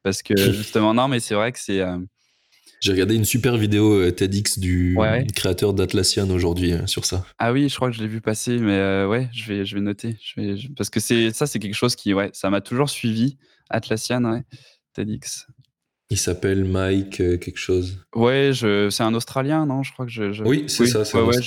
parce 0.01 0.23
que 0.23 0.35
justement 0.51 0.95
non, 0.95 1.07
mais 1.07 1.19
c'est 1.19 1.35
vrai 1.35 1.51
que 1.51 1.59
c'est 1.59 1.81
euh, 1.81 1.99
j'ai 2.79 2.91
regardé 2.91 3.13
une 3.13 3.25
super 3.25 3.55
vidéo 3.55 3.99
euh, 3.99 4.11
TEDx 4.11 4.57
du 4.57 4.97
créateur 5.35 5.75
d'Atlassian 5.75 6.27
aujourd'hui 6.31 6.73
sur 6.87 7.05
ça. 7.05 7.23
Ah 7.37 7.53
oui, 7.53 7.69
je 7.69 7.75
crois 7.75 7.91
que 7.91 7.95
je 7.95 8.01
l'ai 8.01 8.07
vu 8.07 8.21
passer, 8.21 8.57
mais 8.57 9.05
ouais, 9.05 9.29
je 9.31 9.45
vais, 9.45 9.63
je 9.63 9.75
vais 9.75 9.81
noter. 9.81 10.17
Je 10.23 10.41
vais, 10.41 10.55
parce 10.75 10.89
que 10.89 10.99
c'est 10.99 11.31
ça, 11.33 11.45
c'est 11.45 11.59
quelque 11.59 11.75
chose 11.75 11.95
qui, 11.95 12.15
ouais, 12.15 12.31
ça 12.33 12.49
m'a 12.49 12.61
toujours 12.61 12.89
suivi. 12.89 13.37
Atlassian, 13.69 14.23
ouais, 14.23 14.41
TEDx. 14.95 15.45
Il 16.11 16.17
s'appelle 16.17 16.65
Mike 16.65 17.21
euh, 17.21 17.37
quelque 17.37 17.57
chose. 17.57 17.97
Ouais, 18.13 18.51
je... 18.53 18.89
c'est 18.89 19.01
un 19.01 19.13
Australien, 19.13 19.65
non? 19.65 19.81
Je 19.81 19.93
crois 19.93 20.05
que 20.05 20.11
je. 20.11 20.43
Oui, 20.43 20.65
c'est 20.67 20.85
ça. 20.85 20.99
Ouais, 21.23 21.41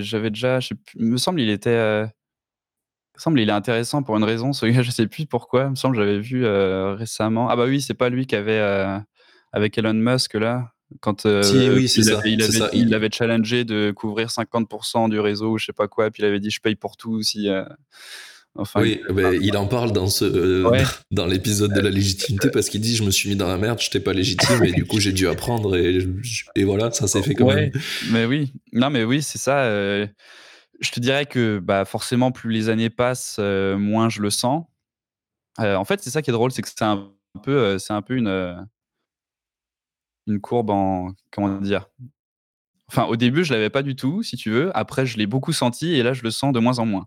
j'avais 0.00 0.30
déjà. 0.30 0.58
Je 0.58 0.72
Il 0.94 1.04
me 1.04 1.18
semble, 1.18 1.38
il 1.38 1.50
était. 1.50 1.68
Euh, 1.68 2.04
il 2.04 3.18
me 3.18 3.20
semble, 3.20 3.40
il 3.40 3.48
est 3.50 3.52
intéressant 3.52 4.02
pour 4.02 4.16
une 4.16 4.24
raison. 4.24 4.54
Ce 4.54 4.64
gars, 4.64 4.80
je 4.80 4.90
sais 4.90 5.06
plus 5.06 5.26
pourquoi. 5.26 5.64
Il 5.64 5.70
me 5.70 5.74
semble, 5.74 5.96
j'avais 5.96 6.18
vu 6.18 6.46
euh, 6.46 6.94
récemment. 6.94 7.50
Ah 7.50 7.56
bah 7.56 7.66
oui, 7.66 7.82
c'est 7.82 7.92
pas 7.92 8.08
lui 8.08 8.26
qui 8.26 8.36
avait 8.36 8.58
avec 9.52 9.76
Elon 9.76 9.92
Musk 9.92 10.32
là. 10.32 10.72
Quand 11.00 11.22
si, 11.22 11.68
oui, 11.68 11.82
il, 11.82 11.88
ça, 12.04 12.18
avait, 12.18 12.32
il, 12.32 12.42
avait, 12.42 12.70
il, 12.72 12.94
avait, 12.94 13.10
challengé 13.10 13.64
de 13.64 13.90
couvrir 13.90 14.28
50% 14.28 15.10
du 15.10 15.20
réseau 15.20 15.50
ou 15.50 15.58
je 15.58 15.66
sais 15.66 15.72
pas 15.72 15.88
quoi, 15.88 16.10
puis 16.10 16.22
il 16.22 16.26
avait 16.26 16.38
dit 16.40 16.48
je 16.48 16.60
paye 16.60 16.76
pour 16.76 16.96
tout 16.96 17.22
si 17.22 17.50
oui, 18.76 19.00
il 19.42 19.56
en 19.56 19.66
parle 19.66 19.92
dans, 19.92 20.08
ce, 20.08 20.24
euh, 20.24 20.84
dans 21.10 21.26
l'épisode 21.26 21.72
de 21.72 21.80
la 21.80 21.90
légitimité 21.90 22.50
parce 22.50 22.68
qu'il 22.68 22.80
dit 22.80 22.96
Je 22.96 23.04
me 23.04 23.10
suis 23.10 23.28
mis 23.28 23.36
dans 23.36 23.48
la 23.48 23.58
merde, 23.58 23.80
je 23.80 23.86
n'étais 23.86 24.00
pas 24.00 24.12
légitime 24.12 24.62
et 24.64 24.72
du 24.72 24.86
coup 24.86 25.00
j'ai 25.00 25.12
dû 25.12 25.28
apprendre 25.28 25.76
et, 25.76 25.98
et 26.54 26.64
voilà, 26.64 26.90
ça 26.90 27.08
s'est 27.08 27.22
fait 27.22 27.34
quand 27.34 27.46
même. 27.46 27.70
Mais 28.10 28.24
oui, 28.24 28.52
non, 28.72 28.90
mais 28.90 29.04
oui, 29.04 29.22
c'est 29.22 29.38
ça. 29.38 29.64
Euh, 29.64 30.06
je 30.80 30.90
te 30.90 31.00
dirais 31.00 31.26
que 31.26 31.58
bah, 31.58 31.84
forcément, 31.84 32.32
plus 32.32 32.52
les 32.52 32.68
années 32.68 32.90
passent, 32.90 33.36
euh, 33.38 33.76
moins 33.78 34.08
je 34.08 34.20
le 34.20 34.30
sens. 34.30 34.64
en 35.58 35.84
fait, 35.84 36.00
c'est 36.02 36.10
ça 36.10 36.22
qui 36.22 36.30
est 36.30 36.34
drôle, 36.34 36.52
c'est 36.52 36.62
que 36.62 36.68
c'est 36.68 36.84
un 36.84 37.12
peu, 37.42 37.78
c'est 37.78 37.92
un 37.92 38.02
peu 38.02 38.16
une, 38.16 38.66
une 40.26 40.40
courbe 40.40 40.70
en. 40.70 41.12
Comment 41.30 41.60
dire 41.60 41.88
Enfin, 42.88 43.04
au 43.06 43.16
début, 43.16 43.42
je 43.42 43.52
l'avais 43.52 43.70
pas 43.70 43.82
du 43.82 43.96
tout, 43.96 44.22
si 44.22 44.36
tu 44.36 44.50
veux. 44.50 44.70
Après, 44.76 45.06
je 45.06 45.18
l'ai 45.18 45.26
beaucoup 45.26 45.52
senti 45.52 45.94
et 45.94 46.04
là, 46.04 46.12
je 46.12 46.22
le 46.22 46.30
sens 46.30 46.52
de 46.52 46.60
moins 46.60 46.78
en 46.78 46.86
moins 46.86 47.06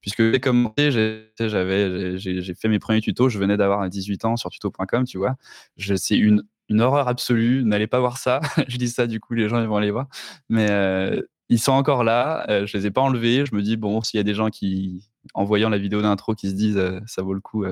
puisque 0.00 0.32
j'ai 0.32 0.40
commencé, 0.40 0.90
j'avais, 1.38 2.18
j'ai 2.18 2.54
fait 2.54 2.68
mes 2.68 2.78
premiers 2.78 3.00
tutos, 3.00 3.28
je 3.28 3.38
venais 3.38 3.56
d'avoir 3.56 3.88
18 3.88 4.24
ans 4.24 4.36
sur 4.36 4.50
tuto.com, 4.50 5.04
tu 5.04 5.18
vois. 5.18 5.36
C'est 5.78 6.16
une, 6.16 6.42
horreur 6.78 7.08
absolue, 7.08 7.64
n'allez 7.64 7.86
pas 7.86 8.00
voir 8.00 8.16
ça. 8.16 8.40
je 8.68 8.76
dis 8.76 8.88
ça, 8.88 9.06
du 9.06 9.20
coup, 9.20 9.34
les 9.34 9.48
gens 9.48 9.64
vont 9.66 9.76
aller 9.76 9.90
voir. 9.90 10.06
Mais 10.48 10.70
euh, 10.70 11.20
ils 11.48 11.58
sont 11.58 11.72
encore 11.72 12.04
là, 12.04 12.46
euh, 12.48 12.66
je 12.66 12.76
les 12.76 12.86
ai 12.86 12.90
pas 12.90 13.00
enlevés. 13.00 13.44
Je 13.44 13.54
me 13.54 13.62
dis, 13.62 13.76
bon, 13.76 14.00
s'il 14.02 14.18
y 14.18 14.20
a 14.20 14.24
des 14.24 14.34
gens 14.34 14.50
qui, 14.50 15.10
en 15.34 15.44
voyant 15.44 15.68
la 15.68 15.78
vidéo 15.78 16.00
d'intro, 16.00 16.34
qui 16.34 16.48
se 16.48 16.54
disent, 16.54 16.78
euh, 16.78 17.00
ça 17.06 17.22
vaut 17.22 17.34
le 17.34 17.40
coup, 17.40 17.64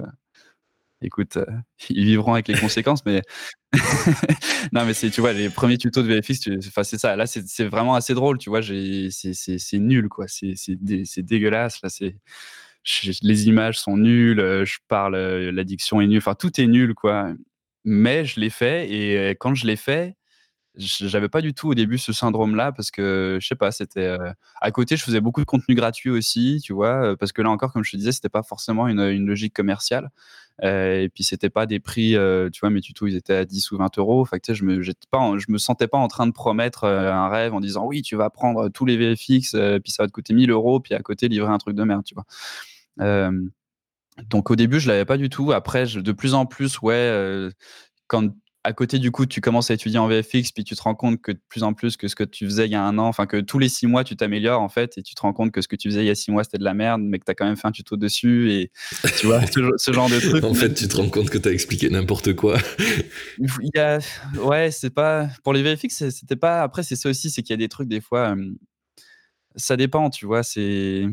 écoute, 1.02 1.36
euh, 1.36 1.46
ils 1.90 2.04
vivront 2.04 2.34
avec 2.34 2.48
les 2.48 2.58
conséquences, 2.58 3.04
mais 3.04 3.22
non, 4.72 4.84
mais 4.84 4.94
c'est, 4.94 5.10
tu 5.10 5.20
vois, 5.20 5.32
les 5.32 5.50
premiers 5.50 5.78
tutos 5.78 6.02
de 6.02 6.08
VFX, 6.08 6.48
enfin, 6.68 6.84
c'est 6.84 6.98
ça. 6.98 7.16
Là, 7.16 7.26
c'est 7.26 7.64
vraiment 7.64 7.94
assez 7.94 8.14
drôle, 8.14 8.38
tu 8.38 8.50
vois. 8.50 8.62
C'est 8.62 9.78
nul, 9.78 10.08
quoi. 10.08 10.26
C'est 10.28 11.24
dégueulasse. 11.24 11.80
Là, 11.82 11.88
c'est 11.88 12.16
les 13.22 13.48
images 13.48 13.78
sont 13.78 13.96
nulles. 13.96 14.40
Euh, 14.40 14.64
je 14.64 14.78
parle, 14.88 15.14
euh, 15.14 15.52
l'addiction 15.52 16.00
est 16.00 16.06
nulle. 16.06 16.18
Enfin, 16.18 16.34
tout 16.34 16.60
est 16.60 16.66
nul, 16.66 16.94
quoi. 16.94 17.32
Mais 17.84 18.24
je 18.24 18.40
l'ai 18.40 18.50
fait 18.50 18.90
et 18.90 19.30
quand 19.32 19.54
je 19.54 19.66
l'ai 19.66 19.76
fait, 19.76 20.16
j'avais 20.76 21.28
pas 21.28 21.40
du 21.42 21.54
tout 21.54 21.68
au 21.70 21.74
début 21.74 21.98
ce 21.98 22.12
syndrome-là 22.12 22.72
parce 22.72 22.90
que 22.90 23.38
je 23.40 23.46
sais 23.46 23.54
pas, 23.56 23.72
c'était 23.72 24.16
à 24.60 24.70
côté, 24.72 24.96
je 24.96 25.04
faisais 25.04 25.20
beaucoup 25.20 25.40
de 25.40 25.46
contenu 25.46 25.74
gratuit 25.74 26.10
aussi, 26.10 26.60
tu 26.62 26.72
vois, 26.72 27.16
parce 27.16 27.32
que 27.32 27.42
là 27.42 27.50
encore, 27.50 27.72
comme 27.72 27.84
je 27.84 27.92
te 27.92 27.96
disais, 27.96 28.12
c'était 28.12 28.28
pas 28.28 28.42
forcément 28.42 28.88
une, 28.88 29.00
une 29.00 29.26
logique 29.26 29.54
commerciale. 29.54 30.10
Euh, 30.64 31.02
et 31.02 31.08
puis 31.08 31.24
c'était 31.24 31.50
pas 31.50 31.66
des 31.66 31.80
prix, 31.80 32.16
tu 32.52 32.60
vois, 32.60 32.70
mes 32.70 32.80
tutos 32.80 33.06
ils 33.06 33.16
étaient 33.16 33.34
à 33.34 33.44
10 33.44 33.70
ou 33.72 33.78
20 33.78 33.98
euros. 33.98 34.24
Fait 34.24 34.40
que, 34.40 34.54
je 34.54 34.64
me, 34.64 34.82
pas, 35.10 35.32
je 35.38 35.46
me 35.48 35.58
sentais 35.58 35.88
pas 35.88 35.98
en 35.98 36.08
train 36.08 36.26
de 36.26 36.32
promettre 36.32 36.84
un 36.84 37.28
rêve 37.28 37.54
en 37.54 37.60
disant 37.60 37.86
oui, 37.86 38.02
tu 38.02 38.16
vas 38.16 38.30
prendre 38.30 38.68
tous 38.68 38.84
les 38.84 38.96
VFX, 38.96 39.56
puis 39.82 39.92
ça 39.92 40.02
va 40.02 40.06
te 40.06 40.12
coûter 40.12 40.34
1000 40.34 40.50
euros, 40.50 40.80
puis 40.80 40.94
à 40.94 41.00
côté 41.00 41.28
livrer 41.28 41.52
un 41.52 41.58
truc 41.58 41.76
de 41.76 41.84
merde, 41.84 42.04
tu 42.04 42.14
vois. 42.14 43.30
donc 44.28 44.50
au 44.50 44.56
début, 44.56 44.80
je 44.80 44.88
l'avais 44.88 45.04
pas 45.04 45.16
du 45.16 45.28
tout. 45.28 45.52
Après, 45.52 45.86
de 45.86 46.12
plus 46.12 46.34
en 46.34 46.46
plus, 46.46 46.80
ouais, 46.80 47.50
quand 48.06 48.30
à 48.68 48.74
côté, 48.74 48.98
du 48.98 49.10
coup, 49.10 49.24
tu 49.24 49.40
commences 49.40 49.70
à 49.70 49.74
étudier 49.74 49.98
en 49.98 50.08
VFX, 50.08 50.52
puis 50.52 50.62
tu 50.62 50.76
te 50.76 50.82
rends 50.82 50.94
compte 50.94 51.22
que 51.22 51.32
de 51.32 51.40
plus 51.48 51.62
en 51.62 51.72
plus 51.72 51.96
que 51.96 52.06
ce 52.06 52.14
que 52.14 52.22
tu 52.22 52.44
faisais 52.44 52.66
il 52.66 52.72
y 52.72 52.74
a 52.74 52.82
un 52.82 52.98
an, 52.98 53.06
enfin 53.06 53.24
que 53.24 53.40
tous 53.40 53.58
les 53.58 53.70
six 53.70 53.86
mois, 53.86 54.04
tu 54.04 54.14
t'améliores 54.14 54.60
en 54.60 54.68
fait, 54.68 54.98
et 54.98 55.02
tu 55.02 55.14
te 55.14 55.22
rends 55.22 55.32
compte 55.32 55.52
que 55.52 55.62
ce 55.62 55.68
que 55.68 55.76
tu 55.76 55.88
faisais 55.88 56.02
il 56.02 56.06
y 56.06 56.10
a 56.10 56.14
six 56.14 56.30
mois, 56.30 56.44
c'était 56.44 56.58
de 56.58 56.64
la 56.64 56.74
merde, 56.74 57.00
mais 57.00 57.18
que 57.18 57.24
tu 57.24 57.30
as 57.30 57.34
quand 57.34 57.46
même 57.46 57.56
fait 57.56 57.66
un 57.66 57.72
tuto 57.72 57.96
dessus, 57.96 58.52
et 58.52 58.70
tu 59.18 59.26
vois, 59.26 59.40
ce, 59.46 59.92
genre 59.92 60.10
de 60.10 60.20
truc. 60.20 60.44
en 60.44 60.52
fait, 60.52 60.74
tu 60.74 60.86
te 60.86 60.98
rends 60.98 61.08
compte 61.08 61.30
que 61.30 61.38
tu 61.38 61.48
as 61.48 61.52
expliqué 61.52 61.88
n'importe 61.88 62.34
quoi. 62.34 62.58
il 63.38 63.70
y 63.74 63.78
a... 63.78 64.00
Ouais, 64.36 64.70
c'est 64.70 64.90
pas. 64.90 65.30
Pour 65.44 65.54
les 65.54 65.62
VFX, 65.62 66.10
c'était 66.10 66.36
pas. 66.36 66.62
Après, 66.62 66.82
c'est 66.82 66.96
ça 66.96 67.08
aussi, 67.08 67.30
c'est 67.30 67.42
qu'il 67.42 67.54
y 67.54 67.54
a 67.54 67.56
des 67.56 67.70
trucs, 67.70 67.88
des 67.88 68.02
fois, 68.02 68.36
ça 69.56 69.78
dépend, 69.78 70.10
tu 70.10 70.26
vois, 70.26 70.42
c'est. 70.42 71.06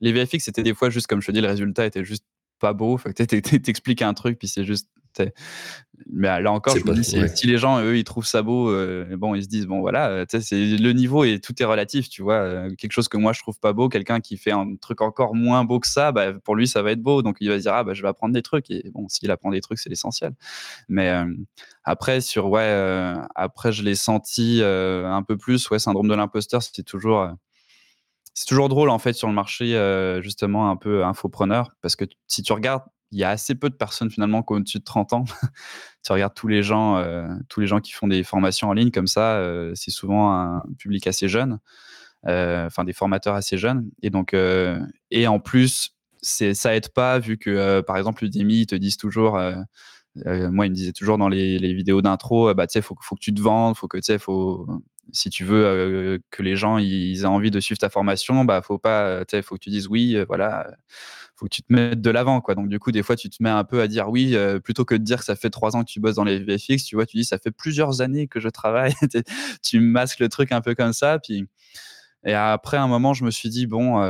Les 0.00 0.12
VFX, 0.12 0.40
c'était 0.40 0.64
des 0.64 0.74
fois 0.74 0.90
juste, 0.90 1.06
comme 1.06 1.22
je 1.22 1.28
te 1.28 1.32
dis, 1.32 1.40
le 1.40 1.46
résultat 1.46 1.86
était 1.86 2.04
juste 2.04 2.24
pas 2.58 2.72
beau. 2.72 2.98
T'expliques 3.14 4.02
un 4.02 4.14
truc, 4.14 4.36
puis 4.36 4.48
c'est 4.48 4.64
juste 4.64 4.88
mais 6.10 6.40
là 6.40 6.52
encore, 6.52 6.76
je 6.76 6.84
me 6.84 6.94
dis, 6.94 7.04
si, 7.04 7.46
les 7.46 7.58
gens, 7.58 7.80
eux, 7.82 7.96
ils 7.96 8.04
trouvent 8.04 8.26
ça 8.26 8.42
beau, 8.42 8.70
euh, 8.70 9.16
bon, 9.16 9.34
ils 9.34 9.44
se 9.44 9.48
disent, 9.48 9.66
bon, 9.66 9.80
voilà, 9.80 10.08
euh, 10.08 10.24
c'est 10.28 10.56
le 10.56 10.92
niveau 10.92 11.24
et 11.24 11.40
tout 11.40 11.60
est 11.60 11.64
relatif, 11.64 12.08
tu 12.08 12.22
vois. 12.22 12.34
Euh, 12.34 12.74
quelque 12.76 12.92
chose 12.92 13.08
que 13.08 13.16
moi, 13.16 13.32
je 13.32 13.40
trouve 13.40 13.58
pas 13.58 13.72
beau, 13.72 13.88
quelqu'un 13.88 14.20
qui 14.20 14.36
fait 14.36 14.52
un 14.52 14.76
truc 14.76 15.00
encore 15.00 15.34
moins 15.34 15.64
beau 15.64 15.80
que 15.80 15.86
ça, 15.86 16.12
bah, 16.12 16.32
pour 16.32 16.56
lui, 16.56 16.66
ça 16.66 16.82
va 16.82 16.92
être 16.92 17.02
beau. 17.02 17.22
Donc, 17.22 17.36
il 17.40 17.48
va 17.48 17.56
se 17.56 17.62
dire, 17.62 17.74
ah, 17.74 17.84
bah, 17.84 17.94
je 17.94 18.02
vais 18.02 18.08
apprendre 18.08 18.34
des 18.34 18.42
trucs. 18.42 18.70
Et 18.70 18.90
bon, 18.92 19.08
s'il 19.08 19.30
apprend 19.30 19.50
des 19.50 19.60
trucs, 19.60 19.78
c'est 19.78 19.90
l'essentiel. 19.90 20.32
Mais 20.88 21.12
après, 21.84 22.20
sur, 22.20 22.48
ouais, 22.48 23.14
après, 23.34 23.72
je 23.72 23.82
l'ai 23.82 23.94
senti 23.94 24.60
un 24.62 25.22
peu 25.22 25.36
plus, 25.36 25.70
ouais, 25.70 25.78
syndrome 25.78 26.08
de 26.08 26.14
l'imposteur, 26.14 26.62
c'était 26.62 26.82
toujours. 26.82 27.28
c'est 28.34 28.46
toujours 28.46 28.68
drôle 28.68 28.90
en 28.90 28.98
fait 28.98 29.12
sur 29.12 29.28
le 29.28 29.34
marché 29.34 29.66
justement 30.22 30.70
un 30.70 30.76
peu 30.76 31.04
infopreneur 31.04 31.72
parce 31.80 31.96
que 31.96 32.04
si 32.26 32.42
tu 32.42 32.52
regardes 32.52 32.82
il 33.12 33.18
y 33.18 33.24
a 33.24 33.30
assez 33.30 33.54
peu 33.54 33.68
de 33.68 33.74
personnes 33.74 34.10
finalement 34.10 34.42
qui 34.42 34.54
ont 34.54 34.56
au-dessus 34.56 34.78
de 34.78 34.84
30 34.84 35.12
ans. 35.12 35.24
tu 36.04 36.12
regardes 36.12 36.34
tous 36.34 36.48
les 36.48 36.62
gens, 36.62 36.96
euh, 36.96 37.28
tous 37.48 37.60
les 37.60 37.66
gens 37.66 37.80
qui 37.80 37.92
font 37.92 38.08
des 38.08 38.24
formations 38.24 38.68
en 38.68 38.72
ligne 38.72 38.90
comme 38.90 39.06
ça, 39.06 39.36
euh, 39.36 39.72
c'est 39.74 39.90
souvent 39.90 40.32
un 40.32 40.62
public 40.78 41.06
assez 41.06 41.28
jeune, 41.28 41.58
euh, 42.26 42.66
enfin 42.66 42.84
des 42.84 42.94
formateurs 42.94 43.34
assez 43.34 43.58
jeunes. 43.58 43.90
Et 44.02 44.10
donc, 44.10 44.34
et 45.10 45.26
en 45.26 45.38
plus, 45.40 45.94
c'est 46.22 46.54
ça 46.54 46.74
aide 46.74 46.88
pas 46.88 47.18
vu 47.18 47.36
que 47.36 47.80
par 47.82 47.96
exemple 47.98 48.24
Udemy 48.24 48.60
ils 48.62 48.66
te 48.66 48.74
disent 48.74 48.96
toujours. 48.96 49.32
moi, 50.16 50.66
ils 50.66 50.70
me 50.70 50.74
disaient 50.74 50.92
toujours 50.92 51.18
dans 51.18 51.28
les, 51.28 51.74
vidéos 51.74 52.00
d'intro, 52.02 52.54
bah, 52.54 52.66
tu 52.66 52.80
faut, 52.80 52.94
que 52.94 53.20
tu 53.20 53.34
te 53.34 53.40
vendes, 53.40 53.76
faut 53.76 53.88
que, 53.88 53.98
tu 53.98 54.04
sais, 54.04 54.18
faut, 54.18 54.66
si 55.12 55.30
tu 55.30 55.44
veux 55.44 56.20
que 56.30 56.42
les 56.42 56.56
gens 56.56 56.78
ils 56.78 57.22
aient 57.22 57.26
envie 57.26 57.50
de 57.50 57.60
suivre 57.60 57.78
ta 57.78 57.90
formation, 57.90 58.44
bah, 58.46 58.62
faut 58.62 58.78
pas, 58.78 59.24
faut 59.42 59.56
que 59.56 59.60
tu 59.60 59.70
dises 59.70 59.88
oui, 59.88 60.16
voilà 60.28 60.66
tu 61.48 61.62
te 61.62 61.72
mettes 61.72 62.00
de 62.00 62.10
l'avant, 62.10 62.40
quoi. 62.40 62.54
Donc, 62.54 62.68
du 62.68 62.78
coup, 62.78 62.92
des 62.92 63.02
fois, 63.02 63.16
tu 63.16 63.30
te 63.30 63.42
mets 63.42 63.50
un 63.50 63.64
peu 63.64 63.80
à 63.80 63.88
dire 63.88 64.08
oui, 64.08 64.34
euh, 64.36 64.60
plutôt 64.60 64.84
que 64.84 64.94
de 64.94 65.02
dire 65.04 65.18
que 65.18 65.24
ça 65.24 65.36
fait 65.36 65.50
trois 65.50 65.76
ans 65.76 65.84
que 65.84 65.90
tu 65.90 66.00
bosses 66.00 66.16
dans 66.16 66.24
les 66.24 66.38
VFX, 66.38 66.84
tu 66.84 66.96
vois, 66.96 67.06
tu 67.06 67.16
dis 67.16 67.24
ça 67.24 67.38
fait 67.38 67.50
plusieurs 67.50 68.00
années 68.00 68.28
que 68.28 68.40
je 68.40 68.48
travaille. 68.48 68.94
tu 69.62 69.80
masques 69.80 70.20
le 70.20 70.28
truc 70.28 70.52
un 70.52 70.60
peu 70.60 70.74
comme 70.74 70.92
ça, 70.92 71.18
puis 71.18 71.46
Et 72.24 72.34
après, 72.34 72.78
un 72.78 72.88
moment, 72.88 73.14
je 73.14 73.24
me 73.24 73.30
suis 73.30 73.48
dit, 73.50 73.66
bon, 73.66 74.00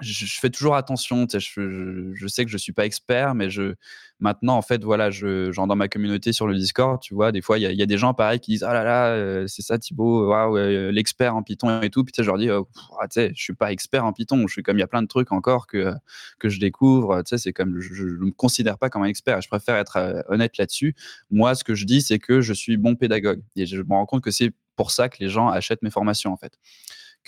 je, 0.00 0.40
fais 0.40 0.50
toujours 0.50 0.74
attention. 0.74 1.26
Je, 1.30 2.26
sais 2.26 2.44
que 2.44 2.50
je 2.50 2.56
suis 2.56 2.72
pas 2.72 2.84
expert, 2.84 3.34
mais 3.34 3.50
je 3.50 3.74
maintenant 4.18 4.56
en 4.56 4.62
fait 4.62 4.84
voilà, 4.84 5.10
je 5.10 5.50
dans 5.54 5.76
ma 5.76 5.88
communauté 5.88 6.32
sur 6.32 6.46
le 6.46 6.54
Discord, 6.54 7.00
tu 7.00 7.14
vois, 7.14 7.32
des 7.32 7.40
fois 7.40 7.58
il 7.58 7.62
y, 7.62 7.82
a 7.82 7.86
des 7.86 7.98
gens 7.98 8.12
pareil 8.14 8.38
qui 8.38 8.52
disent 8.52 8.62
ah 8.62 8.74
là 8.74 8.84
là, 8.84 9.08
euh, 9.08 9.46
c'est 9.46 9.62
ça 9.62 9.78
Thibaut, 9.78 10.28
waouh, 10.28 10.56
euh, 10.56 10.90
l'expert 10.90 11.36
en 11.36 11.42
Python 11.42 11.80
et 11.82 11.90
tout. 11.90 12.04
Puis 12.04 12.12
je 12.16 12.22
leur 12.22 12.38
dis, 12.38 12.50
oh, 12.50 12.68
ah, 13.00 13.08
tu 13.08 13.14
sais, 13.14 13.32
je 13.34 13.42
suis 13.42 13.54
pas 13.54 13.72
expert 13.72 14.04
en 14.04 14.12
Python. 14.12 14.46
Je 14.46 14.52
suis 14.52 14.62
comme 14.62 14.76
il 14.76 14.80
y 14.80 14.84
a 14.84 14.88
plein 14.88 15.02
de 15.02 15.08
trucs 15.08 15.32
encore 15.32 15.66
que 15.66 15.92
que 16.38 16.48
je 16.48 16.60
découvre. 16.60 17.22
Tu 17.22 17.36
sais, 17.38 17.52
comme 17.52 17.80
je, 17.80 18.04
ne 18.04 18.26
me 18.26 18.30
considère 18.30 18.78
pas 18.78 18.90
comme 18.90 19.02
un 19.02 19.06
expert. 19.06 19.40
Je 19.40 19.48
préfère 19.48 19.76
être 19.76 19.96
euh, 19.96 20.22
honnête 20.28 20.58
là-dessus. 20.58 20.94
Moi, 21.30 21.54
ce 21.54 21.64
que 21.64 21.74
je 21.74 21.84
dis, 21.84 22.02
c'est 22.02 22.18
que 22.18 22.40
je 22.40 22.52
suis 22.52 22.76
bon 22.76 22.96
pédagogue 22.96 23.42
et 23.56 23.66
je 23.66 23.82
me 23.82 23.90
rends 23.90 24.06
compte 24.06 24.22
que 24.22 24.30
c'est 24.30 24.52
pour 24.76 24.90
ça 24.90 25.08
que 25.08 25.16
les 25.20 25.28
gens 25.28 25.48
achètent 25.48 25.82
mes 25.82 25.90
formations 25.90 26.32
en 26.32 26.36
fait 26.36 26.58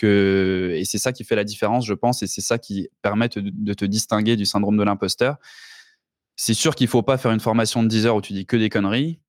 et 0.03 0.83
c'est 0.85 0.99
ça 0.99 1.13
qui 1.13 1.25
fait 1.25 1.37
la 1.37 1.45
différence, 1.45 1.87
je 1.87 1.95
pense, 1.95 2.23
et 2.23 2.27
c'est 2.27 2.41
ça 2.41 2.59
qui 2.59 2.89
permet 3.03 3.29
de, 3.29 3.75
te 3.75 3.85
distinguer 3.85 4.37
du 4.37 4.47
syndrome 4.47 4.77
de 4.77 4.83
l'imposteur. 4.83 5.37
C'est 6.37 6.55
sûr 6.55 6.75
qu'il 6.75 6.89
faut 6.89 7.03
pas 7.03 7.19
faire 7.19 7.31
une 7.31 7.41
formation 7.41 7.83
de 7.83 7.89
10 7.89 8.07
heures 8.07 8.17
où 8.17 8.23
tu 8.23 8.33
dis 8.33 8.47
que 8.47 8.57
des 8.57 8.69
conneries, 8.69 9.21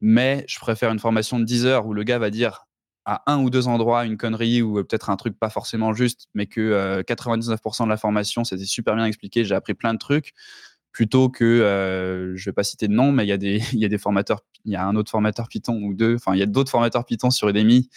mais 0.00 0.44
je 0.48 0.58
préfère 0.58 0.90
une 0.90 0.98
formation 0.98 1.38
de 1.38 1.44
10 1.44 1.66
heures 1.66 1.86
où 1.86 1.94
le 1.94 2.02
gars 2.04 2.18
va 2.18 2.30
dire 2.30 2.66
à 3.04 3.30
un 3.32 3.42
ou 3.42 3.50
deux 3.50 3.66
endroits 3.66 4.04
une 4.04 4.16
connerie 4.16 4.62
ou 4.62 4.74
peut-être 4.84 5.10
un 5.10 5.16
truc 5.16 5.38
pas 5.38 5.50
forcément 5.50 5.92
juste, 5.92 6.28
mais 6.34 6.46
que 6.46 7.02
99% 7.02 7.84
de 7.84 7.88
la 7.88 7.96
formation 7.96 8.44
c'était 8.44 8.64
super 8.64 8.94
bien 8.94 9.06
expliqué, 9.06 9.44
j'ai 9.44 9.54
appris 9.54 9.74
plein 9.74 9.92
de 9.92 9.98
trucs, 9.98 10.34
plutôt 10.92 11.28
que 11.28 11.44
euh, 11.44 12.36
je 12.36 12.44
vais 12.44 12.52
pas 12.52 12.62
citer 12.62 12.86
de 12.86 12.92
nom, 12.92 13.10
mais 13.10 13.24
il 13.24 13.28
y 13.28 13.32
a 13.32 13.36
y 13.72 13.84
a 13.84 13.88
des 13.88 13.98
formateurs, 13.98 14.40
il 14.64 14.72
y 14.72 14.76
a 14.76 14.86
un 14.86 14.94
autre 14.94 15.10
formateur 15.10 15.48
Python 15.48 15.80
ou 15.82 15.94
deux, 15.94 16.14
enfin 16.14 16.34
il 16.34 16.38
y 16.38 16.42
a 16.42 16.46
d'autres 16.46 16.70
formateurs 16.70 17.04
Python 17.04 17.30
sur 17.30 17.48
Udemy 17.48 17.88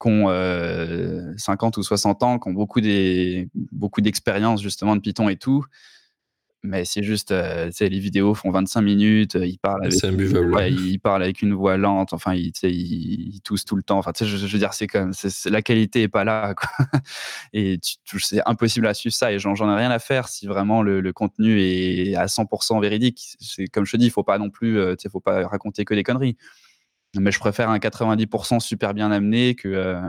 qui 0.00 0.08
ont 0.08 0.26
50 0.26 0.28
euh, 0.28 1.80
ou 1.80 1.82
60 1.82 2.22
ans, 2.22 2.38
qui 2.38 2.48
ont 2.48 2.52
beaucoup 2.52 2.80
des 2.80 3.48
beaucoup 3.72 4.00
d'expérience 4.00 4.62
justement 4.62 4.96
de 4.96 5.00
Python 5.00 5.28
et 5.28 5.36
tout. 5.36 5.64
Mais 6.66 6.86
c'est 6.86 7.02
juste, 7.02 7.30
euh, 7.30 7.70
les 7.78 7.98
vidéos 7.98 8.32
font 8.32 8.50
25 8.50 8.80
minutes, 8.80 9.34
ils 9.34 9.58
parlent 9.58 9.84
avec, 9.84 10.02
ouais, 10.50 10.72
ils 10.72 10.98
parlent 10.98 11.22
avec 11.22 11.42
une 11.42 11.52
voix 11.52 11.76
lente, 11.76 12.14
enfin, 12.14 12.32
ils, 12.32 12.52
ils, 12.62 13.42
toussent 13.42 13.66
tout 13.66 13.76
le 13.76 13.82
temps. 13.82 13.98
Enfin, 13.98 14.12
tu 14.12 14.24
sais, 14.24 14.30
je, 14.30 14.46
veux 14.46 14.58
dire, 14.58 14.72
c'est 14.72 14.86
comme, 14.86 15.12
la 15.44 15.60
qualité 15.60 16.04
est 16.04 16.08
pas 16.08 16.24
là, 16.24 16.54
quoi. 16.56 16.70
Et 17.52 17.78
c'est 18.18 18.40
impossible 18.46 18.86
à 18.86 18.94
suivre 18.94 19.14
ça. 19.14 19.30
Et 19.30 19.38
j'en 19.38 19.54
ai 19.54 19.76
rien 19.76 19.90
à 19.90 19.98
faire 19.98 20.26
si 20.26 20.46
vraiment 20.46 20.82
le, 20.82 21.02
le 21.02 21.12
contenu 21.12 21.60
est 21.60 22.14
à 22.14 22.24
100% 22.24 22.80
véridique. 22.80 23.36
C'est 23.40 23.66
comme 23.66 23.84
je 23.84 23.92
te 23.92 23.96
dis, 23.98 24.06
il 24.06 24.10
faut 24.10 24.24
pas 24.24 24.38
non 24.38 24.48
plus, 24.48 24.78
euh, 24.78 24.96
tu 24.96 25.02
sais, 25.02 25.10
faut 25.10 25.20
pas 25.20 25.46
raconter 25.46 25.84
que 25.84 25.92
des 25.92 26.02
conneries 26.02 26.38
mais 27.20 27.30
je 27.30 27.38
préfère 27.38 27.70
un 27.70 27.78
90% 27.78 28.60
super 28.60 28.94
bien 28.94 29.10
amené 29.10 29.54
que, 29.54 29.68
euh, 29.68 30.00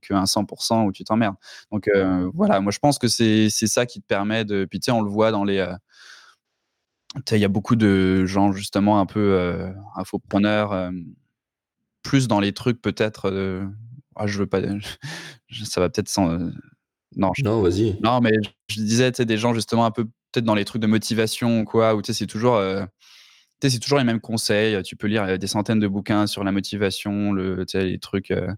qu'un 0.00 0.24
100% 0.24 0.86
où 0.86 0.92
tu 0.92 1.04
t'emmerdes. 1.04 1.36
Donc 1.70 1.88
euh, 1.88 2.30
voilà, 2.34 2.60
moi 2.60 2.72
je 2.72 2.78
pense 2.78 2.98
que 2.98 3.08
c'est, 3.08 3.48
ça 3.50 3.86
qui 3.86 4.00
te 4.00 4.06
permet 4.06 4.44
de. 4.44 4.64
Puis 4.64 4.80
tu 4.80 4.86
sais, 4.86 4.90
on 4.92 5.02
le 5.02 5.10
voit 5.10 5.30
dans 5.30 5.44
les. 5.44 5.58
Euh, 5.58 5.74
il 7.32 7.38
y 7.38 7.44
a 7.44 7.48
beaucoup 7.48 7.76
de 7.76 8.24
gens 8.26 8.52
justement 8.52 9.00
un 9.00 9.06
peu 9.06 9.20
euh, 9.20 9.72
infopreneurs, 9.96 10.90
plus 12.02 12.28
dans 12.28 12.40
les 12.40 12.52
trucs 12.52 12.80
peut-être. 12.80 13.32
Ah, 14.16 14.26
je 14.26 14.38
veux 14.38 14.46
pas. 14.46 14.60
ça 15.64 15.80
va 15.80 15.88
peut-être 15.88 16.08
sans. 16.08 16.38
non, 17.16 17.32
non 17.42 17.62
vas-y. 17.62 17.98
Non, 18.02 18.20
mais 18.20 18.32
je 18.68 18.80
disais, 18.80 19.10
tu 19.12 19.18
sais, 19.18 19.24
des 19.24 19.38
gens 19.38 19.54
justement 19.54 19.86
un 19.86 19.90
peu 19.90 20.04
peut-être 20.04 20.44
dans 20.44 20.54
les 20.54 20.64
trucs 20.64 20.82
de 20.82 20.86
motivation 20.86 21.60
ou 21.60 21.64
quoi, 21.64 21.96
où 21.96 22.02
tu 22.02 22.12
sais, 22.12 22.18
c'est 22.18 22.26
toujours 22.26 22.60
c'est 23.68 23.78
toujours 23.78 23.98
les 23.98 24.04
mêmes 24.04 24.20
conseils. 24.20 24.82
Tu 24.82 24.96
peux 24.96 25.06
lire 25.06 25.38
des 25.38 25.46
centaines 25.46 25.80
de 25.80 25.88
bouquins 25.88 26.26
sur 26.26 26.44
la 26.44 26.52
motivation, 26.52 27.32
le, 27.32 27.64
les 27.74 27.98
trucs. 27.98 28.30
Euh, 28.30 28.52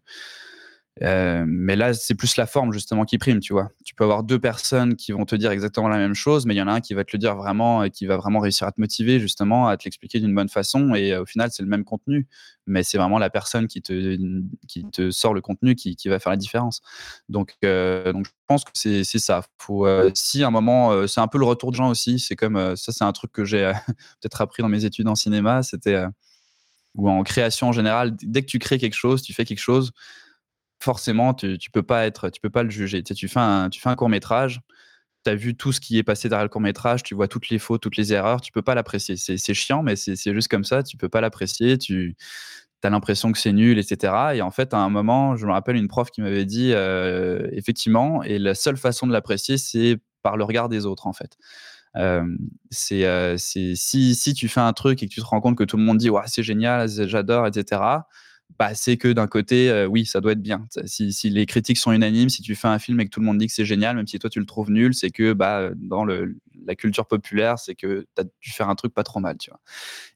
mais 1.00 1.74
là, 1.76 1.94
c'est 1.94 2.14
plus 2.14 2.36
la 2.36 2.46
forme 2.46 2.72
justement 2.72 3.04
qui 3.04 3.18
prime, 3.18 3.40
tu 3.40 3.52
vois. 3.52 3.70
Tu 3.84 3.94
peux 3.94 4.04
avoir 4.04 4.22
deux 4.22 4.38
personnes 4.38 4.94
qui 4.94 5.12
vont 5.12 5.24
te 5.24 5.34
dire 5.34 5.50
exactement 5.50 5.88
la 5.88 5.96
même 5.96 6.14
chose, 6.14 6.44
mais 6.44 6.54
il 6.54 6.58
y 6.58 6.62
en 6.62 6.68
a 6.68 6.72
un 6.72 6.80
qui 6.80 6.94
va 6.94 7.04
te 7.04 7.10
le 7.14 7.18
dire 7.18 7.34
vraiment 7.34 7.82
et 7.82 7.90
qui 7.90 8.06
va 8.06 8.16
vraiment 8.16 8.40
réussir 8.40 8.66
à 8.66 8.72
te 8.72 8.80
motiver 8.80 9.18
justement, 9.18 9.68
à 9.68 9.76
te 9.76 9.84
l'expliquer 9.84 10.20
d'une 10.20 10.34
bonne 10.34 10.48
façon. 10.50 10.94
Et 10.94 11.12
euh, 11.12 11.22
au 11.22 11.26
final, 11.26 11.50
c'est 11.50 11.62
le 11.62 11.68
même 11.68 11.84
contenu, 11.84 12.28
mais 12.66 12.82
c'est 12.82 12.98
vraiment 12.98 13.18
la 13.18 13.30
personne 13.30 13.68
qui 13.68 13.80
te, 13.80 14.18
qui 14.68 14.84
te 14.90 15.10
sort 15.10 15.34
le 15.34 15.40
contenu 15.40 15.74
qui, 15.74 15.96
qui 15.96 16.08
va 16.08 16.18
faire 16.18 16.30
la 16.30 16.36
différence. 16.36 16.82
Donc, 17.28 17.54
euh, 17.64 18.12
donc 18.12 18.26
je 18.26 18.30
pense 18.46 18.64
que 18.64 18.70
c'est 18.74 19.04
ça. 19.04 19.42
Si 20.14 20.42
à 20.44 20.48
un 20.48 20.50
moment, 20.50 21.06
c'est 21.06 21.20
un 21.20 21.28
peu 21.28 21.38
le 21.38 21.46
retour 21.46 21.70
de 21.70 21.76
gens 21.76 21.88
aussi. 21.88 22.18
C'est 22.18 22.36
comme 22.36 22.76
ça, 22.76 22.92
c'est 22.92 23.04
un 23.04 23.12
truc 23.12 23.32
que 23.32 23.44
j'ai 23.44 23.72
peut-être 24.20 24.40
appris 24.42 24.62
dans 24.62 24.68
mes 24.68 24.84
études 24.84 25.08
en 25.08 25.14
cinéma. 25.14 25.62
C'était 25.62 26.04
ou 26.94 27.08
en 27.08 27.22
création 27.22 27.68
en 27.68 27.72
général. 27.72 28.14
Dès 28.22 28.42
que 28.42 28.46
tu 28.46 28.58
crées 28.58 28.78
quelque 28.78 28.94
chose, 28.94 29.22
tu 29.22 29.32
fais 29.32 29.46
quelque 29.46 29.58
chose 29.58 29.92
forcément, 30.82 31.32
tu, 31.34 31.58
tu 31.58 31.70
peux 31.70 31.82
pas 31.82 32.06
être, 32.06 32.28
tu 32.30 32.40
peux 32.40 32.50
pas 32.50 32.62
le 32.62 32.70
juger. 32.70 33.02
Tu, 33.02 33.14
tu 33.14 33.28
fais 33.28 33.40
un, 33.40 33.70
court 33.96 34.08
métrage, 34.08 34.60
tu 35.24 35.30
as 35.30 35.34
vu 35.34 35.54
tout 35.56 35.72
ce 35.72 35.80
qui 35.80 35.98
est 35.98 36.02
passé 36.02 36.28
derrière 36.28 36.44
le 36.44 36.48
court 36.48 36.60
métrage, 36.60 37.02
tu 37.02 37.14
vois 37.14 37.28
toutes 37.28 37.48
les 37.50 37.58
fautes, 37.58 37.82
toutes 37.82 37.96
les 37.96 38.12
erreurs, 38.12 38.40
tu 38.40 38.52
peux 38.52 38.62
pas 38.62 38.74
l'apprécier. 38.74 39.16
C'est 39.16 39.54
chiant, 39.54 39.82
mais 39.82 39.96
c'est 39.96 40.34
juste 40.34 40.48
comme 40.48 40.64
ça, 40.64 40.82
tu 40.82 40.96
peux 40.96 41.08
pas 41.08 41.20
l'apprécier, 41.20 41.78
tu 41.78 42.16
as 42.82 42.90
l'impression 42.90 43.30
que 43.32 43.38
c'est 43.38 43.52
nul, 43.52 43.78
etc. 43.78 44.34
Et 44.34 44.42
en 44.42 44.50
fait, 44.50 44.74
à 44.74 44.78
un 44.78 44.90
moment, 44.90 45.36
je 45.36 45.46
me 45.46 45.52
rappelle 45.52 45.76
une 45.76 45.88
prof 45.88 46.10
qui 46.10 46.20
m'avait 46.20 46.46
dit, 46.46 46.72
euh, 46.72 47.48
effectivement, 47.52 48.22
et 48.24 48.38
la 48.38 48.54
seule 48.54 48.76
façon 48.76 49.06
de 49.06 49.12
l'apprécier, 49.12 49.58
c'est 49.58 49.98
par 50.22 50.36
le 50.36 50.44
regard 50.44 50.68
des 50.68 50.86
autres, 50.86 51.06
en 51.06 51.12
fait. 51.12 51.36
Euh, 51.96 52.24
c'est 52.70 53.04
euh, 53.04 53.36
si, 53.36 53.76
si 53.76 54.34
tu 54.34 54.48
fais 54.48 54.60
un 54.60 54.72
truc 54.72 55.02
et 55.02 55.08
que 55.08 55.12
tu 55.12 55.20
te 55.20 55.26
rends 55.26 55.42
compte 55.42 55.58
que 55.58 55.64
tout 55.64 55.76
le 55.76 55.82
monde 55.82 55.98
dit 55.98 56.08
ouais, 56.10 56.22
c'est 56.26 56.42
génial, 56.42 56.88
j'adore, 56.88 57.46
etc 57.46 58.00
c'est 58.74 58.96
que 58.96 59.08
d'un 59.08 59.26
côté, 59.26 59.70
euh, 59.70 59.86
oui, 59.86 60.06
ça 60.06 60.20
doit 60.20 60.32
être 60.32 60.42
bien. 60.42 60.66
Si, 60.86 61.12
les 61.30 61.46
critiques 61.46 61.78
sont 61.78 61.92
unanimes, 61.92 62.28
si 62.28 62.42
tu 62.42 62.54
fais 62.54 62.68
un 62.68 62.78
film 62.78 63.00
et 63.00 63.04
que 63.04 63.10
tout 63.10 63.20
le 63.20 63.26
monde 63.26 63.38
dit 63.38 63.46
que 63.46 63.52
c'est 63.52 63.64
génial, 63.64 63.96
même 63.96 64.06
si 64.06 64.18
toi 64.18 64.30
tu 64.30 64.40
le 64.40 64.46
trouves 64.46 64.70
nul, 64.70 64.94
c'est 64.94 65.10
que 65.10 65.32
bah, 65.32 65.70
dans 65.76 66.04
le, 66.04 66.36
la 66.66 66.74
culture 66.74 67.06
populaire, 67.06 67.58
c'est 67.58 67.74
que 67.74 68.06
tu 68.14 68.22
as 68.22 68.24
dû 68.24 68.50
faire 68.50 68.68
un 68.68 68.74
truc 68.74 68.94
pas 68.94 69.02
trop 69.02 69.20
mal. 69.20 69.36
Tu 69.38 69.50
vois. 69.50 69.60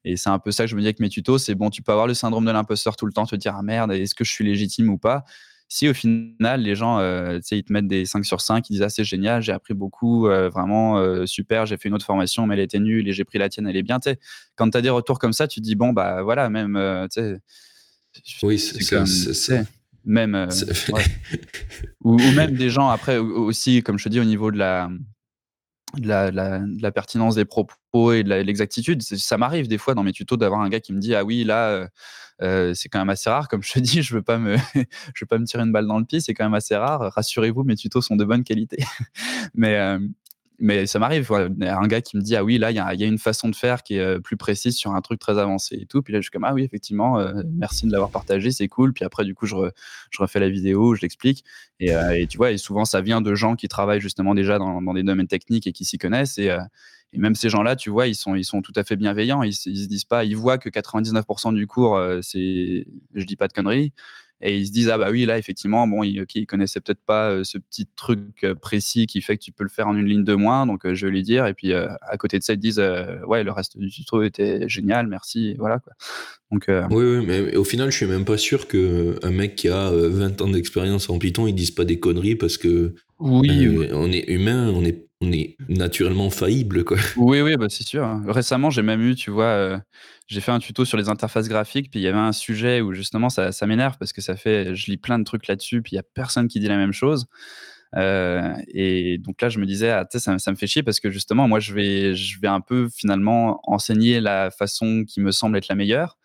Et 0.04 0.16
c'est 0.16 0.30
un 0.30 0.38
peu 0.38 0.50
ça 0.50 0.64
que 0.64 0.70
je 0.70 0.76
me 0.76 0.80
dis 0.80 0.86
avec 0.86 1.00
mes 1.00 1.08
tutos 1.08 1.38
c'est 1.38 1.54
bon, 1.54 1.70
tu 1.70 1.82
peux 1.82 1.92
avoir 1.92 2.06
le 2.06 2.14
syndrome 2.14 2.44
de 2.44 2.50
l'imposteur 2.50 2.96
tout 2.96 3.06
le 3.06 3.12
temps, 3.12 3.26
te 3.26 3.36
dire 3.36 3.54
ah 3.56 3.62
merde, 3.62 3.92
est-ce 3.92 4.14
que 4.14 4.24
je 4.24 4.30
suis 4.30 4.44
légitime 4.44 4.90
ou 4.90 4.98
pas? 4.98 5.24
Si 5.68 5.88
au 5.88 5.94
final, 5.94 6.60
les 6.60 6.76
gens, 6.76 7.00
euh, 7.00 7.40
ils 7.50 7.64
te 7.64 7.72
mettent 7.72 7.88
des 7.88 8.04
5 8.04 8.24
sur 8.24 8.40
5, 8.40 8.70
ils 8.70 8.74
disent 8.74 8.82
ah, 8.82 8.88
c'est 8.88 9.02
génial, 9.02 9.42
j'ai 9.42 9.50
appris 9.50 9.74
beaucoup, 9.74 10.28
euh, 10.28 10.48
vraiment 10.48 10.98
euh, 10.98 11.26
super, 11.26 11.66
j'ai 11.66 11.76
fait 11.76 11.88
une 11.88 11.94
autre 11.94 12.04
formation, 12.06 12.46
mais 12.46 12.54
elle 12.54 12.60
était 12.60 12.78
nulle 12.78 13.08
et 13.08 13.12
j'ai 13.12 13.24
pris 13.24 13.38
la 13.38 13.48
tienne, 13.48 13.66
elle 13.66 13.76
est 13.76 13.82
bien. 13.82 13.98
quand 14.54 14.70
tu 14.70 14.78
as 14.78 14.80
des 14.80 14.90
retours 14.90 15.18
comme 15.18 15.32
ça, 15.32 15.48
tu 15.48 15.60
te 15.60 15.64
dis 15.64 15.74
bon, 15.74 15.92
bah 15.92 16.22
voilà, 16.22 16.48
même, 16.50 16.76
oui, 18.42 18.58
c'est 18.58 19.66
même 20.06 20.36
euh, 20.36 20.46
ou, 22.04 22.16
même 22.16 22.54
des 22.54 22.70
gens 22.70 22.88
après 22.88 23.18
aussi, 23.18 23.82
comme 23.82 23.98
je 23.98 24.04
te 24.04 24.08
dis, 24.08 24.20
au 24.20 24.24
niveau 24.24 24.50
de 24.50 24.56
la 24.56 24.88
de 25.96 26.08
la, 26.08 26.30
la, 26.30 26.92
pertinence 26.92 27.36
des 27.36 27.44
propos 27.44 28.12
et 28.12 28.22
de 28.22 28.34
l'exactitude. 28.34 29.02
Ça 29.02 29.38
m'arrive 29.38 29.66
des 29.66 29.78
fois 29.78 29.94
dans 29.94 30.02
mes 30.02 30.12
tutos 30.12 30.36
d'avoir 30.36 30.60
un 30.60 30.68
gars 30.68 30.80
qui 30.80 30.92
me 30.92 30.98
dit 30.98 31.14
ah 31.14 31.24
oui 31.24 31.42
là 31.44 31.68
euh, 31.68 31.88
euh, 32.42 32.74
c'est 32.74 32.88
quand 32.88 32.98
même 32.98 33.08
assez 33.08 33.30
rare. 33.30 33.48
Comme 33.48 33.62
je 33.62 33.72
te 33.72 33.78
dis, 33.80 34.02
je 34.02 34.14
veux 34.14 34.22
pas 34.22 34.38
me 34.38 34.56
je 34.74 35.24
veux 35.24 35.26
pas 35.28 35.38
me 35.38 35.44
tirer 35.44 35.62
une 35.62 35.72
balle 35.72 35.86
dans 35.86 35.98
le 35.98 36.04
pied. 36.04 36.20
C'est 36.20 36.34
quand 36.34 36.44
même 36.44 36.54
assez 36.54 36.76
rare. 36.76 37.12
Rassurez-vous, 37.14 37.64
mes 37.64 37.76
tutos 37.76 38.02
sont 38.02 38.16
de 38.16 38.24
bonne 38.24 38.44
qualité. 38.44 38.84
Mais 39.54 39.98
mais 40.58 40.86
ça 40.86 40.98
m'arrive, 40.98 41.30
un 41.32 41.86
gars 41.86 42.00
qui 42.00 42.16
me 42.16 42.22
dit 42.22 42.34
ah 42.36 42.44
oui 42.44 42.58
là 42.58 42.70
il 42.70 42.76
y, 42.76 43.04
a 43.04 43.06
une 43.06 43.18
façon 43.18 43.48
de 43.48 43.56
faire 43.56 43.82
qui 43.82 43.96
est 43.96 44.00
euh, 44.00 44.20
plus 44.20 44.36
précise 44.36 44.76
sur 44.76 44.94
un 44.94 45.00
truc 45.00 45.20
très 45.20 45.38
avancé 45.38 45.76
et 45.76 45.86
tout. 45.86 46.02
Puis 46.02 46.12
là 46.12 46.20
je 46.20 46.22
suis 46.22 46.30
comme 46.30 46.44
ah 46.44 46.54
oui 46.54 46.62
effectivement 46.62 47.18
euh, 47.18 47.42
merci 47.52 47.86
de 47.86 47.92
l'avoir 47.92 48.10
partagé 48.10 48.50
c'est 48.50 48.68
cool. 48.68 48.92
Puis 48.92 49.04
après 49.04 49.24
du 49.24 49.34
coup 49.34 49.46
je, 49.46 49.56
refais 50.18 50.40
la 50.40 50.48
vidéo, 50.48 50.94
je 50.94 51.02
l'explique 51.02 51.44
et, 51.80 51.94
euh, 51.94 52.18
et, 52.18 52.26
tu 52.26 52.38
vois 52.38 52.52
et 52.52 52.58
souvent 52.58 52.84
ça 52.84 53.00
vient 53.00 53.20
de 53.20 53.34
gens 53.34 53.54
qui 53.54 53.68
travaillent 53.68 54.00
justement 54.00 54.34
déjà 54.34 54.58
dans, 54.58 54.94
des 54.94 55.02
domaines 55.02 55.28
techniques 55.28 55.66
et 55.66 55.72
qui 55.72 55.84
s'y 55.84 55.98
connaissent 55.98 56.38
et, 56.38 56.54
même 57.12 57.34
ces 57.34 57.48
gens-là 57.48 57.76
tu 57.76 57.88
vois 57.88 58.08
ils 58.08 58.14
sont 58.14 58.34
ils 58.34 58.44
sont 58.44 58.60
tout 58.62 58.74
à 58.76 58.84
fait 58.84 58.96
bienveillants. 58.96 59.42
Ils, 59.42 59.50
ils 59.66 59.84
se 59.84 59.88
disent 59.88 60.04
pas 60.04 60.24
ils 60.24 60.36
voient 60.36 60.58
que 60.58 60.68
99% 60.68 61.54
du 61.54 61.66
cours 61.66 62.00
c'est 62.22 62.86
je 63.14 63.24
dis 63.24 63.36
pas 63.36 63.48
de 63.48 63.52
conneries 63.52 63.92
et 64.40 64.56
ils 64.58 64.66
se 64.66 64.72
disent 64.72 64.90
ah 64.90 64.98
bah 64.98 65.08
oui 65.10 65.24
là 65.24 65.38
effectivement 65.38 65.86
bon 65.86 66.02
ils, 66.02 66.20
okay, 66.20 66.44
connaissaient 66.44 66.80
peut-être 66.80 67.00
pas 67.06 67.30
euh, 67.30 67.44
ce 67.44 67.56
petit 67.56 67.86
truc 67.96 68.20
euh, 68.44 68.54
précis 68.54 69.06
qui 69.06 69.22
fait 69.22 69.36
que 69.36 69.42
tu 69.42 69.52
peux 69.52 69.64
le 69.64 69.70
faire 69.70 69.88
en 69.88 69.96
une 69.96 70.06
ligne 70.06 70.24
de 70.24 70.34
moins 70.34 70.66
donc 70.66 70.84
euh, 70.84 70.94
je 70.94 71.06
vais 71.06 71.12
lui 71.12 71.22
dire 71.22 71.46
et 71.46 71.54
puis 71.54 71.72
à 71.72 72.16
côté 72.18 72.38
de 72.38 72.44
ça 72.44 72.52
ils 72.52 72.58
disent 72.58 72.82
ouais 73.26 73.44
le 73.44 73.52
reste 73.52 73.78
du 73.78 73.90
tuto 73.90 74.22
était 74.22 74.68
génial 74.68 75.06
merci 75.06 75.54
voilà 75.58 75.78
quoi. 75.78 75.94
Donc 76.52 76.66
oui, 76.68 77.04
oui 77.04 77.26
mais 77.26 77.56
au 77.56 77.64
final 77.64 77.90
je 77.90 77.96
suis 77.96 78.06
même 78.06 78.24
pas 78.24 78.38
sûr 78.38 78.68
que 78.68 79.18
un 79.22 79.30
mec 79.30 79.56
qui 79.56 79.68
a 79.68 79.90
20 79.90 80.40
ans 80.42 80.48
d'expérience 80.48 81.08
en 81.08 81.18
Python 81.18 81.46
il 81.46 81.54
dise 81.54 81.70
pas 81.70 81.84
des 81.84 81.98
conneries 81.98 82.36
parce 82.36 82.58
que 82.58 82.94
oui, 83.18 83.88
on 83.92 84.12
est 84.12 84.28
humain 84.28 84.70
on 84.74 84.84
est 84.84 85.05
on 85.20 85.32
est 85.32 85.56
naturellement 85.68 86.30
faillible 86.30 86.84
quoi 86.84 86.98
oui 87.16 87.40
oui 87.40 87.56
bah 87.56 87.66
c'est 87.70 87.86
sûr 87.86 88.04
hein. 88.04 88.22
récemment 88.26 88.70
j'ai 88.70 88.82
même 88.82 89.00
eu 89.00 89.14
tu 89.14 89.30
vois 89.30 89.80
j'ai 90.28 90.40
fait 90.40 90.50
un 90.50 90.58
tuto 90.58 90.84
sur 90.84 90.96
les 90.96 91.08
interfaces 91.08 91.48
graphiques, 91.48 91.90
puis 91.90 92.00
il 92.00 92.02
y 92.02 92.08
avait 92.08 92.18
un 92.18 92.32
sujet 92.32 92.80
où 92.80 92.92
justement 92.92 93.28
ça, 93.28 93.52
m'énerve 93.66 93.96
parce 93.98 94.12
que 94.12 94.20
ça 94.20 94.36
fait, 94.36 94.74
je 94.74 94.90
lis 94.90 94.96
plein 94.96 95.18
de 95.18 95.24
trucs 95.24 95.46
là-dessus, 95.46 95.82
puis 95.82 95.92
il 95.92 95.96
y 95.96 95.98
a 95.98 96.02
personne 96.02 96.48
qui 96.48 96.58
dit 96.58 96.68
la 96.68 96.76
même 96.76 96.92
chose. 96.92 97.26
Euh, 97.96 98.52
et 98.68 99.18
donc 99.18 99.40
là, 99.40 99.48
je 99.48 99.60
me 99.60 99.66
disais, 99.66 99.90
ah, 99.90 100.06
ça, 100.10 100.38
ça, 100.38 100.50
me 100.50 100.56
fait 100.56 100.66
chier 100.66 100.82
parce 100.82 100.98
que 100.98 101.10
justement, 101.10 101.46
moi, 101.46 101.60
je 101.60 101.72
vais, 101.72 102.14
je 102.16 102.40
vais 102.40 102.48
un 102.48 102.60
peu 102.60 102.88
finalement 102.88 103.60
enseigner 103.64 104.20
la 104.20 104.50
façon 104.50 105.04
qui 105.06 105.20
me 105.20 105.30
semble 105.30 105.56
être 105.56 105.68
la 105.68 105.76
meilleure. 105.76 106.18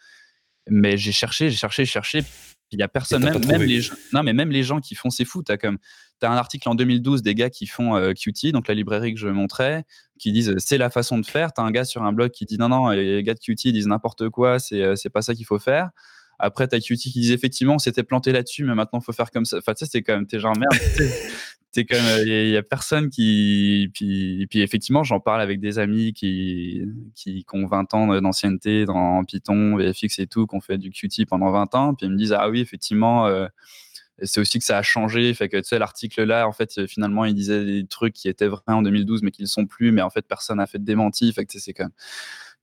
Mais 0.69 0.97
j'ai 0.97 1.11
cherché, 1.11 1.49
j'ai 1.49 1.57
cherché, 1.57 1.85
cherché. 1.85 2.23
Il 2.71 2.79
y 2.79 2.83
a 2.83 2.87
personne, 2.87 3.23
même, 3.23 3.45
même 3.45 3.63
les 3.63 3.81
gens, 3.81 3.93
non, 4.13 4.23
mais 4.23 4.33
même 4.33 4.49
les 4.49 4.63
gens 4.63 4.79
qui 4.79 4.95
font, 4.95 5.09
c'est 5.09 5.25
fou. 5.25 5.43
Tu 5.43 5.51
as, 5.51 5.57
comme, 5.57 5.77
as 6.21 6.29
un 6.29 6.37
article 6.37 6.69
en 6.69 6.75
2012 6.75 7.21
des 7.21 7.35
gars 7.35 7.49
qui 7.49 7.67
font 7.67 7.95
euh, 7.95 8.13
Qt, 8.13 8.51
donc 8.51 8.67
la 8.67 8.73
librairie 8.73 9.13
que 9.13 9.19
je 9.19 9.27
montrais, 9.27 9.83
qui 10.19 10.31
disent 10.31 10.55
c'est 10.57 10.77
la 10.77 10.89
façon 10.89 11.17
de 11.17 11.25
faire. 11.25 11.53
Tu 11.53 11.61
as 11.61 11.63
un 11.63 11.71
gars 11.71 11.85
sur 11.85 12.03
un 12.03 12.13
blog 12.13 12.31
qui 12.31 12.45
dit 12.45 12.57
non, 12.57 12.69
non, 12.69 12.89
les 12.89 13.23
gars 13.23 13.33
de 13.33 13.39
Qt 13.39 13.71
disent 13.71 13.87
n'importe 13.87 14.29
quoi, 14.29 14.59
c'est 14.59 14.81
euh, 14.81 14.95
pas 15.13 15.21
ça 15.21 15.35
qu'il 15.35 15.45
faut 15.45 15.59
faire. 15.59 15.89
Après, 16.39 16.67
tu 16.67 16.75
as 16.75 16.79
Qt 16.79 16.95
qui 16.95 17.19
dit 17.19 17.33
effectivement, 17.33 17.77
c'était 17.77 18.03
planté 18.03 18.31
là-dessus, 18.31 18.63
mais 18.63 18.75
maintenant, 18.75 18.99
il 18.99 19.03
faut 19.03 19.13
faire 19.13 19.31
comme 19.31 19.45
ça. 19.45 19.57
Enfin, 19.57 19.73
tu 19.73 19.85
sais, 19.85 19.91
c'est 19.91 20.01
quand 20.01 20.15
même, 20.15 20.27
t'es 20.27 20.39
genre 20.39 20.57
merde. 20.57 20.73
c'est 21.71 21.85
comme 21.85 21.99
il 22.25 22.49
y, 22.49 22.57
a 22.57 22.63
personne 22.63 23.09
qui 23.09 23.89
puis, 23.93 24.45
puis 24.49 24.61
effectivement 24.61 25.03
j'en 25.03 25.21
parle 25.21 25.41
avec 25.41 25.61
des 25.61 25.79
amis 25.79 26.11
qui, 26.11 26.83
qui, 27.15 27.45
ont 27.53 27.65
20 27.65 27.93
ans 27.93 28.21
d'ancienneté 28.21 28.85
dans 28.85 29.23
Python 29.23 29.77
VFX 29.77 30.19
et 30.19 30.27
tout 30.27 30.47
qui 30.47 30.55
ont 30.55 30.61
fait 30.61 30.77
du 30.77 30.91
Qt 30.91 31.25
pendant 31.25 31.49
20 31.49 31.75
ans 31.75 31.93
puis 31.93 32.07
ils 32.07 32.11
me 32.11 32.17
disent 32.17 32.33
ah 32.33 32.49
oui 32.49 32.59
effectivement 32.59 33.27
euh, 33.27 33.47
c'est 34.21 34.41
aussi 34.41 34.59
que 34.59 34.65
ça 34.65 34.77
a 34.77 34.81
changé 34.81 35.33
fait 35.33 35.47
que 35.47 35.57
tu 35.57 35.63
sais 35.63 35.79
l'article 35.79 36.23
là 36.23 36.45
en 36.45 36.51
fait 36.51 36.85
finalement 36.87 37.23
il 37.23 37.33
disait 37.33 37.63
des 37.63 37.87
trucs 37.87 38.13
qui 38.13 38.27
étaient 38.27 38.47
vrais 38.47 38.61
en 38.67 38.81
2012 38.81 39.23
mais 39.23 39.31
qui 39.31 39.41
ne 39.41 39.47
sont 39.47 39.65
plus 39.65 39.93
mais 39.93 40.01
en 40.01 40.09
fait 40.09 40.27
personne 40.27 40.57
n'a 40.57 40.67
fait 40.67 40.79
de 40.79 40.85
démenti 40.85 41.31
fait 41.31 41.45
que 41.45 41.57
c'est 41.57 41.73
quand 41.73 41.85
même 41.85 41.93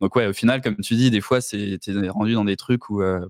donc 0.03 0.15
ouais 0.17 0.27
au 0.27 0.35
final 0.35 0.61
comme 0.61 0.77
tu 0.77 0.97
dis 0.97 1.11
des 1.11 1.23
fois 1.23 1.41
c'est 1.41 1.79
rendu 2.11 2.35
dans 2.35 2.45
des 2.45 2.57
trucs 2.57 2.91
où 2.91 3.01
euh, 3.01 3.27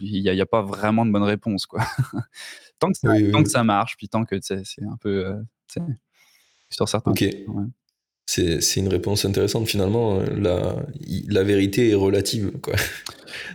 il 0.00 0.22
n'y 0.22 0.40
a, 0.40 0.46
pas 0.46 0.62
vraiment 0.62 1.06
de 1.06 1.10
bonne 1.10 1.22
réponse 1.22 1.66
quoi 1.66 1.84
tant 2.78 2.90
que 2.90 2.98
ça, 2.98 3.08
tant 3.32 3.42
que 3.42 3.48
ça 3.48 3.64
marche, 3.64 3.96
puis 3.96 4.08
tant 4.08 4.24
que 4.24 4.40
c'est 4.40 4.62
un 4.82 4.96
peu 4.96 5.26
euh, 5.26 5.42
sur 6.70 6.88
certains. 6.88 7.12
Ok. 7.12 7.24
C'est 8.28 8.76
une 8.76 8.88
réponse 8.88 9.24
intéressante 9.24 9.68
finalement. 9.68 10.18
Euh, 10.18 10.24
la, 10.36 10.76
la 11.28 11.44
vérité 11.44 11.90
est 11.90 11.94
relative. 11.94 12.52
Quoi. 12.60 12.74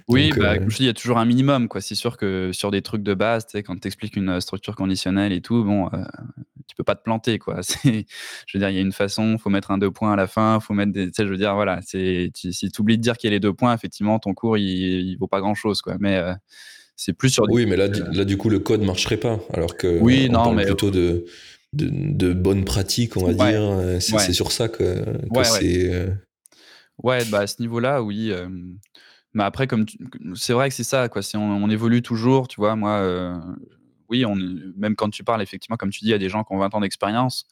Oui, 0.07 0.32
bah, 0.38 0.53
euh, 0.53 0.67
il 0.80 0.86
y 0.86 0.89
a 0.89 0.93
toujours 0.93 1.17
un 1.17 1.26
minimum. 1.26 1.67
C'est 1.80 1.95
sûr 1.95 2.17
que 2.17 2.51
sur 2.53 2.69
des 2.69 2.84
trucs 2.84 3.01
de 3.01 3.15
base, 3.15 3.47
quand 3.65 3.80
tu 3.80 3.88
expliques 3.88 4.15
une 4.15 4.39
structure 4.39 4.76
conditionnelle 4.76 5.32
et 5.32 5.41
tout, 5.41 5.63
bon, 5.63 5.89
tu 6.67 6.76
peux 6.76 6.84
pas 6.84 6.93
te 6.93 7.01
planter. 7.01 7.39
Quoi. 7.39 7.61
Je 7.84 7.89
veux 8.53 8.59
dire, 8.59 8.69
il 8.69 8.76
y 8.76 8.78
a 8.78 8.82
une 8.82 8.91
façon, 8.91 9.34
il 9.34 9.39
faut 9.39 9.49
mettre 9.49 9.72
un 9.72 9.80
deux 9.80 9.89
points 9.89 10.13
à 10.13 10.15
la 10.15 10.28
fin, 10.28 10.59
faut 10.59 10.74
mettre 10.74 10.91
des. 10.91 11.09
Je 11.17 11.24
veux 11.24 11.38
dire, 11.38 11.55
voilà, 11.55 11.80
si 11.82 12.32
tu 12.32 12.82
oublies 12.82 12.97
de 12.97 13.01
dire 13.01 13.17
qu'il 13.17 13.30
y 13.30 13.32
a 13.32 13.36
les 13.36 13.39
deux 13.39 13.53
points, 13.53 13.74
effectivement, 13.74 14.19
ton 14.19 14.36
cours, 14.36 14.57
il, 14.57 15.13
ne 15.13 15.17
vaut 15.17 15.28
pas 15.28 15.39
grand 15.39 15.55
chose. 15.55 15.82
Quoi. 15.82 15.95
Mais 15.99 16.22
c'est 16.95 17.13
plus 17.13 17.30
sur. 17.30 17.45
Oui, 17.49 17.65
mais 17.65 17.78
là, 17.78 17.88
là, 17.88 18.24
du 18.24 18.38
coup, 18.38 18.49
le 18.49 18.59
code 18.59 18.82
marcherait 18.82 19.17
pas. 19.17 19.39
Alors 19.51 19.78
que 19.78 19.99
oui, 19.99 20.28
on 20.30 20.34
non, 20.34 20.43
parle 20.43 20.55
mais 20.57 20.65
plutôt 20.65 20.91
de, 20.91 21.26
de, 21.74 21.89
de 21.89 22.34
bonnes 22.34 22.65
pratiques, 22.65 23.17
on 23.17 23.26
va 23.26 23.34
dire. 23.34 23.61
Euh, 23.61 23.99
c'est 23.99 24.34
sur 24.34 24.51
ça 24.51 24.67
que, 24.67 25.03
que 25.03 25.43
c'est. 25.43 25.93
Euh, 25.93 26.09
ouais, 27.03 27.24
bah 27.26 27.39
à 27.39 27.47
ce 27.47 27.61
niveau-là, 27.61 28.03
oui. 28.03 28.32
Euh, 28.32 28.49
mais 29.34 29.43
après, 29.43 29.67
comme 29.67 29.86
c'est 30.36 30.53
vrai 30.53 30.69
que 30.69 30.76
c'est 30.76 30.84
ça, 30.84 31.07
quoi. 31.09 31.22
On, 31.36 31.39
on, 31.39 31.69
évolue 31.69 32.01
toujours, 32.01 32.47
tu 32.47 32.59
vois. 32.59 32.76
Moi, 32.76 33.41
oui, 34.09 34.26
on, 34.26 34.36
même 34.36 34.95
quand 34.95 35.09
tu 35.09 35.24
parles, 35.24 35.41
effectivement, 35.41 35.78
comme 35.78 35.91
tu 35.91 36.01
dis, 36.01 36.07
il 36.07 36.11
y 36.11 36.15
a 36.15 36.17
des 36.17 36.30
gens 36.30 36.43
qui 36.43 36.53
ont 36.53 36.57
20 36.57 36.76
ans 36.76 36.82
d'expérience 36.82 37.45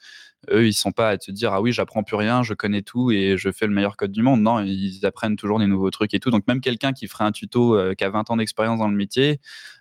eux, 0.51 0.67
ils 0.67 0.73
sont 0.73 0.91
pas 0.91 1.09
à 1.09 1.17
te 1.17 1.31
dire 1.31 1.53
ah 1.53 1.61
oui, 1.61 1.71
j'apprends 1.71 2.03
plus 2.03 2.15
rien, 2.15 2.43
je 2.43 2.53
connais 2.53 2.81
tout 2.81 3.11
et 3.11 3.37
je 3.37 3.51
fais 3.51 3.67
le 3.67 3.73
meilleur 3.73 3.97
code 3.97 4.11
du 4.11 4.21
monde. 4.21 4.41
Non, 4.41 4.59
ils 4.61 5.05
apprennent 5.05 5.35
toujours 5.35 5.59
des 5.59 5.67
nouveaux 5.67 5.91
trucs 5.91 6.13
et 6.13 6.19
tout. 6.19 6.31
Donc 6.31 6.47
même 6.47 6.61
quelqu'un 6.61 6.93
qui 6.93 7.07
ferait 7.07 7.25
un 7.25 7.31
tuto 7.31 7.75
euh, 7.75 7.93
qui 7.93 8.03
a 8.03 8.09
20 8.09 8.31
ans 8.31 8.37
d'expérience 8.37 8.79
dans 8.79 8.87
le 8.87 8.95
métier, 8.95 9.39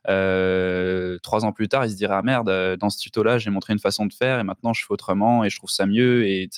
euh, 0.08 1.18
trois 1.22 1.44
ans 1.44 1.52
plus 1.52 1.68
tard, 1.68 1.86
il 1.86 1.90
se 1.90 1.96
dirait 1.96 2.14
ah 2.14 2.22
merde, 2.22 2.48
euh, 2.48 2.76
dans 2.76 2.90
ce 2.90 2.98
tuto-là, 2.98 3.38
j'ai 3.38 3.50
montré 3.50 3.72
une 3.72 3.78
façon 3.78 4.06
de 4.06 4.12
faire 4.12 4.40
et 4.40 4.44
maintenant 4.44 4.72
je 4.72 4.84
fais 4.84 4.92
autrement 4.92 5.44
et 5.44 5.50
je 5.50 5.56
trouve 5.56 5.70
ça 5.70 5.86
mieux 5.86 6.26
et. 6.26 6.48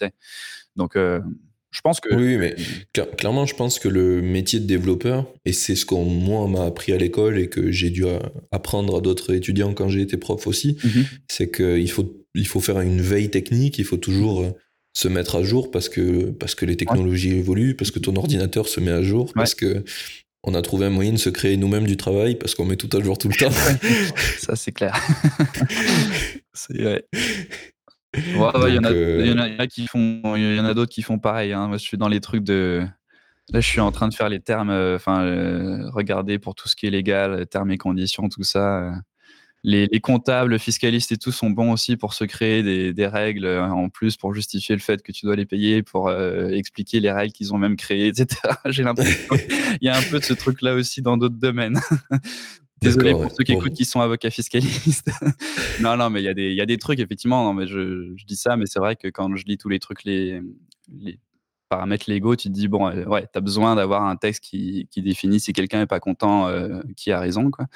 Donc 0.76 0.96
je 1.70 1.80
pense 1.82 2.00
que. 2.00 2.14
Oui, 2.14 2.36
mais 2.36 2.56
clairement, 3.16 3.46
je 3.46 3.54
pense 3.54 3.78
que 3.78 3.88
le 3.88 4.22
métier 4.22 4.60
de 4.60 4.66
développeur, 4.66 5.26
et 5.44 5.52
c'est 5.52 5.76
ce 5.76 5.86
qu'on 5.86 6.04
moi 6.04 6.46
m'a 6.48 6.64
appris 6.64 6.92
à 6.92 6.96
l'école 6.96 7.38
et 7.38 7.48
que 7.48 7.70
j'ai 7.70 7.90
dû 7.90 8.04
apprendre 8.50 8.96
à 8.96 9.00
d'autres 9.00 9.34
étudiants 9.34 9.72
quand 9.74 9.88
j'ai 9.88 10.00
été 10.00 10.16
prof 10.16 10.46
aussi, 10.46 10.76
mmh 10.82 11.00
c'est 11.28 11.50
qu'il 11.50 11.90
faut 11.90 12.20
il 12.34 12.46
faut 12.46 12.60
faire 12.60 12.80
une 12.80 13.00
veille 13.00 13.30
technique, 13.30 13.78
il 13.78 13.84
faut 13.84 13.96
toujours 13.96 14.42
euh, 14.42 14.50
se 14.92 15.08
mettre 15.08 15.36
à 15.36 15.42
jour 15.42 15.70
parce 15.70 15.88
que, 15.88 16.30
parce 16.30 16.54
que 16.54 16.64
les 16.64 16.76
technologies 16.76 17.36
évoluent, 17.36 17.74
parce 17.74 17.90
que 17.90 17.98
ton 17.98 18.16
ordinateur 18.16 18.68
se 18.68 18.80
met 18.80 18.90
à 18.90 19.02
jour, 19.02 19.32
parce 19.34 19.54
que 19.54 19.84
on 20.42 20.54
a 20.54 20.62
trouvé 20.62 20.86
un 20.86 20.90
moyen 20.90 21.12
de 21.12 21.18
se 21.18 21.28
créer 21.28 21.56
nous-mêmes 21.58 21.86
du 21.86 21.98
travail 21.98 22.34
parce 22.34 22.54
qu'on 22.54 22.64
met 22.64 22.76
tout 22.76 22.88
à 22.96 23.02
jour 23.02 23.18
tout 23.18 23.28
le 23.28 23.34
temps. 23.34 23.50
Ça, 24.38 24.56
c'est 24.56 24.72
clair. 24.72 24.98
c'est 26.54 26.80
vrai. 26.80 27.04
Il 28.14 28.34
y, 28.34 28.38
en 28.38 29.38
a, 29.38 29.66
qui 29.66 29.86
font, 29.86 30.36
il 30.36 30.56
y 30.56 30.60
en 30.60 30.64
a 30.64 30.74
d'autres 30.74 30.92
qui 30.92 31.02
font 31.02 31.18
pareil. 31.18 31.52
Hein. 31.52 31.68
Moi, 31.68 31.76
je 31.76 31.82
suis 31.82 31.96
dans 31.96 32.08
les 32.08 32.20
trucs 32.20 32.44
de. 32.44 32.86
Là, 33.52 33.60
je 33.60 33.66
suis 33.66 33.80
en 33.80 33.90
train 33.90 34.08
de 34.08 34.14
faire 34.14 34.28
les 34.28 34.40
termes, 34.40 34.70
euh, 34.70 34.96
enfin, 34.96 35.22
euh, 35.22 35.90
regarder 35.90 36.38
pour 36.38 36.54
tout 36.54 36.68
ce 36.68 36.76
qui 36.76 36.86
est 36.86 36.90
légal, 36.90 37.46
termes 37.46 37.70
et 37.72 37.78
conditions, 37.78 38.28
tout 38.28 38.44
ça 38.44 38.92
les, 39.62 40.00
comptables, 40.00 40.58
fiscalistes 40.58 41.12
et 41.12 41.16
tout 41.16 41.32
sont 41.32 41.50
bons 41.50 41.72
aussi 41.72 41.96
pour 41.96 42.14
se 42.14 42.24
créer 42.24 42.92
des, 42.92 43.06
règles 43.06 43.44
euh, 43.44 43.64
en 43.64 43.88
plus 43.88 44.16
pour 44.16 44.34
justifier 44.34 44.74
le 44.74 44.80
fait 44.80 45.02
que 45.02 45.12
tu 45.12 45.26
dois 45.26 45.36
les 45.36 45.46
payer, 45.46 45.82
pour 45.82 46.08
euh, 46.08 46.48
expliquer 46.48 47.00
les 47.00 47.10
règles 47.10 47.32
qu'ils 47.32 47.52
ont 47.52 47.58
même 47.58 47.76
créées, 47.76 48.08
etc. 48.08 48.36
J'ai 48.66 48.82
l'impression 48.82 49.36
qu'il 49.36 49.78
y 49.82 49.88
a 49.88 49.96
un 49.96 50.02
peu 50.02 50.18
de 50.18 50.24
ce 50.24 50.34
truc-là 50.34 50.74
aussi 50.74 51.02
dans 51.02 51.16
d'autres 51.16 51.38
domaines. 51.38 51.80
Désolé 52.80 53.12
pour 53.12 53.30
ceux 53.30 53.44
qui 53.44 53.52
écoutent 53.52 53.74
qui 53.74 53.84
sont 53.84 54.00
avocats 54.00 54.30
fiscalistes. 54.30 55.10
non, 55.80 55.96
non, 55.96 56.10
mais 56.10 56.22
il 56.22 56.24
y, 56.24 56.28
a 56.28 56.34
des, 56.34 56.52
y 56.52 56.60
a 56.60 56.66
des 56.66 56.78
trucs, 56.78 56.98
effectivement. 56.98 57.44
Non, 57.44 57.52
mais 57.52 57.66
je, 57.66 58.14
dis 58.26 58.36
ça, 58.36 58.56
mais 58.56 58.66
c'est 58.66 58.78
vrai 58.78 58.96
que 58.96 59.08
quand 59.08 59.34
je 59.36 59.44
lis 59.44 59.58
tous 59.58 59.68
les 59.68 59.78
trucs, 59.78 60.04
les, 60.04 60.40
les 60.90 61.18
paramètres 61.68 62.08
légaux, 62.08 62.36
tu 62.36 62.48
te 62.48 62.52
dis, 62.54 62.68
bon, 62.68 62.88
euh, 62.88 63.04
ouais, 63.04 63.22
tu 63.22 63.38
as 63.38 63.40
besoin 63.40 63.76
d'avoir 63.76 64.04
un 64.04 64.16
texte 64.16 64.42
qui, 64.42 64.88
qui 64.90 65.02
définit 65.02 65.40
si 65.40 65.52
quelqu'un 65.52 65.80
n'est 65.80 65.86
pas 65.86 66.00
content, 66.00 66.50
qui 66.96 67.12
a 67.12 67.20
raison. 67.20 67.50
Quoi 67.50 67.66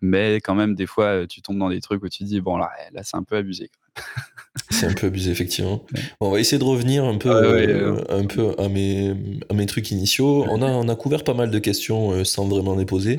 mais 0.00 0.36
quand 0.36 0.54
même, 0.54 0.74
des 0.74 0.86
fois, 0.86 1.26
tu 1.26 1.40
tombes 1.40 1.58
dans 1.58 1.70
des 1.70 1.80
trucs 1.80 2.02
où 2.02 2.08
tu 2.08 2.18
te 2.18 2.24
dis, 2.24 2.40
bon, 2.40 2.56
là, 2.56 2.70
là 2.92 3.02
c'est 3.04 3.16
un 3.16 3.22
peu 3.22 3.36
abusé. 3.36 3.70
c'est 4.70 4.86
un 4.86 4.92
peu 4.92 5.06
abusé, 5.06 5.30
effectivement. 5.30 5.84
on 6.20 6.30
va 6.30 6.40
essayer 6.40 6.58
de 6.58 6.64
revenir 6.64 7.04
un 7.04 7.16
peu, 7.16 7.30
euh, 7.30 8.02
un 8.08 8.26
peu 8.26 8.54
à, 8.58 8.68
mes, 8.68 9.14
à 9.48 9.54
mes 9.54 9.66
trucs 9.66 9.90
initiaux. 9.90 10.46
On 10.50 10.62
a, 10.62 10.66
on 10.66 10.88
a 10.88 10.96
couvert 10.96 11.24
pas 11.24 11.34
mal 11.34 11.50
de 11.50 11.58
questions 11.58 12.12
euh, 12.12 12.24
sans 12.24 12.46
vraiment 12.46 12.74
les 12.74 12.84
poser. 12.84 13.16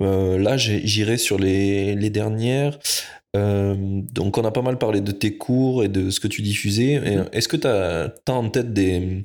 Euh, 0.00 0.38
là, 0.38 0.56
j'irai 0.56 1.18
sur 1.18 1.38
les, 1.38 1.94
les 1.94 2.10
dernières. 2.10 2.78
donc, 3.34 4.38
on 4.38 4.44
a 4.44 4.50
pas 4.50 4.62
mal 4.62 4.78
parlé 4.78 5.00
de 5.00 5.12
tes 5.12 5.36
cours 5.36 5.84
et 5.84 5.88
de 5.88 6.10
ce 6.10 6.20
que 6.20 6.28
tu 6.28 6.42
diffusais. 6.42 6.98
Mm-hmm. 6.98 7.28
Est-ce 7.32 7.48
que 7.48 7.56
tu 7.56 7.66
as, 7.66 8.12
as, 8.26 8.32
en 8.32 8.50
tête 8.50 8.72
des, 8.72 9.24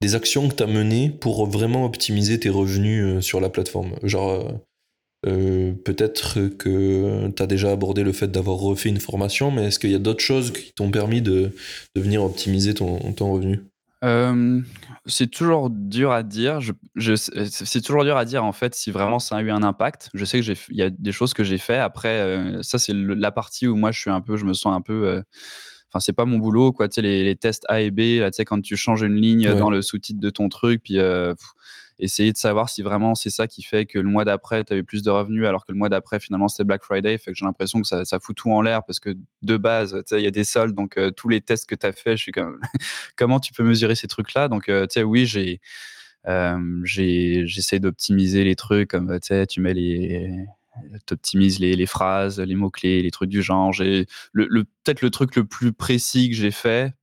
des 0.00 0.14
actions 0.14 0.48
que 0.48 0.54
tu 0.54 0.62
as 0.62 0.66
menées 0.66 1.10
pour 1.10 1.46
vraiment 1.46 1.84
optimiser 1.84 2.40
tes 2.40 2.50
revenus 2.50 3.24
sur 3.24 3.40
la 3.40 3.50
plateforme? 3.50 3.94
Genre, 4.02 4.60
euh, 5.26 5.72
peut-être 5.84 6.48
que 6.56 7.28
tu 7.28 7.42
as 7.42 7.46
déjà 7.46 7.70
abordé 7.72 8.02
le 8.02 8.12
fait 8.12 8.28
d'avoir 8.28 8.56
refait 8.56 8.88
une 8.88 9.00
formation, 9.00 9.50
mais 9.50 9.66
est-ce 9.66 9.78
qu'il 9.78 9.90
y 9.90 9.94
a 9.94 9.98
d'autres 9.98 10.22
choses 10.22 10.52
qui 10.52 10.72
t'ont 10.72 10.90
permis 10.90 11.20
de, 11.20 11.52
de, 11.94 12.00
venir 12.00 12.22
optimiser 12.22 12.72
ton, 12.72 12.98
ton 13.12 13.32
revenu? 13.32 13.60
Euh, 14.02 14.62
C'est 15.04 15.30
toujours 15.30 15.68
dur 15.68 16.10
à 16.10 16.22
dire. 16.22 16.62
Je, 16.62 16.72
je 16.94 17.14
c'est 17.14 17.82
toujours 17.82 18.04
dur 18.04 18.16
à 18.16 18.24
dire 18.24 18.44
en 18.44 18.52
fait 18.52 18.74
si 18.74 18.90
vraiment 18.90 19.18
ça 19.18 19.36
a 19.36 19.42
eu 19.42 19.50
un 19.50 19.62
impact. 19.62 20.08
Je 20.14 20.24
sais 20.24 20.40
que 20.40 20.52
il 20.70 20.76
y 20.76 20.82
a 20.82 20.88
des 20.88 21.12
choses 21.12 21.34
que 21.34 21.44
j'ai 21.44 21.58
fait. 21.58 21.76
Après, 21.76 22.20
euh, 22.20 22.62
ça 22.62 22.78
c'est 22.78 22.94
la 22.94 23.30
partie 23.30 23.66
où 23.66 23.76
moi 23.76 23.92
je 23.92 24.00
suis 24.00 24.10
un 24.10 24.22
peu, 24.22 24.38
je 24.38 24.46
me 24.46 24.54
sens 24.54 24.74
un 24.74 24.80
peu. 24.80 25.22
Enfin, 25.92 26.00
c'est 26.00 26.12
pas 26.12 26.24
mon 26.24 26.38
boulot, 26.38 26.72
quoi. 26.72 26.88
Tu 26.88 26.94
sais, 26.94 27.02
les, 27.02 27.24
les, 27.24 27.34
tests 27.34 27.64
A 27.68 27.80
et 27.80 27.90
B, 27.90 28.20
là, 28.20 28.30
tu 28.30 28.36
sais, 28.36 28.44
quand 28.44 28.62
tu 28.62 28.76
changes 28.76 29.02
une 29.02 29.16
ligne 29.16 29.52
dans 29.54 29.70
le 29.70 29.82
sous-titre 29.82 30.20
de 30.20 30.30
ton 30.30 30.48
truc, 30.48 30.82
puis 30.84 30.98
essayer 32.00 32.32
de 32.32 32.36
savoir 32.36 32.68
si 32.68 32.82
vraiment 32.82 33.14
c'est 33.14 33.30
ça 33.30 33.46
qui 33.46 33.62
fait 33.62 33.86
que 33.86 33.98
le 33.98 34.08
mois 34.08 34.24
d'après, 34.24 34.64
tu 34.64 34.74
eu 34.74 34.84
plus 34.84 35.02
de 35.02 35.10
revenus 35.10 35.46
alors 35.46 35.64
que 35.64 35.72
le 35.72 35.78
mois 35.78 35.88
d'après, 35.88 36.18
finalement, 36.18 36.48
c'était 36.48 36.64
Black 36.64 36.82
Friday. 36.82 37.16
Fait 37.18 37.32
que 37.32 37.36
j'ai 37.36 37.44
l'impression 37.44 37.80
que 37.80 37.86
ça, 37.86 38.18
fout 38.20 38.36
tout 38.36 38.50
en 38.50 38.62
l'air 38.62 38.84
parce 38.84 39.00
que 39.00 39.16
de 39.42 39.56
base, 39.56 40.02
il 40.12 40.20
y 40.20 40.26
a 40.26 40.30
des 40.30 40.44
soldes. 40.44 40.74
Donc, 40.74 40.96
euh, 40.96 41.10
tous 41.10 41.28
les 41.28 41.40
tests 41.40 41.68
que 41.68 41.74
tu 41.74 41.86
as 41.86 41.92
fait, 41.92 42.16
je 42.16 42.22
suis 42.22 42.32
comme, 42.32 42.60
comment 43.16 43.40
tu 43.40 43.52
peux 43.52 43.64
mesurer 43.64 43.94
ces 43.94 44.08
trucs-là? 44.08 44.48
Donc, 44.48 44.68
euh, 44.68 44.86
tu 44.86 44.94
sais, 44.94 45.02
oui, 45.02 45.26
j'ai, 45.26 45.60
j'essaie 46.84 47.78
d'optimiser 47.78 48.44
les 48.44 48.56
trucs 48.56 48.90
comme, 48.90 49.08
tu 49.20 49.28
sais, 49.28 49.46
tu 49.46 49.60
mets 49.60 49.74
les, 49.74 50.46
t'optimises 51.06 51.58
les, 51.58 51.74
les, 51.74 51.86
phrases, 51.86 52.40
les 52.40 52.54
mots-clés, 52.54 53.02
les 53.02 53.10
trucs 53.10 53.30
du 53.30 53.42
genre. 53.42 53.72
J'ai 53.72 54.06
le, 54.32 54.46
le 54.50 54.64
peut-être 54.64 55.02
le 55.02 55.10
truc 55.10 55.36
le 55.36 55.44
plus 55.44 55.72
précis 55.72 56.30
que 56.30 56.36
j'ai 56.36 56.50
fait, 56.50 56.94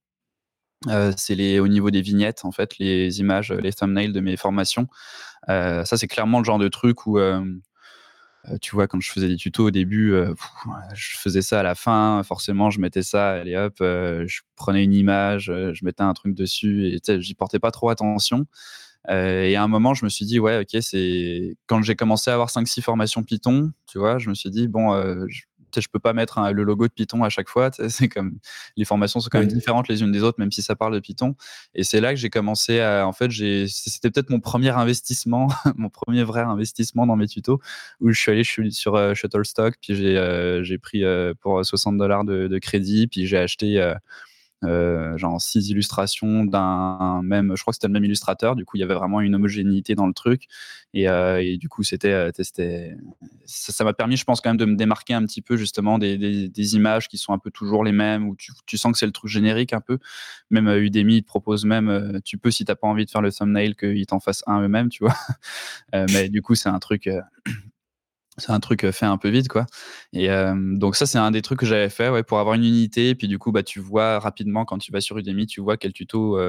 euh, 0.87 1.11
c'est 1.17 1.35
les 1.35 1.59
au 1.59 1.67
niveau 1.67 1.89
des 1.89 2.01
vignettes 2.01 2.45
en 2.45 2.51
fait, 2.51 2.77
les 2.77 3.19
images, 3.19 3.51
les 3.51 3.73
thumbnails 3.73 4.11
de 4.11 4.19
mes 4.19 4.37
formations. 4.37 4.87
Euh, 5.49 5.83
ça 5.85 5.97
c'est 5.97 6.07
clairement 6.07 6.39
le 6.39 6.45
genre 6.45 6.59
de 6.59 6.67
truc 6.67 7.07
où 7.07 7.17
euh, 7.17 7.43
tu 8.61 8.75
vois 8.75 8.87
quand 8.87 8.99
je 8.99 9.11
faisais 9.11 9.27
des 9.27 9.35
tutos 9.35 9.65
au 9.65 9.71
début, 9.71 10.13
je 10.93 11.17
faisais 11.17 11.41
ça 11.41 11.59
à 11.59 11.63
la 11.63 11.75
fin. 11.75 12.21
Forcément, 12.23 12.69
je 12.69 12.79
mettais 12.79 13.03
ça, 13.03 13.31
allez 13.31 13.57
hop, 13.57 13.75
je 13.79 14.39
prenais 14.55 14.83
une 14.83 14.93
image, 14.93 15.45
je 15.47 15.83
mettais 15.85 16.03
un 16.03 16.13
truc 16.13 16.33
dessus 16.33 16.87
et 16.87 17.21
j'y 17.21 17.33
portais 17.33 17.59
pas 17.59 17.71
trop 17.71 17.89
attention. 17.89 18.45
et 19.09 19.55
à 19.57 19.63
un 19.63 19.67
moment, 19.67 19.93
je 19.93 20.05
me 20.05 20.09
suis 20.09 20.25
dit, 20.25 20.39
ouais, 20.39 20.61
ok, 20.61 20.81
c'est 20.81 21.57
quand 21.65 21.81
j'ai 21.81 21.95
commencé 21.95 22.31
à 22.31 22.35
avoir 22.35 22.49
5-6 22.49 22.81
formations 22.81 23.21
Python, 23.23 23.73
tu 23.85 23.99
vois, 23.99 24.17
je 24.17 24.29
me 24.29 24.33
suis 24.33 24.49
dit, 24.49 24.69
bon, 24.69 24.93
peux 25.91 25.99
pas 25.99 26.13
mettre 26.13 26.39
le 26.51 26.63
logo 26.63 26.87
de 26.87 26.93
Python 26.93 27.23
à 27.23 27.29
chaque 27.29 27.49
fois. 27.49 27.69
C'est 27.89 28.09
comme 28.09 28.39
les 28.75 28.85
formations 28.85 29.19
sont 29.19 29.29
quand 29.31 29.39
même 29.39 29.47
différentes 29.47 29.87
les 29.87 30.01
unes 30.01 30.11
des 30.11 30.23
autres, 30.23 30.39
même 30.39 30.51
si 30.51 30.61
ça 30.61 30.75
parle 30.75 30.93
de 30.93 30.99
Python. 30.99 31.35
Et 31.75 31.83
c'est 31.83 32.01
là 32.01 32.13
que 32.13 32.19
j'ai 32.19 32.29
commencé 32.29 32.79
à, 32.79 33.07
en 33.07 33.13
fait, 33.13 33.31
c'était 33.67 34.09
peut-être 34.11 34.29
mon 34.29 34.39
premier 34.39 34.69
investissement, 34.69 35.47
mon 35.75 35.89
premier 35.89 36.23
vrai 36.23 36.41
investissement 36.41 37.07
dans 37.07 37.15
mes 37.15 37.27
tutos, 37.27 37.59
où 38.01 38.11
je 38.11 38.19
suis 38.19 38.31
allé, 38.31 38.43
je 38.43 38.51
suis 38.51 38.71
sur 38.73 38.95
euh, 38.95 39.13
Shutterstock, 39.13 39.75
puis 39.81 39.95
j'ai 39.95 40.17
euh, 40.17 40.77
pris 40.81 41.03
euh, 41.03 41.33
pour 41.39 41.63
60 41.63 41.97
dollars 41.97 42.23
de, 42.23 42.47
de, 42.47 42.59
crédit, 42.59 43.07
puis 43.07 43.27
j'ai 43.27 43.37
acheté 43.37 43.79
euh, 43.79 43.93
genre 44.63 45.41
six 45.41 45.69
illustrations 45.69 46.43
d'un 46.45 47.21
même, 47.23 47.53
je 47.55 47.61
crois 47.61 47.71
que 47.71 47.75
c'était 47.75 47.87
le 47.87 47.93
même 47.93 48.05
illustrateur. 48.05 48.55
Du 48.55 48.65
coup, 48.65 48.77
il 48.77 48.79
y 48.79 48.83
avait 48.83 48.95
vraiment 48.95 49.21
une 49.21 49.35
homogénéité 49.35 49.95
dans 49.95 50.07
le 50.07 50.13
truc. 50.13 50.47
Et, 50.93 51.09
euh, 51.09 51.41
et 51.43 51.57
du 51.57 51.69
coup, 51.69 51.83
c'était, 51.83 52.11
euh, 52.11 52.31
ça 53.45 53.83
m'a 53.83 53.93
permis, 53.93 54.17
je 54.17 54.23
pense, 54.23 54.41
quand 54.41 54.49
même 54.49 54.57
de 54.57 54.65
me 54.65 54.75
démarquer 54.75 55.13
un 55.13 55.23
petit 55.25 55.41
peu 55.41 55.57
justement 55.57 55.99
des, 55.99 56.17
des, 56.49 56.75
images 56.75 57.07
qui 57.07 57.17
sont 57.17 57.33
un 57.33 57.39
peu 57.39 57.51
toujours 57.51 57.83
les 57.83 57.91
mêmes, 57.91 58.27
où 58.27 58.35
tu, 58.35 58.51
tu 58.65 58.77
sens 58.77 58.91
que 58.93 58.97
c'est 58.97 59.05
le 59.05 59.11
truc 59.11 59.29
générique 59.29 59.73
un 59.73 59.81
peu. 59.81 59.99
Même 60.49 60.67
Udemy, 60.67 61.17
il 61.17 61.21
te 61.23 61.27
propose 61.27 61.65
même, 61.65 62.21
tu 62.25 62.37
peux, 62.37 62.51
si 62.51 62.65
t'as 62.65 62.75
pas 62.75 62.87
envie 62.87 63.05
de 63.05 63.11
faire 63.11 63.21
le 63.21 63.31
thumbnail, 63.31 63.75
qu'ils 63.75 64.05
t'en 64.05 64.19
fassent 64.19 64.43
un 64.47 64.61
eux-mêmes, 64.61 64.89
tu 64.89 65.03
vois. 65.03 65.15
mais 66.11 66.29
du 66.29 66.41
coup, 66.41 66.55
c'est 66.55 66.69
un 66.69 66.79
truc 66.79 67.09
c'est 68.37 68.51
un 68.51 68.59
truc 68.59 68.89
fait 68.91 69.05
un 69.05 69.17
peu 69.17 69.29
vite 69.29 69.47
quoi. 69.47 69.65
Et 70.13 70.29
donc 70.55 70.95
ça 70.95 71.05
c'est 71.05 71.17
un 71.17 71.31
des 71.31 71.41
trucs 71.41 71.59
que 71.59 71.65
j'avais 71.65 71.89
fait 71.89 72.09
ouais, 72.09 72.23
pour 72.23 72.39
avoir 72.39 72.55
une 72.55 72.63
unité. 72.63 73.09
Et 73.09 73.15
puis 73.15 73.27
du 73.27 73.39
coup 73.39 73.51
bah 73.51 73.63
tu 73.63 73.79
vois 73.79 74.19
rapidement 74.19 74.65
quand 74.65 74.77
tu 74.77 74.91
vas 74.91 75.01
sur 75.01 75.17
Udemy 75.17 75.47
tu 75.47 75.61
vois 75.61 75.77
quels 75.77 75.93
tutos 75.93 76.39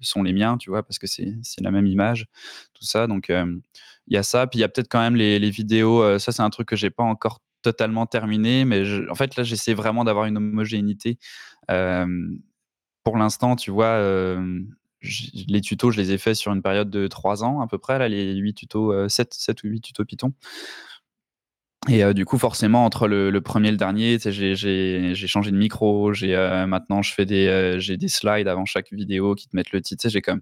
sont 0.00 0.22
les 0.22 0.32
miens 0.32 0.56
tu 0.56 0.70
vois 0.70 0.82
parce 0.82 0.98
que 0.98 1.06
c'est 1.06 1.34
la 1.60 1.70
même 1.70 1.86
image 1.86 2.26
tout 2.74 2.84
ça. 2.84 3.06
Donc 3.06 3.28
il 3.28 4.14
y 4.14 4.16
a 4.16 4.22
ça. 4.22 4.46
Puis 4.46 4.58
il 4.58 4.62
y 4.62 4.64
a 4.64 4.68
peut-être 4.68 4.88
quand 4.88 5.00
même 5.00 5.16
les, 5.16 5.38
les 5.38 5.50
vidéos 5.50 6.18
ça 6.18 6.32
c'est 6.32 6.42
un 6.42 6.50
truc 6.50 6.68
que 6.68 6.76
j'ai 6.76 6.90
pas 6.90 7.04
encore 7.04 7.40
totalement 7.62 8.06
terminé 8.06 8.64
mais 8.64 8.84
en 9.10 9.14
fait 9.14 9.36
là 9.36 9.42
j'essaie 9.42 9.74
vraiment 9.74 10.04
d'avoir 10.04 10.24
une 10.26 10.36
homogénéité. 10.38 11.18
Pour 11.68 13.16
l'instant 13.18 13.56
tu 13.56 13.70
vois 13.70 14.00
les 15.48 15.60
tutos, 15.60 15.90
je 15.90 16.00
les 16.00 16.12
ai 16.12 16.18
faits 16.18 16.36
sur 16.36 16.52
une 16.52 16.62
période 16.62 16.90
de 16.90 17.06
3 17.06 17.44
ans 17.44 17.60
à 17.60 17.66
peu 17.66 17.78
près, 17.78 17.98
là, 17.98 18.08
les 18.08 18.34
8 18.34 18.54
tutos, 18.54 19.08
7, 19.08 19.34
7 19.34 19.62
ou 19.64 19.68
8 19.68 19.80
tutos 19.80 20.04
Python. 20.04 20.32
Et 21.88 22.02
euh, 22.02 22.12
du 22.12 22.24
coup, 22.24 22.38
forcément, 22.38 22.84
entre 22.84 23.06
le, 23.06 23.40
premier 23.40 23.68
et 23.68 23.70
le 23.70 23.76
dernier, 23.76 24.18
j'ai 24.18 25.14
changé 25.26 25.50
de 25.50 25.56
micro. 25.56 26.12
J'ai 26.12 26.34
euh, 26.34 26.66
maintenant, 26.66 27.02
je 27.02 27.12
fais 27.14 27.26
des, 27.26 27.46
euh, 27.46 27.78
j'ai 27.78 27.96
des 27.96 28.08
slides 28.08 28.48
avant 28.48 28.64
chaque 28.64 28.92
vidéo 28.92 29.34
qui 29.34 29.48
te 29.48 29.56
mettent 29.56 29.72
le 29.72 29.80
titre. 29.80 30.08
J'ai 30.08 30.20
comme, 30.20 30.40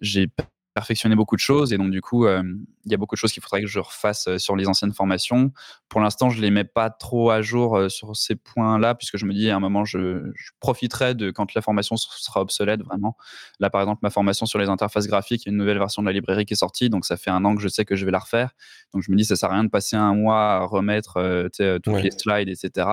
j'ai 0.00 0.28
perfectionner 0.74 1.14
beaucoup 1.14 1.36
de 1.36 1.40
choses 1.40 1.72
et 1.72 1.78
donc 1.78 1.90
du 1.90 2.00
coup 2.00 2.26
euh, 2.26 2.42
il 2.84 2.90
y 2.90 2.94
a 2.94 2.96
beaucoup 2.96 3.14
de 3.14 3.18
choses 3.18 3.32
qu'il 3.32 3.42
faudrait 3.42 3.60
que 3.60 3.66
je 3.66 3.78
refasse 3.78 4.26
euh, 4.26 4.38
sur 4.38 4.56
les 4.56 4.66
anciennes 4.66 4.92
formations. 4.92 5.52
Pour 5.88 6.00
l'instant 6.00 6.30
je 6.30 6.40
les 6.40 6.50
mets 6.50 6.64
pas 6.64 6.88
trop 6.88 7.30
à 7.30 7.42
jour 7.42 7.76
euh, 7.76 7.88
sur 7.88 8.16
ces 8.16 8.36
points-là 8.36 8.94
puisque 8.94 9.18
je 9.18 9.26
me 9.26 9.34
dis 9.34 9.50
à 9.50 9.56
un 9.56 9.60
moment 9.60 9.84
je, 9.84 10.32
profiterai 10.60 11.14
de 11.14 11.30
quand 11.30 11.54
la 11.54 11.62
formation 11.62 11.96
sera 11.96 12.40
obsolète 12.40 12.82
vraiment. 12.82 13.16
Là 13.60 13.68
par 13.68 13.80
exemple 13.82 14.00
ma 14.02 14.10
formation 14.10 14.46
sur 14.46 14.58
les 14.58 14.68
interfaces 14.68 15.06
graphiques, 15.06 15.44
il 15.44 15.48
y 15.48 15.50
a 15.50 15.52
une 15.52 15.58
nouvelle 15.58 15.78
version 15.78 16.02
de 16.02 16.06
la 16.06 16.12
librairie 16.12 16.46
qui 16.46 16.54
est 16.54 16.56
sortie 16.56 16.88
donc 16.88 17.04
ça 17.04 17.16
fait 17.16 17.30
un 17.30 17.44
an 17.44 17.54
que 17.54 17.60
je 17.60 17.68
sais 17.68 17.84
que 17.84 17.94
je 17.94 18.06
vais 18.06 18.12
la 18.12 18.20
refaire. 18.20 18.52
Donc 18.94 19.02
je 19.02 19.10
me 19.10 19.16
dis 19.16 19.24
ça 19.24 19.36
sert 19.36 19.50
à 19.50 19.54
rien 19.54 19.64
de 19.64 19.70
passer 19.70 19.96
un 19.96 20.14
mois 20.14 20.54
à 20.54 20.64
remettre 20.64 21.18
euh, 21.18 21.48
tous 21.80 21.96
les 21.96 22.10
slides 22.10 22.48
etc. 22.48 22.86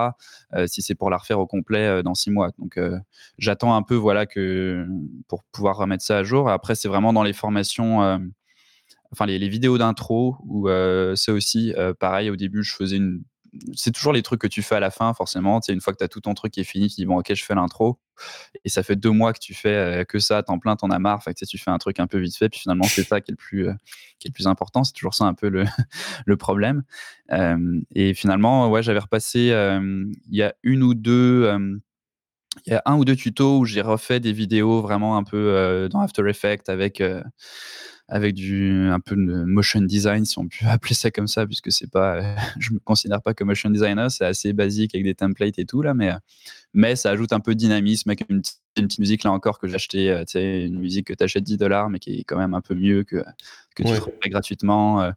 si 0.68 0.82
c'est 0.82 0.96
pour 0.96 1.10
la 1.10 1.18
refaire 1.18 1.40
au 1.40 1.48
complet 1.48 2.04
dans 2.04 2.16
six 2.16 2.32
mois. 2.32 2.52
Donc 2.60 2.78
j'attends 3.38 3.76
un 3.76 3.84
peu 3.84 3.96
voilà 3.96 4.26
que 4.26 4.86
pour 5.28 5.44
pouvoir 5.46 5.78
remettre 5.78 6.04
ça 6.04 6.18
à 6.18 6.24
jour. 6.24 6.50
Après 6.50 6.76
c'est 6.76 6.90
vraiment 6.90 7.14
dans 7.14 7.24
les 7.24 7.34
formations 7.34 7.69
euh, 7.80 8.18
enfin 9.12 9.26
les, 9.26 9.50
vidéos 9.50 9.78
d'intro, 9.78 10.38
où 10.46 10.70
euh, 10.70 11.16
c'est 11.16 11.32
aussi 11.32 11.74
euh, 11.78 11.94
pareil. 11.94 12.30
Au 12.30 12.36
début, 12.36 12.64
je 12.64 12.76
faisais 12.76 12.98
une. 12.98 13.24
C'est 13.74 13.92
toujours 13.92 14.14
les 14.14 14.22
trucs 14.22 14.40
que 14.40 14.48
tu 14.48 14.62
fais 14.62 14.76
à 14.76 14.80
la 14.80 14.92
fin, 14.92 15.14
forcément. 15.16 15.60
une 15.70 15.82
fois 15.82 15.92
que 15.92 15.98
tu 15.98 16.04
as 16.04 16.08
tout 16.08 16.22
ton 16.22 16.36
truc 16.36 16.54
qui 16.54 16.60
est 16.60 16.64
fini, 16.64 16.88
tu 16.88 16.96
dis 16.98 17.06
bon, 17.06 17.18
ok, 17.18 17.34
je 17.34 17.44
fais 17.44 17.56
l'intro. 17.56 18.00
Et 18.64 18.70
ça 18.70 18.84
fait 18.84 18.96
deux 18.96 19.10
mois 19.10 19.34
que 19.34 19.40
tu 19.40 19.56
fais 19.56 20.06
que 20.08 20.20
ça, 20.20 20.44
temps 20.44 20.60
plein, 20.60 20.76
t'en 20.76 20.92
as 20.92 21.00
marre. 21.00 21.24
Fait 21.24 21.34
tu 21.34 21.58
fais 21.58 21.72
un 21.72 21.80
truc 21.80 22.00
un 22.00 22.06
peu 22.06 22.20
vite 22.20 22.38
fait, 22.38 22.50
puis 22.50 22.60
finalement, 22.60 22.84
c'est 22.84 23.04
ça 23.04 23.22
qui 23.22 23.32
est 23.32 23.34
le 23.34 23.38
plus, 23.38 23.68
qui 24.20 24.28
est 24.28 24.30
le 24.30 24.34
plus 24.34 24.46
important. 24.46 24.84
C'est 24.84 24.94
toujours 24.94 25.16
ça 25.16 25.26
un 25.26 25.34
peu 25.34 25.50
le, 25.50 25.66
le 26.28 26.38
problème. 26.38 26.84
et 27.96 28.14
finalement, 28.14 28.70
ouais, 28.70 28.84
j'avais 28.84 29.00
repassé 29.00 29.48
il 29.50 30.36
y 30.36 30.44
a 30.44 30.54
une 30.62 30.84
ou 30.84 30.94
deux 30.94 31.80
il 32.66 32.74
y 32.74 32.76
a 32.76 32.82
un 32.86 32.98
ou 32.98 33.06
deux 33.06 33.16
tutos 33.16 33.60
où 33.60 33.66
j'ai 33.66 33.82
refait 33.82 34.20
des 34.20 34.34
vidéos 34.34 34.82
vraiment 34.82 35.18
un 35.18 35.24
peu 35.24 35.38
euh, 35.38 35.88
dans 35.88 36.00
After 36.00 36.28
Effects 36.28 36.68
avec 36.68 37.00
euh, 37.00 37.24
avec 38.08 38.34
du 38.34 38.88
un 38.90 39.00
peu 39.00 39.16
de 39.16 39.44
motion 39.44 39.82
design 39.82 40.26
si 40.26 40.40
on 40.40 40.48
peut 40.48 40.66
appeler 40.68 40.96
ça 40.96 41.12
comme 41.12 41.28
ça 41.28 41.46
puisque 41.46 41.72
c'est 41.72 41.90
pas 41.90 42.16
euh, 42.16 42.36
je 42.60 42.74
me 42.74 42.80
considère 42.80 43.22
pas 43.22 43.34
comme 43.34 43.50
motion 43.50 43.70
designer 43.70 44.10
c'est 44.10 44.26
assez 44.26 44.54
basique 44.54 44.96
avec 44.96 45.06
des 45.06 45.16
templates 45.16 45.60
et 45.60 45.66
tout 45.66 45.82
là 45.82 45.94
mais 45.94 46.12
mais 46.74 46.96
ça 46.96 47.12
ajoute 47.12 47.34
un 47.34 47.40
peu 47.40 47.54
de 47.54 47.60
dynamisme 47.60 48.10
avec 48.10 48.26
une, 48.30 48.42
petite 48.76 49.00
musique 49.00 49.24
là 49.24 49.32
encore 49.32 49.60
que 49.60 49.68
j'ai 49.68 49.76
acheté 49.76 50.24
tu 50.28 50.34
sais 50.34 50.64
une 50.66 50.80
musique 50.80 51.08
que 51.08 51.14
tu 51.14 51.24
achètes 51.24 51.44
10 51.44 51.58
dollars 51.58 51.90
mais 51.90 52.00
qui 52.00 52.20
est 52.20 52.24
quand 52.24 52.38
même 52.38 52.54
un 52.54 52.62
peu 52.62 52.76
mieux 52.76 53.04
que 53.04 53.24
que 53.76 53.84
tu 53.84 53.94
ferais 53.94 54.30
gratuitement 54.30 55.12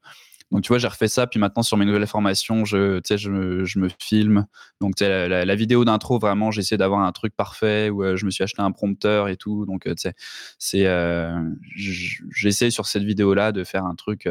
donc, 0.52 0.60
tu 0.60 0.68
vois, 0.68 0.76
j'ai 0.76 0.86
refait 0.86 1.08
ça. 1.08 1.26
Puis 1.26 1.40
maintenant, 1.40 1.62
sur 1.62 1.78
mes 1.78 1.86
nouvelles 1.86 2.06
formations, 2.06 2.66
je, 2.66 3.00
je, 3.08 3.64
je 3.64 3.78
me 3.78 3.88
filme. 3.98 4.46
Donc, 4.82 5.00
la, 5.00 5.46
la, 5.46 5.54
vidéo 5.54 5.86
d'intro, 5.86 6.18
vraiment, 6.18 6.50
j'essaie 6.50 6.76
d'avoir 6.76 7.00
un 7.00 7.12
truc 7.12 7.34
parfait 7.34 7.88
où 7.88 8.04
euh, 8.04 8.16
je 8.16 8.26
me 8.26 8.30
suis 8.30 8.44
acheté 8.44 8.60
un 8.60 8.70
prompteur 8.70 9.28
et 9.28 9.36
tout. 9.36 9.64
Donc, 9.64 9.86
euh, 9.86 9.94
tu 9.94 10.02
sais, 10.02 10.14
c'est, 10.58 10.86
euh, 10.86 11.40
j'essaie 11.74 12.70
sur 12.70 12.86
cette 12.86 13.02
vidéo-là 13.02 13.52
de 13.52 13.64
faire 13.64 13.86
un 13.86 13.94
truc 13.94 14.28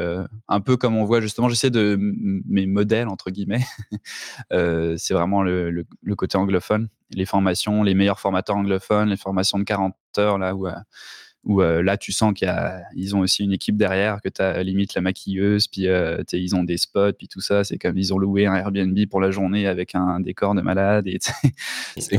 un 0.48 0.62
peu 0.62 0.78
comme 0.78 0.96
on 0.96 1.06
voit 1.06 1.22
justement. 1.22 1.50
J'essaie 1.50 1.72
de 1.72 1.98
mes 2.00 2.68
modèles, 2.68 3.08
entre 3.08 3.32
guillemets. 3.32 3.66
c'est 4.98 5.14
vraiment 5.16 5.42
le, 5.42 5.72
le, 5.72 5.86
le, 6.04 6.16
côté 6.16 6.38
anglophone. 6.38 6.90
Les 7.10 7.26
formations, 7.26 7.82
les 7.82 7.96
meilleurs 7.96 8.20
formateurs 8.20 8.58
anglophones, 8.58 9.10
les 9.10 9.18
formations 9.18 9.58
de 9.58 9.64
40 9.64 9.96
heures, 10.20 10.38
là 10.38 10.56
où 10.56 10.68
où 11.44 11.62
euh, 11.62 11.82
là 11.82 11.98
tu 11.98 12.12
sens 12.12 12.34
qu'ils 12.34 13.16
ont 13.16 13.20
aussi 13.20 13.44
une 13.44 13.54
équipe 13.54 13.78
derrière, 13.78 14.22
que 14.22 14.30
tu 14.30 14.42
as 14.42 14.62
limite 14.64 14.94
la 14.94 15.02
maquilleuse, 15.02 15.68
puis 15.68 15.88
euh, 15.88 16.22
ils 16.34 16.56
ont 16.56 16.64
des 16.64 16.78
spots, 16.78 17.14
puis 17.14 17.28
tout 17.28 17.42
ça, 17.42 17.64
c'est 17.64 17.78
comme 17.78 17.98
ils 17.98 18.14
ont 18.14 18.18
loué 18.18 18.46
un 18.46 18.56
Airbnb 18.56 18.98
pour 19.10 19.22
la 19.22 19.32
journée 19.32 19.68
avec 19.68 19.96
un 19.96 20.20
décor 20.20 20.56
de 20.56 20.62
malade. 20.62 21.08
Et 21.08 21.20
c'est 21.98 22.18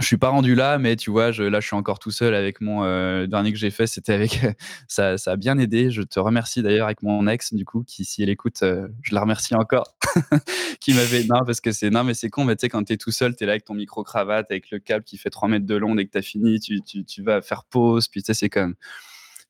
je 0.00 0.06
suis 0.06 0.16
pas 0.16 0.30
rendu 0.30 0.54
là, 0.54 0.78
mais 0.78 0.96
tu 0.96 1.10
vois, 1.10 1.32
je, 1.32 1.42
là, 1.42 1.60
je 1.60 1.66
suis 1.66 1.76
encore 1.76 1.98
tout 1.98 2.10
seul 2.10 2.34
avec 2.34 2.60
mon 2.60 2.82
euh, 2.82 3.26
dernier 3.26 3.52
que 3.52 3.58
j'ai 3.58 3.70
fait. 3.70 3.86
C'était 3.86 4.14
avec 4.14 4.40
ça, 4.88 5.18
ça 5.18 5.32
a 5.32 5.36
bien 5.36 5.58
aidé. 5.58 5.90
Je 5.90 6.02
te 6.02 6.18
remercie 6.18 6.62
d'ailleurs 6.62 6.86
avec 6.86 7.02
mon 7.02 7.26
ex, 7.26 7.52
du 7.52 7.64
coup, 7.64 7.84
qui 7.84 8.04
si 8.04 8.22
elle 8.22 8.30
écoute, 8.30 8.62
euh, 8.62 8.88
je 9.02 9.14
la 9.14 9.20
remercie 9.20 9.54
encore, 9.54 9.94
qui 10.80 10.94
m'avait 10.94 11.24
non 11.24 11.44
parce 11.44 11.60
que 11.60 11.72
c'est 11.72 11.90
non 11.90 12.04
mais 12.04 12.14
c'est 12.14 12.30
con, 12.30 12.44
mais 12.44 12.56
tu 12.56 12.60
sais 12.60 12.68
quand 12.68 12.82
t'es 12.84 12.96
tout 12.96 13.12
seul, 13.12 13.36
t'es 13.36 13.44
là 13.44 13.52
avec 13.52 13.64
ton 13.64 13.74
micro 13.74 14.02
cravate, 14.02 14.50
avec 14.50 14.70
le 14.70 14.78
câble 14.78 15.04
qui 15.04 15.18
fait 15.18 15.30
3 15.30 15.48
mètres 15.48 15.66
de 15.66 15.76
long. 15.76 15.94
Dès 15.94 16.06
que 16.06 16.10
t'as 16.10 16.22
fini, 16.22 16.58
tu, 16.58 16.80
tu, 16.82 17.04
tu, 17.04 17.22
vas 17.22 17.42
faire 17.42 17.64
pause, 17.64 18.08
puis 18.08 18.22
tu 18.22 18.26
sais 18.26 18.34
c'est 18.34 18.48
comme 18.48 18.74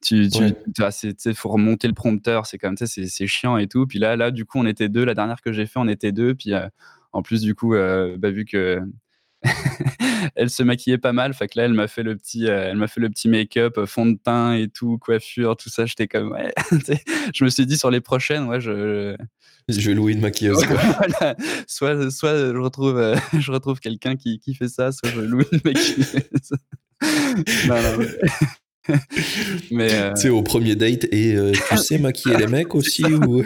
tu, 0.02 0.28
tu 0.28 1.35
faut 1.35 1.48
remonter 1.51 1.86
le 1.86 1.94
prompteur, 1.94 2.47
c'est 2.47 2.59
comme 2.59 2.77
ça, 2.77 2.86
c'est 2.86 3.27
chiant 3.28 3.56
et 3.56 3.69
tout. 3.69 3.86
Puis 3.86 4.01
là, 4.01 4.16
là, 4.16 4.32
du 4.32 4.44
coup, 4.44 4.59
on 4.59 4.66
était 4.66 4.89
deux. 4.89 5.05
La 5.05 5.14
dernière 5.14 5.40
que 5.40 5.52
j'ai 5.52 5.64
fait, 5.66 5.78
on 5.78 5.86
était 5.86 6.10
deux. 6.10 6.35
Puis 6.35 6.52
euh, 6.52 6.66
en 7.12 7.23
plus, 7.23 7.43
du 7.43 7.55
coup, 7.55 7.74
bah, 7.74 8.31
vu 8.31 8.44
que 8.44 8.82
elle 10.36 10.51
se 10.51 10.62
maquillait 10.62 10.98
pas 10.98 11.12
mal. 11.12 11.35
Fait 11.35 11.48
que 11.48 11.59
là, 11.59 11.64
elle 11.64 11.74
m'a 11.74 11.89
fait 11.89 12.02
le 12.02 12.16
petit, 12.16 12.47
euh, 12.47 12.70
elle 12.70 12.77
m'a 12.77 12.89
fait 12.89 13.01
le 13.01 13.10
petit 13.10 13.28
make-up, 13.28 13.78
euh, 13.78 13.86
fond 13.86 14.06
de 14.06 14.19
teint 14.23 14.55
et 14.55 14.69
tout, 14.69 14.98
coiffure, 14.98 15.56
tout 15.56 15.69
ça. 15.69 15.86
J'étais 15.86 16.09
comme, 16.09 16.32
ouais. 16.32 16.52
je 17.35 17.44
me 17.44 17.51
suis 17.51 17.66
dit 17.66 17.77
sur 17.77 17.90
les 17.90 18.01
prochaines, 18.01 18.44
ouais, 18.44 18.60
je. 18.60 19.16
Je 19.69 19.89
vais 19.89 19.94
louer 19.94 20.12
une 20.12 20.20
maquilleuse. 20.20 20.59
Soit, 21.69 22.10
soit 22.10 22.36
je 22.36 22.59
retrouve, 22.59 22.98
euh, 22.98 23.16
je 23.39 23.52
retrouve 23.52 23.78
quelqu'un 23.78 24.16
qui, 24.16 24.40
qui, 24.40 24.55
fait 24.55 24.69
ça, 24.69 24.90
soit 24.90 25.10
je 25.10 25.20
loue 25.20 25.44
une 25.52 25.60
maquilleuse. 25.64 26.16
non, 27.69 27.77
non, 27.77 28.97
mais... 29.70 30.12
Tu 30.14 30.23
sais, 30.23 30.28
au 30.31 30.43
premier 30.43 30.74
date, 30.74 31.05
et 31.12 31.36
tu 31.70 31.77
sais 31.77 31.98
maquiller 31.98 32.36
les 32.39 32.48
mecs 32.48 32.74
aussi 32.74 33.05
ou... 33.05 33.44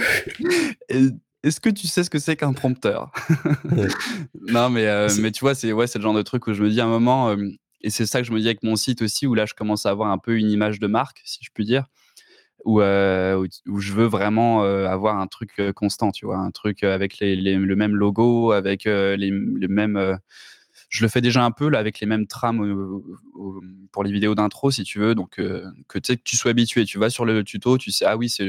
Est-ce 1.47 1.61
que 1.61 1.71
tu 1.71 1.87
sais 1.87 2.03
ce 2.03 2.11
que 2.11 2.19
c'est 2.19 2.35
qu'un 2.35 2.53
prompteur? 2.53 3.13
Non, 4.49 4.69
mais, 4.69 4.87
euh, 4.87 5.09
mais 5.21 5.31
tu 5.31 5.41
vois, 5.41 5.55
c'est 5.55 5.73
ouais, 5.73 5.87
le 5.95 6.01
genre 6.01 6.15
de 6.15 6.23
truc 6.23 6.49
où 6.49 6.55
je 6.55 6.63
me 6.63 6.69
dis 6.69 6.81
à 6.81 6.85
un 6.85 6.89
moment, 6.89 7.31
euh, 7.31 7.37
et 7.83 7.91
c'est 7.91 8.05
ça 8.05 8.21
que 8.21 8.27
je 8.27 8.33
me 8.33 8.41
dis 8.41 8.47
avec 8.47 8.65
mon 8.65 8.75
site 8.75 9.01
aussi, 9.03 9.29
où 9.29 9.35
là, 9.35 9.47
je 9.47 9.55
commence 9.55 9.87
à 9.87 9.91
avoir 9.91 10.11
un 10.11 10.19
peu 10.19 10.37
une 10.37 10.51
image 10.51 10.81
de 10.81 10.89
marque, 10.89 11.21
si 11.25 11.39
je 11.43 11.51
puis 11.55 11.65
dire, 11.65 11.87
où, 12.65 12.81
euh, 12.81 13.47
où 13.67 13.79
je 13.79 13.93
veux 13.93 14.07
vraiment 14.07 14.63
avoir 14.63 15.19
un 15.19 15.29
truc 15.29 15.63
constant, 15.77 16.11
tu 16.11 16.27
vois, 16.27 16.39
un 16.39 16.51
truc 16.51 16.83
avec 16.83 17.21
les, 17.21 17.37
le 17.37 17.77
même 17.77 17.95
logo, 17.95 18.51
avec 18.51 18.85
les, 18.85 19.17
les 19.17 19.69
mêmes 19.69 20.19
je 20.89 21.03
le 21.03 21.09
fais 21.09 21.21
déjà 21.21 21.45
un 21.45 21.51
peu 21.51 21.69
là 21.69 21.79
avec 21.79 22.01
les 22.01 22.07
mêmes 22.07 22.27
trames 22.27 23.03
pour 23.93 24.05
les 24.05 24.13
vidéos 24.13 24.35
d'intro 24.35 24.71
si 24.71 24.85
tu 24.85 24.99
veux. 24.99 25.15
Donc 25.15 25.39
euh, 25.39 25.65
que, 25.89 25.99
que 25.99 26.13
tu 26.13 26.37
sois 26.37 26.51
habitué 26.53 26.85
tu 26.85 26.99
vas 26.99 27.11
sur 27.11 27.25
le 27.25 27.43
tuto 27.45 27.79
tu 27.79 27.91
sais 27.91 28.05
ah 28.05 28.17
oui 28.17 28.29
c'est 28.29 28.47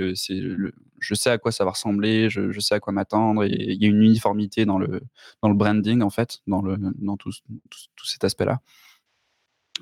je 1.00 1.14
sais 1.14 1.30
à 1.30 1.38
quoi 1.38 1.52
ça 1.52 1.66
va 1.66 1.72
ressembler 1.72 2.30
je, 2.30 2.60
sais 2.60 2.76
à 2.76 2.80
quoi 2.80 2.94
m'attendre. 2.94 3.44
Et 3.44 3.50
il 3.52 3.82
y 3.82 3.86
a 3.86 3.90
une 3.90 4.02
uniformité 4.02 4.66
dans 4.66 4.78
le 4.78 5.02
dans 5.42 5.50
le 5.50 5.56
branding 5.56 6.02
en 6.02 6.10
fait 6.10 6.40
dans 6.48 6.62
le 6.62 6.78
dans 6.78 7.18
tout, 7.18 7.32
tout, 7.70 8.06
cet 8.06 8.24
aspect 8.24 8.46
là 8.46 8.62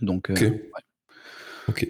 donc 0.02 0.30
euh, 0.30 0.36
Ok. 1.68 1.88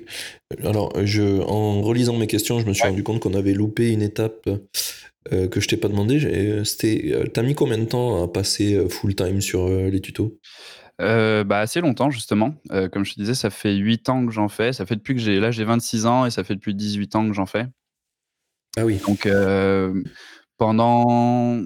Alors, 0.64 0.94
je, 1.04 1.42
en 1.42 1.82
relisant 1.82 2.16
mes 2.16 2.28
questions, 2.28 2.60
je 2.60 2.66
me 2.66 2.72
suis 2.72 2.88
rendu 2.88 3.04
compte 3.04 3.20
qu'on 3.20 3.34
avait 3.34 3.54
loupé 3.54 3.92
une 3.92 4.02
étape 4.02 4.50
euh, 5.34 5.48
que 5.48 5.60
je 5.60 5.68
t'ai 5.68 5.78
pas 5.78 5.88
demandé. 5.88 6.20
C'était, 6.66 7.12
euh, 7.14 7.26
t'as 7.26 7.42
mis 7.42 7.56
combien 7.56 7.80
de 7.80 7.86
temps 7.86 8.24
à 8.24 8.28
passer 8.28 8.76
euh, 8.76 8.88
full 8.88 9.16
time 9.16 9.42
sur 9.42 9.68
les 9.68 10.00
tutos? 10.00 10.40
Bah, 11.00 11.60
assez 11.60 11.82
longtemps 11.82 12.10
justement. 12.10 12.56
comme 12.92 13.04
je 13.04 13.14
te 13.14 13.20
disais, 13.20 13.34
ça 13.34 13.50
fait 13.50 13.74
8 13.74 14.08
ans 14.10 14.26
que 14.26 14.32
j'en 14.32 14.50
fais. 14.50 14.72
Ça 14.72 14.86
fait 14.86 14.96
depuis 14.96 15.16
que 15.16 15.20
j'ai 15.20 15.40
là 15.40 15.52
j'ai 15.52 15.66
26 15.66 16.06
ans 16.06 16.26
et 16.26 16.32
ça 16.32 16.44
fait 16.44 16.56
depuis 16.56 16.76
18 16.76 17.16
ans 17.16 17.28
que 17.28 17.34
j'en 17.34 17.46
fais. 17.46 17.66
Ah 18.78 18.86
oui. 18.86 19.00
Donc 19.06 19.28
pendant 20.58 21.62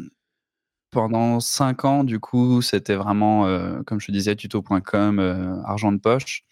pendant 0.89 1.39
5 1.39 1.85
ans 1.85 2.03
du 2.03 2.19
coup, 2.19 2.61
c'était 2.63 2.95
vraiment 2.95 3.43
comme 3.85 3.99
je 3.99 4.07
te 4.07 4.11
disais 4.11 4.35
tuto.com 4.35 5.19
argent 5.65 5.91
de 5.91 5.99
poche. 5.99 6.43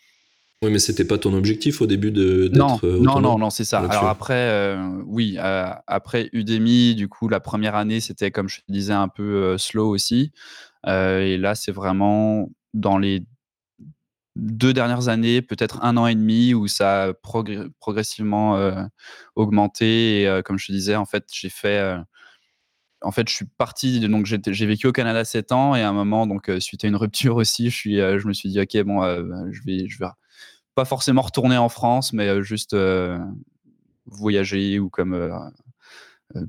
Oui, 0.64 0.72
mais 0.72 0.80
c'était 0.80 1.06
pas 1.06 1.20
ton 1.20 1.34
objectif 1.34 1.82
au 1.82 1.86
début 1.86 2.12
de 2.12 2.50
Non, 2.52 2.80
non, 2.82 3.22
non, 3.22 3.38
non, 3.38 3.50
c'est 3.52 3.64
ça. 3.64 3.80
Alors 3.80 4.06
après, 4.06 4.76
oui, 5.06 5.38
après 5.40 6.30
Udemy, 6.34 6.96
du 6.96 7.08
coup, 7.08 7.28
la 7.30 7.40
première 7.40 7.76
année, 7.76 8.00
c'était 8.00 8.32
comme 8.32 8.50
je 8.50 8.58
te 8.58 8.72
disais 8.72 8.94
un 8.94 9.08
peu 9.08 9.56
slow 9.58 9.88
aussi. 9.88 10.32
et 10.88 11.38
là, 11.38 11.54
c'est 11.54 11.72
vraiment 11.72 12.50
dans 12.74 12.98
les 12.98 13.24
deux 14.36 14.74
dernières 14.74 15.10
années, 15.10 15.42
peut-être 15.42 15.84
un 15.84 15.98
an 15.98 16.08
et 16.08 16.16
demi, 16.16 16.56
où 16.56 16.68
ça 16.68 17.04
a 17.04 17.14
progressivement 17.14 18.60
augmenté. 19.36 20.24
Et 20.24 20.42
comme 20.44 20.58
je 20.58 20.66
te 20.68 20.72
disais, 20.72 20.96
en 20.96 21.06
fait, 21.06 21.26
j'ai 21.32 21.50
fait. 21.50 22.00
en 23.02 23.12
fait, 23.12 23.30
je 23.30 23.36
suis 23.36 23.46
parti, 23.60 24.00
donc 24.00 24.26
j'ai 24.26 24.66
vécu 24.66 24.88
au 24.88 24.92
Canada 24.92 25.24
7 25.24 25.52
ans, 25.52 25.76
et 25.76 25.84
à 25.84 25.90
un 25.90 25.94
moment, 25.94 26.26
donc 26.26 26.50
suite 26.58 26.84
à 26.84 26.88
une 26.88 26.96
rupture 26.96 27.36
aussi, 27.38 27.70
je, 27.70 27.76
suis, 27.76 27.98
je 27.98 28.28
me 28.28 28.34
suis 28.34 28.50
dit, 28.50 28.60
ok, 28.60 28.76
bon, 28.86 29.04
je 29.52 29.62
vais, 29.68 29.88
je 29.88 30.00
vais 30.00 30.08
forcément 30.86 31.22
retourner 31.22 31.58
en 31.58 31.70
France, 31.70 32.14
mais 32.14 32.28
euh, 32.28 32.42
juste 32.42 32.74
euh, 32.74 33.18
voyager 34.06 34.80
ou 34.80 34.90
comme 34.90 35.14
euh, 35.14 35.38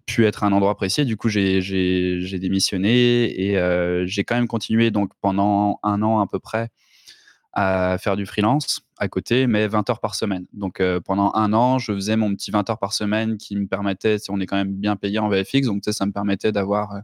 pu 0.07 0.27
être 0.27 0.45
un 0.45 0.53
endroit 0.53 0.73
apprécié. 0.73 1.05
Du 1.05 1.17
coup, 1.17 1.29
j'ai 1.29 2.39
démissionné 2.41 3.25
et 3.41 4.07
j'ai 4.07 4.25
quand 4.25 4.35
même 4.35 4.49
continué 4.49 4.91
donc 4.91 5.13
pendant 5.21 5.79
un 5.83 6.03
an 6.03 6.21
à 6.21 6.27
peu 6.27 6.39
près 6.39 6.69
à 7.59 7.99
faire 7.99 8.17
du 8.17 8.25
freelance 8.25 8.83
à 8.99 9.09
côté, 9.09 9.49
mais 9.49 9.67
20 9.67 9.91
heures 9.91 9.99
par 9.99 10.15
semaine. 10.15 10.47
Donc 10.53 10.81
euh, 10.81 11.01
pendant 11.01 11.33
un 11.35 11.53
an, 11.53 11.79
je 11.79 11.93
faisais 11.93 12.17
mon 12.17 12.33
petit 12.35 12.53
20 12.53 12.71
heures 12.71 12.79
par 12.79 12.93
semaine 12.93 13.37
qui 13.37 13.57
me 13.57 13.67
permettait, 13.67 14.17
on 14.29 14.41
est 14.41 14.47
quand 14.47 14.57
même 14.57 14.73
bien 14.73 14.95
payé 14.95 15.19
en 15.19 15.29
VFX, 15.29 15.67
donc 15.67 15.83
ça 15.85 16.07
me 16.07 16.13
permettait 16.13 16.53
d'avoir 16.53 16.95
euh, 16.95 17.01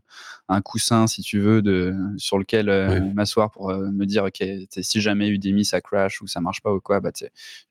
un 0.48 0.60
coussin, 0.60 1.08
si 1.08 1.22
tu 1.22 1.40
veux, 1.40 1.60
de, 1.60 1.94
sur 2.16 2.38
lequel 2.38 2.68
euh, 2.68 3.00
m'asseoir 3.14 3.50
pour 3.50 3.72
me 3.72 4.04
dire, 4.06 4.24
ok, 4.24 4.44
si 4.70 5.00
jamais 5.00 5.28
Udemy 5.28 5.64
ça 5.64 5.80
crash 5.80 6.20
ou 6.22 6.28
ça 6.28 6.40
marche 6.40 6.62
pas 6.62 6.72
ou 6.72 6.80
quoi, 6.80 7.00
bah, 7.00 7.10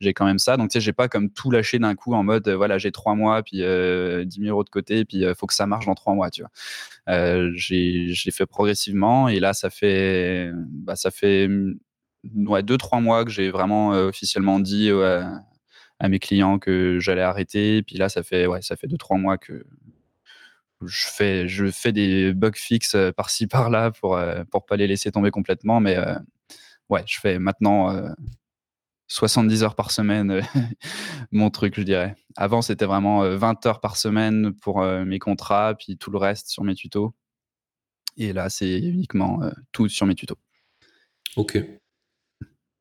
j'ai 0.01 0.13
quand 0.13 0.25
même 0.25 0.39
ça. 0.39 0.57
Donc 0.57 0.69
tu 0.69 0.73
sais, 0.73 0.81
j'ai 0.81 0.93
pas 0.93 1.07
comme 1.07 1.29
tout 1.29 1.51
lâché 1.51 1.79
d'un 1.79 1.95
coup 1.95 2.13
en 2.13 2.23
mode, 2.23 2.49
voilà, 2.49 2.77
j'ai 2.77 2.91
trois 2.91 3.15
mois, 3.15 3.43
puis 3.43 3.59
10 3.59 3.63
000 3.63 4.49
euros 4.49 4.65
de 4.65 4.69
côté, 4.69 5.05
puis 5.05 5.19
il 5.19 5.33
faut 5.35 5.47
que 5.47 5.53
ça 5.53 5.67
marche 5.67 5.85
dans 5.85 5.95
trois 5.95 6.15
mois, 6.15 6.29
tu 6.31 6.43
vois. 6.43 7.51
j'ai 7.55 8.31
fait 8.31 8.45
progressivement 8.45 9.29
et 9.29 9.39
là, 9.39 9.53
ça 9.53 9.69
fait, 9.69 10.51
bah, 10.53 10.97
ça 10.97 11.11
fait 11.11 11.47
ouais, 12.35 12.63
deux, 12.63 12.77
trois 12.77 12.99
mois 12.99 13.25
que 13.25 13.31
j'ai 13.31 13.51
vraiment 13.51 13.93
euh, 13.93 14.07
officiellement 14.07 14.59
dit 14.59 14.89
à 15.99 16.09
mes 16.09 16.19
clients 16.19 16.59
que 16.59 16.99
j'allais 16.99 17.21
arrêter. 17.21 17.83
Puis 17.83 17.97
là, 17.97 18.09
ça 18.09 18.23
fait, 18.23 18.47
ouais, 18.47 18.61
ça 18.61 18.75
fait 18.75 18.87
deux, 18.87 18.97
trois 18.97 19.17
mois 19.17 19.37
que 19.37 19.65
je 20.85 21.07
fais, 21.07 21.47
je 21.47 21.71
fais 21.71 21.93
des 21.93 22.33
bugs 22.33 22.51
fixes 22.55 22.95
euh, 22.95 23.11
par-ci, 23.11 23.47
par-là 23.47 23.91
pour, 23.91 24.17
euh, 24.17 24.43
pour 24.51 24.65
pas 24.65 24.75
les 24.75 24.87
laisser 24.87 25.11
tomber 25.11 25.31
complètement. 25.31 25.79
Mais 25.79 25.97
ouais, 26.89 27.03
je 27.05 27.19
fais 27.19 27.39
maintenant 27.39 28.13
70 29.07 29.63
heures 29.63 29.75
par 29.75 29.91
semaine 29.91 30.41
mon 31.31 31.49
truc, 31.49 31.75
je 31.77 31.83
dirais. 31.83 32.15
Avant, 32.35 32.61
c'était 32.61 32.85
vraiment 32.85 33.27
20 33.37 33.65
heures 33.65 33.79
par 33.79 33.97
semaine 33.97 34.53
pour 34.53 34.81
mes 34.81 35.19
contrats, 35.19 35.75
puis 35.75 35.97
tout 35.97 36.11
le 36.11 36.17
reste 36.17 36.49
sur 36.49 36.63
mes 36.63 36.75
tutos. 36.75 37.13
Et 38.17 38.33
là, 38.33 38.49
c'est 38.49 38.79
uniquement 38.79 39.39
tout 39.71 39.89
sur 39.89 40.05
mes 40.05 40.15
tutos. 40.15 40.37
Ok. 41.35 41.57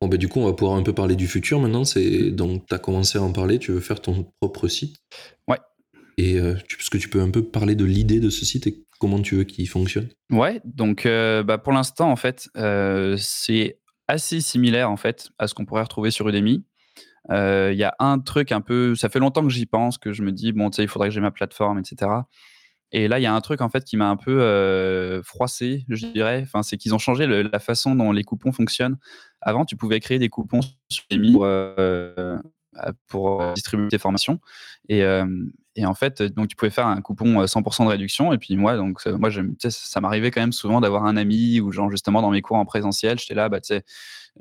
Bon, 0.03 0.09
bah, 0.09 0.17
du 0.17 0.27
coup, 0.27 0.41
on 0.41 0.45
va 0.45 0.51
pouvoir 0.51 0.75
un 0.75 0.83
peu 0.83 0.91
parler 0.91 1.15
du 1.15 1.29
futur 1.29 1.61
maintenant. 1.61 1.85
C'est 1.85 2.29
donc, 2.29 2.65
tu 2.67 2.75
as 2.75 2.77
commencé 2.77 3.17
à 3.17 3.21
en 3.21 3.31
parler, 3.31 3.57
tu 3.57 3.71
veux 3.71 3.79
faire 3.79 4.01
ton 4.01 4.25
propre 4.41 4.67
site? 4.67 4.97
Ouais. 5.47 5.59
Et 6.17 6.37
euh, 6.41 6.57
est-ce 6.57 6.89
que 6.89 6.97
tu 6.97 7.07
peux 7.07 7.21
un 7.21 7.31
peu 7.31 7.41
parler 7.41 7.73
de 7.75 7.85
l'idée 7.85 8.19
de 8.19 8.29
ce 8.29 8.43
site 8.43 8.67
et 8.67 8.83
comment 8.99 9.21
tu 9.21 9.35
veux 9.35 9.45
qu'il 9.45 9.65
fonctionne? 9.69 10.09
Ouais, 10.29 10.59
donc 10.65 11.05
euh, 11.05 11.41
bah, 11.43 11.57
pour 11.57 11.71
l'instant, 11.71 12.11
en 12.11 12.17
fait, 12.17 12.49
euh, 12.57 13.15
c'est 13.17 13.79
assez 14.09 14.41
similaire 14.41 14.91
en 14.91 14.97
fait 14.97 15.29
à 15.39 15.47
ce 15.47 15.53
qu'on 15.53 15.63
pourrait 15.63 15.83
retrouver 15.83 16.11
sur 16.11 16.27
Udemy. 16.27 16.65
Il 17.29 17.77
y 17.77 17.85
a 17.85 17.95
un 17.99 18.19
truc 18.19 18.51
un 18.51 18.59
peu, 18.59 18.95
ça 18.95 19.07
fait 19.07 19.19
longtemps 19.19 19.43
que 19.43 19.53
j'y 19.53 19.65
pense, 19.65 19.97
que 19.97 20.11
je 20.11 20.21
me 20.21 20.33
dis, 20.33 20.51
bon, 20.51 20.69
tu 20.69 20.75
sais, 20.75 20.83
il 20.83 20.89
faudrait 20.89 21.07
que 21.07 21.15
j'ai 21.15 21.21
ma 21.21 21.31
plateforme, 21.31 21.79
etc. 21.79 22.25
Et 22.93 23.07
là, 23.07 23.19
il 23.19 23.23
y 23.23 23.25
a 23.25 23.33
un 23.33 23.41
truc 23.41 23.61
en 23.61 23.69
fait 23.69 23.83
qui 23.83 23.97
m'a 23.97 24.07
un 24.07 24.15
peu 24.15 24.39
euh, 24.39 25.23
froissé, 25.23 25.83
je 25.89 26.05
dirais. 26.05 26.41
Enfin, 26.43 26.61
c'est 26.61 26.77
qu'ils 26.77 26.93
ont 26.93 26.99
changé 26.99 27.25
la 27.25 27.59
façon 27.59 27.95
dont 27.95 28.11
les 28.11 28.23
coupons 28.23 28.51
fonctionnent. 28.51 28.97
Avant, 29.45 29.65
tu 29.65 29.75
pouvais 29.75 29.99
créer 29.99 30.19
des 30.19 30.29
coupons 30.29 30.61
sur 30.89 31.03
pour, 31.31 31.45
euh, 31.45 32.37
pour 33.07 33.41
euh, 33.41 33.53
distribuer 33.53 33.89
tes 33.89 33.97
formations. 33.99 34.39
Et, 34.89 35.03
et, 35.75 35.85
en 35.85 35.93
fait, 35.93 36.21
donc 36.21 36.47
tu 36.47 36.55
pouvais 36.55 36.71
faire 36.71 36.87
un 36.87 37.01
coupon 37.01 37.43
100% 37.45 37.85
de 37.85 37.89
réduction. 37.89 38.33
Et 38.33 38.37
puis 38.37 38.55
moi, 38.55 38.77
donc 38.77 39.05
moi, 39.05 39.29
ça 39.69 40.01
m'arrivait 40.01 40.31
quand 40.31 40.41
même 40.41 40.51
souvent 40.51 40.81
d'avoir 40.81 41.05
un 41.05 41.17
ami 41.17 41.59
ou 41.61 41.71
genre 41.71 41.89
justement 41.89 42.21
dans 42.21 42.31
mes 42.31 42.41
cours 42.41 42.57
en 42.57 42.65
présentiel, 42.65 43.19
j'étais 43.19 43.33
là, 43.33 43.49
bah 43.49 43.59
tu 43.59 43.67
sais 43.67 43.83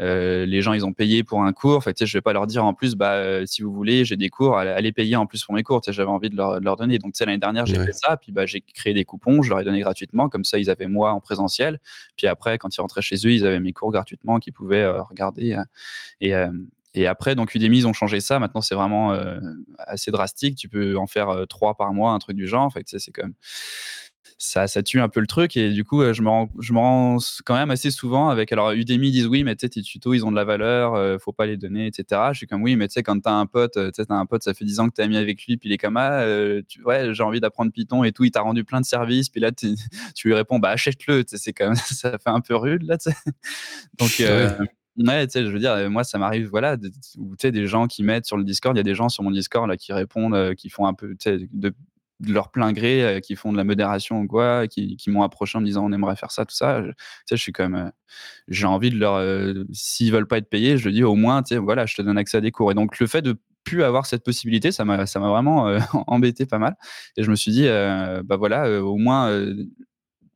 euh, 0.01 0.47
les 0.47 0.63
gens, 0.63 0.73
ils 0.73 0.87
ont 0.87 0.93
payé 0.93 1.23
pour 1.23 1.43
un 1.43 1.53
cours. 1.53 1.83
Fait, 1.85 2.05
je 2.05 2.17
vais 2.17 2.23
pas 2.23 2.33
leur 2.33 2.47
dire 2.47 2.65
en 2.65 2.75
plus, 2.75 2.95
bah, 2.95 3.13
euh, 3.13 3.45
si 3.47 3.63
vous 3.63 3.73
voulez, 3.73 4.05
j'ai 4.05 4.17
des 4.17 4.31
cours, 4.31 4.57
allez 4.57 4.93
payer 4.93 5.17
en 5.17 5.27
plus 5.27 5.45
pour 5.45 5.55
mes 5.55 5.63
cours. 5.63 5.83
J'avais 5.87 6.09
envie 6.09 6.31
de 6.31 6.37
leur, 6.37 6.77
donner. 6.77 6.99
Donc, 6.99 7.15
l'année 7.21 7.39
dernière, 7.39 7.67
j'ai 7.67 7.77
fait 7.77 7.93
ça. 7.93 8.17
Puis, 8.17 8.33
bah, 8.33 8.47
j'ai 8.47 8.61
créé 8.61 8.95
des 8.95 9.05
coupons, 9.05 9.43
je 9.43 9.51
leur 9.51 9.61
ai 9.61 9.65
donné 9.65 9.81
gratuitement. 9.81 10.29
Comme 10.29 10.45
ça, 10.45 10.59
ils 10.59 10.71
avaient 10.71 10.87
moi 10.87 11.13
en 11.13 11.21
présentiel. 11.21 11.79
Puis 12.17 12.27
après, 12.27 12.59
quand 12.59 12.75
ils 12.75 12.81
rentraient 12.81 13.03
chez 13.03 13.17
eux, 13.17 13.33
ils 13.33 13.47
avaient 13.47 13.61
mes 13.61 13.73
cours 13.73 13.93
gratuitement 13.93 14.39
qu'ils 14.39 14.53
pouvaient 14.53 14.83
euh, 14.83 15.03
regarder. 15.03 15.59
et, 16.21 16.35
et 16.94 17.06
après, 17.06 17.35
donc 17.35 17.55
Udemy, 17.55 17.78
ils 17.78 17.86
ont 17.86 17.93
changé 17.93 18.20
ça. 18.20 18.39
Maintenant, 18.39 18.60
c'est 18.60 18.74
vraiment 18.74 19.16
assez 19.78 20.10
drastique. 20.10 20.56
Tu 20.56 20.69
peux 20.69 20.97
en 20.97 21.06
faire 21.06 21.47
trois 21.48 21.74
par 21.74 21.93
mois, 21.93 22.12
un 22.12 22.19
truc 22.19 22.36
du 22.36 22.47
genre. 22.47 22.73
Fait, 22.73 22.85
c'est 22.86 23.12
comme 23.12 23.35
ça, 24.43 24.66
ça 24.66 24.82
tue 24.82 25.01
un 25.01 25.09
peu 25.09 25.20
le 25.20 25.27
truc. 25.27 25.56
Et 25.56 25.70
du 25.70 25.85
coup, 25.85 26.02
euh, 26.02 26.12
je 26.12 26.23
me 26.23 26.28
rends, 26.28 26.51
je 26.59 26.73
me 26.73 26.78
rends 26.78 27.19
quand 27.44 27.55
même 27.55 27.70
assez 27.70 27.90
souvent 27.90 28.28
avec. 28.28 28.52
Alors, 28.52 28.73
Udemy 28.73 29.10
disent 29.10 29.27
oui, 29.27 29.44
mais 29.44 29.55
tu 29.55 29.60
sais, 29.60 29.69
tes 29.69 29.82
tutos, 29.82 30.14
ils 30.14 30.27
ont 30.27 30.31
de 30.31 30.36
la 30.36 30.44
valeur, 30.44 30.94
euh, 30.94 31.19
faut 31.19 31.32
pas 31.32 31.47
les 31.47 31.56
donner, 31.56 31.86
etc. 31.86 32.20
Je 32.32 32.39
suis 32.39 32.47
comme 32.47 32.62
oui, 32.62 32.77
mais 32.77 32.89
tu 32.89 32.94
sais, 32.94 33.02
quand 33.02 33.19
t'as 33.20 33.32
un 33.32 33.47
pote, 33.47 33.77
euh, 33.77 33.90
tu 33.90 34.02
sais, 34.02 34.10
un 34.10 34.27
pote, 34.27 34.43
ça 34.43 34.52
fait 34.52 34.64
10 34.64 34.81
ans 34.81 34.89
que 34.89 34.94
t'es 34.94 35.02
ami 35.02 35.16
avec 35.16 35.44
lui, 35.47 35.56
puis 35.56 35.69
il 35.69 35.73
est 35.73 35.78
comme 35.78 35.97
ah, 35.97 36.24
ouais, 36.85 37.14
j'ai 37.14 37.23
envie 37.23 37.40
d'apprendre 37.40 37.73
Python 37.73 38.05
et 38.05 38.12
tout, 38.12 38.24
il 38.24 38.31
t'a 38.31 38.40
rendu 38.40 38.64
plein 38.64 38.81
de 38.81 38.86
services, 38.86 39.28
puis 39.28 39.40
là, 39.40 39.52
tu 40.14 40.28
lui 40.28 40.35
réponds 40.35 40.59
bah 40.59 40.70
achète-le, 40.70 41.24
c'est 41.27 41.52
quand 41.52 41.66
même, 41.66 41.74
ça 41.77 42.19
fait 42.19 42.31
un 42.31 42.40
peu 42.40 42.56
rude 42.56 42.82
là, 42.82 42.98
tu 42.98 43.10
sais. 43.10 43.16
Donc, 43.98 44.10
Ouais, 44.19 44.69
tu 44.98 45.05
sais, 45.06 45.44
je 45.44 45.51
veux 45.51 45.59
dire, 45.59 45.90
moi, 45.90 46.05
ça 46.05 46.19
m'arrive, 46.19 46.48
voilà, 46.48 46.77
tu 46.77 46.90
sais, 47.39 47.52
des 47.52 47.66
gens 47.66 47.86
qui 47.86 48.02
mettent 48.02 48.27
sur 48.27 48.36
le 48.36 48.44
Discord, 48.44 48.77
il 48.77 48.78
y 48.78 48.81
a 48.81 48.85
des 48.85 48.94
gens 48.94 49.09
sur 49.09 49.23
mon 49.23 49.31
Discord 49.31 49.69
là 49.69 49.77
qui 49.77 49.93
répondent, 49.93 50.55
qui 50.55 50.69
font 50.69 50.86
un 50.86 50.94
peu, 50.94 51.10
tu 51.10 51.16
sais, 51.20 51.48
de, 51.52 51.74
leur 52.28 52.51
plein 52.51 52.73
gré, 52.73 53.02
euh, 53.02 53.20
qui 53.20 53.36
font 53.36 53.52
de 53.52 53.56
la 53.56 53.64
modération 53.64 54.20
ou 54.20 54.27
quoi, 54.27 54.66
qui, 54.69 54.98
m'ont 55.09 55.23
approché 55.23 55.59
en 55.59 55.60
me 55.60 55.66
disant 55.66 55.85
on 55.85 55.93
aimerait 55.93 56.16
faire 56.16 56.31
ça, 56.31 56.44
tout 56.44 56.55
ça. 56.55 56.82
Je, 56.82 56.90
je 57.31 57.36
suis 57.36 57.52
comme, 57.52 57.74
euh, 57.74 57.90
j'ai 58.48 58.66
envie 58.66 58.90
de 58.90 58.98
leur, 58.98 59.14
euh, 59.14 59.64
s'ils 59.73 60.12
veulent 60.12 60.27
pas 60.27 60.39
être 60.39 60.48
payés, 60.48 60.78
je 60.78 60.89
dis 60.89 61.05
au 61.05 61.14
moins, 61.14 61.43
tu 61.43 61.55
sais, 61.55 61.59
voilà, 61.59 61.86
je 61.86 61.94
te 61.94 62.02
donne 62.02 62.19
accès 62.19 62.39
à 62.39 62.40
des 62.40 62.51
cours. 62.51 62.70
Et 62.70 62.74
donc 62.74 62.98
le 62.98 63.06
fait 63.06 63.23
de 63.23 63.36
plus 63.64 63.82
avoir 63.85 64.06
cette 64.06 64.24
possibilité, 64.24 64.73
ça 64.73 64.85
m'a, 64.85 65.05
vraiment 65.05 65.77
embêté 66.06 66.47
pas 66.47 66.59
mal. 66.59 66.77
Et 67.16 67.23
je 67.23 67.31
me 67.31 67.36
suis 67.36 67.52
dit, 67.52 67.66
bah 68.24 68.36
voilà, 68.36 68.82
au 68.82 68.97
moins 68.97 69.31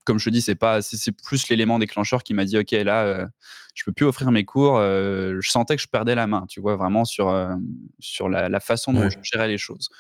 comme 0.06 0.18
je 0.18 0.24
te 0.26 0.30
dis, 0.30 0.40
c'est 0.40 0.54
pas, 0.54 0.80
c'est 0.80 1.12
plus 1.12 1.48
l'élément 1.48 1.78
déclencheur 1.78 2.22
qui 2.22 2.32
m'a 2.32 2.44
dit, 2.44 2.56
ok, 2.56 2.70
là, 2.70 3.28
je 3.74 3.84
peux 3.84 3.92
plus 3.92 4.06
offrir 4.06 4.30
mes 4.30 4.44
cours. 4.44 4.78
je 4.78 5.48
sentais 5.50 5.76
que 5.76 5.82
je 5.82 5.88
perdais 5.88 6.14
la 6.14 6.26
main, 6.26 6.46
tu 6.48 6.60
vois, 6.60 6.76
vraiment 6.76 7.04
sur 7.04 7.34
sur 7.98 8.28
la, 8.28 8.60
façon 8.60 8.92
dont 8.92 9.10
je 9.10 9.18
gérais 9.22 9.48
les 9.48 9.58
choses. 9.58 9.90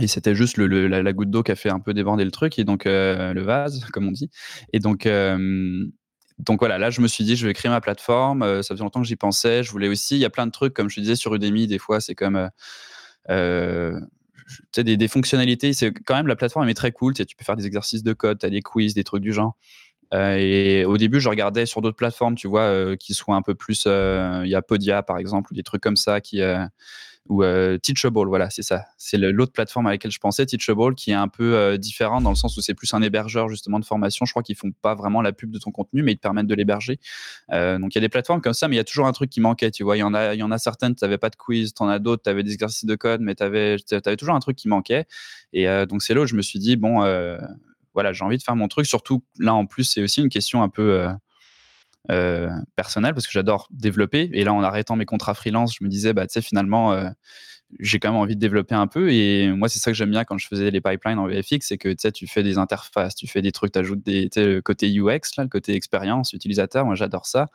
Et 0.00 0.08
c'était 0.08 0.34
juste 0.34 0.56
le, 0.56 0.88
la, 0.88 1.12
goutte 1.12 1.30
d'eau 1.30 1.44
qui 1.44 1.52
a 1.52 1.56
fait 1.56 1.70
un 1.70 1.78
peu 1.78 1.94
déborder 1.94 2.24
le 2.24 2.32
truc, 2.32 2.58
et 2.58 2.64
donc 2.64 2.86
euh, 2.86 3.32
le 3.32 3.42
vase, 3.42 3.84
comme 3.92 4.08
on 4.08 4.10
dit. 4.10 4.28
Et 4.72 4.80
donc, 4.80 5.06
euh, 5.06 5.86
donc 6.38 6.58
voilà, 6.58 6.78
là, 6.78 6.90
je 6.90 7.00
me 7.00 7.06
suis 7.06 7.24
dit, 7.24 7.36
je 7.36 7.46
vais 7.46 7.54
créer 7.54 7.70
ma 7.70 7.80
plateforme. 7.80 8.42
Euh, 8.42 8.62
ça 8.62 8.74
faisait 8.74 8.82
longtemps 8.82 9.02
que 9.02 9.06
j'y 9.06 9.14
pensais. 9.16 9.62
Je 9.62 9.70
voulais 9.70 9.86
aussi, 9.88 10.16
il 10.16 10.20
y 10.20 10.24
a 10.24 10.30
plein 10.30 10.46
de 10.46 10.50
trucs, 10.50 10.74
comme 10.74 10.90
je 10.90 11.00
disais 11.00 11.14
sur 11.14 11.32
Udemy, 11.34 11.68
des 11.68 11.78
fois, 11.78 12.00
c'est 12.00 12.16
comme. 12.16 12.50
Des, 14.76 14.96
des, 14.96 15.08
fonctionnalités, 15.08 15.72
c'est 15.72 15.92
quand 15.92 16.14
même 16.14 16.26
la 16.26 16.36
plateforme 16.36 16.68
est 16.68 16.74
très 16.74 16.92
cool. 16.92 17.14
Tu, 17.14 17.24
peux 17.36 17.44
faire 17.44 17.56
des 17.56 17.66
exercices 17.66 18.02
de 18.02 18.12
code, 18.12 18.38
tu 18.38 18.46
as 18.46 18.50
des 18.50 18.62
quiz, 18.62 18.94
des 18.94 19.04
trucs 19.04 19.22
du 19.22 19.32
genre. 19.32 19.56
et 20.12 20.84
au 20.84 20.96
début, 20.96 21.20
je 21.20 21.28
regardais 21.28 21.66
sur 21.66 21.82
d'autres 21.82 21.96
plateformes, 21.96 22.34
tu 22.34 22.48
vois, 22.48 22.96
qui 22.96 23.14
soient 23.14 23.36
un 23.36 23.42
peu 23.42 23.54
plus. 23.54 23.86
Il 23.86 24.48
y 24.48 24.54
a 24.54 24.62
Podia, 24.62 25.02
par 25.02 25.18
exemple, 25.18 25.52
ou 25.52 25.54
des 25.54 25.62
trucs 25.62 25.82
comme 25.82 25.96
ça 25.96 26.20
qui 26.20 26.40
ou 27.28 27.42
Teachable, 27.82 28.28
voilà, 28.28 28.50
c'est 28.50 28.62
ça. 28.62 28.84
C'est 28.98 29.16
l'autre 29.16 29.52
plateforme 29.52 29.86
à 29.86 29.90
laquelle 29.90 30.10
je 30.10 30.18
pensais, 30.18 30.44
Teachable, 30.44 30.94
qui 30.94 31.10
est 31.10 31.14
un 31.14 31.28
peu 31.28 31.78
différent 31.78 32.20
dans 32.20 32.30
le 32.30 32.36
sens 32.36 32.56
où 32.56 32.60
c'est 32.60 32.74
plus 32.74 32.92
un 32.94 33.02
hébergeur 33.02 33.48
justement 33.48 33.78
de 33.78 33.84
formation. 33.84 34.26
Je 34.26 34.32
crois 34.32 34.42
qu'ils 34.42 34.56
font 34.56 34.72
pas 34.82 34.94
vraiment 34.94 35.22
la 35.22 35.32
pub 35.32 35.50
de 35.50 35.58
ton 35.58 35.70
contenu, 35.70 36.02
mais 36.02 36.12
ils 36.12 36.16
te 36.16 36.22
permettent 36.22 36.46
de 36.46 36.54
l'héberger. 36.54 36.98
donc 37.50 37.94
il 37.94 37.96
y 37.96 37.98
a 37.98 38.00
des 38.00 38.08
plateformes 38.08 38.40
comme 38.40 38.52
ça, 38.52 38.68
mais 38.68 38.76
il 38.76 38.78
y 38.78 38.80
a 38.80 38.84
toujours 38.84 39.06
un 39.06 39.12
truc 39.12 39.30
qui 39.30 39.40
manquait. 39.40 39.70
Tu 39.70 39.84
vois, 39.84 39.96
il 39.96 40.00
y 40.00 40.02
en 40.02 40.14
a, 40.14 40.34
y 40.34 40.42
en 40.42 40.50
a 40.50 40.58
certaines, 40.58 40.94
tu 40.94 41.04
n'avais 41.04 41.18
pas 41.18 41.30
de 41.30 41.36
quiz, 41.36 41.72
tu 41.74 41.82
en 41.82 41.88
as 41.88 41.98
d'autres, 41.98 42.22
tu 42.24 42.30
avais 42.30 42.42
des 42.42 42.52
exercices 42.52 42.84
de 42.84 42.94
code, 42.94 43.20
mais 43.20 43.34
tu 43.34 43.42
avais, 43.42 43.76
avais, 43.90 44.16
toujours 44.16 44.34
un 44.34 44.40
truc 44.40 44.56
qui 44.56 44.68
manquait. 44.68 45.06
Et 45.52 45.66
donc 45.86 46.02
c'est 46.02 46.14
là 46.14 46.22
où 46.22 46.26
je 46.26 46.34
me 46.34 46.42
suis 46.42 46.58
dit, 46.58 46.76
bon, 46.76 47.00
voilà, 47.94 48.12
j'ai 48.12 48.24
envie 48.24 48.36
de 48.36 48.42
faire 48.42 48.56
mon 48.56 48.68
truc. 48.68 48.86
Surtout 48.86 49.22
là, 49.38 49.54
en 49.54 49.66
plus, 49.66 49.84
c'est 49.84 50.02
aussi 50.02 50.20
une 50.20 50.28
question 50.28 50.62
un 50.62 50.68
peu 50.68 51.08
euh, 52.10 52.50
personnel 52.76 53.14
parce 53.14 53.26
que 53.26 53.32
j'adore 53.32 53.68
développer. 53.70 54.30
Et 54.32 54.44
là, 54.44 54.52
en 54.52 54.62
arrêtant 54.62 54.96
mes 54.96 55.06
contrats 55.06 55.34
freelance, 55.34 55.76
je 55.78 55.84
me 55.84 55.88
disais, 55.88 56.12
bah, 56.12 56.26
tu 56.26 56.34
sais, 56.34 56.42
finalement, 56.42 56.92
euh, 56.92 57.08
j'ai 57.80 57.98
quand 57.98 58.10
même 58.10 58.20
envie 58.20 58.34
de 58.34 58.40
développer 58.40 58.74
un 58.74 58.86
peu. 58.86 59.12
Et 59.12 59.50
moi, 59.52 59.68
c'est 59.68 59.78
ça 59.78 59.90
que 59.90 59.96
j'aime 59.96 60.10
bien 60.10 60.24
quand 60.24 60.38
je 60.38 60.46
faisais 60.46 60.70
les 60.70 60.80
pipelines 60.80 61.18
en 61.18 61.26
VFX, 61.26 61.60
c'est 61.60 61.78
que 61.78 61.88
tu 61.88 61.96
sais, 61.98 62.12
tu 62.12 62.26
fais 62.26 62.42
des 62.42 62.58
interfaces, 62.58 63.14
tu 63.14 63.26
fais 63.26 63.42
des 63.42 63.52
trucs, 63.52 63.72
tu 63.72 63.78
ajoutes 63.78 64.02
des, 64.02 64.28
le 64.36 64.60
côté 64.60 64.88
UX, 64.88 65.36
là, 65.36 65.44
le 65.44 65.48
côté 65.48 65.74
expérience 65.74 66.32
utilisateur. 66.32 66.84
Moi, 66.84 66.94
j'adore 66.94 67.26
ça. 67.26 67.48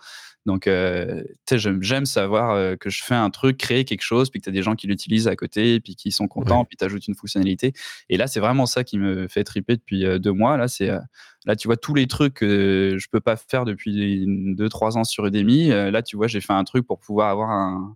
Donc, 0.45 0.67
euh, 0.67 1.23
j'aime 1.51 2.05
savoir 2.05 2.51
euh, 2.51 2.75
que 2.75 2.89
je 2.89 3.03
fais 3.03 3.15
un 3.15 3.29
truc, 3.29 3.57
créer 3.57 3.85
quelque 3.85 4.01
chose, 4.01 4.29
puis 4.29 4.39
que 4.39 4.45
tu 4.45 4.49
as 4.49 4.53
des 4.53 4.61
gens 4.61 4.75
qui 4.75 4.87
l'utilisent 4.87 5.27
à 5.27 5.35
côté, 5.35 5.79
puis 5.79 5.95
qui 5.95 6.11
sont 6.11 6.27
contents, 6.27 6.65
puis 6.65 6.77
tu 6.77 6.85
ajoutes 6.85 7.07
une 7.07 7.15
fonctionnalité. 7.15 7.73
Et 8.09 8.17
là, 8.17 8.27
c'est 8.27 8.39
vraiment 8.39 8.65
ça 8.65 8.83
qui 8.83 8.97
me 8.97 9.27
fait 9.27 9.43
triper 9.43 9.75
depuis 9.75 10.05
euh, 10.05 10.17
deux 10.17 10.31
mois. 10.31 10.57
Là, 10.57 10.67
c'est 10.67 10.89
là, 11.45 11.55
tu 11.55 11.67
vois, 11.67 11.77
tous 11.77 11.93
les 11.93 12.07
trucs 12.07 12.35
que 12.35 12.95
je 12.97 13.07
peux 13.11 13.19
pas 13.19 13.35
faire 13.35 13.65
depuis 13.65 14.25
deux, 14.55 14.69
trois 14.69 14.97
ans 14.97 15.03
sur 15.03 15.25
Udemy. 15.25 15.69
là, 15.69 16.01
tu 16.01 16.15
vois, 16.15 16.27
j'ai 16.27 16.41
fait 16.41 16.53
un 16.53 16.63
truc 16.63 16.85
pour 16.85 16.99
pouvoir 16.99 17.29
avoir 17.29 17.49
un, 17.49 17.95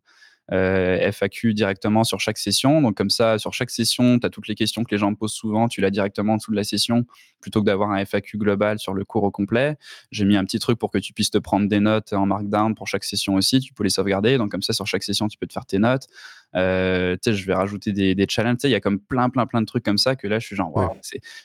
euh, 0.51 1.11
FAQ 1.11 1.53
directement 1.53 2.03
sur 2.03 2.19
chaque 2.19 2.37
session. 2.37 2.81
Donc 2.81 2.95
comme 2.95 3.09
ça, 3.09 3.37
sur 3.39 3.53
chaque 3.53 3.69
session, 3.69 4.19
tu 4.19 4.25
as 4.25 4.29
toutes 4.29 4.47
les 4.47 4.55
questions 4.55 4.83
que 4.83 4.93
les 4.93 4.97
gens 4.97 5.11
me 5.11 5.15
posent 5.15 5.33
souvent, 5.33 5.67
tu 5.67 5.81
l'as 5.81 5.89
directement 5.89 6.33
en 6.33 6.37
dessous 6.37 6.51
de 6.51 6.55
la 6.55 6.63
session, 6.63 7.05
plutôt 7.39 7.61
que 7.61 7.65
d'avoir 7.65 7.91
un 7.91 8.03
FAQ 8.05 8.37
global 8.37 8.79
sur 8.79 8.93
le 8.93 9.05
cours 9.05 9.23
au 9.23 9.31
complet. 9.31 9.77
J'ai 10.11 10.25
mis 10.25 10.35
un 10.35 10.43
petit 10.43 10.59
truc 10.59 10.77
pour 10.77 10.91
que 10.91 10.97
tu 10.97 11.13
puisses 11.13 11.31
te 11.31 11.37
prendre 11.37 11.67
des 11.67 11.79
notes 11.79 12.13
en 12.13 12.25
markdown 12.25 12.75
pour 12.75 12.87
chaque 12.87 13.03
session 13.03 13.35
aussi, 13.35 13.59
tu 13.59 13.73
peux 13.73 13.83
les 13.83 13.89
sauvegarder. 13.89 14.37
Donc 14.37 14.51
comme 14.51 14.61
ça, 14.61 14.73
sur 14.73 14.87
chaque 14.87 15.03
session, 15.03 15.27
tu 15.27 15.37
peux 15.37 15.47
te 15.47 15.53
faire 15.53 15.65
tes 15.65 15.79
notes. 15.79 16.07
Euh, 16.55 17.17
je 17.25 17.45
vais 17.45 17.53
rajouter 17.53 17.91
des, 17.91 18.15
des 18.15 18.25
challenges. 18.29 18.59
Il 18.63 18.69
y 18.69 18.75
a 18.75 18.79
comme 18.79 18.99
plein, 18.99 19.29
plein, 19.29 19.45
plein 19.45 19.61
de 19.61 19.65
trucs 19.65 19.83
comme 19.83 19.97
ça 19.97 20.15
que 20.15 20.27
là, 20.27 20.39
je 20.39 20.45
suis 20.45 20.55
genre, 20.55 20.75
wow, 20.75 20.95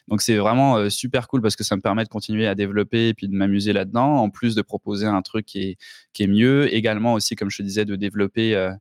Donc, 0.08 0.20
c'est 0.20 0.36
vraiment 0.36 0.76
euh, 0.76 0.90
super 0.90 1.28
cool 1.28 1.40
parce 1.40 1.56
que 1.56 1.64
ça 1.64 1.76
me 1.76 1.80
permet 1.80 2.04
de 2.04 2.08
continuer 2.08 2.46
à 2.46 2.54
développer 2.54 3.08
et 3.08 3.14
puis 3.14 3.28
de 3.28 3.34
m'amuser 3.34 3.72
là-dedans, 3.72 4.16
en 4.16 4.30
plus 4.30 4.54
de 4.54 4.62
proposer 4.62 5.06
un 5.06 5.22
truc 5.22 5.46
qui 5.46 5.62
est, 5.62 5.76
qui 6.12 6.24
est 6.24 6.26
mieux. 6.26 6.72
Également 6.74 7.14
aussi, 7.14 7.36
comme 7.36 7.50
je 7.50 7.58
te 7.58 7.62
disais, 7.62 7.84
de 7.84 7.96
développer, 7.96 8.54
euh, 8.54 8.72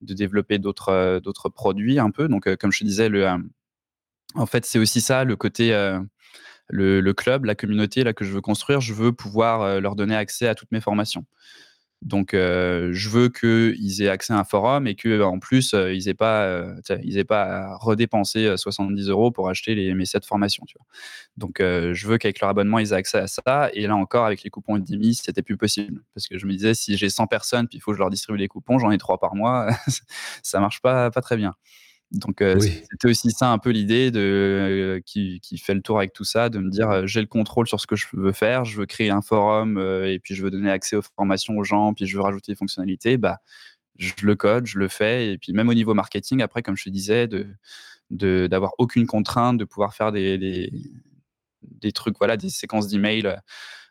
de 0.00 0.14
développer 0.14 0.58
d'autres, 0.58 1.20
d'autres 1.22 1.48
produits 1.48 1.98
un 1.98 2.10
peu. 2.10 2.28
Donc, 2.28 2.54
comme 2.56 2.72
je 2.72 2.80
te 2.80 2.84
disais, 2.84 3.08
le, 3.08 3.28
en 4.34 4.46
fait, 4.46 4.64
c'est 4.64 4.78
aussi 4.78 5.00
ça, 5.00 5.24
le 5.24 5.36
côté. 5.36 5.72
Le, 6.70 7.02
le, 7.02 7.12
club, 7.12 7.44
la 7.44 7.54
communauté 7.54 8.04
là, 8.04 8.14
que 8.14 8.24
je 8.24 8.32
veux 8.32 8.40
construire, 8.40 8.80
je 8.80 8.94
veux 8.94 9.12
pouvoir 9.12 9.82
leur 9.82 9.96
donner 9.96 10.16
accès 10.16 10.48
à 10.48 10.54
toutes 10.54 10.72
mes 10.72 10.80
formations. 10.80 11.26
Donc, 12.04 12.34
euh, 12.34 12.90
je 12.92 13.08
veux 13.08 13.30
qu'ils 13.30 14.02
aient 14.02 14.10
accès 14.10 14.34
à 14.34 14.38
un 14.38 14.44
forum 14.44 14.86
et 14.86 14.94
qu'en 14.94 15.38
plus, 15.38 15.72
euh, 15.72 15.94
ils 15.94 16.04
n'aient 16.04 16.12
pas, 16.12 16.44
euh, 16.44 16.74
pas 17.26 17.42
à 17.42 17.76
redépenser 17.78 18.56
70 18.58 19.08
euros 19.08 19.30
pour 19.30 19.48
acheter 19.48 19.74
les, 19.74 19.94
mes 19.94 20.04
7 20.04 20.26
formations. 20.26 20.64
Donc, 21.38 21.56
je 21.60 22.06
veux 22.06 22.18
qu'avec 22.18 22.40
leur 22.40 22.50
abonnement, 22.50 22.78
ils 22.78 22.92
aient 22.92 22.96
accès 22.96 23.18
à 23.18 23.26
ça. 23.26 23.70
Et 23.72 23.86
là 23.86 23.96
encore, 23.96 24.26
avec 24.26 24.42
les 24.42 24.50
coupons 24.50 24.76
Udemy, 24.76 25.14
c'était 25.14 25.42
plus 25.42 25.56
possible. 25.56 26.02
Parce 26.14 26.28
que 26.28 26.36
je 26.38 26.46
me 26.46 26.52
disais, 26.52 26.74
si 26.74 26.96
j'ai 26.98 27.08
100 27.08 27.26
personnes, 27.26 27.68
puis 27.68 27.78
il 27.78 27.80
faut 27.80 27.92
que 27.92 27.96
je 27.96 28.00
leur 28.02 28.10
distribue 28.10 28.38
les 28.38 28.48
coupons, 28.48 28.78
j'en 28.78 28.90
ai 28.90 28.98
3 28.98 29.18
par 29.18 29.34
mois, 29.34 29.70
ça 30.42 30.60
marche 30.60 30.82
pas, 30.82 31.10
pas 31.10 31.22
très 31.22 31.36
bien. 31.38 31.54
Donc 32.10 32.42
euh, 32.42 32.60
c'était 32.60 33.08
aussi 33.08 33.30
ça 33.30 33.50
un 33.50 33.58
peu 33.58 33.70
l'idée 33.70 34.10
de 34.10 34.20
euh, 34.20 35.00
qui, 35.04 35.40
qui, 35.40 35.58
fait 35.58 35.74
le 35.74 35.82
tour 35.82 35.98
avec 35.98 36.12
tout 36.12 36.24
ça, 36.24 36.48
de 36.48 36.58
me 36.58 36.70
dire 36.70 36.88
euh, 36.90 37.06
j'ai 37.06 37.20
le 37.20 37.26
contrôle 37.26 37.66
sur 37.66 37.80
ce 37.80 37.86
que 37.86 37.96
je 37.96 38.06
veux 38.12 38.32
faire, 38.32 38.64
je 38.64 38.78
veux 38.78 38.86
créer 38.86 39.10
un 39.10 39.20
forum 39.20 39.78
et 39.78 40.20
puis 40.20 40.34
je 40.34 40.42
veux 40.42 40.50
donner 40.50 40.70
accès 40.70 40.96
aux 40.96 41.02
formations 41.16 41.56
aux 41.56 41.64
gens, 41.64 41.92
puis 41.92 42.06
je 42.06 42.16
veux 42.16 42.22
rajouter 42.22 42.52
des 42.52 42.56
fonctionnalités, 42.56 43.16
bah 43.16 43.38
je 43.96 44.12
le 44.22 44.36
code, 44.36 44.66
je 44.66 44.78
le 44.78 44.88
fais 44.88 45.32
et 45.32 45.38
puis 45.38 45.52
même 45.52 45.68
au 45.68 45.74
niveau 45.74 45.94
marketing 45.94 46.40
après 46.42 46.62
comme 46.62 46.76
je 46.76 46.84
te 46.84 46.90
disais 46.90 47.26
de 47.28 47.46
d'avoir 48.10 48.72
aucune 48.78 49.06
contrainte, 49.06 49.58
de 49.58 49.64
pouvoir 49.64 49.94
faire 49.94 50.12
des, 50.12 50.38
des, 50.38 50.70
des 51.62 51.92
trucs 51.92 52.16
voilà 52.18 52.36
des 52.36 52.50
séquences 52.50 52.86
d'emails 52.86 53.36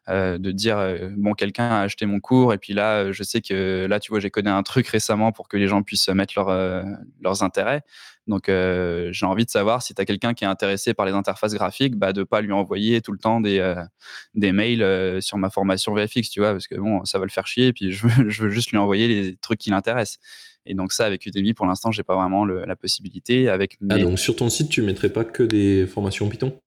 euh, 0.10 0.38
de 0.38 0.52
dire 0.52 0.78
euh, 0.78 1.10
bon 1.16 1.34
quelqu'un 1.34 1.70
a 1.70 1.80
acheté 1.80 2.06
mon 2.06 2.20
cours 2.20 2.54
et 2.54 2.58
puis 2.58 2.74
là 2.74 3.06
euh, 3.06 3.14
je 3.14 3.24
sais 3.24 3.40
que 3.40 3.88
là 3.90 4.02
tu 4.02 4.12
vois 4.12 4.20
j'ai 4.20 4.30
codé 4.30 4.50
un 4.50 4.62
truc 4.62 4.86
récemment 4.88 5.32
pour 5.32 5.48
que 5.48 5.56
les 5.56 5.70
gens 5.70 5.82
puissent 5.82 6.10
mettre 6.10 6.34
leurs 7.22 7.44
intérêts. 7.44 7.84
Donc 8.28 8.46
j'ai 8.48 9.26
envie 9.26 9.46
de 9.46 9.50
savoir 9.50 9.82
si 9.82 9.94
tu 9.94 10.02
as 10.02 10.06
quelqu'un 10.06 10.34
qui 10.34 10.44
est 10.44 10.48
intéressé 10.48 10.94
par 10.94 11.06
les 11.06 11.14
interfaces 11.14 11.54
graphiques 11.54 11.96
bah 11.96 12.14
de 12.14 12.24
pas 12.24 12.42
lui 12.42 12.52
envoyer 12.52 13.02
tout 13.02 13.12
le 13.12 13.18
temps 13.18 13.40
des 13.42 13.76
des 14.34 14.52
mails 14.52 15.22
sur 15.22 15.38
ma 15.38 15.50
formation 15.50 15.94
VFX 15.94 16.30
tu 16.30 16.40
vois 16.40 16.52
parce 16.52 16.68
que 16.68 16.76
bon 16.76 17.06
ça 17.06 17.20
va 17.20 17.26
le 17.26 17.32
faire 17.32 17.48
chier 17.48 17.68
et 17.68 17.74
puis 17.74 17.92
je 17.92 18.08
veux, 18.08 18.30
je 18.30 18.44
veux 18.44 18.50
juste 18.50 18.72
lui 18.72 18.78
envoyer 18.78 19.08
les 19.08 19.36
trucs 19.38 19.60
qui 19.60 19.70
l'intéressent. 19.70 20.20
Et 20.66 20.76
donc 20.76 20.94
ça, 20.94 21.06
avec 21.06 21.26
Udemy, 21.26 21.54
pour 21.54 21.66
l'instant, 21.66 21.92
j'ai 21.92 22.04
pas 22.04 22.16
vraiment 22.16 22.46
la 22.46 22.76
possibilité. 22.76 23.50
Avec 23.50 23.78
ah, 23.90 23.98
donc 24.00 24.18
sur 24.18 24.36
ton 24.36 24.50
site, 24.50 24.70
tu 24.70 24.82
mettrais 24.82 25.10
pas 25.10 25.26
que 25.26 25.44
des 25.44 25.86
formations 25.86 26.30
Python? 26.30 26.58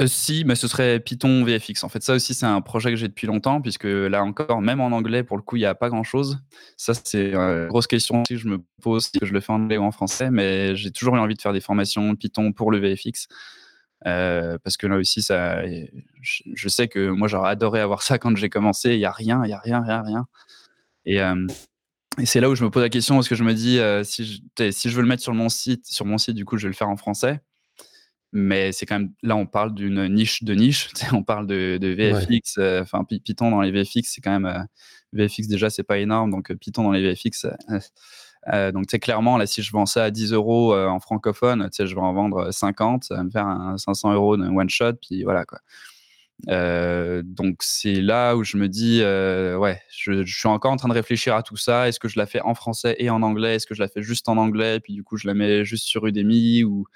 Euh, 0.00 0.06
si, 0.06 0.44
mais 0.46 0.54
ce 0.54 0.68
serait 0.68 1.00
Python 1.00 1.42
VFX. 1.42 1.82
En 1.82 1.88
fait, 1.88 2.02
ça 2.04 2.14
aussi, 2.14 2.32
c'est 2.32 2.46
un 2.46 2.60
projet 2.60 2.90
que 2.90 2.96
j'ai 2.96 3.08
depuis 3.08 3.26
longtemps, 3.26 3.60
puisque 3.60 3.84
là 3.84 4.22
encore, 4.22 4.60
même 4.60 4.80
en 4.80 4.92
anglais, 4.92 5.24
pour 5.24 5.36
le 5.36 5.42
coup, 5.42 5.56
il 5.56 5.60
n'y 5.60 5.66
a 5.66 5.74
pas 5.74 5.88
grand-chose. 5.88 6.38
Ça, 6.76 6.94
c'est 6.94 7.32
une 7.32 7.66
grosse 7.66 7.88
question 7.88 8.22
que 8.22 8.36
je 8.36 8.46
me 8.46 8.58
pose, 8.80 9.06
si 9.06 9.18
je 9.20 9.32
le 9.32 9.40
fais 9.40 9.52
en 9.52 9.56
anglais 9.56 9.76
ou 9.76 9.82
en 9.82 9.90
français, 9.90 10.30
mais 10.30 10.76
j'ai 10.76 10.92
toujours 10.92 11.16
eu 11.16 11.18
envie 11.18 11.34
de 11.34 11.40
faire 11.40 11.52
des 11.52 11.60
formations 11.60 12.14
Python 12.14 12.52
pour 12.52 12.70
le 12.70 12.78
VFX. 12.78 13.26
Euh, 14.06 14.56
parce 14.62 14.76
que 14.76 14.86
là 14.86 14.96
aussi, 14.98 15.20
ça, 15.20 15.62
je, 16.22 16.68
sais 16.68 16.86
que 16.86 17.10
moi, 17.10 17.26
j'aurais 17.26 17.50
adoré 17.50 17.80
avoir 17.80 18.02
ça 18.02 18.18
quand 18.18 18.36
j'ai 18.36 18.50
commencé. 18.50 18.92
Il 18.92 18.98
n'y 18.98 19.04
a 19.04 19.10
rien, 19.10 19.42
il 19.44 19.48
n'y 19.48 19.54
a 19.54 19.58
rien, 19.58 19.82
rien, 19.82 20.02
rien. 20.02 20.26
Et, 21.06 21.20
euh, 21.20 21.44
et 22.20 22.26
c'est 22.26 22.40
là 22.40 22.48
où 22.48 22.54
je 22.54 22.62
me 22.62 22.70
pose 22.70 22.84
la 22.84 22.88
question, 22.88 23.16
parce 23.16 23.28
que 23.28 23.34
je 23.34 23.42
me 23.42 23.52
dis, 23.52 23.80
si, 24.04 24.24
je, 24.24 24.70
si 24.70 24.90
je 24.90 24.94
veux 24.94 25.02
le 25.02 25.08
mettre 25.08 25.24
sur 25.24 25.34
mon 25.34 25.48
site, 25.48 25.86
sur 25.86 26.06
mon 26.06 26.18
site, 26.18 26.36
du 26.36 26.44
coup, 26.44 26.56
je 26.56 26.68
vais 26.68 26.72
le 26.72 26.76
faire 26.76 26.88
en 26.88 26.96
français 26.96 27.40
mais 28.32 28.72
c'est 28.72 28.86
quand 28.86 28.98
même 28.98 29.12
là 29.22 29.36
on 29.36 29.46
parle 29.46 29.74
d'une 29.74 30.06
niche 30.08 30.42
de 30.42 30.54
niche 30.54 30.90
on 31.12 31.22
parle 31.22 31.46
de, 31.46 31.78
VFX 31.80 32.58
euh, 32.58 32.82
enfin 32.82 33.04
Python 33.04 33.50
dans 33.50 33.62
les 33.62 33.70
VFX 33.70 34.02
c'est 34.04 34.20
quand 34.20 34.38
même 34.38 34.46
euh, 34.46 34.62
VFX 35.12 35.48
déjà 35.48 35.70
c'est 35.70 35.82
pas 35.82 35.98
énorme 35.98 36.30
donc 36.30 36.50
euh, 36.50 36.56
Python 36.56 36.84
dans 36.84 36.92
les 36.92 37.02
VFX 37.02 37.46
donc 38.72 38.84
c'est 38.88 38.98
clairement 38.98 39.36
là 39.36 39.46
si 39.46 39.62
je 39.62 39.72
vends 39.72 39.86
ça 39.86 40.04
à 40.04 40.10
10 40.10 40.32
euros 40.32 40.74
en 40.74 41.00
francophone 41.00 41.68
je 41.76 41.94
vais 41.94 42.00
en 42.00 42.14
vendre 42.14 42.50
50 42.50 43.04
ça 43.04 43.16
va 43.16 43.24
me 43.24 43.30
faire 43.30 43.46
un 43.46 43.76
500 43.76 44.14
euros 44.14 44.36
de 44.36 44.44
one 44.44 44.70
shot 44.70 44.94
puis 44.94 45.22
voilà 45.22 45.44
quoi. 45.44 45.58
Donc 46.46 47.56
c'est 47.60 48.00
là 48.00 48.36
où 48.36 48.44
je 48.44 48.56
me 48.56 48.68
dis 48.68 49.00
ouais 49.02 49.82
je, 49.90 50.24
je, 50.24 50.38
suis 50.38 50.48
encore 50.48 50.72
en 50.72 50.76
train 50.76 50.88
de 50.88 50.94
réfléchir 50.94 51.34
à 51.34 51.42
tout 51.42 51.58
ça. 51.58 51.88
Est-ce 51.88 52.00
que 52.00 52.08
je 52.08 52.18
la 52.18 52.24
fais 52.24 52.40
en 52.40 52.54
français 52.54 52.96
et 52.98 53.10
en 53.10 53.22
anglais? 53.22 53.56
Est-ce 53.56 53.66
que 53.66 53.74
je 53.74 53.82
la 53.82 53.88
fais 53.88 54.02
juste 54.02 54.30
en 54.30 54.38
anglais? 54.38 54.80
Puis 54.80 54.94
du 54.94 55.02
coup 55.02 55.18
je 55.18 55.26
la 55.26 55.34
mets 55.34 55.64
juste 55.66 55.84
sur 55.84 56.06
Udemy 56.06 56.64
ou 56.64 56.86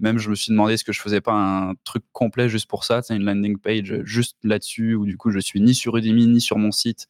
même, 0.00 0.18
je 0.18 0.30
me 0.30 0.34
suis 0.34 0.50
demandé 0.50 0.74
est-ce 0.74 0.84
que 0.84 0.92
je 0.92 1.00
faisais 1.00 1.20
pas 1.20 1.32
un 1.32 1.74
truc 1.84 2.04
complet 2.12 2.48
juste 2.48 2.68
pour 2.68 2.84
ça, 2.84 3.02
c'est 3.02 3.14
une 3.14 3.24
landing 3.24 3.58
page 3.58 4.02
juste 4.04 4.36
là-dessus, 4.42 4.94
où 4.94 5.04
du 5.06 5.16
coup, 5.16 5.30
je 5.30 5.38
suis 5.38 5.60
ni 5.60 5.74
sur 5.74 5.96
Udemy, 5.96 6.26
ni 6.26 6.40
sur 6.40 6.58
mon 6.58 6.72
site. 6.72 7.06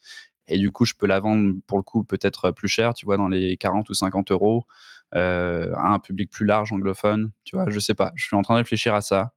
Et 0.48 0.58
du 0.58 0.72
coup, 0.72 0.84
je 0.84 0.94
peux 0.94 1.06
la 1.06 1.20
vendre 1.20 1.54
pour 1.66 1.78
le 1.78 1.84
coup 1.84 2.02
peut-être 2.02 2.50
plus 2.50 2.68
cher, 2.68 2.92
tu 2.92 3.06
vois, 3.06 3.16
dans 3.16 3.28
les 3.28 3.56
40 3.56 3.88
ou 3.88 3.94
50 3.94 4.32
euros, 4.32 4.66
euh, 5.14 5.72
à 5.76 5.92
un 5.92 6.00
public 6.00 6.30
plus 6.30 6.44
large 6.44 6.72
anglophone. 6.72 7.30
Tu 7.44 7.56
vois, 7.56 7.70
je 7.70 7.78
sais 7.78 7.94
pas. 7.94 8.12
Je 8.16 8.24
suis 8.24 8.36
en 8.36 8.42
train 8.42 8.54
de 8.54 8.58
réfléchir 8.58 8.94
à 8.94 9.00
ça. 9.00 9.32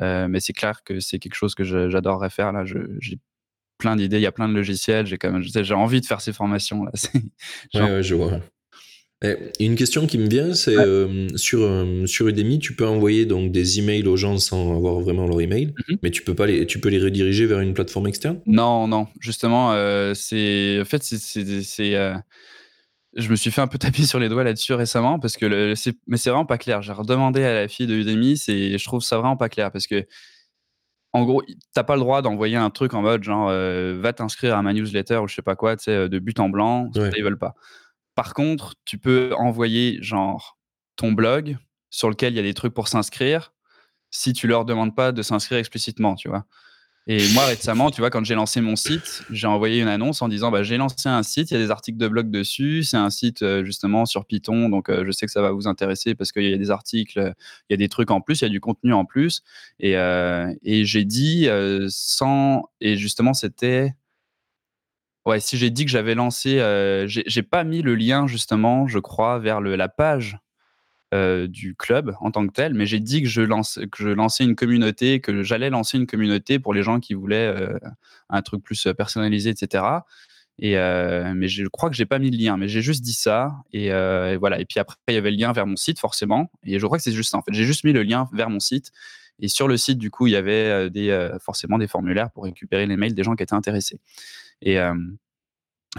Euh, 0.00 0.28
mais 0.28 0.40
c'est 0.40 0.52
clair 0.52 0.84
que 0.84 1.00
c'est 1.00 1.18
quelque 1.18 1.34
chose 1.34 1.54
que 1.54 1.64
j'adorerais 1.64 2.30
faire. 2.30 2.52
Là, 2.52 2.64
j'ai 2.64 3.18
plein 3.78 3.96
d'idées, 3.96 4.18
il 4.18 4.22
y 4.22 4.26
a 4.26 4.32
plein 4.32 4.48
de 4.48 4.54
logiciels. 4.54 5.06
J'ai 5.06 5.16
quand 5.16 5.32
même, 5.32 5.42
j'ai 5.42 5.74
envie 5.74 6.00
de 6.00 6.06
faire 6.06 6.20
ces 6.20 6.32
formations 6.32 6.84
là. 6.84 6.92
ouais, 7.74 8.02
je 8.02 8.14
vois. 8.14 8.40
Eh, 9.24 9.50
une 9.58 9.74
question 9.74 10.06
qui 10.06 10.16
me 10.16 10.28
vient, 10.28 10.54
c'est 10.54 10.76
euh, 10.76 11.26
sur, 11.34 11.62
euh, 11.62 12.06
sur 12.06 12.28
Udemy, 12.28 12.60
tu 12.60 12.76
peux 12.76 12.86
envoyer 12.86 13.26
donc 13.26 13.50
des 13.50 13.80
emails 13.80 14.06
aux 14.06 14.16
gens 14.16 14.38
sans 14.38 14.76
avoir 14.76 15.00
vraiment 15.00 15.26
leur 15.26 15.40
email, 15.40 15.74
mhm. 15.88 15.98
mais 16.02 16.10
tu 16.12 16.22
peux 16.22 16.36
pas 16.36 16.46
les, 16.46 16.66
tu 16.66 16.78
peux 16.78 16.88
les 16.88 17.00
rediriger 17.00 17.46
vers 17.46 17.58
une 17.58 17.74
plateforme 17.74 18.06
externe? 18.06 18.40
Non, 18.46 18.86
non. 18.86 19.08
Justement, 19.18 19.72
euh, 19.72 20.14
c'est 20.14 20.80
en 20.80 20.84
fait 20.84 21.02
c'est 21.02 21.94
je 23.16 23.30
me 23.30 23.36
suis 23.36 23.50
fait 23.50 23.60
un 23.60 23.66
peu 23.66 23.78
taper 23.78 24.04
sur 24.04 24.20
les 24.20 24.28
doigts 24.28 24.44
là-dessus 24.44 24.74
récemment 24.74 25.18
parce 25.18 25.36
que 25.36 25.46
le, 25.46 25.74
mais 26.06 26.16
c'est 26.16 26.30
vraiment 26.30 26.46
pas 26.46 26.58
clair. 26.58 26.80
J'ai 26.82 26.92
redemandé 26.92 27.42
à 27.42 27.54
la 27.54 27.68
fille 27.68 27.88
de 27.88 27.94
Udemy, 27.94 28.36
c'est 28.36 28.78
je 28.78 28.84
trouve 28.84 29.02
ça 29.02 29.16
vraiment 29.16 29.36
pas 29.36 29.48
clair 29.48 29.72
parce 29.72 29.88
que 29.88 30.06
en 31.12 31.24
gros, 31.24 31.42
t'as 31.74 31.82
pas 31.82 31.94
le 31.94 32.02
droit 32.02 32.22
d'envoyer 32.22 32.56
un 32.56 32.70
truc 32.70 32.94
en 32.94 33.02
mode 33.02 33.24
genre 33.24 33.48
va 33.48 34.12
t'inscrire 34.12 34.54
à 34.54 34.62
ma 34.62 34.72
newsletter 34.72 35.16
ou 35.16 35.26
je 35.26 35.34
sais 35.34 35.42
pas 35.42 35.56
quoi, 35.56 35.76
tu 35.76 35.84
sais, 35.84 36.08
de 36.08 36.18
but 36.20 36.38
en 36.38 36.50
blanc, 36.50 36.88
ils 36.94 37.24
veulent 37.24 37.38
pas. 37.38 37.56
Par 38.18 38.34
contre, 38.34 38.74
tu 38.84 38.98
peux 38.98 39.32
envoyer 39.36 40.02
genre 40.02 40.58
ton 40.96 41.12
blog 41.12 41.56
sur 41.88 42.10
lequel 42.10 42.32
il 42.32 42.36
y 42.36 42.40
a 42.40 42.42
des 42.42 42.52
trucs 42.52 42.74
pour 42.74 42.88
s'inscrire 42.88 43.52
si 44.10 44.32
tu 44.32 44.48
leur 44.48 44.64
demandes 44.64 44.96
pas 44.96 45.12
de 45.12 45.22
s'inscrire 45.22 45.58
explicitement, 45.58 46.16
tu 46.16 46.28
vois. 46.28 46.44
Et 47.06 47.24
moi, 47.32 47.44
récemment, 47.46 47.92
tu 47.92 48.00
vois, 48.00 48.10
quand 48.10 48.24
j'ai 48.24 48.34
lancé 48.34 48.60
mon 48.60 48.74
site, 48.74 49.22
j'ai 49.30 49.46
envoyé 49.46 49.80
une 49.80 49.86
annonce 49.86 50.20
en 50.20 50.26
disant 50.26 50.50
bah, 50.50 50.64
j'ai 50.64 50.78
lancé 50.78 51.08
un 51.08 51.22
site, 51.22 51.52
il 51.52 51.54
y 51.54 51.56
a 51.58 51.60
des 51.60 51.70
articles 51.70 51.96
de 51.96 52.08
blog 52.08 52.28
dessus. 52.28 52.82
C'est 52.82 52.96
un 52.96 53.10
site 53.10 53.42
euh, 53.42 53.64
justement 53.64 54.04
sur 54.04 54.26
Python, 54.26 54.68
donc 54.68 54.88
euh, 54.88 55.04
je 55.06 55.12
sais 55.12 55.24
que 55.24 55.30
ça 55.30 55.40
va 55.40 55.52
vous 55.52 55.68
intéresser 55.68 56.16
parce 56.16 56.32
qu'il 56.32 56.42
y 56.42 56.52
a 56.52 56.58
des 56.58 56.72
articles, 56.72 57.34
il 57.70 57.72
y 57.72 57.74
a 57.74 57.76
des 57.76 57.88
trucs 57.88 58.10
en 58.10 58.20
plus, 58.20 58.40
il 58.40 58.46
y 58.46 58.48
a 58.48 58.50
du 58.50 58.58
contenu 58.58 58.94
en 58.94 59.04
plus. 59.04 59.42
Et, 59.78 59.96
euh, 59.96 60.52
et 60.64 60.84
j'ai 60.84 61.04
dit 61.04 61.46
sans. 61.86 62.64
Et 62.80 62.96
justement, 62.96 63.32
c'était. 63.32 63.94
Ouais, 65.26 65.40
si 65.40 65.58
j'ai 65.58 65.70
dit 65.70 65.84
que 65.84 65.90
j'avais 65.90 66.14
lancé, 66.14 66.58
j'ai 67.06 67.42
pas 67.42 67.64
mis 67.64 67.82
le 67.82 67.94
lien 67.94 68.26
justement, 68.26 68.86
je 68.86 68.98
crois, 68.98 69.38
vers 69.38 69.60
le, 69.60 69.76
la 69.76 69.88
page 69.88 70.38
euh, 71.14 71.46
du 71.46 71.74
club 71.74 72.14
en 72.20 72.30
tant 72.30 72.46
que 72.46 72.52
tel, 72.52 72.74
mais 72.74 72.84
j'ai 72.84 73.00
dit 73.00 73.22
que 73.22 73.28
je, 73.28 73.40
lance, 73.40 73.80
que 73.90 74.02
je 74.02 74.10
lançais 74.10 74.44
une 74.44 74.54
communauté, 74.54 75.20
que 75.20 75.42
j'allais 75.42 75.70
lancer 75.70 75.96
une 75.96 76.06
communauté 76.06 76.58
pour 76.58 76.74
les 76.74 76.82
gens 76.82 77.00
qui 77.00 77.14
voulaient 77.14 77.46
euh, 77.46 77.78
un 78.28 78.42
truc 78.42 78.62
plus 78.62 78.86
euh, 78.86 78.92
personnalisé, 78.92 79.48
etc. 79.48 79.84
Et 80.58 80.74
mais 80.74 81.48
je 81.48 81.64
crois 81.68 81.88
que 81.88 81.96
j'ai 81.96 82.04
pas 82.04 82.18
mis 82.18 82.30
le 82.30 82.36
lien, 82.36 82.58
mais 82.58 82.68
j'ai 82.68 82.82
juste 82.82 83.02
dit 83.02 83.14
ça 83.14 83.52
et, 83.72 83.88
voilà. 84.36 84.60
Et 84.60 84.66
puis 84.66 84.80
après 84.80 84.96
il 85.08 85.14
y 85.14 85.16
avait 85.16 85.30
le 85.30 85.38
lien 85.38 85.50
vers 85.52 85.66
mon 85.66 85.76
site 85.76 85.98
forcément. 85.98 86.50
Et 86.62 86.78
je 86.78 86.84
crois 86.84 86.98
que 86.98 87.04
c'est 87.04 87.12
juste 87.12 87.30
ça 87.30 87.38
en 87.38 87.42
fait. 87.42 87.54
J'ai 87.54 87.64
juste 87.64 87.84
mis 87.84 87.94
le 87.94 88.02
lien 88.02 88.28
vers 88.34 88.50
mon 88.50 88.60
site 88.60 88.90
et 89.40 89.48
sur 89.48 89.66
le 89.66 89.78
site 89.78 89.96
du 89.96 90.10
coup 90.10 90.26
il 90.26 90.32
y 90.32 90.36
avait 90.36 90.90
des 90.90 91.30
forcément 91.40 91.78
des 91.78 91.86
formulaires 91.86 92.30
pour 92.32 92.44
récupérer 92.44 92.84
les 92.86 92.96
mails 92.98 93.14
des 93.14 93.22
gens 93.22 93.34
qui 93.34 93.44
étaient 93.44 93.54
intéressés. 93.54 93.98
Et 94.62 94.78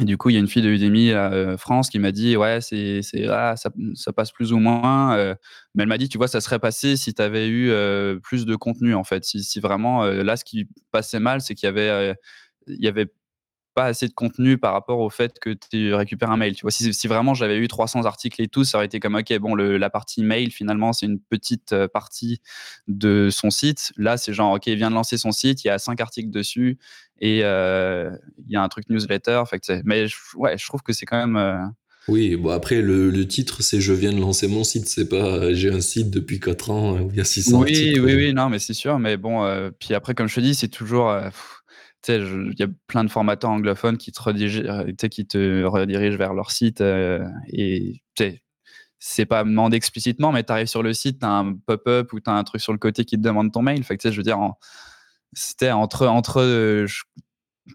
du 0.06 0.18
coup, 0.18 0.30
il 0.30 0.34
y 0.34 0.36
a 0.38 0.40
une 0.40 0.48
fille 0.48 0.62
de 0.62 0.70
Udemy 0.70 1.12
euh, 1.12 1.58
France 1.58 1.90
qui 1.90 2.00
m'a 2.00 2.12
dit 2.12 2.38
Ouais, 2.38 2.60
c'est, 2.62 3.02
ah, 3.28 3.56
ça, 3.58 3.70
ça, 3.96 4.14
passe 4.14 4.32
plus 4.32 4.54
ou 4.54 4.60
moins. 4.60 5.18
Euh, 5.18 5.36
mais 5.76 5.84
elle 5.84 5.90
m'a 5.90 5.98
dit 5.98 6.10
Tu 6.10 6.18
vois, 6.18 6.28
ça 6.28 6.42
serait 6.42 6.60
passé 6.60 6.96
si 6.96 7.14
tu 7.14 7.22
avais 7.22 7.48
eu 7.48 7.70
euh, 7.72 8.20
plus 8.20 8.46
de 8.46 8.56
contenu, 8.56 8.94
en 8.94 9.04
fait. 9.04 9.26
Si, 9.26 9.44
si 9.44 9.60
vraiment, 9.60 10.06
là, 10.06 10.38
ce 10.38 10.46
qui 10.46 10.68
passait 10.92 11.20
mal, 11.20 11.42
c'est 11.42 11.56
qu'il 11.56 11.68
y 11.68 11.70
avait, 11.70 12.16
il 12.68 12.84
y 12.84 12.88
avait 12.88 13.08
pas 13.80 13.86
assez 13.86 14.10
de 14.10 14.14
contenu 14.14 14.58
par 14.58 14.74
rapport 14.74 15.00
au 15.00 15.10
fait 15.10 15.40
que 15.40 15.52
tu 15.72 15.94
récupères 15.94 16.32
un 16.32 16.36
mail. 16.38 16.54
Tu 16.54 16.64
vois, 16.64 16.72
si, 16.72 16.94
si 16.94 17.08
vraiment 17.08 17.34
j'avais 17.34 17.58
eu 17.58 17.70
300 17.70 18.04
articles 18.04 18.42
et 18.42 18.50
tout, 18.50 18.66
ça 18.66 18.78
aurait 18.78 18.88
été 18.88 19.00
comme 19.00 19.16
ok, 19.16 19.38
bon, 19.40 19.56
le, 19.56 19.78
la 19.78 19.90
partie 19.90 20.22
mail 20.22 20.52
finalement 20.52 20.92
c'est 20.92 21.06
une 21.06 21.20
petite 21.20 21.74
partie 21.88 22.42
de 22.90 23.30
son 23.32 23.52
site. 23.52 23.94
Là, 23.96 24.18
c'est 24.18 24.34
genre 24.34 24.54
ok, 24.54 24.68
il 24.68 24.76
vient 24.76 24.90
de 24.90 24.96
lancer 24.96 25.18
son 25.18 25.32
site, 25.32 25.64
il 25.64 25.68
y 25.68 25.72
a 25.72 25.80
5 25.80 26.02
articles 26.02 26.30
dessus 26.30 26.78
et 27.22 27.42
euh, 27.44 28.12
il 28.46 28.52
y 28.52 28.56
a 28.58 28.62
un 28.62 28.68
truc 28.70 28.90
newsletter. 28.90 29.44
Fait 29.50 29.62
mais 29.86 30.08
ouais, 30.36 30.58
je 30.58 30.66
trouve 30.66 30.82
que 30.82 30.92
c'est 30.94 31.06
quand 31.06 31.20
même. 31.20 31.38
Euh, 31.38 31.58
oui, 32.08 32.36
bon 32.36 32.50
après 32.50 32.82
le, 32.82 33.28
titre 33.28 33.62
c'est 33.62 33.80
je 33.80 33.94
viens 33.94 34.12
de 34.12 34.20
lancer 34.20 34.48
mon 34.48 34.64
site, 34.64 34.88
c'est 34.88 35.08
pas 35.08 35.54
j'ai 35.54 35.72
un 35.72 35.82
site 35.82 36.10
depuis 36.10 36.40
4 36.40 36.72
ans 36.72 37.00
où 37.00 37.10
il 37.12 37.18
y 37.18 37.22
a 37.22 37.24
600 37.24 37.62
oui, 37.62 37.72
articles. 37.72 38.02
Oui, 38.02 38.16
oui, 38.16 38.34
non, 38.34 38.50
mais 38.50 38.60
c'est 38.60 38.74
sûr. 38.74 39.00
Mais 39.00 39.16
bon, 39.16 39.46
euh, 39.46 39.70
puis 39.80 39.94
après 39.94 40.16
comme 40.16 40.28
je 40.28 40.36
te 40.36 40.42
dis, 40.42 40.56
c'est 40.56 40.70
toujours 40.70 41.14
il 42.08 42.56
y 42.58 42.64
a 42.64 42.68
plein 42.88 43.04
de 43.04 43.10
formateurs 43.10 43.50
anglophones 43.50 43.98
qui 43.98 44.12
te 44.12 44.22
redirigent, 44.22 44.86
qui 45.12 45.28
te 45.28 45.64
redirigent 45.64 46.18
vers 46.18 46.34
leur 46.34 46.52
site 46.52 46.82
et 46.82 48.02
tu 48.16 48.24
sais, 48.24 48.42
c'est 49.00 49.26
pas 49.26 49.44
demandé 49.44 49.78
explicitement, 49.78 50.32
mais 50.32 50.44
tu 50.44 50.52
arrives 50.52 50.68
sur 50.68 50.84
le 50.84 50.94
site, 50.94 51.20
tu 51.20 51.26
as 51.26 51.30
un 51.30 51.54
pop-up 51.54 52.12
ou 52.14 52.20
tu 52.20 52.30
as 52.30 52.34
un 52.34 52.44
truc 52.44 52.62
sur 52.62 52.74
le 52.74 52.80
côté 52.80 53.06
qui 53.06 53.16
te 53.16 53.22
demande 53.22 53.52
ton 53.52 53.62
mail. 53.62 53.84
Fait 53.84 53.96
que, 53.96 54.02
tu 54.02 54.10
sais, 54.10 54.12
je 54.12 54.18
veux 54.18 54.24
dire, 54.24 54.38
c'était 55.34 55.72
entre 55.72 56.08
entre 56.08 56.42
euh, 56.42 56.86
je, 56.86 57.04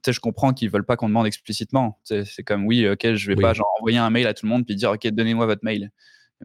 je 0.07 0.21
comprends 0.21 0.53
qu'ils 0.53 0.71
veulent 0.71 0.85
pas 0.85 0.97
qu'on 0.97 1.09
demande 1.09 1.27
explicitement. 1.27 2.01
C'est 2.05 2.43
comme 2.45 2.67
oui, 2.67 2.89
ok, 2.89 3.15
je 3.15 3.29
vais 3.29 3.37
pas 3.37 3.55
genre 3.55 3.73
envoyer 3.81 3.99
un 3.99 4.11
mail 4.11 4.27
à 4.27 4.35
tout 4.35 4.45
le 4.47 4.51
monde 4.51 4.67
puis 4.67 4.77
dire 4.77 4.91
ok, 4.91 5.07
donnez-moi 5.09 5.47
votre 5.47 5.65
mail. 5.65 5.91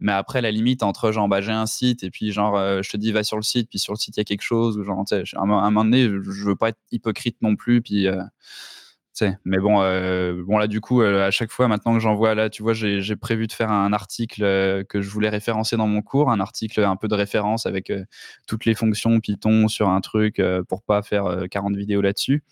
Mais 0.00 0.12
après, 0.12 0.40
la 0.40 0.50
limite 0.50 0.82
entre 0.82 1.12
genre 1.12 1.28
bah, 1.28 1.40
j'ai 1.40 1.52
un 1.52 1.66
site 1.66 2.02
et 2.02 2.10
puis 2.10 2.32
genre 2.32 2.56
euh, 2.56 2.82
je 2.82 2.90
te 2.90 2.96
dis 2.96 3.12
va 3.12 3.22
sur 3.22 3.36
le 3.36 3.42
site 3.42 3.68
puis 3.68 3.78
sur 3.78 3.92
le 3.92 3.98
site 3.98 4.16
il 4.16 4.20
y 4.20 4.22
a 4.22 4.24
quelque 4.24 4.42
chose 4.42 4.78
ou 4.78 4.84
genre 4.84 5.04
à 5.12 5.40
un 5.40 5.46
moment 5.46 5.84
donné 5.84 6.04
je 6.04 6.44
veux 6.44 6.56
pas 6.56 6.70
être 6.70 6.78
hypocrite 6.90 7.36
non 7.42 7.54
plus 7.56 7.82
puis 7.82 8.08
euh, 8.08 8.22
mais 9.44 9.58
bon, 9.58 9.82
euh, 9.82 10.42
bon 10.46 10.56
là 10.56 10.66
du 10.66 10.80
coup, 10.80 11.02
à 11.02 11.30
chaque 11.30 11.50
fois 11.50 11.68
maintenant 11.68 11.92
que 11.92 12.00
j'envoie 12.00 12.34
là, 12.34 12.48
tu 12.48 12.62
vois, 12.62 12.72
j'ai 12.72 13.16
prévu 13.16 13.46
de 13.46 13.52
faire 13.52 13.70
un 13.70 13.92
article 13.92 14.84
que 14.88 15.02
je 15.02 15.10
voulais 15.10 15.28
référencer 15.28 15.76
dans 15.76 15.86
mon 15.86 16.00
cours, 16.00 16.30
un 16.30 16.40
article 16.40 16.82
un 16.82 16.96
peu 16.96 17.06
de 17.06 17.14
référence 17.14 17.66
avec 17.66 17.92
toutes 18.46 18.64
les 18.64 18.74
fonctions 18.74 19.20
Python 19.20 19.68
sur 19.68 19.90
un 19.90 20.00
truc 20.00 20.40
pour 20.68 20.82
pas 20.82 21.02
faire 21.02 21.44
40 21.50 21.76
vidéos 21.76 22.00
là-dessus. 22.00 22.42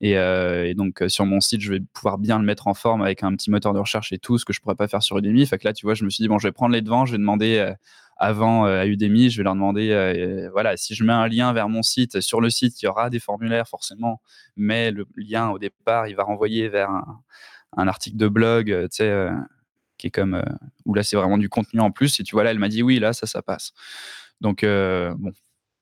Et, 0.00 0.74
donc 0.74 1.02
sur 1.08 1.26
mon 1.26 1.40
site, 1.40 1.60
je 1.60 1.72
vais 1.72 1.80
pouvoir 1.92 2.18
bien 2.18 2.38
le 2.38 2.44
mettre 2.44 2.68
en 2.68 2.74
forme 2.74 3.02
avec 3.02 3.22
un 3.22 3.34
petit 3.34 3.50
moteur 3.50 3.74
de 3.74 3.78
recherche 3.78 4.12
et 4.12 4.18
tout, 4.18 4.38
ce 4.38 4.44
que 4.44 4.52
je 4.52 4.60
pourrais 4.60 4.76
pas 4.76 4.88
faire 4.88 5.02
sur 5.02 5.18
Udemy. 5.18 5.46
Fait 5.46 5.58
que 5.58 5.66
là, 5.66 5.72
tu 5.72 5.86
vois, 5.86 5.94
je 5.94 6.04
me 6.04 6.10
suis 6.10 6.22
dit 6.22 6.28
bon, 6.28 6.38
je 6.38 6.46
vais 6.46 6.52
prendre 6.52 6.72
les 6.72 6.82
devants, 6.82 7.04
je 7.04 7.12
vais 7.12 7.18
demander 7.18 7.74
avant 8.16 8.64
à 8.64 8.86
Udemy, 8.86 9.30
je 9.30 9.38
vais 9.38 9.44
leur 9.44 9.54
demander, 9.54 10.48
voilà, 10.52 10.76
si 10.76 10.94
je 10.94 11.04
mets 11.04 11.12
un 11.12 11.28
lien 11.28 11.52
vers 11.52 11.68
mon 11.68 11.82
site, 11.82 12.20
sur 12.20 12.40
le 12.40 12.50
site, 12.50 12.80
il 12.82 12.86
y 12.86 12.88
aura 12.88 13.10
des 13.10 13.20
formulaires 13.20 13.68
forcément, 13.68 14.20
mais 14.56 14.90
le 14.90 15.06
lien 15.16 15.50
au 15.50 15.58
départ, 15.58 16.08
il 16.08 16.16
va 16.16 16.24
renvoyer 16.24 16.68
vers 16.68 16.90
un, 17.76 17.88
article 17.88 18.16
de 18.16 18.28
blog, 18.28 18.66
tu 18.66 18.96
sais, 18.96 19.28
qui 19.98 20.08
est 20.08 20.10
comme, 20.10 20.42
où 20.84 20.94
là, 20.94 21.02
c'est 21.02 21.16
vraiment 21.16 21.38
du 21.38 21.48
contenu 21.48 21.80
en 21.80 21.90
plus. 21.90 22.20
Et 22.20 22.22
tu 22.22 22.34
vois, 22.34 22.44
là, 22.44 22.50
elle 22.52 22.58
m'a 22.58 22.68
dit 22.68 22.82
oui, 22.82 22.98
là, 22.98 23.12
ça, 23.12 23.26
ça 23.26 23.42
passe. 23.42 23.72
Donc, 24.40 24.64
bon, 24.64 25.32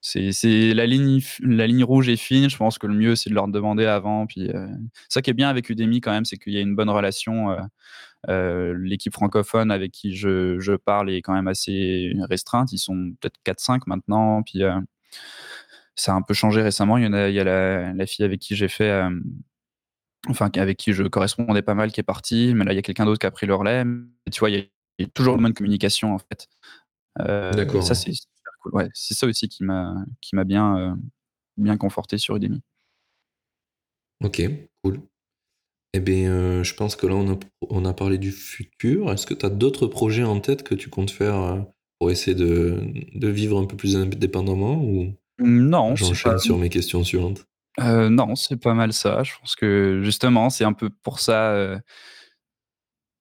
c'est 0.00 0.74
la 0.74 0.86
ligne, 0.86 1.20
la 1.40 1.66
ligne 1.66 1.82
rouge 1.82 2.08
est 2.08 2.16
fine. 2.16 2.48
Je 2.48 2.56
pense 2.56 2.78
que 2.78 2.86
le 2.86 2.94
mieux, 2.94 3.16
c'est 3.16 3.30
de 3.30 3.34
leur 3.34 3.48
demander 3.48 3.86
avant. 3.86 4.26
Puis, 4.26 4.50
ça 5.08 5.20
qui 5.22 5.30
est 5.30 5.34
bien 5.34 5.48
avec 5.48 5.68
Udemy 5.68 6.00
quand 6.00 6.12
même, 6.12 6.24
c'est 6.24 6.36
qu'il 6.36 6.52
y 6.52 6.58
a 6.58 6.60
une 6.60 6.76
bonne 6.76 6.90
relation 6.90 7.56
euh, 8.28 8.76
l'équipe 8.78 9.12
francophone 9.12 9.70
avec 9.70 9.92
qui 9.92 10.16
je, 10.16 10.76
parle 10.76 11.10
est 11.10 11.22
quand 11.22 11.34
même 11.34 11.48
assez 11.48 12.12
restreinte. 12.28 12.72
Ils 12.72 12.78
sont 12.78 13.14
peut-être 13.20 13.38
4-5 13.44 13.82
maintenant. 13.86 14.42
Puis 14.42 14.62
euh, 14.62 14.80
ça 15.94 16.12
a 16.12 16.16
un 16.16 16.22
peu 16.22 16.34
changé 16.34 16.62
récemment. 16.62 16.96
Il 16.96 17.04
y, 17.04 17.06
en 17.06 17.12
a, 17.12 17.28
il 17.28 17.34
y 17.34 17.40
a 17.40 17.44
la, 17.94 18.06
fille 18.06 18.24
avec 18.24 18.40
qui 18.40 18.56
j'ai 18.56 18.68
fait. 18.68 18.90
Euh, 18.90 19.10
enfin, 20.28 20.50
avec 20.56 20.76
qui 20.76 20.92
je 20.92 21.04
correspondais 21.04 21.62
pas 21.62 21.74
mal 21.74 21.92
qui 21.92 22.00
est 22.00 22.04
partie. 22.04 22.52
Mais 22.54 22.64
là, 22.64 22.72
il 22.72 22.76
y 22.76 22.78
a 22.78 22.82
quelqu'un 22.82 23.04
d'autre 23.04 23.20
qui 23.20 23.26
a 23.26 23.30
pris 23.30 23.46
le 23.46 23.54
relais. 23.54 23.84
tu 24.32 24.40
vois, 24.40 24.50
il 24.50 24.68
y, 24.98 25.04
a, 25.04 25.06
toujours 25.08 25.36
une 25.36 25.42
bonne 25.42 25.54
communication 25.54 26.14
en 26.14 26.18
fait. 26.18 26.48
D'accord. 27.18 27.82
Ça, 27.82 27.94
c'est 27.94 28.12
cool. 28.70 28.82
Ouais, 28.82 28.88
c'est 28.94 29.14
ça 29.14 29.26
aussi 29.26 29.48
qui 29.48 29.64
m'a 29.64 29.94
qui 30.20 30.36
m'a 30.36 30.44
bien, 30.44 30.98
bien 31.56 31.76
conforté 31.76 32.18
sur 32.18 32.36
Udemy. 32.36 32.62
Ok, 34.24 34.42
cool. 34.82 35.00
Eh 35.92 36.00
bien, 36.00 36.30
euh, 36.30 36.62
je 36.62 36.74
pense 36.74 36.96
que 36.96 37.06
là, 37.06 37.14
on 37.14 37.32
a, 37.32 37.38
on 37.70 37.84
a 37.84 37.94
parlé 37.94 38.18
du 38.18 38.32
futur. 38.32 39.10
Est-ce 39.10 39.26
que 39.26 39.34
tu 39.34 39.46
as 39.46 39.50
d'autres 39.50 39.86
projets 39.86 40.24
en 40.24 40.40
tête 40.40 40.62
que 40.62 40.74
tu 40.74 40.90
comptes 40.90 41.10
faire 41.10 41.36
euh, 41.36 41.60
pour 41.98 42.10
essayer 42.10 42.34
de, 42.34 42.82
de 43.14 43.28
vivre 43.28 43.58
un 43.58 43.64
peu 43.64 43.76
plus 43.76 43.96
indépendamment 43.96 44.82
ou 44.82 45.14
Non, 45.38 45.96
j'enchaîne 45.96 46.38
sur 46.38 46.58
mes 46.58 46.68
questions 46.68 47.02
suivantes? 47.02 47.46
Euh, 47.80 48.08
non, 48.08 48.36
c'est 48.36 48.56
pas 48.56 48.74
mal 48.74 48.92
ça. 48.92 49.22
Je 49.22 49.32
pense 49.38 49.54
que 49.54 50.00
justement, 50.02 50.50
c'est 50.50 50.64
un 50.64 50.72
peu 50.72 50.90
pour 50.90 51.20
ça, 51.20 51.80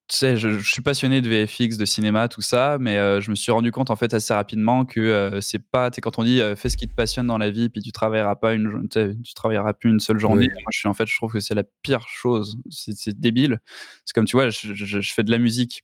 tu 0.07 0.18
sais, 0.18 0.38
je, 0.38 0.60
suis 0.60 0.84
passionné 0.84 1.19
de 1.22 1.27
VFX, 1.27 1.77
de 1.77 1.86
cinéma, 1.86 2.27
tout 2.27 2.41
ça, 2.41 2.77
mais 2.80 2.98
euh, 2.98 3.22
je 3.22 3.32
me 3.32 3.36
suis 3.36 3.52
rendu 3.52 3.72
compte 3.72 3.90
en 3.90 3.95
fait 3.95 4.14
assez 4.14 4.36
rapidement 4.36 4.86
que 4.86 4.99
euh, 4.99 5.41
c'est 5.41 5.57
pas, 5.57 5.90
tu 5.90 5.99
quand 5.99 6.19
on 6.19 6.23
dit 6.23 6.41
euh, 6.41 6.56
fais 6.56 6.69
ce 6.69 6.77
qui 6.77 6.88
te 6.88 6.94
passionne 6.94 7.26
dans 7.26 7.40
la 7.40 7.49
vie, 7.49 7.69
puis 7.69 7.82
tu 7.82 7.91
travailleras 7.91 8.36
pas 8.36 8.53
une, 8.53 8.88
tu 8.88 9.34
travailleras 9.34 9.73
plus 9.73 9.90
une 9.90 9.99
seule 9.99 10.19
journée. 10.19 10.48
Moi, 10.48 10.69
je 10.72 10.77
suis 10.77 10.88
en 10.88 10.94
fait, 10.94 11.07
je 11.07 11.15
trouve 11.15 11.34
que 11.34 11.40
c'est 11.40 11.56
la 11.56 11.64
pire 11.82 12.07
chose. 12.07 12.60
C'est 12.69 13.19
débile. 13.19 13.60
C'est 14.06 14.14
comme 14.14 14.26
tu 14.26 14.38
vois, 14.38 14.49
je, 14.52 15.02
fais 15.02 15.23
de 15.23 15.32
la 15.32 15.40
musique 15.40 15.84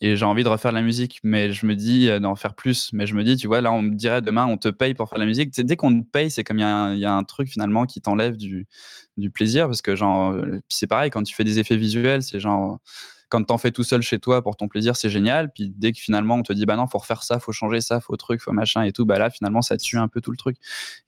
et 0.00 0.16
j'ai 0.16 0.24
envie 0.24 0.42
de 0.42 0.48
refaire 0.48 0.72
de 0.72 0.76
la 0.76 0.82
musique, 0.82 1.20
mais 1.22 1.52
je 1.52 1.66
me 1.66 1.76
dis 1.76 2.08
d'en 2.20 2.36
faire 2.36 2.54
plus. 2.54 2.92
Mais 2.94 3.06
je 3.06 3.14
me 3.14 3.24
dis, 3.24 3.36
tu 3.36 3.46
vois, 3.46 3.60
là, 3.60 3.72
on 3.72 3.82
me 3.82 3.94
dirait 3.94 4.22
demain, 4.22 4.46
on 4.46 4.56
te 4.56 4.68
paye 4.68 4.94
pour 4.94 5.08
faire 5.10 5.18
de 5.18 5.22
la 5.22 5.28
musique. 5.28 5.54
dès 5.54 5.76
qu'on 5.76 6.00
te 6.00 6.06
paye, 6.10 6.30
c'est 6.30 6.44
comme 6.44 6.58
il 6.58 6.96
y, 6.96 7.00
y, 7.00 7.04
a 7.04 7.12
un 7.12 7.24
truc 7.24 7.48
finalement 7.48 7.84
qui 7.84 8.00
t'enlève 8.00 8.36
du, 8.36 8.66
du 9.18 9.30
plaisir, 9.30 9.66
parce 9.66 9.82
que 9.82 9.94
genre, 9.94 10.34
c'est 10.70 10.86
pareil 10.86 11.10
quand 11.10 11.22
tu 11.22 11.34
fais 11.34 11.44
des 11.44 11.58
effets 11.58 11.76
visuels, 11.76 12.22
c'est 12.22 12.40
genre 12.40 12.80
quand 13.34 13.42
t'en 13.42 13.58
fais 13.58 13.72
tout 13.72 13.82
seul 13.82 14.00
chez 14.00 14.20
toi 14.20 14.42
pour 14.42 14.56
ton 14.56 14.68
plaisir, 14.68 14.94
c'est 14.94 15.10
génial. 15.10 15.50
Puis 15.52 15.72
dès 15.76 15.90
que 15.90 15.98
finalement 15.98 16.36
on 16.36 16.42
te 16.44 16.52
dit 16.52 16.66
bah 16.66 16.76
non, 16.76 16.86
faut 16.86 16.98
refaire 16.98 17.24
ça, 17.24 17.40
faut 17.40 17.50
changer 17.50 17.80
ça, 17.80 17.98
faut 17.98 18.16
truc, 18.16 18.40
faut 18.40 18.52
machin 18.52 18.84
et 18.84 18.92
tout, 18.92 19.04
bah 19.04 19.18
là 19.18 19.28
finalement 19.28 19.60
ça 19.60 19.76
tue 19.76 19.98
un 19.98 20.06
peu 20.06 20.20
tout 20.20 20.30
le 20.30 20.36
truc. 20.36 20.56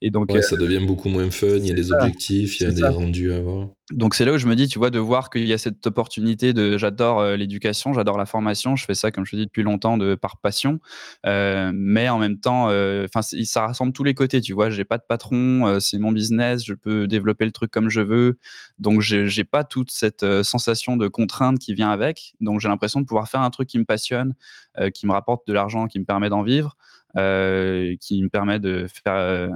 Et 0.02 0.10
donc 0.10 0.34
euh, 0.34 0.42
ça 0.42 0.56
devient 0.56 0.84
beaucoup 0.84 1.08
moins 1.08 1.30
fun. 1.30 1.46
Il 1.58 1.66
y 1.66 1.70
a 1.70 1.74
des 1.74 1.92
objectifs, 1.92 2.58
il 2.58 2.64
y 2.64 2.66
a 2.66 2.72
des 2.72 2.82
rendus 2.82 3.32
à 3.32 3.36
avoir. 3.36 3.68
Donc 3.92 4.16
c'est 4.16 4.24
là 4.24 4.32
où 4.32 4.38
je 4.38 4.46
me 4.48 4.56
dis, 4.56 4.66
tu 4.66 4.78
vois, 4.80 4.90
de 4.90 4.98
voir 4.98 5.30
qu'il 5.30 5.46
y 5.46 5.52
a 5.52 5.58
cette 5.58 5.86
opportunité 5.86 6.52
de, 6.52 6.76
j'adore 6.76 7.20
euh, 7.20 7.36
l'éducation, 7.36 7.92
j'adore 7.92 8.18
la 8.18 8.26
formation, 8.26 8.74
je 8.74 8.84
fais 8.84 8.94
ça 8.94 9.12
comme 9.12 9.24
je 9.24 9.30
te 9.30 9.36
dis 9.36 9.46
depuis 9.46 9.62
longtemps 9.62 9.96
de 9.96 10.16
par 10.16 10.38
passion, 10.38 10.80
euh, 11.24 11.70
mais 11.72 12.08
en 12.08 12.18
même 12.18 12.40
temps, 12.40 12.64
enfin 12.64 13.22
ça 13.22 13.66
rassemble 13.66 13.92
tous 13.92 14.02
les 14.02 14.14
côtés, 14.14 14.40
tu 14.40 14.54
vois, 14.54 14.70
j'ai 14.70 14.84
pas 14.84 14.98
de 14.98 15.04
patron, 15.08 15.78
c'est 15.78 15.98
mon 15.98 16.10
business, 16.10 16.64
je 16.64 16.74
peux 16.74 17.06
développer 17.06 17.44
le 17.44 17.52
truc 17.52 17.70
comme 17.70 17.88
je 17.88 18.00
veux, 18.00 18.38
donc 18.78 19.00
j'ai 19.02 19.44
pas 19.44 19.62
toute 19.62 19.90
cette 19.92 20.24
sensation 20.42 20.96
de 20.96 21.08
contrainte 21.08 21.58
qui 21.58 21.74
vient 21.74 21.90
avec. 21.90 22.34
Donc 22.40 22.60
j'ai 22.60 22.68
l'impression 22.68 23.00
de 23.00 23.06
pouvoir 23.06 23.28
faire 23.28 23.40
un 23.40 23.50
truc 23.50 23.68
qui 23.68 23.78
me 23.78 23.84
passionne, 23.84 24.34
euh, 24.78 24.90
qui 24.90 25.06
me 25.06 25.12
rapporte 25.12 25.46
de 25.46 25.52
l'argent, 25.52 25.86
qui 25.86 25.98
me 25.98 26.04
permet 26.04 26.28
d'en 26.28 26.42
vivre, 26.42 26.76
euh, 27.05 27.05
qui 27.16 28.22
me 28.22 28.28
permet 28.28 28.58
de 28.58 28.86
faire 28.88 29.14
euh, 29.14 29.48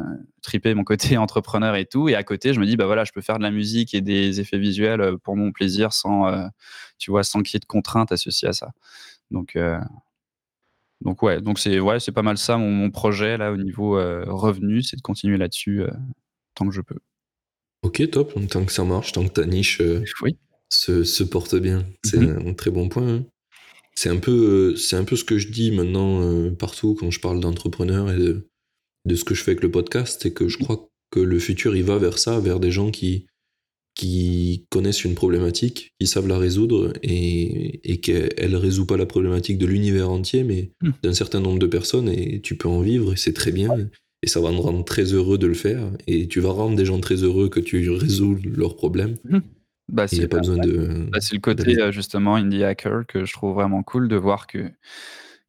triper 0.42 0.74
mon 0.74 0.84
côté 0.84 1.16
entrepreneur 1.18 1.76
et 1.76 1.84
tout. 1.84 2.08
Et 2.08 2.14
à 2.14 2.22
côté, 2.22 2.54
je 2.54 2.60
me 2.60 2.66
dis 2.66 2.76
bah 2.76 2.86
voilà, 2.86 3.04
je 3.04 3.12
peux 3.12 3.20
faire 3.20 3.38
de 3.38 3.42
la 3.42 3.50
musique 3.50 3.94
et 3.94 4.00
des 4.00 4.40
effets 4.40 4.58
visuels 4.58 5.18
pour 5.22 5.36
mon 5.36 5.52
plaisir 5.52 5.92
sans, 5.92 6.30
tu 6.98 7.10
vois, 7.10 7.22
sans 7.24 7.42
qu'il 7.42 7.54
y 7.54 7.58
ait 7.58 7.60
de 7.60 7.64
contraintes 7.66 8.12
associées 8.12 8.48
à 8.48 8.52
ça. 8.52 8.72
Donc 9.30 9.56
donc 11.02 11.22
ouais, 11.22 11.40
donc 11.40 11.58
c'est 11.58 11.80
ouais, 11.80 12.00
c'est 12.00 12.12
pas 12.12 12.22
mal 12.22 12.36
ça 12.36 12.56
mon, 12.58 12.90
projet 12.90 13.36
là 13.36 13.52
au 13.52 13.56
niveau 13.56 13.92
revenu, 14.26 14.82
c'est 14.82 14.96
de 14.96 15.02
continuer 15.02 15.36
là-dessus 15.38 15.82
tant 16.54 16.66
que 16.66 16.74
je 16.74 16.80
peux. 16.80 16.98
Ok, 17.82 18.10
top. 18.10 18.34
Tant 18.48 18.64
que 18.64 18.72
ça 18.72 18.84
marche, 18.84 19.12
tant 19.12 19.24
que 19.24 19.32
ta 19.32 19.46
niche 19.46 19.82
oui. 20.22 20.36
se, 20.68 21.04
se, 21.04 21.24
porte 21.24 21.56
bien, 21.56 21.84
c'est 22.04 22.18
Mhm. 22.18 22.48
un 22.48 22.54
très 22.54 22.70
bon 22.70 22.88
point. 22.88 23.06
hein. 23.08 23.24
C'est 24.02 24.08
un 24.08 24.16
peu, 24.16 24.76
c'est 24.76 24.96
un 24.96 25.04
peu 25.04 25.14
ce 25.14 25.24
que 25.24 25.36
je 25.36 25.48
dis 25.48 25.72
maintenant 25.72 26.22
euh, 26.22 26.50
partout 26.50 26.94
quand 26.94 27.10
je 27.10 27.20
parle 27.20 27.38
d'entrepreneur 27.38 28.10
et 28.10 28.16
de, 28.16 28.48
de 29.04 29.14
ce 29.14 29.24
que 29.24 29.34
je 29.34 29.42
fais 29.42 29.50
avec 29.50 29.62
le 29.62 29.70
podcast, 29.70 30.20
c'est 30.22 30.32
que 30.32 30.48
je 30.48 30.56
crois 30.56 30.88
que 31.10 31.20
le 31.20 31.38
futur 31.38 31.76
il 31.76 31.82
va 31.82 31.98
vers 31.98 32.18
ça, 32.18 32.40
vers 32.40 32.60
des 32.60 32.70
gens 32.70 32.90
qui 32.90 33.26
qui 33.94 34.64
connaissent 34.70 35.04
une 35.04 35.14
problématique, 35.14 35.92
qui 36.00 36.06
savent 36.06 36.28
la 36.28 36.38
résoudre 36.38 36.94
et, 37.02 37.92
et 37.92 38.00
qu'elle 38.00 38.56
résout 38.56 38.86
pas 38.86 38.96
la 38.96 39.04
problématique 39.04 39.58
de 39.58 39.66
l'univers 39.66 40.08
entier, 40.08 40.44
mais 40.44 40.70
Hmm. 40.80 40.92
d'un 41.02 41.12
certain 41.12 41.40
nombre 41.40 41.58
de 41.58 41.66
personnes 41.66 42.08
et 42.08 42.40
tu 42.40 42.56
peux 42.56 42.68
en 42.68 42.80
vivre 42.80 43.12
et 43.12 43.16
c'est 43.18 43.34
très 43.34 43.52
bien 43.52 43.68
et 44.22 44.28
ça 44.28 44.40
va 44.40 44.50
me 44.50 44.60
rendre 44.60 44.82
très 44.82 45.12
heureux 45.12 45.36
de 45.36 45.46
le 45.46 45.52
faire 45.52 45.92
et 46.06 46.26
tu 46.26 46.40
vas 46.40 46.52
rendre 46.52 46.74
des 46.74 46.86
gens 46.86 47.00
très 47.00 47.16
heureux 47.16 47.50
que 47.50 47.60
tu 47.60 47.90
résous 47.90 48.38
leurs 48.44 48.76
problèmes. 48.76 49.16
Bah, 49.90 50.06
c'est 50.06 50.28
pas 50.28 50.38
besoin 50.38 50.58
de. 50.58 51.08
bah, 51.10 51.18
c'est 51.20 51.34
le 51.34 51.40
côté 51.40 51.80
euh, 51.80 51.90
justement 51.90 52.36
indie 52.36 52.62
hacker 52.62 53.06
que 53.06 53.24
je 53.24 53.32
trouve 53.32 53.54
vraiment 53.54 53.82
cool 53.82 54.08
de 54.08 54.16
voir 54.16 54.46
que, 54.46 54.70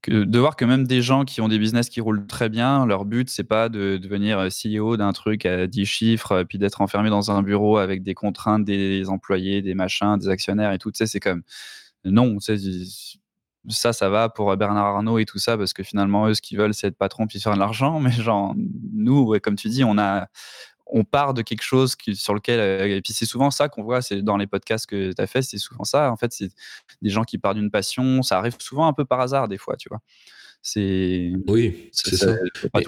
que 0.02 0.24
de 0.24 0.40
voir 0.40 0.56
que 0.56 0.66
même 0.66 0.88
des 0.88 1.02
gens 1.02 1.26
qui 1.26 1.42
ont 1.42 1.48
des 1.48 1.60
business 1.60 1.90
qui 1.90 2.02
roulent 2.02 2.26
très 2.26 2.50
bien, 2.50 2.86
leur 2.88 3.06
but 3.06 3.30
c'est 3.30 3.44
pas 3.44 3.70
de 3.70 3.98
devenir 3.98 4.40
euh, 4.40 4.50
CEO 4.50 4.98
d'un 4.98 5.14
truc 5.14 5.46
à 5.46 5.68
10 5.68 5.86
chiffres 5.86 6.32
euh, 6.32 6.44
puis 6.44 6.58
d'être 6.58 6.82
enfermé 6.82 7.10
dans 7.12 7.30
un 7.30 7.44
bureau 7.44 7.78
avec 7.78 8.02
des 8.02 8.16
contraintes 8.16 8.66
des 8.66 9.10
employés, 9.10 9.62
des 9.62 9.76
machins, 9.76 10.18
des 10.18 10.30
actionnaires 10.30 10.72
et 10.72 10.80
tout. 10.80 10.92
Tu 10.92 10.98
sais, 10.98 11.06
c'est 11.06 11.20
comme 11.20 11.44
non, 12.04 12.38
ça, 13.70 13.94
ça 13.94 14.10
va 14.10 14.28
pour 14.30 14.58
Bernard 14.58 14.86
Arnault 14.86 15.20
et 15.20 15.26
tout 15.26 15.38
ça 15.38 15.56
parce 15.56 15.74
que 15.74 15.84
finalement 15.84 16.28
eux, 16.28 16.34
ce 16.34 16.42
qu'ils 16.42 16.58
veulent, 16.58 16.74
c'est 16.74 16.88
être 16.88 16.98
patron 16.98 17.28
puis 17.28 17.40
faire 17.40 17.54
de 17.54 17.60
l'argent. 17.60 18.00
Mais 18.00 18.12
genre 18.12 18.56
nous, 18.94 19.22
ouais, 19.22 19.40
comme 19.40 19.56
tu 19.56 19.70
dis, 19.70 19.84
on 19.84 20.00
a 20.00 20.28
on 20.94 21.04
part 21.06 21.34
de 21.34 21.42
quelque 21.42 21.64
chose 21.64 21.96
qui, 21.96 22.16
sur 22.16 22.34
lequel. 22.34 22.60
euh, 22.60 22.98
et 22.98 23.02
puis 23.02 23.14
c'est 23.14 23.26
souvent 23.26 23.50
ça 23.50 23.70
qu'on 23.70 23.82
voit, 23.84 24.02
c'est 24.02 24.22
dans 24.22 24.38
les 24.38 24.48
podcasts 24.48 24.86
que 24.86 25.14
tu 25.14 25.22
as 25.22 25.28
fait, 25.28 25.42
c'est 25.42 25.58
souvent 25.58 25.84
ça. 25.86 26.12
En 26.12 26.18
fait, 26.18 26.32
c'est 26.34 26.50
des 27.02 27.10
gens 27.10 27.24
qui 27.24 27.38
partent 27.38 27.58
d'une 27.58 27.72
passion. 27.72 28.22
Ça 28.24 28.38
arrive 28.38 28.56
souvent 28.60 28.88
un 28.88 28.94
peu 28.94 29.06
par 29.06 29.20
hasard, 29.22 29.48
des 29.48 29.58
fois, 29.58 29.78
tu 29.78 29.88
vois. 29.90 30.00
C'est. 30.62 31.32
Oui, 31.48 31.90
c'est 31.92 32.16
ça. 32.18 32.36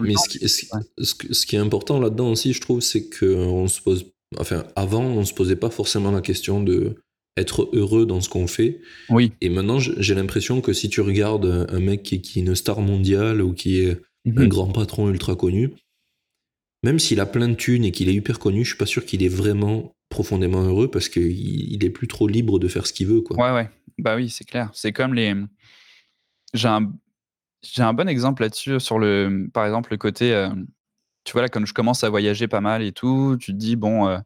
Mais, 0.02 0.14
ce, 0.16 0.30
qui, 0.30 0.48
ce, 0.48 0.66
ouais. 0.76 0.82
ce 1.00 1.16
que- 1.16 1.34
ce 1.34 1.46
qui 1.46 1.56
est 1.56 1.60
important 1.60 2.00
là-dedans 2.00 2.30
aussi, 2.32 2.54
je 2.54 2.62
trouve, 2.62 2.82
c'est 2.82 3.10
qu'on 3.10 3.68
se 3.68 3.82
pose. 3.82 4.12
Enfin, 4.38 4.64
avant, 4.76 5.04
on 5.04 5.26
se 5.26 5.34
posait 5.34 5.56
pas 5.56 5.70
forcément 5.70 6.12
la 6.12 6.22
question 6.22 6.62
de 6.62 6.96
être 7.38 7.70
heureux 7.74 8.06
dans 8.06 8.22
ce 8.22 8.30
qu'on 8.30 8.46
fait. 8.48 8.80
Oui. 9.10 9.32
Et 9.42 9.50
maintenant, 9.50 9.80
j'ai 9.80 10.14
l'impression 10.14 10.62
que 10.62 10.72
si 10.74 10.90
tu 10.90 11.02
regardes 11.02 11.68
un 11.70 11.80
mec 11.80 12.04
qui, 12.04 12.22
qui 12.22 12.40
est 12.40 12.44
une 12.44 12.54
star 12.56 12.80
mondiale 12.82 13.42
ou 13.42 13.54
qui 13.54 13.80
est 13.80 13.92
un 14.28 14.32
Mhm. 14.44 14.48
grand 14.48 14.68
patron 14.72 15.10
ultra 15.10 15.36
connu, 15.36 15.72
même 16.84 17.00
s'il 17.00 17.20
a 17.22 17.26
plein 17.26 17.48
de 17.48 17.56
thunes 17.56 17.86
et 17.86 17.92
qu'il 17.92 18.10
est 18.10 18.14
hyper 18.14 18.40
connu, 18.40 18.64
je 18.64 18.70
suis 18.70 18.78
pas 18.78 18.86
sûr 18.86 19.06
qu'il 19.06 19.24
est 19.24 19.30
vraiment 19.30 19.96
profondément 20.10 20.62
heureux 20.62 20.92
parce 20.92 21.10
qu'il 21.10 21.32
il 21.32 21.84
est 21.84 21.90
plus 21.90 22.08
trop 22.08 22.28
libre 22.28 22.60
de 22.60 22.68
faire 22.68 22.86
ce 22.86 22.94
qu'il 22.94 23.08
veut. 23.08 23.22
Quoi. 23.22 23.38
Ouais, 23.38 23.54
ouais. 23.54 23.70
Bah 23.98 24.16
oui, 24.16 24.30
c'est 24.30 24.44
clair. 24.44 24.70
C'est 24.74 24.92
comme 24.92 25.14
les. 25.14 25.34
J'ai 26.54 26.68
un, 26.68 27.94
bon 27.94 28.08
exemple 28.08 28.44
là-dessus 28.44 28.80
sur 28.80 29.00
le, 29.00 29.48
par 29.54 29.66
exemple, 29.66 29.92
le 29.92 29.98
côté. 29.98 30.34
euh, 30.34 30.50
tu 31.24 31.32
vois, 31.32 31.42
là, 31.42 31.48
quand 31.48 31.66
je 31.66 31.74
commence 31.74 32.04
à 32.04 32.10
voyager 32.10 32.50
pas 32.50 32.60
mal 32.60 32.84
et 32.84 32.92
tout, 32.92 33.38
tu 33.40 33.54
te 33.54 33.58
dis, 33.58 33.78
bon. 33.78 34.08
euh, 34.08 34.18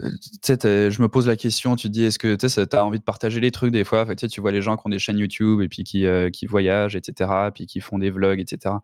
je 0.00 1.02
me 1.02 1.08
pose 1.08 1.28
la 1.28 1.36
question, 1.36 1.76
tu 1.76 1.88
te 1.88 1.92
dis, 1.92 2.04
est-ce 2.04 2.18
que 2.18 2.34
tu 2.34 2.76
as 2.76 2.84
envie 2.84 2.98
de 2.98 3.04
partager 3.04 3.40
les 3.40 3.50
trucs 3.50 3.72
des 3.72 3.84
fois? 3.84 4.06
Fait 4.06 4.16
tu 4.16 4.40
vois 4.40 4.52
les 4.52 4.62
gens 4.62 4.76
qui 4.76 4.82
ont 4.86 4.90
des 4.90 4.98
chaînes 4.98 5.18
YouTube 5.18 5.60
et 5.60 5.68
puis 5.68 5.84
qui, 5.84 6.06
euh, 6.06 6.30
qui 6.30 6.46
voyagent, 6.46 6.96
etc., 6.96 7.30
puis 7.54 7.66
qui 7.66 7.80
font 7.80 7.98
des 7.98 8.10
vlogs, 8.10 8.40
etc. 8.40 8.76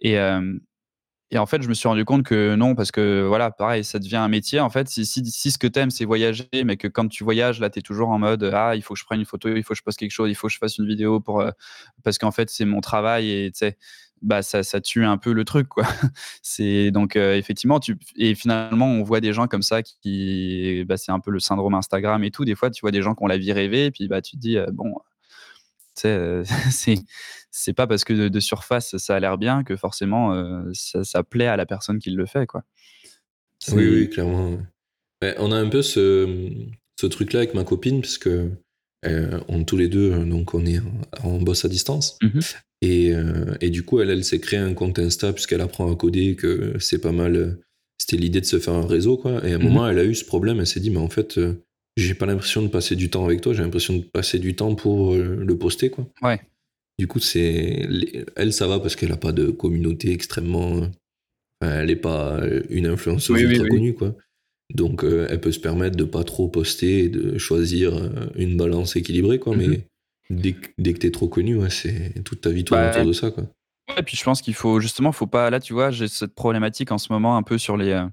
Et, 0.00 0.16
et 1.32 1.38
en 1.38 1.46
fait, 1.46 1.62
je 1.62 1.68
me 1.68 1.74
suis 1.74 1.86
rendu 1.88 2.04
compte 2.04 2.24
que 2.24 2.56
non, 2.56 2.74
parce 2.74 2.90
que 2.90 3.24
voilà, 3.26 3.50
pareil, 3.52 3.84
ça 3.84 3.98
devient 4.00 4.16
un 4.16 4.28
métier. 4.28 4.58
En 4.60 4.68
fait, 4.70 4.88
si, 4.88 5.04
ce 5.06 5.58
que 5.58 5.66
t'aimes, 5.68 5.90
c'est 5.90 6.04
voyager, 6.04 6.48
mais 6.64 6.76
que 6.76 6.88
quand 6.88 7.06
tu 7.08 7.22
voyages, 7.22 7.60
là, 7.60 7.70
tu 7.70 7.78
es 7.78 7.82
toujours 7.82 8.08
en 8.10 8.18
mode 8.18 8.50
Ah, 8.52 8.74
il 8.74 8.82
faut 8.82 8.94
que 8.94 9.00
je 9.00 9.04
prenne 9.04 9.20
une 9.20 9.26
photo, 9.26 9.48
il 9.54 9.62
faut 9.62 9.74
que 9.74 9.78
je 9.78 9.82
poste 9.84 9.98
quelque 9.98 10.10
chose, 10.10 10.28
il 10.30 10.34
faut 10.34 10.48
que 10.48 10.52
je 10.52 10.58
fasse 10.58 10.78
une 10.78 10.86
vidéo 10.88 11.20
pour. 11.20 11.40
euh, 11.40 11.50
parce 12.02 12.18
qu'en 12.18 12.32
fait, 12.32 12.50
c'est 12.50 12.64
mon 12.64 12.80
travail 12.80 13.30
et 13.30 13.50
tu 13.52 13.58
sais, 13.58 13.78
bah, 14.22 14.42
ça, 14.42 14.62
ça 14.62 14.80
tue 14.80 15.04
un 15.04 15.16
peu 15.18 15.32
le 15.32 15.44
truc, 15.44 15.68
quoi. 15.68 15.84
C'est 16.42 16.90
donc, 16.90 17.16
euh, 17.16 17.36
effectivement, 17.36 17.80
tu, 17.80 17.96
et 18.16 18.34
finalement, 18.34 18.86
on 18.86 19.02
voit 19.02 19.20
des 19.20 19.32
gens 19.32 19.46
comme 19.46 19.62
ça 19.62 19.82
qui. 19.82 20.84
Bah, 20.86 20.96
c'est 20.96 21.12
un 21.12 21.20
peu 21.20 21.30
le 21.30 21.40
syndrome 21.40 21.74
Instagram 21.74 22.22
et 22.24 22.30
tout. 22.30 22.44
Des 22.44 22.54
fois, 22.54 22.70
tu 22.70 22.80
vois 22.82 22.90
des 22.90 23.02
gens 23.02 23.14
qui 23.14 23.22
ont 23.24 23.26
la 23.28 23.38
vie 23.38 23.52
rêvée, 23.52 23.86
et 23.86 23.90
puis 23.90 24.08
bah, 24.08 24.20
tu 24.22 24.32
te 24.36 24.40
dis, 24.40 24.58
euh, 24.58 24.66
bon, 24.72 24.94
tu 25.96 26.08
c'est 26.70 26.94
c'est 27.50 27.72
pas 27.72 27.86
parce 27.86 28.04
que 28.04 28.12
de, 28.12 28.28
de 28.28 28.40
surface 28.40 28.96
ça 28.96 29.16
a 29.16 29.20
l'air 29.20 29.38
bien 29.38 29.64
que 29.64 29.76
forcément 29.76 30.34
euh, 30.34 30.62
ça, 30.72 31.04
ça 31.04 31.22
plaît 31.22 31.46
à 31.48 31.56
la 31.56 31.66
personne 31.66 31.98
qui 31.98 32.10
le 32.10 32.26
fait 32.26 32.46
quoi. 32.46 32.62
Oui, 33.72 33.86
oui, 33.88 34.08
clairement. 34.08 34.58
on 35.38 35.52
a 35.52 35.56
un 35.56 35.68
peu 35.68 35.82
ce, 35.82 36.50
ce 36.98 37.06
truc-là 37.06 37.40
avec 37.40 37.54
ma 37.54 37.64
copine, 37.64 38.00
parce 38.00 38.16
que 38.18 38.50
euh, 39.06 39.40
on 39.48 39.64
tous 39.64 39.76
les 39.76 39.88
deux, 39.88 40.12
euh, 40.12 40.24
donc 40.24 40.54
on 40.54 40.64
est 40.66 40.80
on 41.24 41.40
bosse 41.42 41.64
à 41.64 41.68
distance. 41.68 42.18
Mhm. 42.22 42.40
Et, 42.82 43.14
euh, 43.14 43.54
et 43.60 43.68
du 43.68 43.82
coup, 43.84 44.00
elle, 44.00 44.08
elle 44.10 44.24
s'est 44.24 44.40
créé 44.40 44.58
un 44.58 44.72
compte 44.72 44.98
Insta, 44.98 45.32
puisqu'elle 45.34 45.60
apprend 45.60 45.92
à 45.92 45.94
coder, 45.96 46.36
que 46.36 46.78
c'est 46.78 47.00
pas 47.00 47.12
mal. 47.12 47.58
C'était 47.98 48.16
l'idée 48.16 48.40
de 48.40 48.46
se 48.46 48.58
faire 48.58 48.72
un 48.74 48.86
réseau, 48.86 49.18
quoi. 49.18 49.46
Et 49.46 49.52
à 49.52 49.56
un 49.56 49.58
Mhm. 49.58 49.64
moment, 49.64 49.86
elle 49.88 49.98
a 49.98 50.04
eu 50.04 50.14
ce 50.14 50.24
problème, 50.24 50.58
elle 50.60 50.66
s'est 50.66 50.80
dit, 50.80 50.88
mais 50.90 50.98
en 50.98 51.10
fait, 51.10 51.38
j'ai 51.98 52.14
pas 52.14 52.24
l'impression 52.24 52.62
de 52.62 52.68
passer 52.68 52.96
du 52.96 53.10
temps 53.10 53.26
avec 53.26 53.42
toi, 53.42 53.52
j'ai 53.52 53.62
l'impression 53.62 53.94
de 53.96 54.02
passer 54.04 54.38
du 54.38 54.56
temps 54.56 54.74
pour 54.74 55.14
le 55.14 55.58
poster, 55.58 55.90
quoi. 55.90 56.06
Ouais. 56.22 56.40
Du 57.00 57.06
coup, 57.06 57.18
c'est 57.18 57.86
elle, 58.36 58.52
ça 58.52 58.66
va 58.66 58.78
parce 58.78 58.94
qu'elle 58.94 59.10
a 59.12 59.16
pas 59.16 59.32
de 59.32 59.46
communauté 59.50 60.12
extrêmement. 60.12 60.82
elle 61.62 61.90
est 61.90 61.96
pas 61.96 62.40
une 62.68 62.86
influenceuse 62.86 63.36
Oui, 63.42 63.44
ultra 63.48 63.64
oui. 63.64 63.70
connue, 63.70 63.94
quoi. 63.94 64.14
Donc, 64.74 65.02
euh, 65.02 65.26
elle 65.30 65.40
peut 65.40 65.50
se 65.50 65.60
permettre 65.60 65.96
de 65.96 66.04
pas 66.04 66.24
trop 66.24 66.46
poster 66.48 67.04
et 67.04 67.08
de 67.08 67.38
choisir 67.38 67.96
euh, 67.96 68.10
une 68.36 68.58
balance 68.58 68.96
équilibrée, 68.96 69.38
quoi. 69.38 69.56
Mhm. 69.56 69.66
Mais 69.66 69.86
dès, 70.28 70.52
que- 70.52 70.68
dès 70.76 70.92
que 70.92 70.98
t'es 70.98 71.10
trop 71.10 71.28
connu, 71.28 71.56
ouais, 71.56 71.70
c'est 71.70 72.22
toute 72.22 72.42
ta 72.42 72.50
vie 72.50 72.64
tourne 72.64 72.80
Bah, 72.82 72.90
autour 72.90 73.06
de 73.06 73.12
ça, 73.14 73.30
quoi. 73.30 73.44
Ouais, 73.96 74.02
puis 74.02 74.16
je 74.16 74.22
pense 74.24 74.42
qu'il 74.42 74.54
faut 74.54 74.78
justement, 74.78 75.10
faut 75.10 75.26
pas. 75.26 75.48
Là, 75.48 75.58
tu 75.58 75.72
vois, 75.72 75.90
j'ai 75.90 76.06
cette 76.06 76.34
problématique 76.34 76.92
en 76.92 76.98
ce 76.98 77.10
moment 77.12 77.36
un 77.38 77.42
peu 77.42 77.56
sur 77.56 77.76
les. 77.78 77.90
euh, 77.92 78.04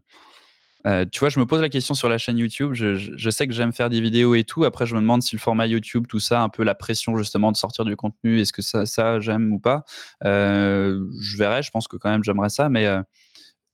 euh, 0.87 1.05
tu 1.11 1.19
vois, 1.19 1.29
je 1.29 1.39
me 1.39 1.45
pose 1.45 1.59
la 1.61 1.69
question 1.69 1.93
sur 1.93 2.07
la 2.07 2.17
chaîne 2.17 2.37
YouTube. 2.37 2.73
Je, 2.73 3.29
sais 3.29 3.45
que 3.47 3.53
j'aime 3.53 3.73
faire 3.73 3.89
des 3.89 3.99
vidéos 3.99 4.35
et 4.35 4.43
tout. 4.45 4.63
Après, 4.63 4.85
je 4.85 4.95
me 4.95 5.01
demande 5.01 5.21
si 5.21 5.35
le 5.35 5.39
format 5.39 5.67
YouTube, 5.67 6.07
tout 6.07 6.19
ça, 6.19 6.41
un 6.41 6.49
peu 6.49 6.63
la 6.63 6.75
pression 6.75 7.17
justement 7.17 7.51
de 7.51 7.57
sortir 7.57 7.83
du 7.83 7.95
contenu, 7.97 8.39
est-ce 8.39 8.53
que 8.53 8.61
ça, 8.61 8.85
ça 8.85 9.19
j'aime 9.19 9.51
ou 9.51 9.59
pas? 9.59 9.83
Euh, 10.23 11.05
Je 11.21 11.37
verrai. 11.37 11.61
Je 11.61 11.71
pense 11.71 11.87
que 11.87 11.97
quand 11.97 12.09
même, 12.09 12.23
j'aimerais 12.23 12.49
ça. 12.49 12.69
Mais 12.69 12.85
euh, 12.85 13.01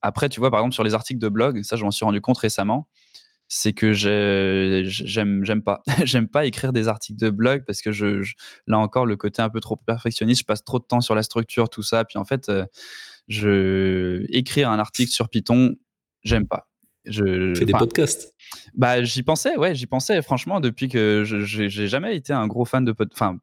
après, 0.01 0.29
tu 0.29 0.39
vois, 0.39 0.51
par 0.51 0.61
exemple, 0.61 0.73
sur 0.73 0.83
les 0.83 0.95
articles 0.95 1.19
de 1.19 1.29
blog, 1.29 1.61
ça, 1.63 1.75
je 1.75 1.83
m'en 1.83 1.91
suis 1.91 2.05
rendu 2.05 2.21
compte 2.21 2.37
récemment. 2.39 2.87
C'est 3.49 3.73
que 3.73 3.93
j'ai- 3.93 4.83
j'aime, 4.85 5.43
pas. 5.63 5.83
j'aime 6.05 6.27
pas 6.27 6.45
écrire 6.45 6.73
des 6.73 6.87
articles 6.87 7.19
de 7.19 7.29
blog 7.29 7.63
parce 7.67 7.81
que 7.81 7.91
je, 7.91 8.23
là 8.67 8.79
encore, 8.79 9.05
le 9.05 9.17
côté 9.17 9.41
un 9.43 9.49
peu 9.49 9.59
trop 9.61 9.75
perfectionniste, 9.77 10.41
je 10.41 10.45
passe 10.45 10.63
trop 10.63 10.79
de 10.79 10.85
temps 10.85 11.01
sur 11.01 11.15
la 11.15 11.23
structure, 11.23 11.69
tout 11.69 11.83
ça. 11.83 12.05
Puis 12.05 12.17
en 12.17 12.25
fait, 12.25 12.51
écrire 14.29 14.69
un 14.71 14.79
article 14.79 15.11
sur 15.11 15.29
Python, 15.29 15.75
j'aime 16.23 16.47
pas. 16.47 16.67
Je, 17.05 17.53
Fais 17.55 17.65
des 17.65 17.73
podcasts. 17.73 18.33
bah, 18.75 19.03
j'y 19.03 19.23
pensais, 19.23 19.57
ouais, 19.57 19.75
j'y 19.75 19.85
pensais. 19.87 20.21
Franchement, 20.21 20.59
depuis 20.59 20.87
que 20.87 21.23
je- 21.25 21.41
j'ai 21.41 21.87
jamais 21.87 22.15
été 22.15 22.31
un 22.33 22.47
gros 22.47 22.65
fan 22.65 22.85
de 22.85 22.91
pod, 22.91 23.09
enfin 23.13 23.37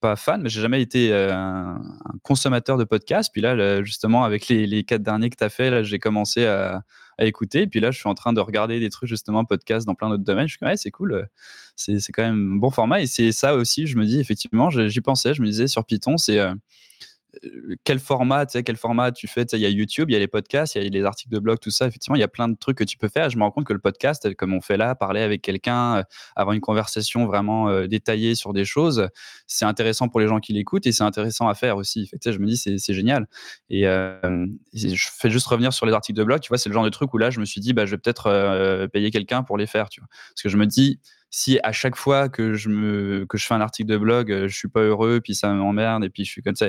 pas 0.00 0.14
fan, 0.14 0.42
mais 0.42 0.48
j'ai 0.48 0.60
jamais 0.60 0.80
été 0.80 1.12
euh, 1.12 1.34
un, 1.34 1.74
un 1.76 2.18
consommateur 2.22 2.76
de 2.76 2.84
podcasts. 2.84 3.32
Puis 3.32 3.40
là, 3.40 3.82
justement, 3.82 4.22
avec 4.24 4.46
les, 4.48 4.66
les 4.66 4.84
quatre 4.84 5.02
derniers 5.02 5.28
que 5.30 5.36
tu 5.36 5.42
as 5.42 5.48
fait, 5.48 5.70
là, 5.70 5.82
j'ai 5.82 5.98
commencé 5.98 6.46
à, 6.46 6.82
à 7.18 7.24
écouter. 7.24 7.66
Puis 7.66 7.80
là, 7.80 7.90
je 7.90 7.98
suis 7.98 8.08
en 8.08 8.14
train 8.14 8.32
de 8.32 8.40
regarder 8.40 8.78
des 8.78 8.90
trucs 8.90 9.08
justement 9.08 9.44
podcasts 9.44 9.86
dans 9.88 9.96
plein 9.96 10.08
d'autres 10.08 10.22
domaines. 10.22 10.46
Je 10.46 10.52
suis 10.52 10.58
comme, 10.60 10.68
ouais, 10.68 10.76
c'est 10.76 10.92
cool. 10.92 11.14
euh, 11.14 11.24
C'est 11.74 11.98
quand 12.12 12.22
même 12.22 12.52
un 12.54 12.56
bon 12.58 12.70
format. 12.70 13.00
Et 13.00 13.06
c'est 13.06 13.32
ça 13.32 13.56
aussi, 13.56 13.88
je 13.88 13.96
me 13.96 14.04
dis 14.04 14.20
effectivement, 14.20 14.70
j'y 14.70 15.00
pensais. 15.00 15.34
Je 15.34 15.42
me 15.42 15.46
disais 15.48 15.66
sur 15.66 15.84
Python, 15.84 16.16
c'est 16.16 16.38
euh, 16.38 16.54
quel 17.84 17.98
format, 17.98 18.46
tu 18.46 18.52
sais, 18.52 18.62
quel 18.62 18.76
format 18.76 19.12
tu 19.12 19.26
fais. 19.26 19.42
Il 19.52 19.58
y 19.58 19.66
a 19.66 19.68
YouTube, 19.68 20.10
il 20.10 20.14
y 20.14 20.16
a 20.16 20.18
les 20.18 20.28
podcasts, 20.28 20.74
il 20.74 20.82
y 20.82 20.86
a 20.86 20.88
les 20.88 21.04
articles 21.04 21.32
de 21.32 21.38
blog, 21.38 21.58
tout 21.60 21.70
ça. 21.70 21.86
Effectivement, 21.86 22.16
il 22.16 22.20
y 22.20 22.24
a 22.24 22.28
plein 22.28 22.48
de 22.48 22.56
trucs 22.56 22.78
que 22.78 22.84
tu 22.84 22.96
peux 22.96 23.08
faire. 23.08 23.28
Je 23.30 23.36
me 23.36 23.42
rends 23.42 23.50
compte 23.50 23.66
que 23.66 23.72
le 23.72 23.78
podcast, 23.78 24.26
euh, 24.26 24.34
comme 24.34 24.54
on 24.54 24.60
fait 24.60 24.76
là, 24.76 24.94
parler 24.94 25.20
avec 25.20 25.42
quelqu'un, 25.42 25.98
euh, 25.98 26.02
avoir 26.36 26.54
une 26.54 26.60
conversation 26.60 27.26
vraiment 27.26 27.68
euh, 27.68 27.86
détaillée 27.86 28.34
sur 28.34 28.52
des 28.52 28.64
choses, 28.64 29.08
c'est 29.46 29.64
intéressant 29.64 30.08
pour 30.08 30.20
les 30.20 30.28
gens 30.28 30.40
qui 30.40 30.52
l'écoutent 30.52 30.86
et 30.86 30.92
c'est 30.92 31.04
intéressant 31.04 31.48
à 31.48 31.54
faire 31.54 31.76
aussi. 31.76 32.06
Fait 32.06 32.32
je 32.32 32.38
me 32.38 32.46
dis, 32.46 32.56
c'est 32.56 32.94
génial. 32.94 33.26
Et 33.70 33.86
euh, 33.86 34.46
je 34.72 35.08
fais 35.12 35.30
juste 35.30 35.46
revenir 35.46 35.72
sur 35.72 35.86
les 35.86 35.92
articles 35.92 36.18
de 36.18 36.24
blog. 36.24 36.40
Tu 36.40 36.48
vois, 36.48 36.58
c'est 36.58 36.68
le 36.68 36.74
genre 36.74 36.84
de 36.84 36.90
truc 36.90 37.12
où 37.14 37.18
là, 37.18 37.30
je 37.30 37.40
me 37.40 37.44
suis 37.44 37.60
dit, 37.60 37.72
bah, 37.72 37.86
je 37.86 37.92
vais 37.92 37.98
peut-être 37.98 38.26
euh, 38.26 38.86
payer 38.88 39.10
quelqu'un 39.10 39.42
pour 39.42 39.58
les 39.58 39.66
faire. 39.66 39.88
Parce 39.88 40.42
que 40.42 40.48
je 40.48 40.56
me 40.56 40.66
dis, 40.66 41.00
si 41.30 41.58
à 41.62 41.72
chaque 41.72 41.96
fois 41.96 42.28
que 42.28 42.54
je, 42.54 42.68
me, 42.68 43.26
que 43.28 43.38
je 43.38 43.46
fais 43.46 43.54
un 43.54 43.60
article 43.60 43.88
de 43.90 43.96
blog, 43.98 44.32
euh, 44.32 44.48
je 44.48 44.56
suis 44.56 44.68
pas 44.68 44.80
heureux, 44.80 45.20
puis 45.22 45.34
ça 45.34 45.52
m'emmerde, 45.52 46.04
et 46.04 46.10
puis 46.10 46.24
je 46.24 46.30
suis 46.30 46.42
comme 46.42 46.56
ça, 46.56 46.68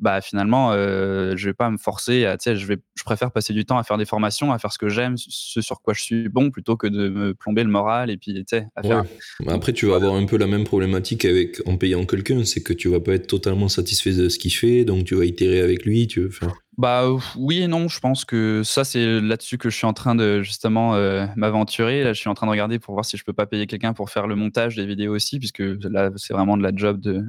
bah 0.00 0.20
finalement, 0.20 0.70
euh, 0.72 1.34
je 1.36 1.48
vais 1.48 1.54
pas 1.54 1.70
me 1.70 1.76
forcer 1.76 2.24
à, 2.24 2.36
je, 2.44 2.66
vais, 2.66 2.78
je 2.94 3.02
préfère 3.04 3.32
passer 3.32 3.52
du 3.52 3.64
temps 3.64 3.78
à 3.78 3.84
faire 3.84 3.98
des 3.98 4.04
formations, 4.04 4.52
à 4.52 4.58
faire 4.58 4.72
ce 4.72 4.78
que 4.78 4.88
j'aime, 4.88 5.16
ce 5.16 5.60
sur 5.60 5.80
quoi 5.80 5.94
je 5.94 6.02
suis 6.02 6.28
bon, 6.28 6.50
plutôt 6.50 6.76
que 6.76 6.86
de 6.86 7.08
me 7.08 7.34
plomber 7.34 7.64
le 7.64 7.70
moral, 7.70 8.10
et 8.10 8.16
puis, 8.16 8.44
tu 8.44 8.56
faire. 8.56 8.68
Ouais. 8.84 9.52
Après, 9.52 9.72
tu 9.72 9.86
vas 9.86 9.96
avoir 9.96 10.14
un 10.14 10.26
peu 10.26 10.36
la 10.36 10.46
même 10.46 10.64
problématique 10.64 11.24
avec 11.24 11.60
en 11.66 11.76
payant 11.76 12.04
quelqu'un, 12.06 12.44
c'est 12.44 12.62
que 12.62 12.72
tu 12.72 12.88
vas 12.88 13.00
pas 13.00 13.14
être 13.14 13.26
totalement 13.26 13.68
satisfait 13.68 14.12
de 14.12 14.28
ce 14.28 14.38
qu'il 14.38 14.52
fait, 14.52 14.84
donc 14.84 15.04
tu 15.04 15.14
vas 15.14 15.24
itérer 15.24 15.60
avec 15.60 15.84
lui. 15.84 16.06
Tu, 16.06 16.26
enfin, 16.28 16.52
Bah 16.76 17.04
oui 17.36 17.62
et 17.62 17.66
non, 17.66 17.88
je 17.88 17.98
pense 17.98 18.24
que 18.24 18.62
ça 18.64 18.84
c'est 18.84 19.20
là-dessus 19.20 19.58
que 19.58 19.70
je 19.70 19.76
suis 19.76 19.86
en 19.86 19.94
train 19.94 20.14
de 20.14 20.42
justement 20.42 20.94
euh, 20.94 21.26
m'aventurer. 21.36 22.04
Là, 22.04 22.12
je 22.12 22.20
suis 22.20 22.28
en 22.28 22.34
train 22.34 22.46
de 22.46 22.52
regarder 22.52 22.78
pour 22.78 22.94
voir 22.94 23.04
si 23.04 23.16
je 23.16 23.24
peux 23.24 23.32
pas 23.32 23.46
payer 23.46 23.66
quelqu'un 23.66 23.92
pour 23.94 24.10
faire 24.10 24.26
le 24.26 24.36
montage 24.36 24.76
des 24.76 24.86
vidéos 24.86 25.14
aussi, 25.14 25.38
puisque 25.38 25.60
là 25.60 26.10
c'est 26.16 26.32
vraiment 26.32 26.56
de 26.56 26.62
la 26.62 26.70
job 26.74 27.00
de 27.00 27.24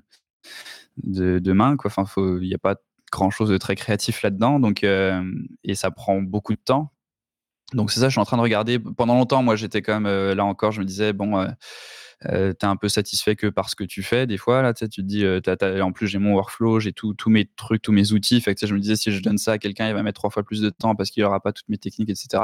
de, 1.04 1.54
main 1.54 1.78
quoi. 1.78 1.92
Enfin, 1.96 2.06
il 2.42 2.48
n'y 2.48 2.54
a 2.54 2.60
pas 2.60 2.76
grand 3.12 3.30
chose 3.30 3.50
de 3.50 3.58
très 3.58 3.76
créatif 3.76 4.22
là-dedans, 4.22 4.60
donc 4.60 4.84
euh, 4.84 5.24
et 5.64 5.76
ça 5.76 5.92
prend 5.92 6.22
beaucoup 6.22 6.54
de 6.54 6.62
temps. 6.64 6.92
Donc 7.74 7.92
c'est 7.92 8.00
ça, 8.00 8.08
je 8.08 8.14
suis 8.14 8.22
en 8.22 8.26
train 8.26 8.38
de 8.38 8.42
regarder. 8.42 8.80
Pendant 8.80 9.16
longtemps, 9.16 9.44
moi 9.44 9.56
j'étais 9.56 9.82
quand 9.82 9.94
même 9.94 10.08
euh, 10.08 10.36
là 10.36 10.46
encore, 10.46 10.72
je 10.72 10.80
me 10.80 10.86
disais 10.86 11.14
bon 11.14 11.38
euh, 11.38 11.48
tu 12.24 12.30
es 12.30 12.66
un 12.66 12.76
peu 12.76 12.90
satisfait 12.90 13.36
que 13.36 13.48
par 13.48 13.70
ce 13.70 13.76
que 13.76 13.84
tu 13.84 14.04
fais 14.04 14.28
des 14.28 14.38
fois 14.38 14.62
là 14.62 14.74
tu 14.74 14.90
te 14.90 15.02
dis 15.02 15.24
euh, 15.24 15.40
en 15.82 15.92
plus 15.92 16.08
j'ai 16.08 16.18
mon 16.18 16.34
workflow 16.34 16.80
j'ai 16.80 16.92
tous 16.92 17.16
mes 17.28 17.46
trucs 17.56 17.82
tous 17.82 17.92
mes 17.92 18.12
outils. 18.12 18.42
Fait 18.42 18.56
que, 18.56 18.68
je 18.68 18.74
me 18.74 18.80
disais 18.80 18.96
si 18.96 19.12
je 19.12 19.22
donne 19.22 19.38
ça 19.38 19.54
à 19.54 19.58
quelqu'un 19.58 19.88
il 19.88 19.94
va 19.94 20.04
mettre 20.04 20.20
trois 20.20 20.30
fois 20.30 20.44
plus 20.44 20.62
de 20.62 20.70
temps 20.70 20.96
parce 20.96 21.12
qu'il 21.12 21.24
n'aura 21.24 21.40
pas 21.40 21.54
toutes 21.54 21.70
mes 21.70 21.78
techniques 21.78 22.10
etc 22.10 22.44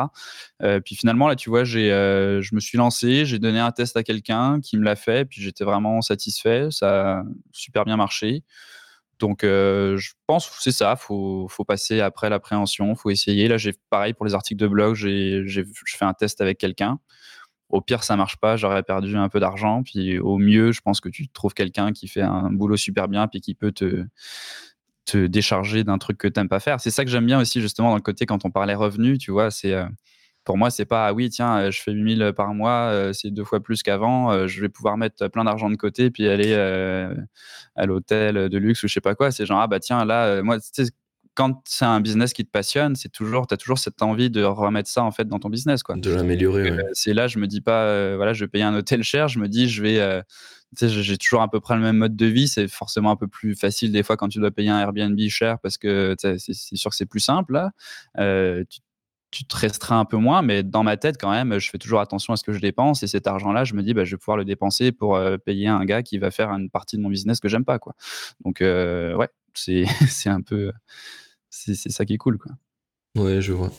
euh, 0.64 0.80
puis 0.80 0.96
finalement 0.96 1.28
là 1.28 1.36
tu 1.36 1.50
vois 1.50 1.64
j'ai 1.64 1.90
je 1.90 2.56
me 2.56 2.60
suis 2.60 2.78
lancé 2.78 3.26
j'ai 3.26 3.40
donné 3.40 3.60
un 3.60 3.72
test 3.72 3.98
à 3.98 4.04
quelqu'un 4.04 4.62
qui 4.62 4.78
me 4.78 4.84
l'a 4.84 4.96
fait 4.96 5.26
puis 5.26 5.42
j'étais 5.42 5.64
vraiment 5.64 6.02
satisfait. 6.02 6.68
Ça 6.72 7.20
a 7.20 7.24
super 7.52 7.86
bien 7.86 7.98
marché. 7.98 8.44
Donc, 9.20 9.40
je 9.44 10.12
pense 10.28 10.50
que 10.50 10.56
c'est 10.60 10.72
ça, 10.72 10.96
faut, 10.98 11.48
faut 11.50 11.64
passer 11.64 12.02
après 12.02 12.30
l'appréhension, 12.30 12.96
faut 12.96 13.10
essayer. 13.10 13.48
Là, 13.48 13.58
j'ai 13.58 13.74
pareil 13.90 14.14
pour 14.14 14.26
les 14.26 14.34
articles 14.34 14.62
de 14.62 14.68
blog, 14.68 14.96
j'ai, 14.96 15.44
je 15.46 15.64
fais 15.86 16.06
un 16.06 16.14
test 16.14 16.42
avec 16.42 16.58
quelqu'un. 16.58 17.00
Au 17.70 17.82
pire, 17.82 18.04
ça 18.04 18.16
marche 18.16 18.38
pas, 18.38 18.58
j'aurais 18.58 18.84
perdu 18.84 19.18
un 19.18 19.30
peu 19.30 19.40
d'argent. 19.40 19.84
Puis 19.84 20.20
au 20.20 20.38
mieux, 20.38 20.72
je 20.72 20.82
pense 20.82 21.02
que 21.02 21.10
tu 21.10 21.28
trouves 21.30 21.54
quelqu'un 21.54 21.92
qui 21.94 22.08
fait 22.08 22.22
un 22.22 22.52
boulot 22.52 22.78
super 22.78 23.08
bien 23.08 23.28
puis 23.28 23.42
qui 23.42 23.56
peut 23.56 23.72
te, 23.72 24.06
te 25.06 25.28
décharger 25.28 25.84
d'un 25.84 25.98
truc 25.98 26.18
que 26.18 26.28
tu 26.28 26.40
n'aimes 26.40 26.50
pas 26.50 26.60
faire. 26.60 26.80
C'est 26.80 26.92
ça 26.92 27.06
que 27.06 27.12
j'aime 27.12 27.26
bien 27.26 27.40
aussi, 27.40 27.62
justement, 27.62 27.90
dans 27.90 27.96
le 27.96 28.02
côté 28.02 28.26
quand 28.26 28.44
on 28.46 28.52
parlait 28.52 28.76
revenus, 28.76 29.20
tu 29.20 29.32
vois, 29.32 29.52
c'est. 29.52 29.74
Euh, 29.74 29.86
pour 30.44 30.58
moi, 30.58 30.70
c'est 30.70 30.86
pas 30.86 31.08
ah 31.08 31.14
oui, 31.14 31.30
tiens, 31.32 31.58
euh, 31.58 31.72
je 31.72 31.82
fais 31.82 31.92
8000 31.92 32.34
par 32.36 32.54
mois, 32.54 32.90
euh, 32.92 33.14
c'est 33.14 33.32
deux 33.32 33.44
fois 33.44 33.62
plus 33.62 33.82
qu'avant, 33.82 34.48
je 34.48 34.62
vais 34.62 34.70
pouvoir 34.70 34.96
mettre 34.96 35.28
plein 35.30 35.44
d'argent 35.44 35.72
de 35.72 35.76
côté 35.76 36.12
puis 36.12 36.28
aller 36.28 36.54
à 37.76 37.86
l'hôtel 37.86 38.50
de 38.50 38.58
luxe 38.58 38.84
ou 38.84 38.88
je 38.88 38.94
sais 38.94 39.02
pas 39.02 39.16
quoi. 39.16 39.32
C'est 39.32 39.46
genre, 39.46 39.60
ah 39.60 39.68
bah 39.68 39.80
tiens, 39.80 40.06
là, 40.06 40.44
moi, 40.44 40.58
quand 41.36 41.62
c'est 41.66 41.86
un 41.86 42.00
business 42.00 42.34
qui 42.34 42.46
te 42.46 42.50
passionne, 42.50 42.96
c'est 42.96 43.10
toujours, 43.10 43.46
tu 43.46 43.54
as 43.54 43.58
toujours 43.58 43.78
cette 43.78 44.02
envie 44.02 44.30
de 44.30 44.42
remettre 44.42 44.90
ça 44.90 45.04
en 45.04 45.12
fait 45.12 45.28
dans 45.28 45.38
ton 45.38 45.50
business, 45.50 45.84
quoi. 45.84 45.96
De 45.98 46.10
l'améliorer. 46.10 46.72
Euh, 46.72 46.84
c'est 46.94 47.14
là, 47.14 47.28
je 47.28 47.40
me 47.40 47.48
dis 47.48 47.62
pas, 47.62 47.84
euh, 47.84 48.14
voilà, 48.16 48.34
je 48.34 48.46
vais 48.46 48.48
payer 48.48 48.64
un 48.64 48.74
hôtel 48.74 49.04
cher, 49.04 49.28
je 49.28 49.40
me 49.40 49.50
dis, 49.50 49.68
je 49.68 49.84
vais, 49.84 50.00
euh, 50.00 50.22
j'ai 50.80 51.18
toujours 51.18 51.42
à 51.42 51.50
peu 51.50 51.60
près 51.60 51.76
le 51.76 51.82
même 51.82 51.98
mode 51.98 52.16
de 52.16 52.26
vie. 52.26 52.48
C'est 52.48 52.70
forcément 52.70 53.12
un 53.12 53.18
peu 53.18 53.28
plus 53.28 53.54
facile 53.54 53.92
des 53.92 54.02
fois 54.02 54.16
quand 54.16 54.30
tu 54.30 54.40
dois 54.40 54.52
payer 54.52 54.70
un 54.70 54.80
Airbnb 54.80 55.20
cher 55.28 55.60
parce 55.60 55.78
que 55.78 56.16
c'est 56.18 56.76
sûr 56.76 56.90
que 56.90 56.96
c'est 56.96 57.06
plus 57.06 57.20
simple 57.20 57.54
là. 57.54 57.72
Tu, 58.70 58.80
tu, 59.32 59.46
te 59.46 59.58
restreins 59.58 60.00
un 60.00 60.06
peu 60.06 60.16
moins, 60.16 60.42
mais 60.42 60.64
dans 60.64 60.84
ma 60.84 60.96
tête 60.96 61.18
quand 61.20 61.32
même, 61.32 61.60
je 61.60 61.70
fais 61.70 61.78
toujours 61.78 62.00
attention 62.00 62.32
à 62.32 62.38
ce 62.38 62.44
que 62.44 62.54
je 62.54 62.60
dépense 62.60 63.04
et 63.04 63.08
cet 63.08 63.28
argent-là, 63.28 63.66
je 63.66 63.74
me 63.74 63.84
dis, 63.84 63.94
bah, 63.94 64.06
je 64.06 64.12
vais 64.12 64.18
pouvoir 64.18 64.38
le 64.38 64.46
dépenser 64.46 64.94
pour 64.94 65.20
payer 65.46 65.68
un 65.68 65.84
gars 65.84 66.02
qui 66.02 66.18
va 66.18 66.32
faire 66.32 66.50
une 66.52 66.70
partie 66.70 66.96
de 66.96 67.02
mon 67.02 67.10
business 67.10 67.42
que 67.42 67.50
j'aime 67.50 67.66
pas, 67.66 67.78
quoi. 67.78 67.96
Donc 68.46 68.62
ouais, 68.62 69.28
c'est 69.56 70.30
un 70.30 70.42
peu 70.42 70.72
c'est 71.56 71.92
ça 71.92 72.06
qui 72.06 72.14
est 72.14 72.18
cool. 72.18 72.38
Quoi. 72.38 72.52
Ouais, 73.16 73.42
je 73.42 73.54
vois. 73.54 73.72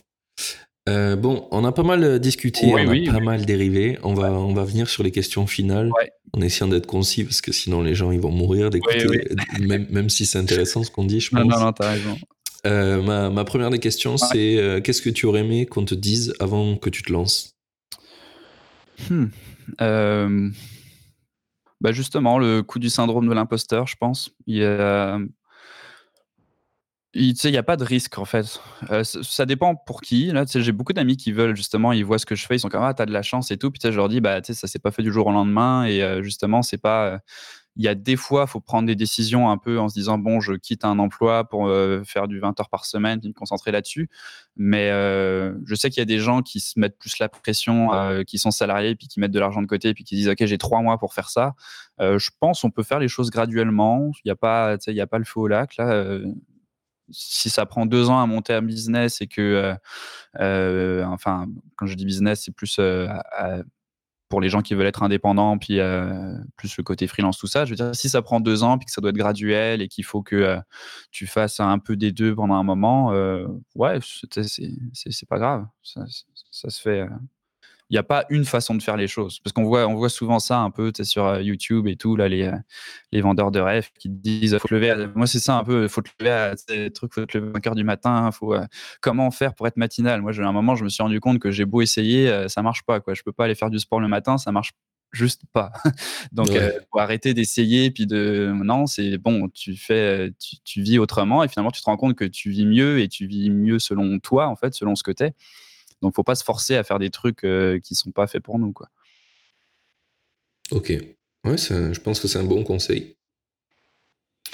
Euh, 0.89 1.17
bon, 1.17 1.49
on 1.51 1.65
a 1.65 1.73
pas 1.73 1.83
mal 1.83 2.05
euh, 2.05 2.19
discuté, 2.19 2.67
on 2.67 2.77
a 2.77 3.13
pas 3.13 3.21
mal 3.21 3.45
dérivé. 3.45 3.99
On 4.03 4.15
va, 4.15 4.33
on 4.33 4.55
va 4.55 4.65
venir 4.65 4.89
sur 4.89 5.03
les 5.03 5.11
questions 5.11 5.47
finales 5.47 5.91
en 6.33 6.41
essayant 6.41 6.69
d'être 6.69 6.87
concis 6.87 7.25
parce 7.25 7.41
que 7.41 7.51
sinon 7.53 7.83
les 7.83 7.95
gens 7.95 8.13
ils 8.13 8.21
vont 8.21 8.31
mourir 8.31 8.71
d'écouter, 8.71 9.29
même, 9.61 9.87
même 9.91 10.09
si 10.09 10.27
c'est 10.27 10.39
intéressant 10.39 10.85
ce 10.85 10.91
qu'on 10.91 11.05
dit, 11.05 11.21
je 11.21 11.31
pense. 11.31 11.41
Non, 11.41 11.49
non, 11.49 11.61
non, 11.67 11.73
t'as 11.73 11.91
raison. 11.91 12.17
Euh, 12.67 13.03
ma, 13.03 13.31
ma, 13.31 13.45
première 13.45 13.71
des 13.71 13.79
questions, 13.79 14.17
c'est 14.17 14.81
qu'est-ce 14.85 15.03
que 15.03 15.11
tu 15.11 15.27
aurais 15.27 15.41
aimé 15.41 15.67
qu'on 15.67 15.85
te 15.85 15.95
dise 15.95 16.35
avant 16.41 16.77
que 16.77 16.91
tu 16.91 17.03
te 17.03 17.13
lances? 17.13 17.57
Hmm. 19.11 19.27
bah 21.81 21.93
Justement, 21.93 22.39
le 22.39 22.63
coup 22.63 22.79
du 22.79 22.91
syndrome 22.91 23.29
de 23.29 23.35
l'imposteur, 23.35 23.87
je 23.87 23.97
pense. 23.99 24.31
Il 24.47 24.57
y 24.57 24.65
a 24.65 25.19
il 27.19 27.51
n'y 27.51 27.57
a 27.57 27.63
pas 27.63 27.77
de 27.77 27.85
risque 27.85 28.19
en 28.19 28.25
fait. 28.25 28.61
Euh, 28.91 29.03
ça, 29.05 29.47
dépend 29.47 29.75
pour 29.75 30.03
qui. 30.03 30.33
J'ai 30.55 30.73
beaucoup 30.73 30.93
d'amis 30.93 31.17
qui 31.17 31.33
veulent 31.33 31.57
justement, 31.57 31.93
ils 31.93 32.05
voient 32.05 32.19
ce 32.19 32.27
que 32.27 32.35
je 32.35 32.47
fais, 32.47 32.57
ils 32.57 32.61
sont 32.61 32.69
comme 32.69 32.83
ah 32.83 32.93
t'as 32.93 33.07
de 33.07 33.13
la 33.13 33.23
chance 33.23 33.51
et 33.51 33.57
tout. 33.57 33.71
Puis 33.71 33.81
je 33.83 33.97
leur 33.97 34.09
dis 34.09 34.21
bah 34.21 34.41
tu 34.43 34.53
ça 34.55 34.67
s'est 34.67 34.79
pas 34.79 34.91
fait 34.91 35.03
du 35.03 35.13
jour 35.13 35.27
au 35.27 35.33
lendemain 35.33 35.85
et 35.85 36.03
euh, 36.03 36.23
justement 36.23 36.63
c'est 36.63 36.79
pas. 36.79 37.07
Euh, 37.07 37.19
il 37.79 37.85
y 37.85 37.89
a 37.89 37.95
des 37.95 38.17
fois, 38.17 38.47
faut 38.47 38.61
prendre 38.61 38.87
des 38.87 38.97
décisions 38.97 39.51
un 39.51 39.59
peu 39.59 39.79
en 39.79 39.91
se 39.91 39.95
disant 39.95 40.17
bon, 40.17 40.41
je 40.41 40.55
quitte 40.55 40.87
un 40.87 40.99
emploi 40.99 41.45
pour 41.47 41.71
faire 42.07 42.27
du 42.27 42.41
20 42.41 42.59
heures 42.59 42.71
par 42.71 42.87
semaine, 42.87 43.21
puis 43.21 43.29
me 43.29 43.35
concentrer 43.35 43.71
là-dessus. 43.71 44.09
Mais 44.57 44.89
je 44.89 45.75
sais 45.75 45.91
qu'il 45.91 46.01
y 46.01 46.03
a 46.03 46.07
des 46.07 46.19
gens 46.19 46.41
qui 46.41 46.59
se 46.59 46.81
mettent 46.81 46.99
plus 46.99 47.19
la 47.19 47.29
pression, 47.29 47.91
qui 48.27 48.39
sont 48.39 48.51
salariés, 48.51 48.95
puis 48.95 49.09
qui 49.09 49.21
mettent 49.21 49.31
de 49.31 49.39
l'argent 49.39 49.61
de 49.61 49.67
côté, 49.67 49.93
puis 49.93 50.05
qui 50.05 50.15
disent 50.15 50.31
ok, 50.31 50.47
j'ai 50.47 50.57
trois 50.57 50.81
mois 50.81 50.97
pour 50.97 51.13
faire 51.13 51.29
ça. 51.29 51.55
je 52.01 52.31
pense 52.41 52.65
on 52.65 52.71
peut 52.71 52.83
faire 52.83 52.99
les 52.99 53.09
choses 53.09 53.29
graduellement. 53.29 54.11
Il 54.25 54.29
n'y 54.29 54.33
a 54.33 54.37
pas, 54.37 54.79
il 54.87 54.99
a 54.99 55.07
pas 55.07 55.19
le 55.19 55.25
feu 55.27 55.41
au 55.41 55.47
lac 55.47 55.77
là 55.77 56.19
si 57.11 57.51
ça 57.51 57.67
prend 57.67 57.87
deux 57.87 58.11
ans 58.11 58.21
à 58.21 58.27
monter 58.27 58.53
un 58.53 58.63
business 58.63 59.21
et 59.21 59.27
que, 59.27 59.41
euh, 59.41 59.75
euh, 60.41 61.05
enfin, 61.05 61.47
quand 61.77 61.87
je 61.87 61.95
dis 61.95 62.05
business, 62.05 62.43
c'est 62.45 62.55
plus 62.55 62.77
euh, 62.79 63.09
pour 64.29 64.41
les 64.41 64.49
gens 64.49 64.61
qui 64.63 64.75
veulent 64.75 64.87
être 64.87 65.03
indépendants, 65.03 65.57
puis 65.57 65.79
plus 66.57 66.77
le 66.77 66.83
côté 66.83 67.07
freelance, 67.07 67.39
tout 67.39 67.47
ça. 67.47 67.65
Je 67.65 67.71
veux 67.71 67.77
dire, 67.77 67.95
si 67.95 68.09
ça 68.09 68.23
prend 68.23 68.41
deux 68.41 68.65
ans, 68.65 68.77
puis 68.77 68.87
que 68.87 68.93
ça 68.93 69.01
doit 69.01 69.11
être 69.11 69.17
graduel 69.17 69.83
et 69.83 69.89
qu'il 69.89 70.05
faut 70.05 70.23
que 70.23 70.59
tu 71.13 71.29
fasses 71.29 71.61
un 71.61 71.79
peu 71.79 71.97
des 71.97 72.11
deux 72.11 72.35
pendant 72.35 72.57
un 72.57 72.65
moment, 72.65 73.11
ouais, 73.77 73.99
c'est 74.03 75.29
pas 75.29 75.39
grave. 75.39 75.67
ça 75.85 76.71
se 76.71 76.81
fait 76.81 77.07
il 77.89 77.95
n'y 77.95 77.99
a 77.99 78.03
pas 78.03 78.25
une 78.31 78.45
façon 78.45 78.75
de 78.75 78.83
faire 78.83 78.97
les 78.97 79.07
choses. 79.07 79.39
Parce 79.41 79.53
qu'on 79.53 79.65
voit, 79.65 79.87
on 79.87 79.95
voit 79.95 80.09
souvent 80.09 80.41
ça 80.41 80.59
un 80.59 80.71
peu 80.71 80.91
sur 81.03 81.25
euh, 81.25 81.43
YouTube 81.43 81.87
et 81.87 81.97
tout, 81.97 82.17
là, 82.17 82.29
les, 82.29 82.45
euh, 82.45 82.57
les 83.13 83.21
vendeurs 83.21 83.53
de 83.53 83.61
rêves 83.61 83.91
qui 83.99 84.09
disent 84.09 84.59
faut 84.59 84.69
te 84.69 84.75
lever. 84.75 85.09
moi, 85.15 85.27
c'est 85.27 85.39
ça 85.39 85.57
un 85.57 85.65
peu, 85.65 85.87
faut 85.87 86.03
te 86.03 86.11
lever 86.19 86.31
à 86.31 86.55
des 86.69 86.93
trucs, 86.93 87.15
faut 87.15 87.25
te 87.25 87.39
lever 87.39 87.51
à 87.51 87.53
5 87.55 87.67
heures 87.69 87.75
du 87.77 87.85
matin. 87.85 88.31
Faut, 88.33 88.55
euh, 88.55 88.65
comment 89.01 89.31
faire 89.31 89.55
pour 89.55 89.69
être 89.69 89.77
matinal? 89.77 90.21
Moi, 90.21 90.33
à 90.37 90.43
un 90.43 90.53
moment, 90.53 90.75
je 90.75 90.83
me 90.83 90.89
suis 90.89 91.03
rendu 91.03 91.21
compte 91.21 91.39
que 91.39 91.53
j'ai 91.53 91.65
beau 91.65 91.81
essayer, 91.81 92.49
ça 92.49 92.63
marche 92.63 92.83
pas. 92.83 93.01
Quoi. 93.01 93.15
Je 93.15 93.23
peux 93.23 93.33
pas 93.33 93.45
aller 93.45 93.55
faire 93.55 93.71
du 93.71 93.79
sport 93.79 94.01
le 94.01 94.09
matin, 94.09 94.37
ça 94.37 94.51
marche 94.51 94.73
juste 95.13 95.43
pas. 95.53 95.71
Donc, 96.33 96.49
il 96.51 96.81
faut 96.93 96.99
arrêter 96.99 97.35
d'essayer, 97.35 97.93
puis 97.93 98.07
de 98.07 98.53
non, 98.65 98.87
c'est 98.87 99.17
bon, 99.17 99.49
tu 99.49 99.77
fais, 99.77 100.33
tu, 100.41 100.57
tu, 100.65 100.83
vis 100.83 100.99
autrement, 100.99 101.45
et 101.45 101.49
finalement, 101.49 101.71
tu 101.71 101.81
te 101.81 101.87
rends 101.87 101.97
compte 101.97 102.17
que 102.17 102.25
tu 102.25 102.51
vis 102.51 102.67
mieux 102.67 102.99
et 102.99 103.09
tu 103.09 103.27
vis 103.27 103.49
mieux 103.51 103.79
selon 103.79 104.19
toi, 104.19 104.49
en 104.49 104.57
fait, 104.57 104.75
selon 104.75 104.97
ce 104.97 105.05
que 105.05 105.13
tu 105.13 105.25
es. 105.25 105.35
Donc, 106.03 106.15
faut 106.15 106.25
pas 106.25 106.35
se 106.35 106.45
forcer 106.45 106.77
à 106.77 106.85
faire 106.85 106.99
des 106.99 107.11
trucs 107.11 107.45
euh, 107.45 107.79
qui 107.81 107.95
sont 107.95 108.11
pas 108.11 108.27
faits 108.27 108.43
pour 108.43 108.59
nous, 108.59 108.73
quoi. 108.73 108.89
Ok. 110.71 110.93
Ouais, 111.45 111.57
je 111.57 112.01
pense 112.01 112.21
que 112.21 112.29
c'est 112.29 112.39
un 112.39 112.45
bon 112.45 112.65
conseil. 112.65 113.17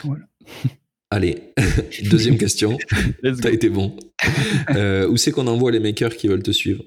Voilà. 0.04 0.24
Allez, 1.10 1.52
deuxième 2.10 2.38
question. 2.38 2.78
T'as 3.42 3.50
été 3.50 3.68
bon. 3.68 3.96
Euh, 4.70 5.06
où 5.08 5.18
c'est 5.18 5.30
qu'on 5.30 5.46
envoie 5.46 5.70
les 5.70 5.80
makers 5.80 6.16
qui 6.16 6.26
veulent 6.26 6.42
te 6.42 6.52
suivre? 6.52 6.82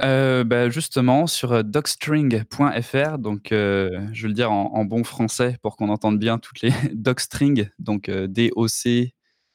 Euh, 0.00 0.44
bah, 0.44 0.70
justement 0.70 1.26
sur 1.26 1.62
docstring.fr, 1.62 3.18
donc 3.18 3.48
je 3.50 4.22
vais 4.22 4.28
le 4.28 4.32
dire 4.32 4.50
en, 4.50 4.84
bon 4.86 5.04
français 5.04 5.58
pour 5.60 5.76
qu'on 5.76 5.90
entende 5.90 6.18
bien 6.18 6.38
toutes 6.38 6.62
les 6.62 6.72
docstring, 6.94 7.68
donc 7.78 8.10
D-O-C 8.10 9.12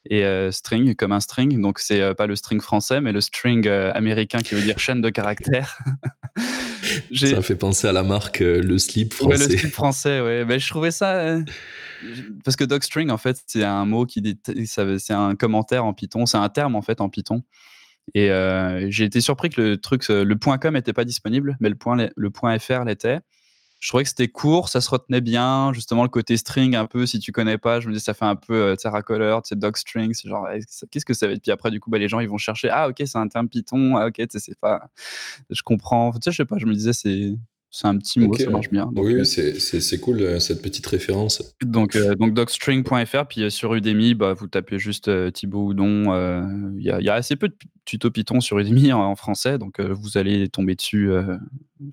et 0.10 0.24
euh, 0.24 0.52
string 0.52 0.96
comme 0.96 1.12
un 1.12 1.20
string. 1.20 1.60
Donc 1.62 1.80
c'est 1.80 2.02
euh, 2.02 2.14
pas 2.14 2.28
le 2.28 2.36
string 2.36 2.62
français, 2.62 3.02
mais 3.02 3.12
le 3.12 3.22
string 3.22 3.68
euh, 3.68 3.92
américain 3.94 4.40
qui 4.40 4.56
veut 4.56 4.62
dire 4.62 4.80
chaîne 4.80 5.02
de 5.02 5.10
caractères. 5.10 5.80
ça 7.14 7.42
fait 7.42 7.56
penser 7.56 7.88
à 7.88 7.92
la 7.92 8.04
marque 8.04 8.40
le 8.40 8.78
slip 8.78 9.14
français. 9.14 9.44
Ouais, 9.44 9.48
le 9.48 9.58
slip 9.58 9.74
français, 9.74 10.22
ouais. 10.22 10.46
Ben, 10.46 10.60
je 10.60 10.68
trouvais 10.70 10.92
ça 10.92 11.38
parce 12.44 12.56
que 12.56 12.64
docstring 12.64 13.10
en 13.10 13.18
fait 13.18 13.42
c'est 13.48 13.64
un 13.64 13.86
mot 13.86 14.06
qui 14.06 14.22
dit 14.22 14.40
c'est 14.66 15.14
un 15.14 15.36
commentaire 15.36 15.86
en 15.86 15.94
Python, 15.94 16.26
c'est 16.26 16.38
un 16.38 16.50
terme 16.50 16.76
en 16.76 16.82
fait 16.82 17.02
en 17.02 17.10
Python. 17.10 17.44
Et 18.14 18.30
j'ai 18.90 19.04
été 19.04 19.20
surpris 19.20 19.50
que 19.50 19.62
le 19.62 19.78
truc, 19.78 20.08
le 20.08 20.36
point 20.36 20.58
.com 20.58 20.76
n'était 20.76 20.94
pas 20.94 21.04
disponible, 21.04 21.58
mais 21.60 21.70
le 21.70 21.76
point, 21.76 22.08
le 22.16 22.30
point 22.30 22.58
.fr 22.58 22.86
l'était 22.86 23.20
je 23.80 23.90
trouvais 23.90 24.04
que 24.04 24.10
c'était 24.10 24.28
court, 24.28 24.70
ça 24.70 24.82
se 24.82 24.90
retenait 24.90 25.22
bien. 25.22 25.72
Justement, 25.74 26.04
le 26.04 26.10
côté 26.10 26.36
string, 26.38 26.76
un 26.76 26.86
peu, 26.88 27.06
si 27.06 27.20
tu 27.20 27.32
connais 27.32 27.58
pas, 27.58 27.80
je 27.80 27.88
me 27.88 27.94
dis, 27.94 28.00
ça 28.00 28.14
fait 28.14 28.26
un 28.26 28.36
peu 28.36 28.74
euh, 28.74 28.76
racoleur, 28.86 29.44
tu 29.44 29.50
sais, 29.50 29.56
dog 29.56 29.78
string. 29.78 30.14
C'est 30.14 30.30
genre, 30.30 30.48
qu'est-ce 30.90 31.06
que 31.06 31.14
ça 31.14 31.28
va 31.28 31.34
être? 31.34 31.42
Puis 31.42 31.52
après, 31.52 31.70
du 31.70 31.80
coup, 31.80 31.90
bah, 31.90 32.00
les 32.00 32.08
gens, 32.08 32.20
ils 32.20 32.30
vont 32.30 32.38
chercher, 32.38 32.70
ah, 32.70 32.90
ok, 32.90 32.96
c'est 33.06 33.18
un 33.18 33.28
terme 33.28 33.50
Python, 33.50 33.96
ah, 33.98 34.08
ok, 34.08 34.22
c'est 34.30 34.60
pas. 34.60 34.90
Je 35.50 35.62
comprends. 35.62 36.12
Tu 36.14 36.20
sais, 36.24 36.32
je 36.32 36.38
sais 36.38 36.46
pas, 36.46 36.58
je 36.58 36.66
me 36.66 36.74
disais, 36.74 36.94
c'est. 36.94 37.34
C'est 37.70 37.88
un 37.88 37.98
petit 37.98 38.20
mot, 38.20 38.34
ça 38.34 38.50
marche 38.50 38.70
bien. 38.70 38.90
oui, 38.96 39.26
c'est 39.26 40.00
cool 40.00 40.40
cette 40.40 40.62
petite 40.62 40.86
référence. 40.88 41.44
Donc, 41.62 41.98
donc 42.18 42.34
docstring.fr, 42.34 43.26
puis 43.28 43.52
sur 43.52 43.76
Udemy, 43.76 44.16
bah, 44.16 44.34
vous 44.34 44.48
tapez 44.48 44.80
juste 44.80 45.12
Thibaut 45.34 45.68
Houdon. 45.68 46.74
Il 46.78 46.82
y, 46.82 47.04
y, 47.04 47.10
a 47.10 47.14
assez 47.14 47.36
peu 47.36 47.50
de 47.50 47.56
tutos 47.86 48.10
Python 48.10 48.40
sur 48.40 48.58
Udemy 48.58 48.94
en, 48.94 49.16
français, 49.16 49.58
donc 49.58 49.82
vous 49.82 50.18
allez 50.18 50.48
tomber 50.48 50.76
dessus 50.76 51.12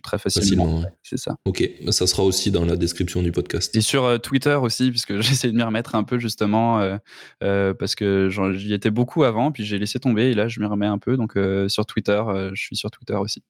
très 0.03 0.19
facilement. 0.19 0.83
C'est 1.03 1.19
ça. 1.19 1.37
Ok, 1.45 1.69
bah, 1.85 1.93
ça 1.93 2.07
sera 2.07 2.23
aussi 2.23 2.53
dans 2.53 2.65
la 2.65 2.77
description 2.77 3.23
du 3.23 3.33
podcast. 3.33 3.75
Et 3.75 3.81
sur 3.81 4.21
Twitter 4.21 4.55
aussi, 4.55 4.91
puisque 4.91 5.21
j'essaie 5.21 5.49
de 5.51 5.57
m'y 5.57 5.63
remettre 5.63 5.97
un 5.97 6.05
peu 6.05 6.19
justement, 6.19 6.99
parce 7.41 7.97
que 7.97 8.29
j'y 8.55 8.73
étais 8.73 8.91
beaucoup 8.91 9.25
avant, 9.25 9.51
puis 9.51 9.65
j'ai 9.65 9.79
laissé 9.79 9.99
tomber, 9.99 10.31
et 10.31 10.35
là 10.35 10.47
je 10.47 10.61
m'y 10.61 10.67
remets 10.67 10.87
un 10.87 10.99
peu. 10.99 11.17
Donc 11.17 11.37
sur 11.67 11.85
Twitter, 11.85 12.23
je 12.55 12.63
suis 12.63 12.77
sur 12.77 12.93
Twitter 12.93 13.15
aussi. 13.15 13.43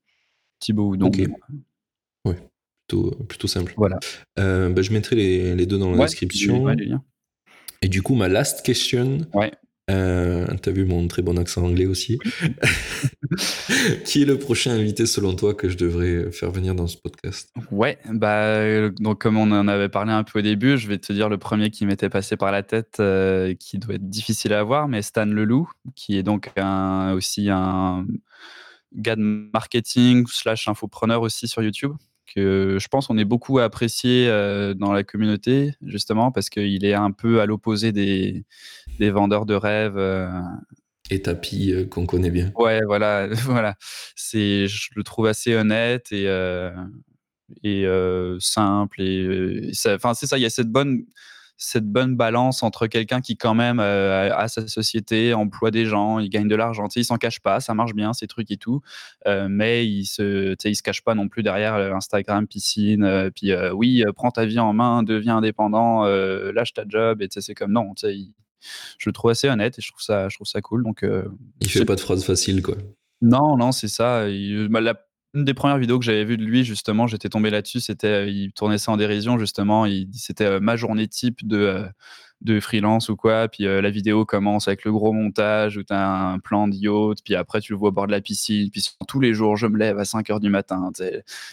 Thibaut 0.58 0.88
Houdon. 0.88 1.08
Ok. 1.08 1.28
Oui, 2.24 2.34
plutôt, 2.88 3.10
plutôt 3.24 3.48
simple. 3.48 3.74
Voilà. 3.76 3.98
Euh, 4.38 4.70
bah, 4.70 4.82
je 4.82 4.92
mettrai 4.92 5.16
les, 5.16 5.54
les 5.54 5.66
deux 5.66 5.78
dans 5.78 5.90
la 5.90 6.04
description. 6.04 6.66
Et 7.82 7.88
du 7.88 8.02
coup, 8.02 8.14
ma 8.14 8.28
last 8.28 8.64
question. 8.64 9.18
Ouais. 9.34 9.52
Euh, 9.90 10.46
T'as 10.62 10.70
vu 10.70 10.86
mon 10.86 11.06
très 11.08 11.20
bon 11.20 11.36
accent 11.36 11.62
anglais 11.62 11.84
aussi. 11.84 12.18
Qui 14.06 14.22
est 14.22 14.24
le 14.24 14.38
prochain 14.38 14.70
invité 14.70 15.04
selon 15.04 15.34
toi 15.34 15.52
que 15.52 15.68
je 15.68 15.76
devrais 15.76 16.32
faire 16.32 16.50
venir 16.50 16.74
dans 16.74 16.86
ce 16.86 16.96
podcast? 16.96 17.52
Ouais, 17.70 17.98
bah 18.10 18.88
donc 18.90 19.20
comme 19.20 19.36
on 19.36 19.50
en 19.52 19.68
avait 19.68 19.90
parlé 19.90 20.12
un 20.12 20.24
peu 20.24 20.38
au 20.38 20.42
début, 20.42 20.78
je 20.78 20.88
vais 20.88 20.96
te 20.96 21.12
dire 21.12 21.28
le 21.28 21.36
premier 21.36 21.70
qui 21.70 21.84
m'était 21.84 22.08
passé 22.08 22.38
par 22.38 22.50
la 22.50 22.62
tête, 22.62 22.96
euh, 23.00 23.54
qui 23.54 23.78
doit 23.78 23.96
être 23.96 24.08
difficile 24.08 24.54
à 24.54 24.62
voir, 24.62 24.88
mais 24.88 25.02
Stan 25.02 25.26
Leloup, 25.26 25.68
qui 25.94 26.16
est 26.16 26.22
donc 26.22 26.50
un, 26.56 27.12
aussi 27.12 27.50
un 27.50 28.06
gars 28.94 29.16
de 29.16 29.50
marketing 29.52 30.24
slash 30.28 30.66
infopreneur 30.68 31.20
aussi 31.20 31.46
sur 31.46 31.62
YouTube 31.62 31.92
que 32.32 32.78
je 32.80 32.88
pense 32.88 33.06
qu'on 33.06 33.18
est 33.18 33.24
beaucoup 33.24 33.58
apprécié 33.58 34.28
euh, 34.28 34.74
dans 34.74 34.92
la 34.92 35.04
communauté, 35.04 35.74
justement, 35.84 36.32
parce 36.32 36.50
qu'il 36.50 36.84
est 36.84 36.94
un 36.94 37.10
peu 37.10 37.40
à 37.40 37.46
l'opposé 37.46 37.92
des, 37.92 38.44
des, 38.98 39.10
vendeurs 39.10 39.46
de 39.46 39.54
rêves. 39.54 39.98
Euh. 39.98 40.30
Et 41.10 41.22
tapis 41.22 41.72
euh, 41.72 41.84
qu'on 41.84 42.06
connaît 42.06 42.30
bien. 42.30 42.52
Ouais, 42.56 42.80
voilà, 42.86 43.28
voilà. 43.44 43.76
C'est, 44.16 44.66
je 44.66 44.90
le 44.96 45.02
trouve 45.02 45.26
assez 45.26 45.54
honnête 45.54 46.12
et, 46.12 46.24
et 47.62 47.86
simple. 48.40 49.02
Et, 49.02 49.70
enfin, 49.86 50.14
c'est 50.14 50.26
ça, 50.26 50.38
il 50.38 50.42
y 50.42 50.46
a 50.46 50.50
cette 50.50 50.70
bonne 50.70 51.04
cette 51.56 51.86
bonne 51.86 52.16
balance 52.16 52.62
entre 52.62 52.86
quelqu'un 52.86 53.20
qui 53.20 53.36
quand 53.36 53.54
même 53.54 53.80
euh, 53.80 54.34
a 54.34 54.48
sa 54.48 54.66
société, 54.66 55.34
emploie 55.34 55.70
des 55.70 55.86
gens, 55.86 56.18
il 56.18 56.28
gagne 56.28 56.48
de 56.48 56.56
l'argent, 56.56 56.88
il 56.94 57.04
s'en 57.04 57.16
cache 57.16 57.40
pas, 57.40 57.60
ça 57.60 57.74
marche 57.74 57.94
bien, 57.94 58.12
ces 58.12 58.26
trucs 58.26 58.50
et 58.50 58.56
tout, 58.56 58.80
euh, 59.26 59.46
mais 59.48 59.86
il 59.86 60.04
se, 60.04 60.56
il 60.64 60.76
se 60.76 60.82
cache 60.82 61.02
pas 61.02 61.14
non 61.14 61.28
plus 61.28 61.42
derrière 61.42 61.74
euh, 61.74 61.92
Instagram, 61.92 62.46
piscine, 62.46 63.30
puis 63.34 63.52
oui, 63.72 64.02
prends 64.16 64.30
ta 64.30 64.44
vie 64.44 64.58
en 64.58 64.72
main, 64.72 65.02
deviens 65.02 65.38
indépendant, 65.38 66.04
lâche 66.04 66.74
ta 66.74 66.84
job, 66.88 67.22
et 67.22 67.28
c'est 67.30 67.54
comme 67.54 67.72
non, 67.72 67.92
je 68.00 69.08
le 69.08 69.12
trouve 69.12 69.30
assez 69.30 69.48
honnête 69.48 69.78
et 69.78 69.82
je 69.82 69.90
trouve 69.90 70.02
ça, 70.02 70.28
je 70.28 70.36
trouve 70.36 70.46
ça 70.46 70.60
cool. 70.60 70.82
Donc, 70.84 71.04
il 71.60 71.68
fait 71.68 71.84
pas 71.84 71.96
de 71.96 72.00
phrases 72.00 72.24
faciles, 72.24 72.62
quoi. 72.62 72.76
Non, 73.20 73.56
non, 73.56 73.72
c'est 73.72 73.88
ça. 73.88 74.28
Il, 74.28 74.68
bah, 74.68 74.80
une 75.34 75.44
des 75.44 75.54
premières 75.54 75.78
vidéos 75.78 75.98
que 75.98 76.04
j'avais 76.04 76.24
vues 76.24 76.36
de 76.36 76.44
lui, 76.44 76.64
justement, 76.64 77.06
j'étais 77.08 77.28
tombé 77.28 77.50
là-dessus. 77.50 77.80
C'était, 77.80 78.06
euh, 78.06 78.28
il 78.28 78.52
tournait 78.52 78.78
ça 78.78 78.92
en 78.92 78.96
dérision, 78.96 79.36
justement. 79.38 79.84
Il, 79.84 80.08
c'était 80.14 80.44
euh, 80.44 80.60
ma 80.60 80.76
journée 80.76 81.08
type 81.08 81.46
de, 81.46 81.56
euh, 81.58 81.88
de 82.40 82.60
freelance 82.60 83.08
ou 83.08 83.16
quoi. 83.16 83.48
Puis 83.48 83.64
la 83.64 83.90
vidéo 83.90 84.24
commence 84.26 84.68
avec 84.68 84.84
le 84.84 84.92
gros 84.92 85.12
montage 85.12 85.76
où 85.78 85.82
tu 85.82 85.92
as 85.92 86.08
un 86.08 86.38
plan 86.38 86.68
de 86.68 86.74
yacht. 86.74 87.18
Puis 87.24 87.34
après, 87.34 87.60
tu 87.60 87.72
le 87.72 87.78
vois 87.78 87.88
au 87.88 87.92
bord 87.92 88.06
de 88.06 88.12
la 88.12 88.20
piscine. 88.20 88.70
Puis 88.70 88.84
tous 89.08 89.18
les 89.18 89.32
jours, 89.32 89.56
je 89.56 89.66
me 89.66 89.78
lève 89.78 89.98
à 89.98 90.04
5 90.04 90.28
heures 90.30 90.40
du 90.40 90.50
matin. 90.50 90.90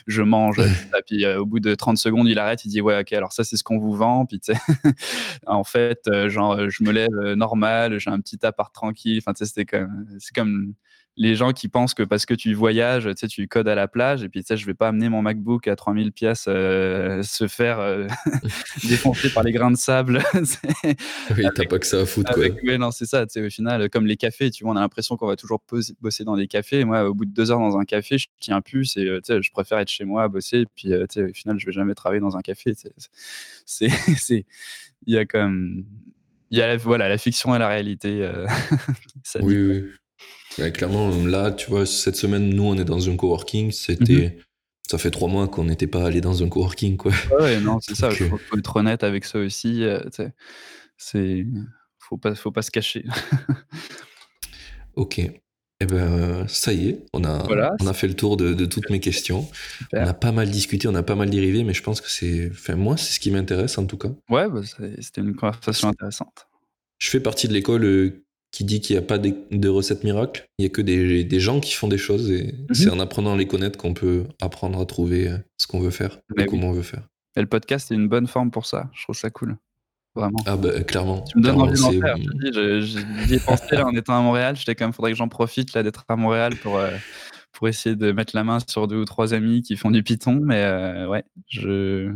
Je 0.06 0.22
mange. 0.22 0.60
puis 1.08 1.26
au 1.26 1.46
bout 1.46 1.62
de 1.62 1.76
30 1.76 1.98
secondes, 1.98 2.28
il 2.28 2.38
arrête. 2.38 2.66
Il 2.66 2.70
dit 2.70 2.82
Ouais, 2.82 3.00
ok, 3.00 3.14
alors 3.14 3.32
ça, 3.32 3.46
c'est 3.46 3.56
ce 3.56 3.64
qu'on 3.64 3.80
vous 3.80 3.94
vend. 3.94 4.26
Puis 4.26 4.42
en 5.48 5.64
fait, 5.64 6.10
genre, 6.28 6.70
je 6.70 6.84
me 6.84 6.92
lève 6.92 7.34
normal. 7.38 7.98
J'ai 7.98 8.10
un 8.10 8.20
petit 8.20 8.46
appart 8.46 8.74
tranquille. 8.74 9.22
Enfin, 9.26 9.32
c'était 9.34 9.66
comme, 9.66 10.06
c'est 10.20 10.36
comme 10.36 10.74
les 11.22 11.36
gens 11.36 11.54
qui 11.54 11.68
pensent 11.68 11.94
que 11.94 12.02
parce 12.02 12.26
que 12.26 12.34
tu 12.34 12.52
voyages, 12.56 13.04
tu 13.04 13.14
sais, 13.16 13.28
tu 13.28 13.48
codes 13.48 13.68
à 13.68 13.76
la 13.76 13.88
plage 13.88 14.24
et 14.24 14.30
puis 14.30 14.42
tu 14.42 14.48
sais, 14.48 14.58
je 14.58 14.66
vais 14.66 14.74
pas 14.74 14.88
amener 14.88 15.08
mon 15.08 15.22
MacBook 15.22 15.68
à 15.68 15.76
3000 15.76 16.12
pièces 16.12 16.46
euh, 16.48 17.22
se 17.22 17.48
faire 17.48 17.80
euh, 17.80 18.08
défoncer 18.90 19.30
par 19.30 19.44
les 19.44 19.52
grains 19.52 19.70
de 19.70 19.78
sable. 19.78 20.24
oui, 20.84 21.46
t'as 21.56 21.66
pas 21.66 21.78
que 21.78 21.86
ça 21.86 22.00
à 22.00 22.06
foutre, 22.08 22.34
quoi. 22.34 22.78
Non, 22.80 22.90
c'est 22.90 23.06
ça, 23.06 23.28
tu 23.28 23.34
sais, 23.34 23.46
au 23.46 23.52
final, 23.52 23.88
comme 23.92 24.08
les 24.08 24.18
cafés, 24.18 24.50
tu 24.50 24.64
vois, 24.64 24.74
on 24.74 24.78
a 24.78 24.80
l'impression 24.80 25.16
qu'on 25.16 25.28
va 25.28 25.36
toujours 25.36 25.62
bosser 26.02 26.24
dans 26.24 26.36
des 26.36 26.48
cafés. 26.48 26.86
Moi, 26.86 27.08
au 27.08 27.14
bout 27.14 27.26
de 27.26 27.34
deux 27.34 27.52
heures 27.52 27.60
dans 27.60 27.78
un 27.78 27.86
café, 27.86 28.18
je 28.18 28.26
tiens 28.40 28.62
plus 28.62 28.98
et, 28.98 29.06
euh, 29.06 29.22
tu 29.22 29.32
sais, 29.32 29.44
je 29.44 29.52
préfère 29.52 29.78
être 29.78 29.92
chez 29.92 30.06
moi 30.06 30.24
à 30.24 30.28
bosser 30.28 30.62
et 30.62 30.66
puis, 30.66 30.90
tu 30.90 31.06
sais, 31.12 31.24
au 31.30 31.34
final, 31.36 31.60
je 31.60 31.68
vais 31.68 31.72
jamais 31.72 31.94
travailler 31.94 32.22
dans 32.22 32.36
un 32.36 32.42
café. 32.42 32.74
C'est, 33.68 33.90
c'est, 34.18 34.46
il 35.06 35.14
y 35.14 35.20
a 35.20 35.26
comme, 35.26 35.86
il 36.50 36.58
y 36.58 36.64
a, 36.64 36.76
voilà, 36.78 37.10
la 37.10 37.20
fiction 37.20 37.56
et 37.56 37.60
la 37.60 37.68
réalité. 37.68 38.28
oui, 39.40 39.56
oui 39.56 39.92
clairement, 40.74 41.10
là, 41.26 41.52
tu 41.52 41.70
vois, 41.70 41.86
cette 41.86 42.16
semaine, 42.16 42.50
nous, 42.50 42.64
on 42.64 42.76
est 42.76 42.86
dans 42.86 43.10
un 43.10 43.16
coworking. 43.16 43.72
C'était. 43.72 44.36
Mhm. 44.36 44.44
Ça 44.90 44.98
fait 44.98 45.12
trois 45.12 45.30
mois 45.30 45.48
qu'on 45.48 45.64
n'était 45.64 45.88
pas 45.88 46.06
allé 46.06 46.20
dans 46.20 46.44
un 46.44 46.50
coworking, 46.50 46.98
quoi. 46.98 47.14
Ouais, 47.40 47.60
non, 47.60 47.80
c'est 47.80 47.96
ça. 47.96 48.10
Il 48.12 48.30
faut, 48.30 48.58
être 48.58 48.76
honnête 48.76 49.04
avec 49.04 49.26
ça 49.26 49.40
aussi. 49.40 49.84
Euh, 49.84 50.02
c'est. 50.98 51.46
Faut 52.00 52.18
pas, 52.18 52.36
faut 52.36 52.52
pas 52.52 52.62
se 52.62 52.72
cacher. 52.72 53.06
ok. 54.96 55.22
Eh 55.84 55.86
ben, 55.88 56.48
ça 56.48 56.74
y 56.74 56.90
est, 56.90 57.06
on 57.12 57.24
a, 57.24 57.44
on 57.80 57.88
a 57.88 57.94
fait 57.94 58.08
le 58.08 58.14
tour 58.14 58.38
de, 58.38 58.66
toutes 58.66 58.92
mes 58.92 59.00
questions. 59.00 59.50
On 59.94 60.06
a 60.06 60.14
pas 60.14 60.32
mal 60.32 60.52
discuté, 60.52 60.88
on 60.88 60.94
a 60.94 61.02
pas 61.02 61.16
mal 61.16 61.32
dérivé, 61.32 61.64
mais 61.64 61.74
je 61.74 61.82
pense 61.82 62.02
que 62.02 62.10
c'est. 62.10 62.52
Enfin, 62.52 62.76
moi, 62.76 62.98
c'est 62.98 63.14
ce 63.14 63.20
qui 63.20 63.32
m'intéresse 63.32 63.80
en 63.80 63.88
tout 63.88 63.98
cas. 63.98 64.10
Ouais, 64.30 64.48
bah, 64.48 64.62
c'était 65.00 65.22
une 65.22 65.36
conversation 65.36 65.88
intéressante. 65.88 66.48
Je 67.00 67.10
fais 67.10 67.20
partie 67.20 67.48
de 67.48 67.54
l'école 67.54 67.84
euh, 67.84 68.24
qui 68.52 68.66
dit 68.66 68.82
qu'il 68.82 68.96
n'y 68.96 69.02
a 69.02 69.06
pas 69.06 69.18
de, 69.18 69.70
recettes 69.70 70.04
miracles. 70.04 70.50
Il 70.58 70.64
n'y 70.64 70.68
a 70.68 70.70
que 70.70 70.82
des, 70.82 71.40
gens 71.40 71.60
qui 71.60 71.74
font 71.74 71.88
des 71.88 71.98
choses 71.98 72.30
et 72.30 72.54
mhm. 72.54 72.74
c'est 72.74 72.90
en 72.90 73.00
apprenant 73.00 73.34
à 73.34 73.38
les 73.38 73.48
connaître 73.48 73.78
qu'on 73.78 73.94
peut 73.94 74.26
apprendre 74.42 74.80
à 74.80 74.86
trouver 74.86 75.30
euh, 75.30 75.38
ce 75.58 75.68
qu'on 75.68 75.80
veut 75.80 75.92
faire 75.92 76.20
et 76.38 76.46
comment 76.46 76.70
on 76.70 76.74
veut 76.74 76.82
faire. 76.82 77.08
Et 77.38 77.42
le 77.42 77.48
podcast 77.48 77.92
est 77.92 77.96
une 77.96 78.10
bonne 78.10 78.28
forme 78.28 78.52
pour 78.52 78.66
ça. 78.66 78.90
Je 78.94 79.04
trouve 79.04 79.16
ça 79.16 79.30
cool. 79.30 79.58
Vraiment. 80.14 80.40
Ah 80.46 80.58
bah 80.58 80.84
clairement. 80.84 81.22
Tu 81.22 81.38
me 81.38 81.44
donnes 81.44 81.62
envie 81.62 81.80
d'en 81.80 81.92
faire. 81.92 82.18
J'y 82.82 83.34
ai 83.34 83.40
pensé 83.40 83.76
là 83.76 83.88
en 83.88 83.96
étant 83.96 84.18
à 84.18 84.22
Montréal. 84.22 84.58
J'étais 84.58 84.76
quand 84.76 84.84
même, 84.86 84.94
faudrait 84.94 85.12
que 85.12 85.18
j'en 85.18 85.30
profite 85.30 85.74
là 85.74 85.84
d'être 85.84 86.04
à 86.10 86.18
Montréal 86.18 86.54
pour, 86.58 86.78
euh, 86.78 86.92
pour 87.54 87.70
essayer 87.70 87.96
de 87.96 88.12
mettre 88.12 88.36
la 88.36 88.44
main 88.44 88.58
sur 88.68 88.90
deux 88.90 88.98
ou 88.98 89.06
trois 89.06 89.34
amis 89.34 89.62
qui 89.62 89.78
font 89.78 89.90
du 89.90 90.04
Python. 90.04 90.42
Mais 90.44 90.62
euh, 90.64 91.08
ouais, 91.08 91.24
je, 91.48 92.12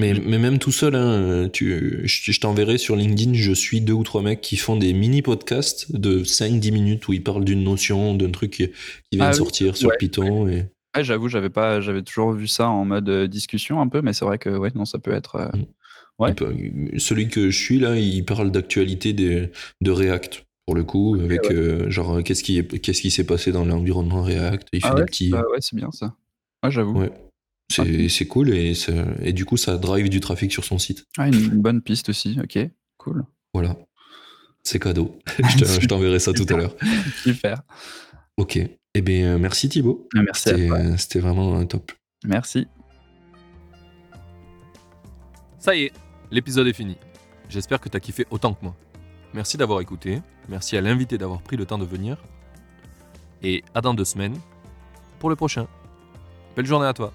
mais, 0.00 0.14
mais, 0.14 0.38
même 0.38 0.58
tout 0.58 0.72
seul, 0.72 0.94
hein, 0.94 1.48
tu, 1.52 2.02
je, 2.04 2.40
t'enverrai 2.40 2.78
sur 2.78 2.96
LinkedIn, 2.96 3.34
je 3.34 3.52
suis 3.52 3.80
deux 3.80 3.92
ou 3.92 4.02
trois 4.02 4.22
mecs 4.22 4.40
qui 4.40 4.56
font 4.56 4.76
des 4.76 4.92
mini-podcasts 4.92 5.94
de 5.94 6.24
5-10 6.24 6.72
minutes 6.72 7.08
où 7.08 7.12
ils 7.12 7.22
parlent 7.22 7.44
d'une 7.44 7.62
notion, 7.62 8.14
d'un 8.14 8.30
truc 8.30 8.50
qui, 8.50 8.70
vient 9.12 9.26
de 9.26 9.30
ah 9.30 9.32
sortir 9.32 9.76
sur 9.76 9.90
Python. 9.98 10.48
Et... 10.48 10.66
Ouais, 10.96 11.04
j'avoue, 11.04 11.28
j'avais 11.28 11.50
pas, 11.50 11.80
j'avais 11.80 12.02
toujours 12.02 12.32
vu 12.32 12.48
ça 12.48 12.68
en 12.68 12.84
mode 12.84 13.08
euh, 13.08 13.26
discussion 13.28 13.80
un 13.80 13.88
peu, 13.88 14.02
mais 14.02 14.12
c'est 14.12 14.24
vrai 14.24 14.38
que 14.38 14.50
ouais, 14.50 14.70
non, 14.74 14.84
ça 14.84 14.98
peut 14.98 15.12
être. 15.12 15.36
Euh, 15.36 15.48
mm. 15.56 15.64
ouais. 16.18 16.98
celui 16.98 17.28
que 17.28 17.50
je 17.50 17.58
suis 17.58 17.78
là, 17.78 17.96
il 17.96 18.24
parle 18.24 18.50
d'actualité 18.50 19.12
de 19.12 19.90
React 19.90 20.44
pour 20.66 20.76
le 20.76 20.84
coup, 20.84 21.16
avec 21.20 21.50
euh, 21.50 21.90
genre 21.90 22.22
qu'est-ce 22.22 22.44
qui 22.44 22.64
qu'est-ce 22.64 23.02
qui 23.02 23.10
s'est 23.10 23.26
passé 23.26 23.50
dans 23.50 23.64
l'environnement 23.64 24.22
React. 24.22 24.68
Il 24.72 24.80
ah 24.84 24.90
fait 24.90 24.94
des 24.94 25.04
petits. 25.04 25.30
Bah 25.30 25.42
ouais, 25.50 25.58
c'est 25.60 25.74
bien 25.74 25.90
ça. 25.90 26.14
Ouais, 26.62 26.70
j'avoue. 26.70 26.96
Ouais. 26.96 27.10
C'est 27.70 28.26
cool 28.26 28.50
et, 28.50 28.72
et, 29.22 29.32
du 29.32 29.44
coup, 29.44 29.56
ça 29.56 29.76
drive 29.76 30.08
du 30.08 30.20
trafic 30.20 30.52
sur 30.52 30.64
son 30.64 30.78
site. 30.78 31.06
Ah, 31.16 31.28
une, 31.28 31.60
bonne 31.60 31.80
piste 31.80 32.08
aussi, 32.08 32.38
ok, 32.42 32.58
cool. 32.96 33.24
Voilà, 33.54 33.76
c'est 34.62 34.80
cadeau. 34.80 35.18
je 35.38 35.86
t'enverrai 35.86 36.18
ça 36.18 36.32
tout 36.32 36.46
à 36.48 36.56
l'heure. 36.56 36.76
Super. 37.22 37.62
Ok, 38.36 38.58
eh 38.94 39.00
bien, 39.02 39.38
merci 39.38 39.68
Thibaut. 39.68 40.08
Ah, 40.16 40.22
merci 40.22 40.50
C'était 40.98 41.20
vraiment 41.20 41.64
top. 41.66 41.92
Merci. 42.24 42.66
Ça 45.58 45.74
y 45.76 45.84
est, 45.84 45.92
l'épisode 46.30 46.66
est 46.66 46.72
fini. 46.72 46.96
J'espère 47.48 47.80
que 47.80 47.88
tu 47.88 47.96
as 47.96 48.00
kiffé 48.00 48.26
autant 48.30 48.54
que 48.54 48.64
moi. 48.64 48.76
Merci 49.32 49.56
d'avoir 49.56 49.80
écouté, 49.80 50.22
merci 50.48 50.76
à 50.76 50.80
l'invité 50.80 51.18
d'avoir 51.18 51.40
pris 51.40 51.56
le 51.56 51.66
temps 51.66 51.78
de 51.78 51.84
venir. 51.84 52.16
Et 53.42 53.62
à 53.74 53.80
dans 53.80 53.94
deux 53.94 54.04
semaines 54.04 54.36
pour 55.18 55.30
le 55.30 55.36
prochain. 55.36 55.66
Belle 56.56 56.66
journée 56.66 56.86
à 56.86 56.92
toi. 56.92 57.12